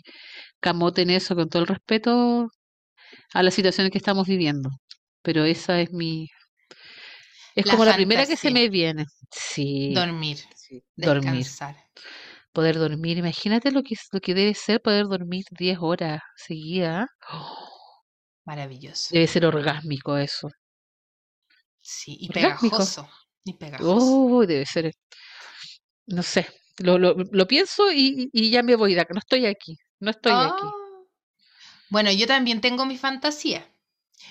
camote 0.60 1.02
en 1.02 1.10
eso, 1.10 1.34
con 1.36 1.48
todo 1.48 1.62
el 1.62 1.68
respeto 1.68 2.48
a 3.34 3.42
las 3.42 3.54
situaciones 3.54 3.92
que 3.92 3.98
estamos 3.98 4.26
viviendo, 4.28 4.70
pero 5.22 5.44
esa 5.44 5.80
es 5.80 5.92
mi, 5.92 6.28
es 7.54 7.66
La 7.66 7.66
como 7.66 7.84
la 7.84 7.94
primera 7.94 8.26
que 8.26 8.36
se 8.36 8.50
fantasía. 8.50 8.50
me 8.50 8.68
viene, 8.68 9.04
sí. 9.30 9.98
Dormir. 9.98 10.38
Sí, 10.54 10.84
dormir, 10.96 11.48
Descansar. 11.48 11.74
poder 12.52 12.76
dormir. 12.78 13.18
Imagínate 13.18 13.70
lo 13.70 13.82
que 13.82 13.94
es, 13.94 14.08
lo 14.12 14.20
que 14.20 14.34
debe 14.34 14.54
ser 14.54 14.80
poder 14.82 15.06
dormir 15.06 15.44
10 15.50 15.78
horas 15.80 16.20
seguidas. 16.36 17.06
¡Oh! 17.30 18.02
Maravilloso. 18.46 19.12
Debe 19.12 19.26
ser 19.26 19.44
orgásmico 19.46 20.16
eso. 20.16 20.48
Sí, 21.86 22.16
y 22.20 22.28
pegajoso. 22.30 23.08
Y 23.44 23.52
pegajoso. 23.52 23.94
Oh, 23.94 24.44
debe 24.44 24.66
ser, 24.66 24.92
no 26.06 26.22
sé. 26.22 26.46
Lo, 26.78 26.98
lo, 26.98 27.14
lo 27.14 27.46
pienso 27.46 27.90
y, 27.92 28.28
y 28.32 28.50
ya 28.50 28.62
me 28.62 28.74
voy 28.76 28.94
de 28.94 29.00
acá. 29.02 29.14
No 29.14 29.20
estoy 29.20 29.46
aquí. 29.46 29.78
No 30.00 30.10
estoy 30.10 30.32
aquí. 30.32 30.62
Ah. 30.64 30.72
Bueno, 31.88 32.10
yo 32.10 32.26
también 32.26 32.60
tengo 32.60 32.84
mi 32.84 32.98
fantasía. 32.98 33.66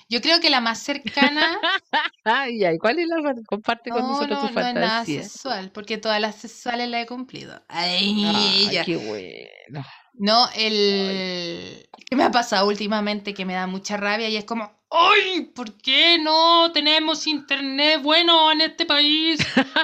Yo 0.10 0.20
creo 0.22 0.40
que 0.42 0.50
la 0.50 0.62
más 0.62 0.80
cercana. 0.80 1.58
Ay, 2.24 2.64
ay, 2.66 2.78
¿cuál 2.78 3.00
es 3.00 3.08
la 3.08 3.34
Comparte 3.48 3.92
con 3.92 4.02
No, 4.02 4.10
nosotros 4.14 4.42
no, 4.42 4.48
tu 4.50 4.54
no 4.54 4.60
es 4.62 4.74
nada 4.74 4.90
fantasía. 4.90 5.24
sexual, 5.24 5.72
porque 5.72 5.98
todas 5.98 6.20
las 6.20 6.36
sexuales 6.36 6.90
las 6.90 7.04
he 7.04 7.06
cumplido. 7.06 7.64
Ay, 7.68 8.26
Ay, 8.26 8.82
qué 8.84 8.98
bueno. 8.98 9.86
No, 10.14 10.48
el 10.56 11.88
que 12.10 12.16
me 12.16 12.24
ha 12.24 12.32
pasado 12.32 12.68
últimamente 12.68 13.34
que 13.34 13.46
me 13.46 13.54
da 13.54 13.68
mucha 13.68 13.98
rabia 13.98 14.30
y 14.30 14.38
es 14.38 14.46
como, 14.46 14.72
¡ay! 14.98 15.42
¿Por 15.56 15.78
qué 15.78 16.18
no 16.20 16.72
tenemos 16.72 17.28
internet 17.28 18.02
bueno 18.02 18.52
en 18.52 18.62
este 18.62 18.86
país? 18.86 19.40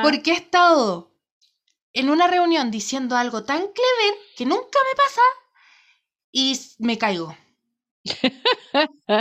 Porque 0.00 0.30
he 0.30 0.34
estado 0.34 1.12
en 1.94 2.10
una 2.10 2.28
reunión 2.28 2.70
diciendo 2.70 3.16
algo 3.16 3.44
tan 3.44 3.60
clever 3.60 4.14
que 4.36 4.46
nunca 4.46 4.78
me 4.88 4.96
pasa 4.96 5.22
y 6.32 6.58
me 6.78 6.98
caigo. 6.98 7.34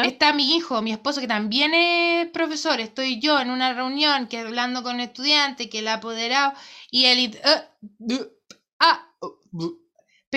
Está 0.02 0.32
mi 0.34 0.56
hijo, 0.56 0.82
mi 0.82 0.92
esposo, 0.94 1.20
que 1.22 1.28
también 1.28 1.74
es 1.74 2.30
profesor. 2.32 2.80
Estoy 2.80 3.20
yo 3.20 3.40
en 3.40 3.50
una 3.50 3.74
reunión 3.74 4.28
que 4.28 4.40
hablando 4.40 4.84
con 4.84 5.00
estudiantes, 5.00 5.70
que 5.70 5.80
el 5.80 5.88
apoderado 5.88 6.54
y 6.92 7.06
él. 7.06 7.40
ah, 7.44 7.66
du- 7.82 8.32
ah, 8.80 9.10
oh, 9.20 9.40
bu. 9.52 9.85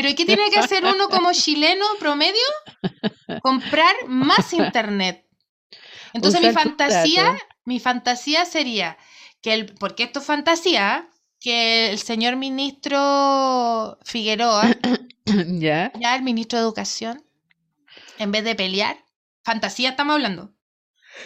Pero 0.01 0.15
¿qué 0.15 0.25
tiene 0.25 0.49
que 0.49 0.61
hacer 0.61 0.85
uno 0.85 1.09
como 1.09 1.33
chileno 1.33 1.85
promedio? 1.99 2.41
Comprar 3.43 3.93
más 4.07 4.53
internet. 4.53 5.27
Entonces 6.13 6.41
mi 6.41 6.49
Usar 6.51 6.63
fantasía, 6.63 7.37
mi 7.65 7.81
fantasía 7.81 8.45
sería 8.45 8.97
que 9.43 9.55
el, 9.55 9.75
porque 9.75 10.05
esto 10.05 10.21
es 10.21 10.25
fantasía, 10.25 11.11
que 11.41 11.91
el 11.91 11.99
señor 11.99 12.37
ministro 12.37 13.99
Figueroa, 14.05 14.71
¿Ya? 15.25 15.91
ya 15.99 16.15
el 16.15 16.23
ministro 16.23 16.61
de 16.61 16.65
Educación, 16.65 17.25
en 18.19 18.31
vez 18.31 18.45
de 18.45 18.55
pelear, 18.55 19.05
fantasía 19.43 19.91
estamos 19.91 20.15
hablando, 20.15 20.55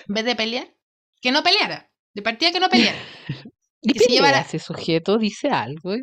en 0.09 0.15
vez 0.15 0.25
de 0.25 0.35
pelear, 0.35 0.75
que 1.21 1.31
no 1.31 1.43
peleara, 1.43 1.91
de 2.15 2.23
partida 2.23 2.53
que 2.53 2.61
no 2.61 2.71
peleara. 2.71 2.99
¿Y 3.83 3.93
Que 3.93 3.99
se 3.99 4.11
llevara- 4.13 4.41
ese 4.41 4.59
sujeto? 4.59 5.19
¿Dice 5.19 5.49
algo? 5.51 5.95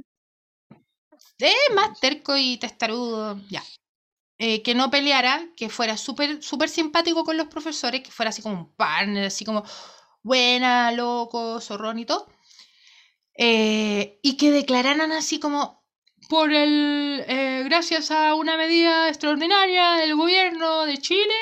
Es 1.40 1.76
más 1.76 2.00
terco 2.00 2.36
y 2.38 2.58
testarudo, 2.58 3.40
ya. 3.50 3.64
Eh, 4.38 4.62
que 4.64 4.74
no 4.76 4.90
peleara, 4.90 5.50
que 5.58 5.70
fuera 5.70 5.98
súper 5.98 6.42
súper 6.42 6.70
simpático 6.70 7.24
con 7.26 7.38
los 7.38 7.48
profesores, 7.48 8.02
que 8.02 8.12
fuera 8.12 8.30
así 8.30 8.42
como 8.42 8.56
un 8.56 8.74
partner, 8.76 9.26
así 9.26 9.46
como 9.46 9.64
buena, 10.24 10.92
loco, 10.92 11.60
zorrón 11.62 12.00
y 12.00 12.06
todo. 12.06 12.28
Eh, 13.38 14.20
y 14.22 14.38
que 14.38 14.52
declararan 14.52 15.12
así 15.12 15.40
como 15.40 15.84
por 16.30 16.52
el 16.54 17.24
eh, 17.28 17.64
gracias 17.66 18.12
a 18.12 18.36
una 18.36 18.58
medida 18.58 19.08
extraordinaria 19.10 19.94
del 19.94 20.16
gobierno 20.16 20.86
de 20.86 20.98
Chile 20.98 21.34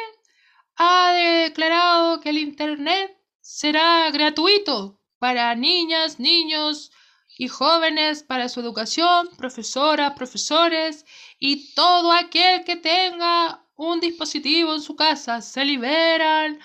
ha 0.77 1.11
declarado 1.13 2.19
que 2.21 2.29
el 2.29 2.37
internet 2.37 3.17
será 3.41 4.09
gratuito 4.11 4.99
para 5.19 5.55
niñas, 5.55 6.19
niños 6.19 6.91
y 7.37 7.47
jóvenes 7.47 8.23
para 8.23 8.49
su 8.49 8.59
educación, 8.59 9.29
profesoras, 9.37 10.13
profesores 10.13 11.05
y 11.39 11.73
todo 11.73 12.11
aquel 12.11 12.63
que 12.63 12.75
tenga 12.75 13.63
un 13.75 13.99
dispositivo 13.99 14.73
en 14.73 14.81
su 14.81 14.95
casa. 14.95 15.41
Se 15.41 15.63
liberan 15.63 16.59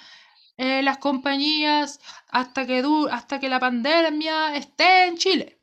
eh, 0.57 0.83
las 0.83 0.99
compañías 0.99 2.01
hasta 2.29 2.67
que, 2.67 2.83
hasta 3.11 3.39
que 3.39 3.49
la 3.49 3.61
pandemia 3.61 4.57
esté 4.57 5.07
en 5.07 5.19
Chile. 5.19 5.59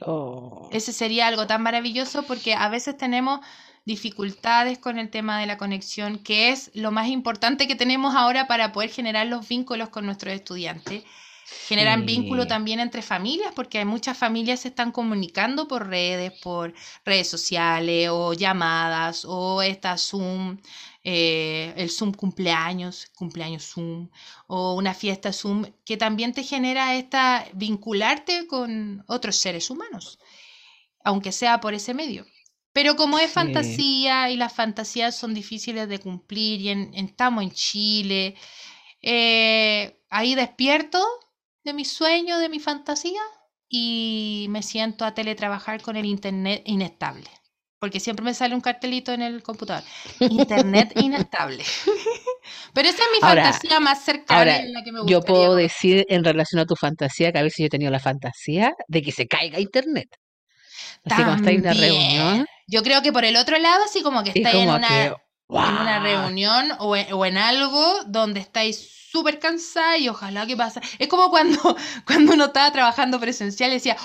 Oh. 0.00 0.68
Ese 0.72 0.92
sería 0.92 1.26
algo 1.26 1.46
tan 1.46 1.62
maravilloso 1.62 2.22
porque 2.24 2.54
a 2.54 2.68
veces 2.68 2.96
tenemos 2.96 3.40
dificultades 3.84 4.78
con 4.78 4.98
el 4.98 5.10
tema 5.10 5.40
de 5.40 5.46
la 5.46 5.56
conexión, 5.56 6.18
que 6.18 6.50
es 6.50 6.70
lo 6.74 6.90
más 6.90 7.08
importante 7.08 7.68
que 7.68 7.76
tenemos 7.76 8.14
ahora 8.14 8.46
para 8.46 8.72
poder 8.72 8.90
generar 8.90 9.26
los 9.28 9.48
vínculos 9.48 9.88
con 9.88 10.04
nuestros 10.04 10.34
estudiantes. 10.34 11.04
Generan 11.68 12.06
vínculo 12.06 12.48
también 12.48 12.80
entre 12.80 13.02
familias, 13.02 13.52
porque 13.54 13.78
hay 13.78 13.84
muchas 13.84 14.18
familias 14.18 14.60
se 14.60 14.68
están 14.68 14.90
comunicando 14.90 15.68
por 15.68 15.86
redes, 15.86 16.32
por 16.40 16.74
redes 17.04 17.28
sociales 17.28 18.08
o 18.10 18.32
llamadas 18.32 19.24
o 19.24 19.62
esta 19.62 19.96
Zoom, 19.96 20.58
eh, 21.04 21.72
el 21.76 21.88
Zoom 21.90 22.12
cumpleaños, 22.12 23.06
cumpleaños 23.14 23.64
Zoom 23.64 24.08
o 24.48 24.74
una 24.74 24.92
fiesta 24.92 25.32
Zoom, 25.32 25.66
que 25.84 25.96
también 25.96 26.32
te 26.32 26.42
genera 26.42 26.96
esta 26.96 27.46
vincularte 27.54 28.48
con 28.48 29.04
otros 29.06 29.36
seres 29.36 29.70
humanos, 29.70 30.18
aunque 31.04 31.30
sea 31.30 31.60
por 31.60 31.74
ese 31.74 31.94
medio. 31.94 32.26
Pero 32.72 32.96
como 32.96 33.20
es 33.20 33.30
fantasía 33.30 34.30
y 34.30 34.36
las 34.36 34.52
fantasías 34.52 35.16
son 35.16 35.32
difíciles 35.32 35.88
de 35.88 36.00
cumplir 36.00 36.60
y 36.60 36.90
estamos 36.98 37.44
en 37.44 37.52
Chile, 37.52 38.34
eh, 39.00 39.96
ahí 40.10 40.34
despierto 40.34 41.06
de 41.66 41.74
mi 41.74 41.84
sueño, 41.84 42.38
de 42.38 42.48
mi 42.48 42.60
fantasía 42.60 43.20
y 43.68 44.46
me 44.48 44.62
siento 44.62 45.04
a 45.04 45.12
teletrabajar 45.12 45.82
con 45.82 45.96
el 45.96 46.06
internet 46.06 46.62
inestable. 46.64 47.28
Porque 47.78 48.00
siempre 48.00 48.24
me 48.24 48.32
sale 48.32 48.54
un 48.54 48.62
cartelito 48.62 49.12
en 49.12 49.20
el 49.20 49.42
computador. 49.42 49.84
Internet 50.18 50.92
inestable. 50.96 51.62
Pero 52.72 52.88
esa 52.88 53.02
es 53.02 53.08
mi 53.12 53.20
fantasía 53.20 53.80
más 53.80 54.02
cercana 54.02 54.60
en 54.60 54.72
la 54.72 54.82
que 54.82 54.92
me 54.92 55.00
gustaría. 55.00 55.18
Yo 55.18 55.26
puedo 55.26 55.54
decir 55.54 56.06
en 56.08 56.24
relación 56.24 56.60
a 56.60 56.64
tu 56.64 56.74
fantasía 56.74 57.32
que 57.32 57.38
a 57.38 57.42
veces 57.42 57.58
yo 57.58 57.66
he 57.66 57.70
tenido 57.70 57.90
la 57.90 58.00
fantasía 58.00 58.72
de 58.88 59.02
que 59.02 59.12
se 59.12 59.26
caiga 59.26 59.60
internet. 59.60 60.08
Así 61.04 61.22
como 61.22 61.36
está 61.36 61.50
en 61.50 61.60
una 61.60 61.74
reunión 61.74 62.46
yo 62.68 62.82
creo 62.82 63.02
que 63.02 63.12
por 63.12 63.24
el 63.24 63.36
otro 63.36 63.58
lado, 63.58 63.84
así 63.84 64.02
como 64.02 64.22
que 64.24 64.30
estáis 64.30 64.56
en, 64.56 64.70
una, 64.70 65.06
en 65.06 65.14
una 65.48 66.00
reunión 66.00 66.72
o 66.78 66.96
en, 66.96 67.38
algo 67.38 68.02
donde 68.06 68.40
estáis 68.40 69.05
súper 69.16 69.38
cansada 69.38 69.96
y 69.96 70.10
ojalá 70.10 70.46
que 70.46 70.58
pase. 70.58 70.80
Es 70.98 71.08
como 71.08 71.30
cuando, 71.30 71.58
cuando 72.06 72.34
uno 72.34 72.44
estaba 72.46 72.70
trabajando 72.70 73.18
presencial 73.18 73.70
y 73.70 73.74
decía, 73.74 73.96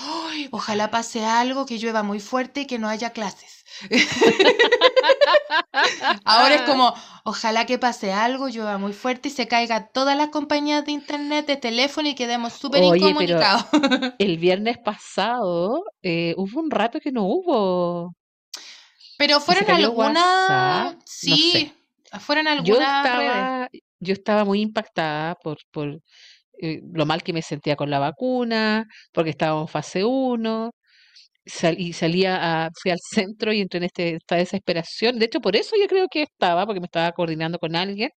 ojalá 0.50 0.90
pase 0.90 1.26
algo, 1.26 1.66
que 1.66 1.78
llueva 1.78 2.02
muy 2.02 2.18
fuerte 2.18 2.62
y 2.62 2.66
que 2.66 2.78
no 2.78 2.88
haya 2.88 3.10
clases. 3.10 3.64
Ahora 6.24 6.54
es 6.54 6.62
como, 6.62 6.94
ojalá 7.24 7.66
que 7.66 7.78
pase 7.78 8.12
algo, 8.12 8.48
llueva 8.48 8.78
muy 8.78 8.94
fuerte 8.94 9.28
y 9.28 9.32
se 9.32 9.48
caiga 9.48 9.88
todas 9.88 10.16
las 10.16 10.28
compañías 10.28 10.86
de 10.86 10.92
internet, 10.92 11.46
de 11.46 11.56
teléfono 11.56 12.08
y 12.08 12.14
quedemos 12.14 12.54
súper 12.54 12.82
incomunicados. 12.82 13.66
el 14.18 14.38
viernes 14.38 14.78
pasado 14.78 15.84
eh, 16.02 16.32
hubo 16.38 16.58
un 16.58 16.70
rato 16.70 17.00
que 17.00 17.12
no 17.12 17.24
hubo. 17.24 18.14
Pero 19.18 19.40
fueron 19.40 19.70
algunas. 19.70 20.96
Sí, 21.04 21.70
fueron 22.18 22.48
algunas. 22.48 22.66
Yo 22.66 22.80
estaba, 22.80 23.68
yo 24.02 24.12
estaba 24.12 24.44
muy 24.44 24.60
impactada 24.60 25.36
por, 25.36 25.58
por 25.70 26.00
eh, 26.60 26.80
lo 26.92 27.06
mal 27.06 27.22
que 27.22 27.32
me 27.32 27.42
sentía 27.42 27.76
con 27.76 27.90
la 27.90 27.98
vacuna, 27.98 28.86
porque 29.12 29.30
estaba 29.30 29.60
en 29.60 29.68
fase 29.68 30.04
1. 30.04 30.70
y 31.78 31.92
salía 31.92 32.66
a, 32.66 32.70
fui 32.80 32.90
al 32.90 32.98
centro 33.10 33.52
y 33.52 33.60
entré 33.60 33.78
en 33.78 33.84
este, 33.84 34.16
esta 34.16 34.36
desesperación. 34.36 35.18
De 35.18 35.26
hecho, 35.26 35.40
por 35.40 35.56
eso 35.56 35.76
yo 35.80 35.86
creo 35.88 36.08
que 36.08 36.22
estaba, 36.22 36.66
porque 36.66 36.80
me 36.80 36.86
estaba 36.86 37.12
coordinando 37.12 37.58
con 37.58 37.76
alguien. 37.76 38.10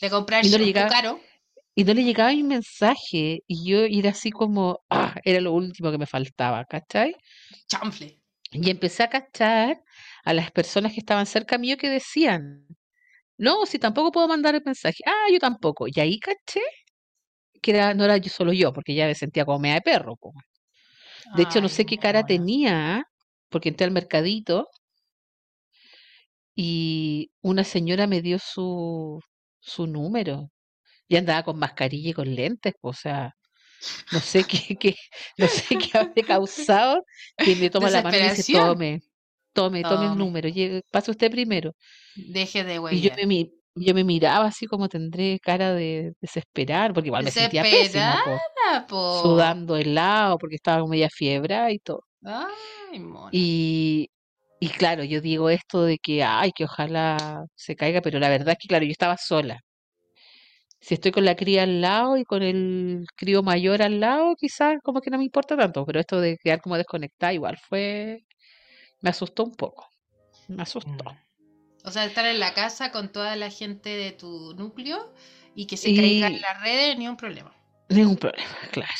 De 0.00 0.10
comprar 0.10 0.44
y 0.44 0.50
no 0.50 0.58
le 0.58 0.66
llegaba, 0.66 0.88
caro. 0.88 1.20
Y 1.74 1.84
no 1.84 1.94
le 1.94 2.04
llegaba 2.04 2.30
mi 2.32 2.42
mensaje. 2.42 3.40
Y 3.46 3.68
yo 3.68 3.80
era 3.80 4.10
así 4.10 4.30
como, 4.30 4.80
ah, 4.90 5.14
era 5.24 5.40
lo 5.40 5.52
último 5.52 5.90
que 5.90 5.98
me 5.98 6.06
faltaba, 6.06 6.64
¿cachai? 6.64 7.14
Chanfle. 7.68 8.18
Y 8.52 8.70
empecé 8.70 9.04
a 9.04 9.10
cachar 9.10 9.82
a 10.24 10.32
las 10.34 10.50
personas 10.50 10.92
que 10.92 11.00
estaban 11.00 11.26
cerca 11.26 11.56
mío 11.58 11.76
que 11.76 11.88
decían, 11.88 12.66
no, 13.40 13.66
si 13.66 13.78
tampoco 13.78 14.12
puedo 14.12 14.28
mandar 14.28 14.54
el 14.54 14.62
mensaje, 14.64 15.02
ah, 15.06 15.26
yo 15.32 15.38
tampoco. 15.38 15.86
Y 15.88 15.98
ahí 15.98 16.20
caché 16.20 16.60
que 17.62 17.70
era, 17.72 17.94
no 17.94 18.04
era 18.04 18.16
yo 18.18 18.30
solo 18.30 18.52
yo, 18.52 18.72
porque 18.72 18.94
ya 18.94 19.06
me 19.06 19.14
sentía 19.14 19.44
como 19.44 19.58
media 19.60 19.76
de 19.76 19.82
perro. 19.82 20.16
De 21.36 21.42
hecho, 21.44 21.60
no 21.60 21.68
sé 21.68 21.86
qué 21.86 21.96
cara 21.98 22.24
tenía, 22.24 23.04
porque 23.48 23.70
entré 23.70 23.86
al 23.86 23.92
mercadito 23.92 24.68
y 26.54 27.30
una 27.42 27.64
señora 27.64 28.06
me 28.06 28.20
dio 28.22 28.38
su, 28.38 29.20
su 29.60 29.86
número 29.86 30.50
y 31.08 31.16
andaba 31.16 31.42
con 31.44 31.58
mascarilla 31.58 32.10
y 32.10 32.14
con 32.14 32.34
lentes, 32.34 32.74
o 32.82 32.92
sea, 32.92 33.34
no 34.12 34.20
sé 34.20 34.44
qué, 34.44 34.76
qué 34.76 34.96
no 35.38 35.46
sé 35.48 35.76
qué 35.78 35.98
habré 35.98 36.22
causado 36.24 37.04
que 37.38 37.56
me 37.56 37.70
toma 37.70 37.90
la 37.90 38.02
mano 38.02 38.18
y 38.18 38.22
dice, 38.22 38.52
tome, 38.52 39.00
tome, 39.52 39.84
tome 39.84 40.06
el 40.06 40.16
número, 40.16 40.48
pase 40.90 41.10
usted 41.10 41.30
primero. 41.30 41.72
Deje 42.14 42.64
de 42.64 42.78
Y 42.88 43.00
yo 43.02 43.10
me, 43.26 43.50
yo 43.74 43.94
me 43.94 44.04
miraba 44.04 44.46
así 44.46 44.66
como 44.66 44.88
tendré 44.88 45.38
cara 45.40 45.72
de 45.74 46.12
desesperar, 46.20 46.92
porque 46.92 47.08
igual 47.08 47.24
me 47.24 47.30
sentía 47.30 47.64
pésimo, 47.64 48.20
sudando 49.06 49.76
helado, 49.76 50.38
porque 50.38 50.56
estaba 50.56 50.80
con 50.82 50.90
media 50.90 51.08
fiebre 51.10 51.72
y 51.72 51.78
todo. 51.80 52.02
Ay, 52.24 52.98
Y, 53.30 54.10
y 54.60 54.68
claro, 54.70 55.04
yo 55.04 55.20
digo 55.20 55.50
esto 55.50 55.84
de 55.84 55.98
que, 55.98 56.22
ay, 56.24 56.52
que 56.52 56.64
ojalá 56.64 57.44
se 57.54 57.76
caiga, 57.76 58.00
pero 58.02 58.18
la 58.18 58.28
verdad 58.28 58.50
es 58.52 58.58
que, 58.60 58.68
claro, 58.68 58.84
yo 58.84 58.92
estaba 58.92 59.16
sola. 59.16 59.60
Si 60.80 60.94
estoy 60.94 61.12
con 61.12 61.24
la 61.26 61.36
cría 61.36 61.62
al 61.64 61.80
lado 61.82 62.16
y 62.16 62.24
con 62.24 62.42
el 62.42 63.04
crío 63.16 63.42
mayor 63.42 63.82
al 63.82 64.00
lado, 64.00 64.34
quizás 64.36 64.78
como 64.82 65.00
que 65.00 65.10
no 65.10 65.18
me 65.18 65.24
importa 65.24 65.56
tanto, 65.56 65.84
pero 65.84 66.00
esto 66.00 66.20
de 66.20 66.38
quedar 66.42 66.60
como 66.62 66.76
desconectada 66.76 67.32
igual 67.34 67.58
fue, 67.58 68.24
me 69.00 69.10
asustó 69.10 69.44
un 69.44 69.54
poco, 69.54 69.88
me 70.48 70.62
asustó. 70.62 71.04
Mm. 71.04 71.30
O 71.84 71.90
sea, 71.90 72.04
estar 72.04 72.26
en 72.26 72.40
la 72.40 72.52
casa 72.52 72.92
con 72.92 73.10
toda 73.10 73.36
la 73.36 73.50
gente 73.50 73.90
de 73.90 74.12
tu 74.12 74.54
núcleo 74.54 75.14
y 75.54 75.66
que 75.66 75.76
se 75.76 75.94
caiga 75.94 76.26
en 76.26 76.40
las 76.40 76.60
redes, 76.60 76.98
ni 76.98 77.08
un 77.08 77.16
problema. 77.16 77.52
Ningún 77.88 78.16
problema, 78.16 78.50
claro. 78.72 78.92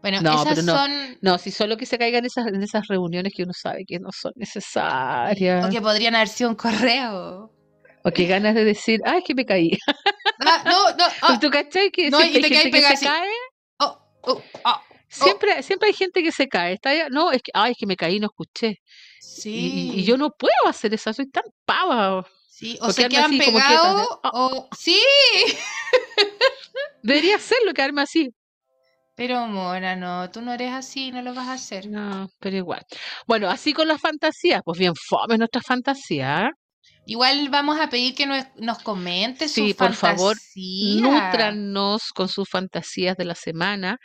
Bueno, 0.00 0.20
no, 0.20 0.42
esas 0.42 0.64
no, 0.64 0.76
son... 0.76 1.18
no, 1.22 1.38
si 1.38 1.50
solo 1.50 1.76
que 1.76 1.86
se 1.86 1.98
caigan 1.98 2.24
esas, 2.24 2.46
en 2.46 2.62
esas 2.62 2.86
reuniones 2.86 3.32
que 3.34 3.42
uno 3.42 3.52
sabe 3.52 3.84
que 3.84 3.98
no 3.98 4.10
son 4.12 4.32
necesarias. 4.36 5.66
O 5.66 5.70
que 5.70 5.80
podrían 5.80 6.14
haber 6.14 6.28
sido 6.28 6.50
un 6.50 6.56
correo. 6.56 7.52
O 8.04 8.10
que 8.12 8.26
ganas 8.26 8.54
de 8.54 8.64
decir, 8.64 9.00
ay, 9.04 9.18
es 9.18 9.24
que 9.24 9.34
me 9.34 9.44
caí. 9.44 9.70
Ah, 10.40 10.62
no, 10.64 10.96
no. 10.96 11.04
Ah, 11.22 11.38
¿Tú 11.40 11.50
cachai 11.50 11.90
que 11.90 12.10
no, 12.10 12.24
y 12.24 12.30
te 12.30 12.38
hay 12.38 12.70
que 12.70 12.96
se 12.96 13.04
cae? 13.04 13.28
Oh, 13.80 13.98
oh, 14.22 14.42
ah, 14.64 14.80
oh. 14.88 14.94
Siempre, 15.08 15.62
siempre 15.64 15.88
hay 15.88 15.94
gente 15.94 16.22
que 16.22 16.30
se 16.30 16.46
cae. 16.46 16.74
Está 16.74 17.08
no, 17.10 17.32
es 17.32 17.42
que, 17.42 17.50
ay, 17.54 17.72
es 17.72 17.76
que 17.76 17.86
me 17.86 17.96
caí 17.96 18.16
y 18.16 18.20
no 18.20 18.28
escuché. 18.28 18.76
Sí. 19.20 19.92
Y, 19.94 20.04
yo 20.04 20.16
no 20.16 20.30
puedo 20.30 20.52
hacer 20.66 20.94
eso, 20.94 21.12
soy 21.12 21.30
tan 21.30 21.44
pava. 21.64 22.26
Sí, 22.48 22.76
o 22.80 22.92
se 22.92 23.08
quedan 23.08 23.38
pegados, 23.38 24.18
o... 24.24 24.68
Sí. 24.76 25.00
Debería 27.02 27.36
hacerlo, 27.36 27.72
quedarme 27.72 28.02
así. 28.02 28.34
Pero 29.18 29.48
Mora, 29.48 29.96
no, 29.96 30.30
tú 30.30 30.40
no 30.40 30.52
eres 30.52 30.72
así, 30.72 31.10
no 31.10 31.22
lo 31.22 31.34
vas 31.34 31.48
a 31.48 31.54
hacer. 31.54 31.88
No, 31.88 32.30
pero 32.38 32.56
igual. 32.56 32.86
Bueno, 33.26 33.50
así 33.50 33.72
con 33.72 33.88
las 33.88 34.00
fantasías, 34.00 34.62
pues 34.64 34.78
bien 34.78 34.92
fome 34.94 35.38
nuestra 35.38 35.60
fantasía. 35.60 36.52
Igual 37.04 37.48
vamos 37.48 37.80
a 37.80 37.88
pedir 37.88 38.14
que 38.14 38.26
nos, 38.26 38.44
nos 38.56 38.78
comente 38.80 39.48
sí, 39.48 39.74
por 39.74 39.94
favor, 39.94 40.36
nutranos 40.54 42.12
con 42.14 42.28
sus 42.28 42.48
fantasías 42.48 43.16
de 43.16 43.24
la 43.24 43.34
semana, 43.34 43.98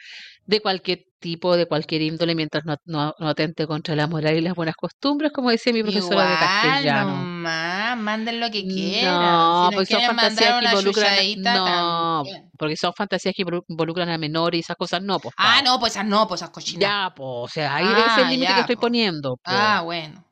de 0.45 0.61
cualquier 0.61 1.05
tipo, 1.23 1.55
de 1.55 1.65
cualquier 1.65 2.01
índole, 2.01 2.35
mientras 2.35 2.65
no, 2.65 2.75
no, 2.83 3.15
atente 3.29 3.65
contra 3.65 3.95
la 3.95 4.07
moral 4.07 4.35
y 4.35 4.41
las 4.41 4.55
buenas 4.55 4.75
costumbres, 4.75 5.31
como 5.31 5.51
decía 5.51 5.71
mi 5.71 5.81
profesora 5.81 6.29
de 6.29 6.35
castellano. 6.35 7.23
No, 7.23 7.95
manden 7.95 8.41
lo 8.41 8.51
que 8.51 8.67
quieran. 8.67 9.21
No, 9.21 9.69
porque 9.73 9.93
son 9.93 10.01
fantasías 10.01 10.59
que 10.59 10.65
involucran. 10.65 11.41
No, 11.41 12.23
porque 12.59 12.75
son 12.75 12.93
fantasías 12.93 13.33
que 13.33 13.45
involucran 13.69 14.09
a 14.09 14.17
menores 14.17 14.57
y 14.57 14.59
esas 14.59 14.75
cosas 14.75 15.01
no, 15.01 15.17
pues. 15.17 15.33
Ah, 15.37 15.61
no, 15.63 15.79
pues 15.79 15.93
esas 15.93 16.05
no, 16.05 16.27
pues 16.27 16.41
esas 16.41 16.49
cochinas. 16.49 16.81
Ya, 16.81 17.13
pues, 17.15 17.29
o 17.29 17.47
sea, 17.47 17.75
ahí 17.75 17.85
es 17.85 18.17
el 18.17 18.25
ah, 18.25 18.29
límite 18.29 18.53
que 18.53 18.59
estoy 18.59 18.75
poniendo. 18.75 19.39
Ah, 19.45 19.81
bueno. 19.85 20.25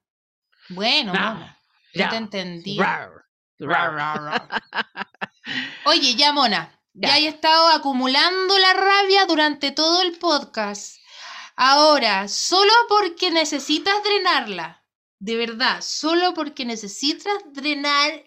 Bueno, 0.68 1.13
vamos. 1.13 1.49
Ya 1.93 2.09
te 2.09 2.18
entendí. 2.18 2.77
Oye, 5.85 6.15
ya, 6.15 6.34
Mona. 6.34 6.69
Ya. 6.93 7.18
he 7.18 7.27
estado 7.27 7.69
acumulando 7.69 8.57
la 8.57 8.73
rabia 8.73 9.26
durante 9.26 9.72
todo 9.72 10.01
el 10.01 10.18
podcast. 10.18 10.97
Ahora, 11.55 12.27
solo 12.27 12.72
porque 12.89 13.31
necesitas 13.31 14.03
drenarla, 14.03 14.85
de 15.19 15.35
verdad, 15.35 15.81
solo 15.81 16.34
porque 16.34 16.65
necesitas 16.65 17.38
drenar 17.53 18.23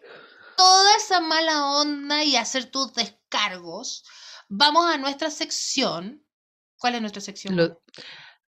toda 0.57 0.97
esa 0.97 1.21
mala 1.21 1.67
onda 1.67 2.23
y 2.25 2.37
hacer 2.37 2.71
tus 2.71 2.95
descargos, 2.95 4.05
vamos 4.49 4.87
a 4.87 4.99
nuestra 4.99 5.31
sección 5.31 6.25
¿Cuál 6.85 6.97
es 6.97 7.01
nuestra 7.01 7.23
sección? 7.23 7.57
Lo, 7.57 7.83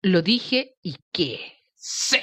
lo 0.02 0.22
dije 0.22 0.76
y 0.82 0.98
qué. 1.14 1.54
Sí. 1.74 2.18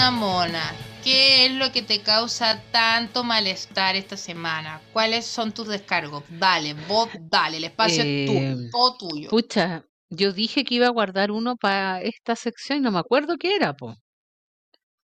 Mona, 0.00 0.10
mona. 0.12 0.74
¿Qué 1.04 1.44
es 1.44 1.52
lo 1.52 1.72
que 1.72 1.82
te 1.82 2.00
causa 2.00 2.58
tanto 2.72 3.22
malestar 3.22 3.96
esta 3.96 4.16
semana? 4.16 4.80
¿Cuáles 4.94 5.26
son 5.26 5.52
tus 5.52 5.68
descargos? 5.68 6.24
Dale, 6.30 6.72
vos 6.88 7.10
dale, 7.20 7.58
el 7.58 7.64
espacio 7.64 8.02
es 8.02 8.08
Eh, 8.08 8.26
tuyo, 8.26 8.70
todo 8.72 8.96
tuyo. 8.96 9.28
Pucha, 9.28 9.84
yo 10.08 10.32
dije 10.32 10.64
que 10.64 10.76
iba 10.76 10.86
a 10.86 10.90
guardar 10.90 11.30
uno 11.30 11.56
para 11.56 12.00
esta 12.00 12.34
sección 12.34 12.78
y 12.78 12.80
no 12.80 12.90
me 12.92 12.98
acuerdo 12.98 13.36
qué 13.36 13.54
era, 13.54 13.74
po. 13.74 13.94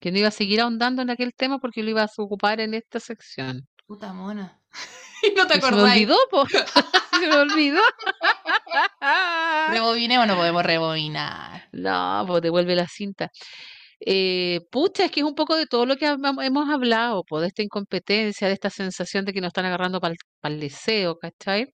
Que 0.01 0.11
no 0.11 0.19
iba 0.19 0.29
a 0.29 0.31
seguir 0.31 0.63
ahondando 0.63 1.03
en 1.03 1.11
aquel 1.11 1.35
tema 1.35 1.59
porque 1.59 1.83
lo 1.83 1.91
iba 1.91 2.03
a 2.03 2.09
ocupar 2.17 2.61
en 2.61 2.73
esta 2.73 2.99
sección. 2.99 3.69
Puta 3.87 4.15
mona. 4.15 4.63
y 5.31 5.35
no 5.35 5.47
te 5.47 5.59
Y 5.59 5.61
se 5.61 5.73
me 5.73 5.83
olvidó, 5.83 6.17
po. 6.31 6.47
se 7.21 7.27
me 7.27 7.37
olvidó. 7.37 7.83
Rebobinemos, 9.69 10.27
no 10.27 10.37
podemos 10.37 10.65
rebobinar. 10.65 11.69
No, 11.73 12.25
pues 12.27 12.41
devuelve 12.41 12.75
la 12.75 12.87
cinta. 12.89 13.31
Eh, 14.01 14.61
pucha, 14.71 15.07
es 15.07 15.11
que 15.11 15.21
es 15.21 15.27
un 15.27 15.35
poco 15.35 15.57
de 15.57 15.67
todo 15.67 15.87
lo 15.87 15.97
que 15.97 16.07
hemos 16.07 16.69
hablado, 16.69 17.25
de 17.41 17.47
esta 17.47 17.63
incompetencia, 17.63 18.47
de 18.49 18.55
esta 18.55 18.71
sensación 18.71 19.25
de 19.25 19.33
que 19.33 19.41
nos 19.41 19.49
están 19.49 19.65
agarrando 19.67 20.01
para 20.01 20.15
el 20.45 20.61
deseo, 20.61 21.17
¿cachai? 21.19 21.73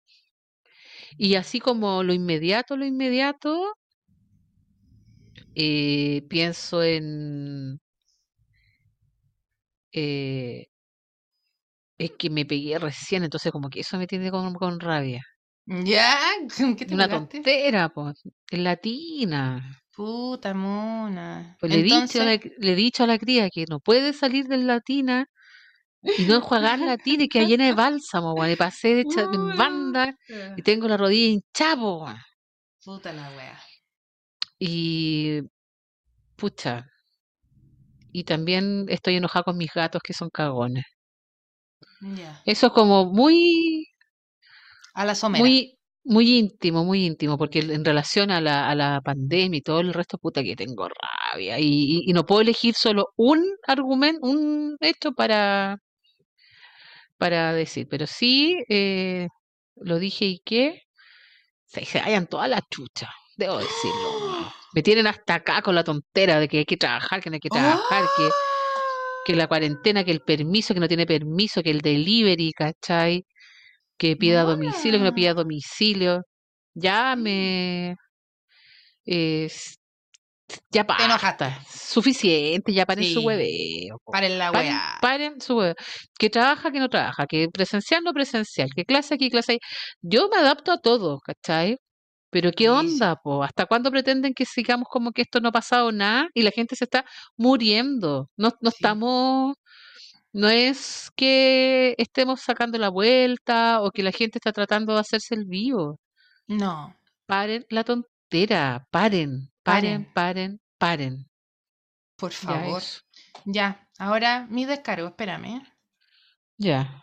Y 1.16 1.36
así 1.36 1.58
como 1.60 2.02
lo 2.02 2.12
inmediato, 2.12 2.76
lo 2.76 2.84
inmediato, 2.84 3.72
eh, 5.54 6.22
pienso 6.28 6.82
en... 6.82 7.80
eh, 9.92 10.66
es 11.98 12.10
que 12.18 12.28
me 12.30 12.44
pegué 12.44 12.78
recién, 12.78 13.24
entonces 13.24 13.50
como 13.52 13.70
que 13.70 13.80
eso 13.80 13.96
me 13.98 14.06
tiene 14.06 14.30
con, 14.30 14.52
con 14.54 14.78
rabia. 14.80 15.22
¿Ya? 15.66 16.18
¿Con 16.56 16.76
¿Qué 16.76 16.86
te 16.86 16.94
Una 16.94 17.08
pegaste? 17.08 17.38
tontera, 17.42 17.88
pues, 17.88 18.22
es 18.50 18.58
latina. 18.60 19.81
Puta 20.02 20.52
mona. 20.52 21.56
Pues 21.60 21.70
le 21.70 21.78
he, 21.78 21.82
dicho 21.84 22.24
la, 22.24 22.32
le 22.34 22.72
he 22.72 22.74
dicho 22.74 23.04
a 23.04 23.06
la 23.06 23.18
cría 23.20 23.48
que 23.50 23.66
no 23.68 23.78
puede 23.78 24.12
salir 24.12 24.48
del 24.48 24.66
latina 24.66 25.26
y 26.18 26.24
no 26.24 26.34
enjuagar 26.34 26.80
latina 26.80 27.22
y 27.22 27.28
queda 27.28 27.44
llena 27.44 27.66
de 27.66 27.72
bálsamo, 27.84 28.32
weón. 28.34 28.50
Y 28.50 28.56
pasé 28.56 28.98
hecha 28.98 29.20
en 29.32 29.56
banda 29.56 30.16
y 30.56 30.62
tengo 30.62 30.88
la 30.88 30.96
rodilla 30.96 31.28
hinchada, 31.28 31.76
weón. 31.76 32.16
Puta 32.84 33.12
la 33.12 33.30
wea. 33.36 33.60
Y 34.58 35.42
pucha. 36.34 36.84
Y 38.10 38.24
también 38.24 38.86
estoy 38.88 39.14
enojada 39.14 39.44
con 39.44 39.56
mis 39.56 39.72
gatos 39.72 40.02
que 40.02 40.14
son 40.14 40.30
cagones. 40.30 40.84
Eso 42.44 42.66
es 42.66 42.72
como 42.72 43.04
muy, 43.04 43.86
A 44.94 45.04
la 45.04 45.14
somera. 45.14 45.44
muy, 45.44 45.78
muy 46.04 46.38
íntimo, 46.38 46.84
muy 46.84 47.06
íntimo, 47.06 47.38
porque 47.38 47.60
en 47.60 47.84
relación 47.84 48.30
a 48.30 48.40
la, 48.40 48.68
a 48.68 48.74
la 48.74 49.00
pandemia 49.02 49.58
y 49.58 49.62
todo 49.62 49.80
el 49.80 49.92
resto, 49.94 50.18
puta 50.18 50.42
que 50.42 50.56
tengo 50.56 50.88
rabia. 50.88 51.58
Y, 51.60 51.64
y- 51.66 52.10
y 52.10 52.12
no 52.12 52.26
puedo 52.26 52.40
elegir 52.42 52.74
solo 52.74 53.08
un 53.16 53.44
argumento, 53.66 54.26
un 54.26 54.76
hecho 54.80 55.12
para, 55.12 55.78
para 57.18 57.52
decir, 57.52 57.86
pero 57.90 58.06
sí 58.06 58.58
eh, 58.68 59.28
lo 59.76 59.98
dije 59.98 60.24
y 60.26 60.38
que 60.40 60.82
se, 61.66 61.84
se 61.84 62.00
vayan 62.00 62.26
todas 62.26 62.48
las 62.48 62.62
chuchas, 62.70 63.10
debo 63.36 63.58
decirlo. 63.58 64.52
Me 64.74 64.82
tienen 64.82 65.06
hasta 65.06 65.34
acá 65.36 65.62
con 65.62 65.74
la 65.74 65.84
tontera 65.84 66.40
de 66.40 66.48
que 66.48 66.58
hay 66.58 66.64
que 66.64 66.78
trabajar, 66.78 67.20
que 67.22 67.28
no 67.30 67.34
hay 67.34 67.40
que 67.40 67.50
trabajar, 67.50 68.06
que, 68.16 68.28
que 69.26 69.36
la 69.36 69.46
cuarentena, 69.46 70.02
que 70.04 70.12
el 70.12 70.20
permiso, 70.22 70.72
que 70.74 70.80
no 70.80 70.88
tiene 70.88 71.06
permiso, 71.06 71.62
que 71.62 71.70
el 71.70 71.82
delivery, 71.82 72.52
¿cachai? 72.52 73.26
Que 74.02 74.16
pida 74.16 74.42
domicilio, 74.42 74.98
que 74.98 75.04
no 75.04 75.14
pida 75.14 75.30
Mona. 75.30 75.42
domicilio. 75.44 76.22
Ya 76.74 77.14
me... 77.16 77.94
eh, 79.06 79.48
ya 80.70 80.84
Te 80.84 81.04
enojaste. 81.04 81.44
basta, 81.44 81.64
suficiente, 81.70 82.72
ya 82.72 82.84
paren 82.84 83.04
su 83.04 83.20
Sí. 83.20 83.26
hueveo. 83.26 83.98
po. 84.04 84.12
Paren 84.12 84.38
la 84.38 84.50
Paren, 84.52 84.70
wea. 84.72 84.98
paren 85.00 85.40
su 85.40 85.56
hueveo. 85.56 85.74
Que 86.18 86.28
trabaja, 86.30 86.70
que 86.72 86.80
no 86.80 86.88
trabaja, 86.88 87.26
que 87.26 87.48
presencial, 87.48 88.02
no 88.04 88.12
presencial, 88.12 88.70
que 88.74 88.84
clase 88.84 89.14
aquí, 89.14 89.30
clase 89.30 89.52
ahí. 89.52 89.58
Yo 90.02 90.28
me 90.28 90.38
adapto 90.38 90.72
a 90.72 90.78
todo, 90.80 91.20
¿cachai? 91.20 91.76
Pero 92.30 92.50
¿qué 92.52 92.64
Sí, 92.64 92.70
sí. 92.70 92.70
onda, 92.70 93.16
po? 93.16 93.42
¿Hasta 93.44 93.66
cuándo 93.66 93.90
pretenden 93.90 94.34
que 94.34 94.46
sigamos 94.46 94.88
como 94.90 95.12
que 95.12 95.22
esto 95.22 95.40
no 95.40 95.50
ha 95.50 95.52
pasado 95.52 95.92
nada 95.92 96.28
y 96.34 96.42
la 96.42 96.50
gente 96.50 96.76
se 96.76 96.84
está 96.84 97.04
muriendo? 97.36 98.30
No, 98.36 98.50
no 98.60 98.68
estamos, 98.70 99.54
no 100.32 100.48
es 100.48 101.10
que 101.16 101.94
estemos 101.98 102.40
sacando 102.40 102.78
la 102.78 102.88
vuelta 102.88 103.80
o 103.82 103.90
que 103.90 104.02
la 104.02 104.12
gente 104.12 104.38
está 104.38 104.52
tratando 104.52 104.94
de 104.94 105.00
hacerse 105.00 105.34
el 105.34 105.44
vivo. 105.44 106.00
No. 106.46 106.96
Paren 107.26 107.64
la 107.70 107.84
tontera, 107.84 108.86
paren, 108.90 109.50
paren, 109.62 110.04
Paren. 110.04 110.12
paren, 110.12 110.60
paren. 110.78 111.30
Por 112.16 112.32
favor. 112.32 112.82
Ya. 113.44 113.88
Ahora 113.98 114.46
mi 114.48 114.64
descargo. 114.64 115.08
Espérame. 115.08 115.62
Ya. 116.58 117.02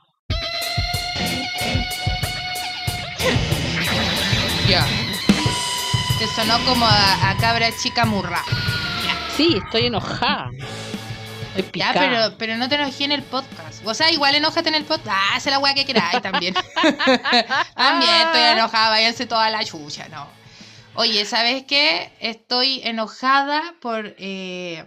Ya. 4.67 4.85
Te 6.19 6.27
sonó 6.27 6.57
como 6.65 6.85
a, 6.85 7.29
a 7.31 7.37
cabra 7.37 7.69
chica 7.81 8.05
murra. 8.05 8.41
Sí, 9.35 9.57
estoy 9.63 9.85
enojada. 9.87 10.49
Ya, 11.73 11.93
pero, 11.93 12.37
pero 12.37 12.57
no 12.57 12.69
te 12.69 12.75
enojé 12.75 13.05
en 13.05 13.11
el 13.11 13.23
podcast. 13.23 13.85
O 13.85 13.93
sea, 13.93 14.11
igual 14.11 14.35
enójate 14.35 14.69
en 14.69 14.75
el 14.75 14.85
podcast. 14.85 15.17
Ah, 15.31 15.37
es 15.37 15.45
la 15.45 15.59
weá 15.59 15.73
que 15.73 15.85
queráis 15.85 16.21
también. 16.21 16.53
también 17.75 18.15
estoy 18.25 18.41
enojada, 18.41 18.89
váyanse 18.89 19.25
toda 19.25 19.49
la 19.49 19.63
chucha, 19.63 20.07
no. 20.09 20.27
Oye, 20.95 21.25
¿sabes 21.25 21.63
qué? 21.65 22.11
Estoy 22.19 22.81
enojada 22.83 23.75
por 23.79 24.15
eh, 24.17 24.85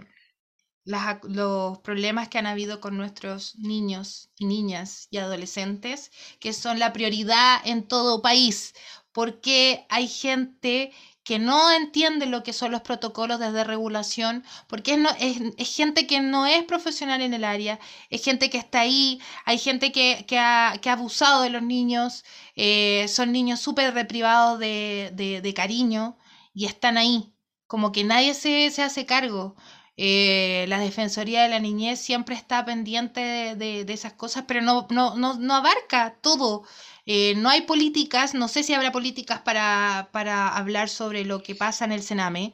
las 0.85 1.19
los 1.23 1.79
problemas 1.79 2.29
que 2.29 2.39
han 2.39 2.47
habido 2.47 2.81
con 2.81 2.97
nuestros 2.97 3.57
niños 3.57 4.31
y 4.37 4.47
niñas 4.47 5.07
y 5.11 5.19
adolescentes, 5.19 6.11
que 6.41 6.53
son 6.53 6.79
la 6.79 6.93
prioridad 6.93 7.61
en 7.65 7.87
todo 7.87 8.21
país, 8.21 8.75
porque 9.13 9.87
hay 9.89 10.09
gente 10.09 10.93
que 11.25 11.39
no 11.39 11.71
entiende 11.73 12.27
lo 12.27 12.43
que 12.43 12.53
son 12.53 12.73
los 12.73 12.83
protocolos 12.83 13.39
desde 13.39 13.65
regulación, 13.65 14.45
porque 14.67 14.95
es, 14.95 14.99
no, 14.99 15.11
es, 15.21 15.39
es 15.57 15.77
gente 15.77 16.07
que 16.07 16.21
no 16.21 16.47
es 16.47 16.65
profesional 16.65 17.21
en 17.23 17.35
el 17.35 17.45
área, 17.45 17.79
es 18.11 18.25
gente 18.25 18.51
que 18.51 18.59
está 18.59 18.81
ahí, 18.81 19.21
hay 19.45 19.59
gente 19.59 19.93
que, 19.93 20.25
que 20.27 20.39
ha, 20.39 20.79
que 20.81 20.91
ha 20.91 20.95
abusado 20.95 21.43
de 21.43 21.51
los 21.51 21.63
niños, 21.63 22.25
eh, 22.57 23.07
son 23.09 23.33
niños 23.33 23.61
súper 23.61 23.95
reprivados 23.95 24.59
de, 24.59 25.11
de, 25.15 25.41
de 25.41 25.55
cariño 25.55 26.17
y 26.55 26.67
están 26.67 26.97
ahí, 26.99 27.33
como 27.67 27.93
que 27.93 28.05
nadie 28.05 28.35
se, 28.35 28.71
se 28.71 28.83
hace 28.83 29.07
cargo. 29.07 29.57
Eh, 29.97 30.65
la 30.69 30.79
Defensoría 30.79 31.43
de 31.43 31.49
la 31.51 31.59
Niñez 31.61 32.01
siempre 32.01 32.35
está 32.35 32.65
pendiente 32.65 33.21
de, 33.21 33.55
de- 33.57 33.85
de 33.85 33.93
esas 33.93 34.15
cosas, 34.15 34.45
pero 34.49 34.63
no, 34.63 34.87
no, 34.91 35.17
no, 35.17 35.35
no 35.35 35.55
abarca 35.55 36.17
todo. 36.23 36.65
Eh, 37.07 37.35
no 37.37 37.49
hay 37.49 37.63
políticas, 37.63 38.35
no 38.35 38.49
sé 38.49 38.63
si 38.63 38.75
habrá 38.75 38.93
políticas 38.93 39.41
para, 39.41 40.09
para 40.13 40.49
hablar 40.49 40.89
sobre 40.89 41.25
lo 41.25 41.43
que 41.43 41.55
pasa 41.55 41.85
en 41.85 41.93
el 41.93 42.03
Sename. 42.03 42.53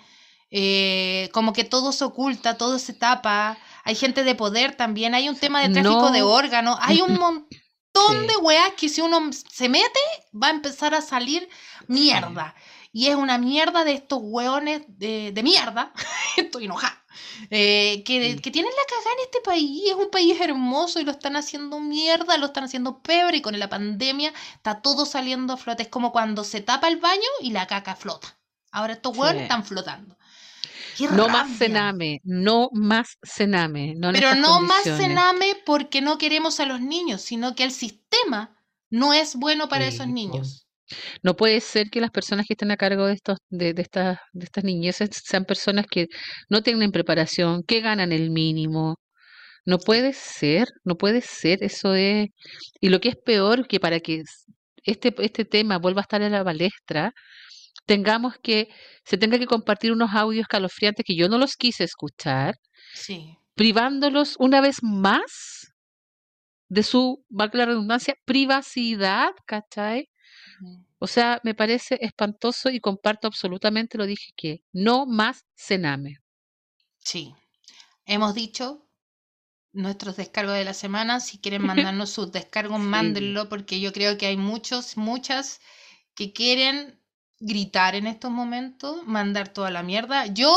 Eh, 0.51 1.29
como 1.33 1.53
que 1.53 1.65
todo 1.65 1.93
se 1.93 2.05
oculta, 2.05 2.57
todo 2.57 2.79
se 2.79 2.95
tapa. 2.95 3.59
Hay 3.85 3.95
gente 3.95 4.25
de 4.25 4.35
poder 4.35 4.75
también, 4.77 5.15
hay 5.15 5.29
un 5.29 5.37
tema 5.37 5.61
de 5.61 5.69
tráfico 5.75 6.11
de 6.11 6.21
No. 6.21 6.29
órganos, 6.29 6.79
hay 6.81 7.03
un 7.03 7.15
montón 7.19 7.47
Sí. 7.95 8.27
de 8.29 8.37
weas 8.43 8.73
que 8.77 8.89
si 8.89 9.01
uno 9.01 9.31
se 9.33 9.69
mete 9.69 9.99
va 10.33 10.49
a 10.49 10.51
empezar 10.51 10.95
a 10.95 11.03
salir 11.03 11.49
mierda. 11.89 12.55
Y 12.99 13.07
es 13.09 13.17
una 13.17 13.39
mierda 13.39 13.85
de 13.85 13.93
estos 13.95 14.19
hueones 14.23 14.83
de, 14.89 15.33
de 15.33 15.43
mierda. 15.43 15.93
Estoy 16.37 16.65
enojada. 16.67 17.05
eh, 17.51 18.03
que, 18.05 18.37
que 18.43 18.51
tienen 18.51 18.73
la 18.73 18.85
cagada 18.97 19.13
en 19.19 19.25
este 19.27 19.41
país. 19.41 19.83
Es 19.91 19.95
un 19.95 20.11
país 20.11 20.41
hermoso 20.41 21.01
y 21.01 21.05
lo 21.05 21.13
están 21.13 21.37
haciendo 21.37 21.81
mierda, 21.81 22.37
lo 22.39 22.47
están 22.47 22.65
haciendo 22.65 23.01
pebre. 23.03 23.39
Y 23.39 23.43
con 23.43 23.59
la 23.59 23.69
pandemia 23.69 24.33
está 24.57 24.83
todo 24.83 25.07
saliendo 25.07 25.53
a 25.55 25.57
flote. 25.57 25.85
Es 25.85 25.89
como 25.89 26.13
cuando 26.13 26.45
se 26.45 26.61
tapa 26.61 26.89
el 26.89 26.99
baño 26.99 27.29
y 27.41 27.51
la 27.51 27.67
caca 27.67 27.95
flota. 27.97 28.29
Ahora 28.73 28.95
estos 28.95 29.15
Sí. 29.15 29.21
hueones 29.21 29.43
están 29.43 29.65
flotando. 29.65 30.17
¡Qué 30.95 31.09
No 31.09 31.29
más 31.29 31.57
cename, 31.59 32.21
no 32.25 32.69
más 32.73 33.19
cename. 33.25 33.95
No 33.97 34.13
Pero 34.13 34.35
no 34.35 34.61
más 34.61 34.83
cename 34.97 35.55
porque 35.67 36.01
no 36.01 36.19
queremos 36.19 36.61
a 36.61 36.67
los 36.67 36.81
niños, 36.81 37.23
sino 37.23 37.55
que 37.55 37.65
el 37.65 37.73
sistema 37.73 38.57
no 38.91 39.13
es 39.15 39.37
bueno 39.37 39.69
para 39.69 39.85
Sí, 39.85 39.95
esos 39.97 40.09
niños. 40.09 40.68
No 41.23 41.37
puede 41.37 41.61
ser 41.61 41.91
que 41.91 42.01
las 42.01 42.11
personas 42.11 42.47
que 42.47 42.55
estén 42.55 42.71
a 42.71 42.77
cargo 42.77 43.07
de 43.07 43.15
estos, 43.15 43.39
de, 43.51 43.75
de 43.75 43.83
estas, 43.83 44.19
de 44.33 44.45
estas 44.45 44.65
niñeces 44.65 45.11
sean 45.25 45.45
personas 45.45 45.87
que 45.91 46.07
no 46.49 46.63
tienen 46.63 46.93
preparación, 46.93 47.63
que 47.63 47.81
ganan 47.81 48.13
el 48.13 48.31
mínimo. 48.31 48.97
No 49.67 49.79
puede 49.79 50.13
ser, 50.15 50.69
no 50.85 50.97
puede 50.97 51.21
ser, 51.21 51.63
eso 51.63 51.95
es. 51.95 52.29
Y 52.81 52.89
lo 52.91 53.01
que 53.01 53.11
es 53.11 53.17
peor, 53.17 53.67
que 53.69 53.81
para 53.81 54.01
que 54.01 54.23
este, 54.85 55.15
este 55.19 55.45
tema 55.45 55.79
vuelva 55.79 56.01
a 56.01 56.03
estar 56.03 56.23
en 56.23 56.33
la 56.33 56.45
palestra, 56.45 57.13
tengamos 57.87 58.35
que, 58.43 58.69
se 59.05 59.19
tenga 59.19 59.39
que 59.39 59.47
compartir 59.47 59.93
unos 59.93 60.11
audios 60.15 60.47
calofriantes 60.49 61.05
que 61.07 61.17
yo 61.17 61.29
no 61.29 61.39
los 61.39 61.57
quise 61.57 61.85
escuchar, 61.85 62.55
Sí. 62.95 63.37
privándolos 63.55 64.37
una 64.39 64.61
vez 64.61 64.79
más 64.83 65.73
de 66.69 66.83
su, 66.83 67.25
valga 67.29 67.59
la 67.59 67.67
redundancia, 67.67 68.15
privacidad, 68.25 69.31
¿cachai? 69.47 70.09
O 71.01 71.07
sea, 71.07 71.41
me 71.45 71.55
parece 71.55 71.99
espantoso 72.01 72.71
y 72.71 72.81
comparto 72.81 73.27
absolutamente 73.29 73.99
lo 73.99 74.07
dije 74.07 74.33
que 74.37 74.63
no 74.73 75.07
más 75.07 75.45
cename. 75.57 76.19
Sí. 76.99 77.35
Hemos 78.07 78.35
dicho 78.35 78.89
nuestros 79.73 80.17
descargos 80.17 80.55
de 80.57 80.65
la 80.65 80.75
semana. 80.75 81.21
Si 81.21 81.39
quieren 81.39 81.63
mandarnos 81.67 82.11
sus 82.11 82.33
descargos, 82.33 82.81
Sí. 82.81 82.87
mándenlo, 82.87 83.49
porque 83.49 83.81
yo 83.81 83.93
creo 83.93 84.19
que 84.19 84.27
hay 84.27 84.37
muchos, 84.37 84.97
muchas 84.97 85.61
que 86.15 86.33
quieren 86.33 87.01
gritar 87.41 87.95
en 87.95 88.07
estos 88.07 88.31
momentos, 88.31 89.07
mandar 89.07 89.53
toda 89.53 89.71
la 89.71 89.83
mierda. 89.83 90.27
Yo, 90.27 90.57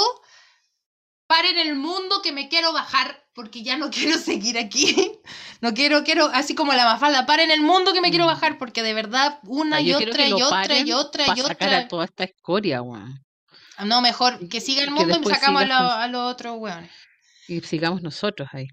paren 1.27 1.57
el 1.57 1.76
mundo 1.76 2.22
que 2.22 2.31
me 2.31 2.49
quiero 2.49 2.73
bajar, 2.73 3.20
porque 3.33 3.63
ya 3.63 3.77
no 3.77 3.89
quiero 3.91 4.17
seguir 4.17 4.57
aquí. 4.57 5.11
No 5.61 5.73
quiero, 5.73 6.03
quiero, 6.03 6.25
así 6.33 6.55
como 6.55 6.73
la 6.73 6.85
mafalda, 6.85 7.25
paren 7.25 7.51
el 7.51 7.61
mundo 7.61 7.93
que 7.93 8.01
me 8.01 8.09
quiero 8.09 8.25
Mm. 8.25 8.27
bajar, 8.29 8.57
porque 8.57 8.83
de 8.83 8.93
verdad, 8.93 9.39
una 9.43 9.77
Ah, 9.77 9.81
y 9.81 9.85
yo 9.87 9.97
quiero 9.97 10.11
otra 10.11 10.23
que 10.23 10.29
y 10.29 10.33
otra 10.41 10.77
y 10.79 10.91
otra 10.91 11.23
y 11.33 11.41
sacar 11.41 11.69
a 11.73 11.77
otra. 11.77 11.87
toda 11.87 12.05
esta 12.05 12.23
escoria, 12.25 12.81
weón. 12.81 13.19
No, 13.85 14.01
mejor 14.01 14.47
que 14.49 14.61
siga 14.61 14.81
el 14.83 14.89
Que 14.89 14.93
mundo 14.93 15.19
y 15.23 15.33
sacamos 15.33 15.63
a, 15.63 15.67
con- 15.67 15.69
lo- 15.69 15.91
a 15.91 16.07
los 16.07 16.31
otros 16.33 16.57
weones. 16.59 16.91
y 17.47 17.61
sigamos 17.61 18.01
nosotros 18.01 18.47
ahí. 18.53 18.67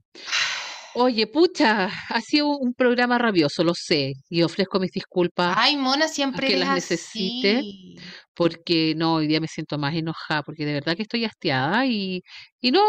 Oye, 0.94 1.26
pucha, 1.28 1.88
ha 2.08 2.20
sido 2.20 2.48
un 2.48 2.74
programa 2.74 3.18
rabioso, 3.18 3.62
lo 3.62 3.72
sé, 3.74 4.14
y 4.28 4.42
ofrezco 4.42 4.80
mis 4.80 4.90
disculpas 4.90 5.54
Ay, 5.56 5.76
Mona, 5.76 6.08
siempre 6.08 6.46
que 6.48 6.54
eres 6.54 6.66
las 6.66 6.74
necesite. 6.74 7.58
así. 7.58 7.96
porque 8.34 8.94
no, 8.96 9.14
hoy 9.14 9.26
día 9.28 9.40
me 9.40 9.46
siento 9.48 9.78
más 9.78 9.94
enojada, 9.94 10.42
porque 10.42 10.64
de 10.66 10.72
verdad 10.72 10.96
que 10.96 11.02
estoy 11.02 11.24
hastiada 11.24 11.86
y, 11.86 12.22
y 12.60 12.70
no, 12.70 12.82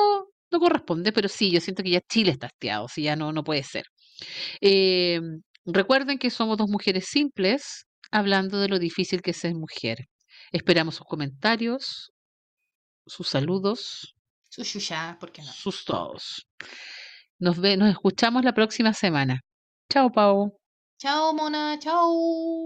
no 0.51 0.59
corresponde, 0.59 1.11
pero 1.13 1.29
sí, 1.29 1.51
yo 1.51 1.61
siento 1.61 1.83
que 1.83 1.91
ya 1.91 2.01
Chile 2.01 2.31
está 2.31 2.47
hastiado, 2.47 2.87
si 2.87 3.03
ya 3.03 3.15
no, 3.15 3.31
no 3.33 3.43
puede 3.43 3.63
ser. 3.63 3.85
Eh, 4.61 5.19
recuerden 5.65 6.17
que 6.19 6.29
somos 6.31 6.57
dos 6.57 6.69
mujeres 6.69 7.05
simples 7.07 7.85
hablando 8.11 8.59
de 8.59 8.69
lo 8.69 8.79
difícil 8.79 9.21
que 9.21 9.31
es 9.31 9.37
ser 9.37 9.55
mujer. 9.55 9.97
Esperamos 10.51 10.95
sus 10.95 11.05
comentarios, 11.07 12.11
sus 13.05 13.27
saludos, 13.29 14.15
Su 14.49 14.63
chucha, 14.63 15.17
¿por 15.19 15.31
qué 15.31 15.41
no? 15.41 15.51
sus 15.51 15.85
todos. 15.85 16.47
Nos 17.39 17.57
ve, 17.59 17.75
nos 17.77 17.89
escuchamos 17.89 18.43
la 18.45 18.53
próxima 18.53 18.93
semana. 18.93 19.41
Chao, 19.89 20.11
Pau. 20.11 20.59
Chao, 21.01 21.33
Mona, 21.33 21.77
chao. 21.79 22.09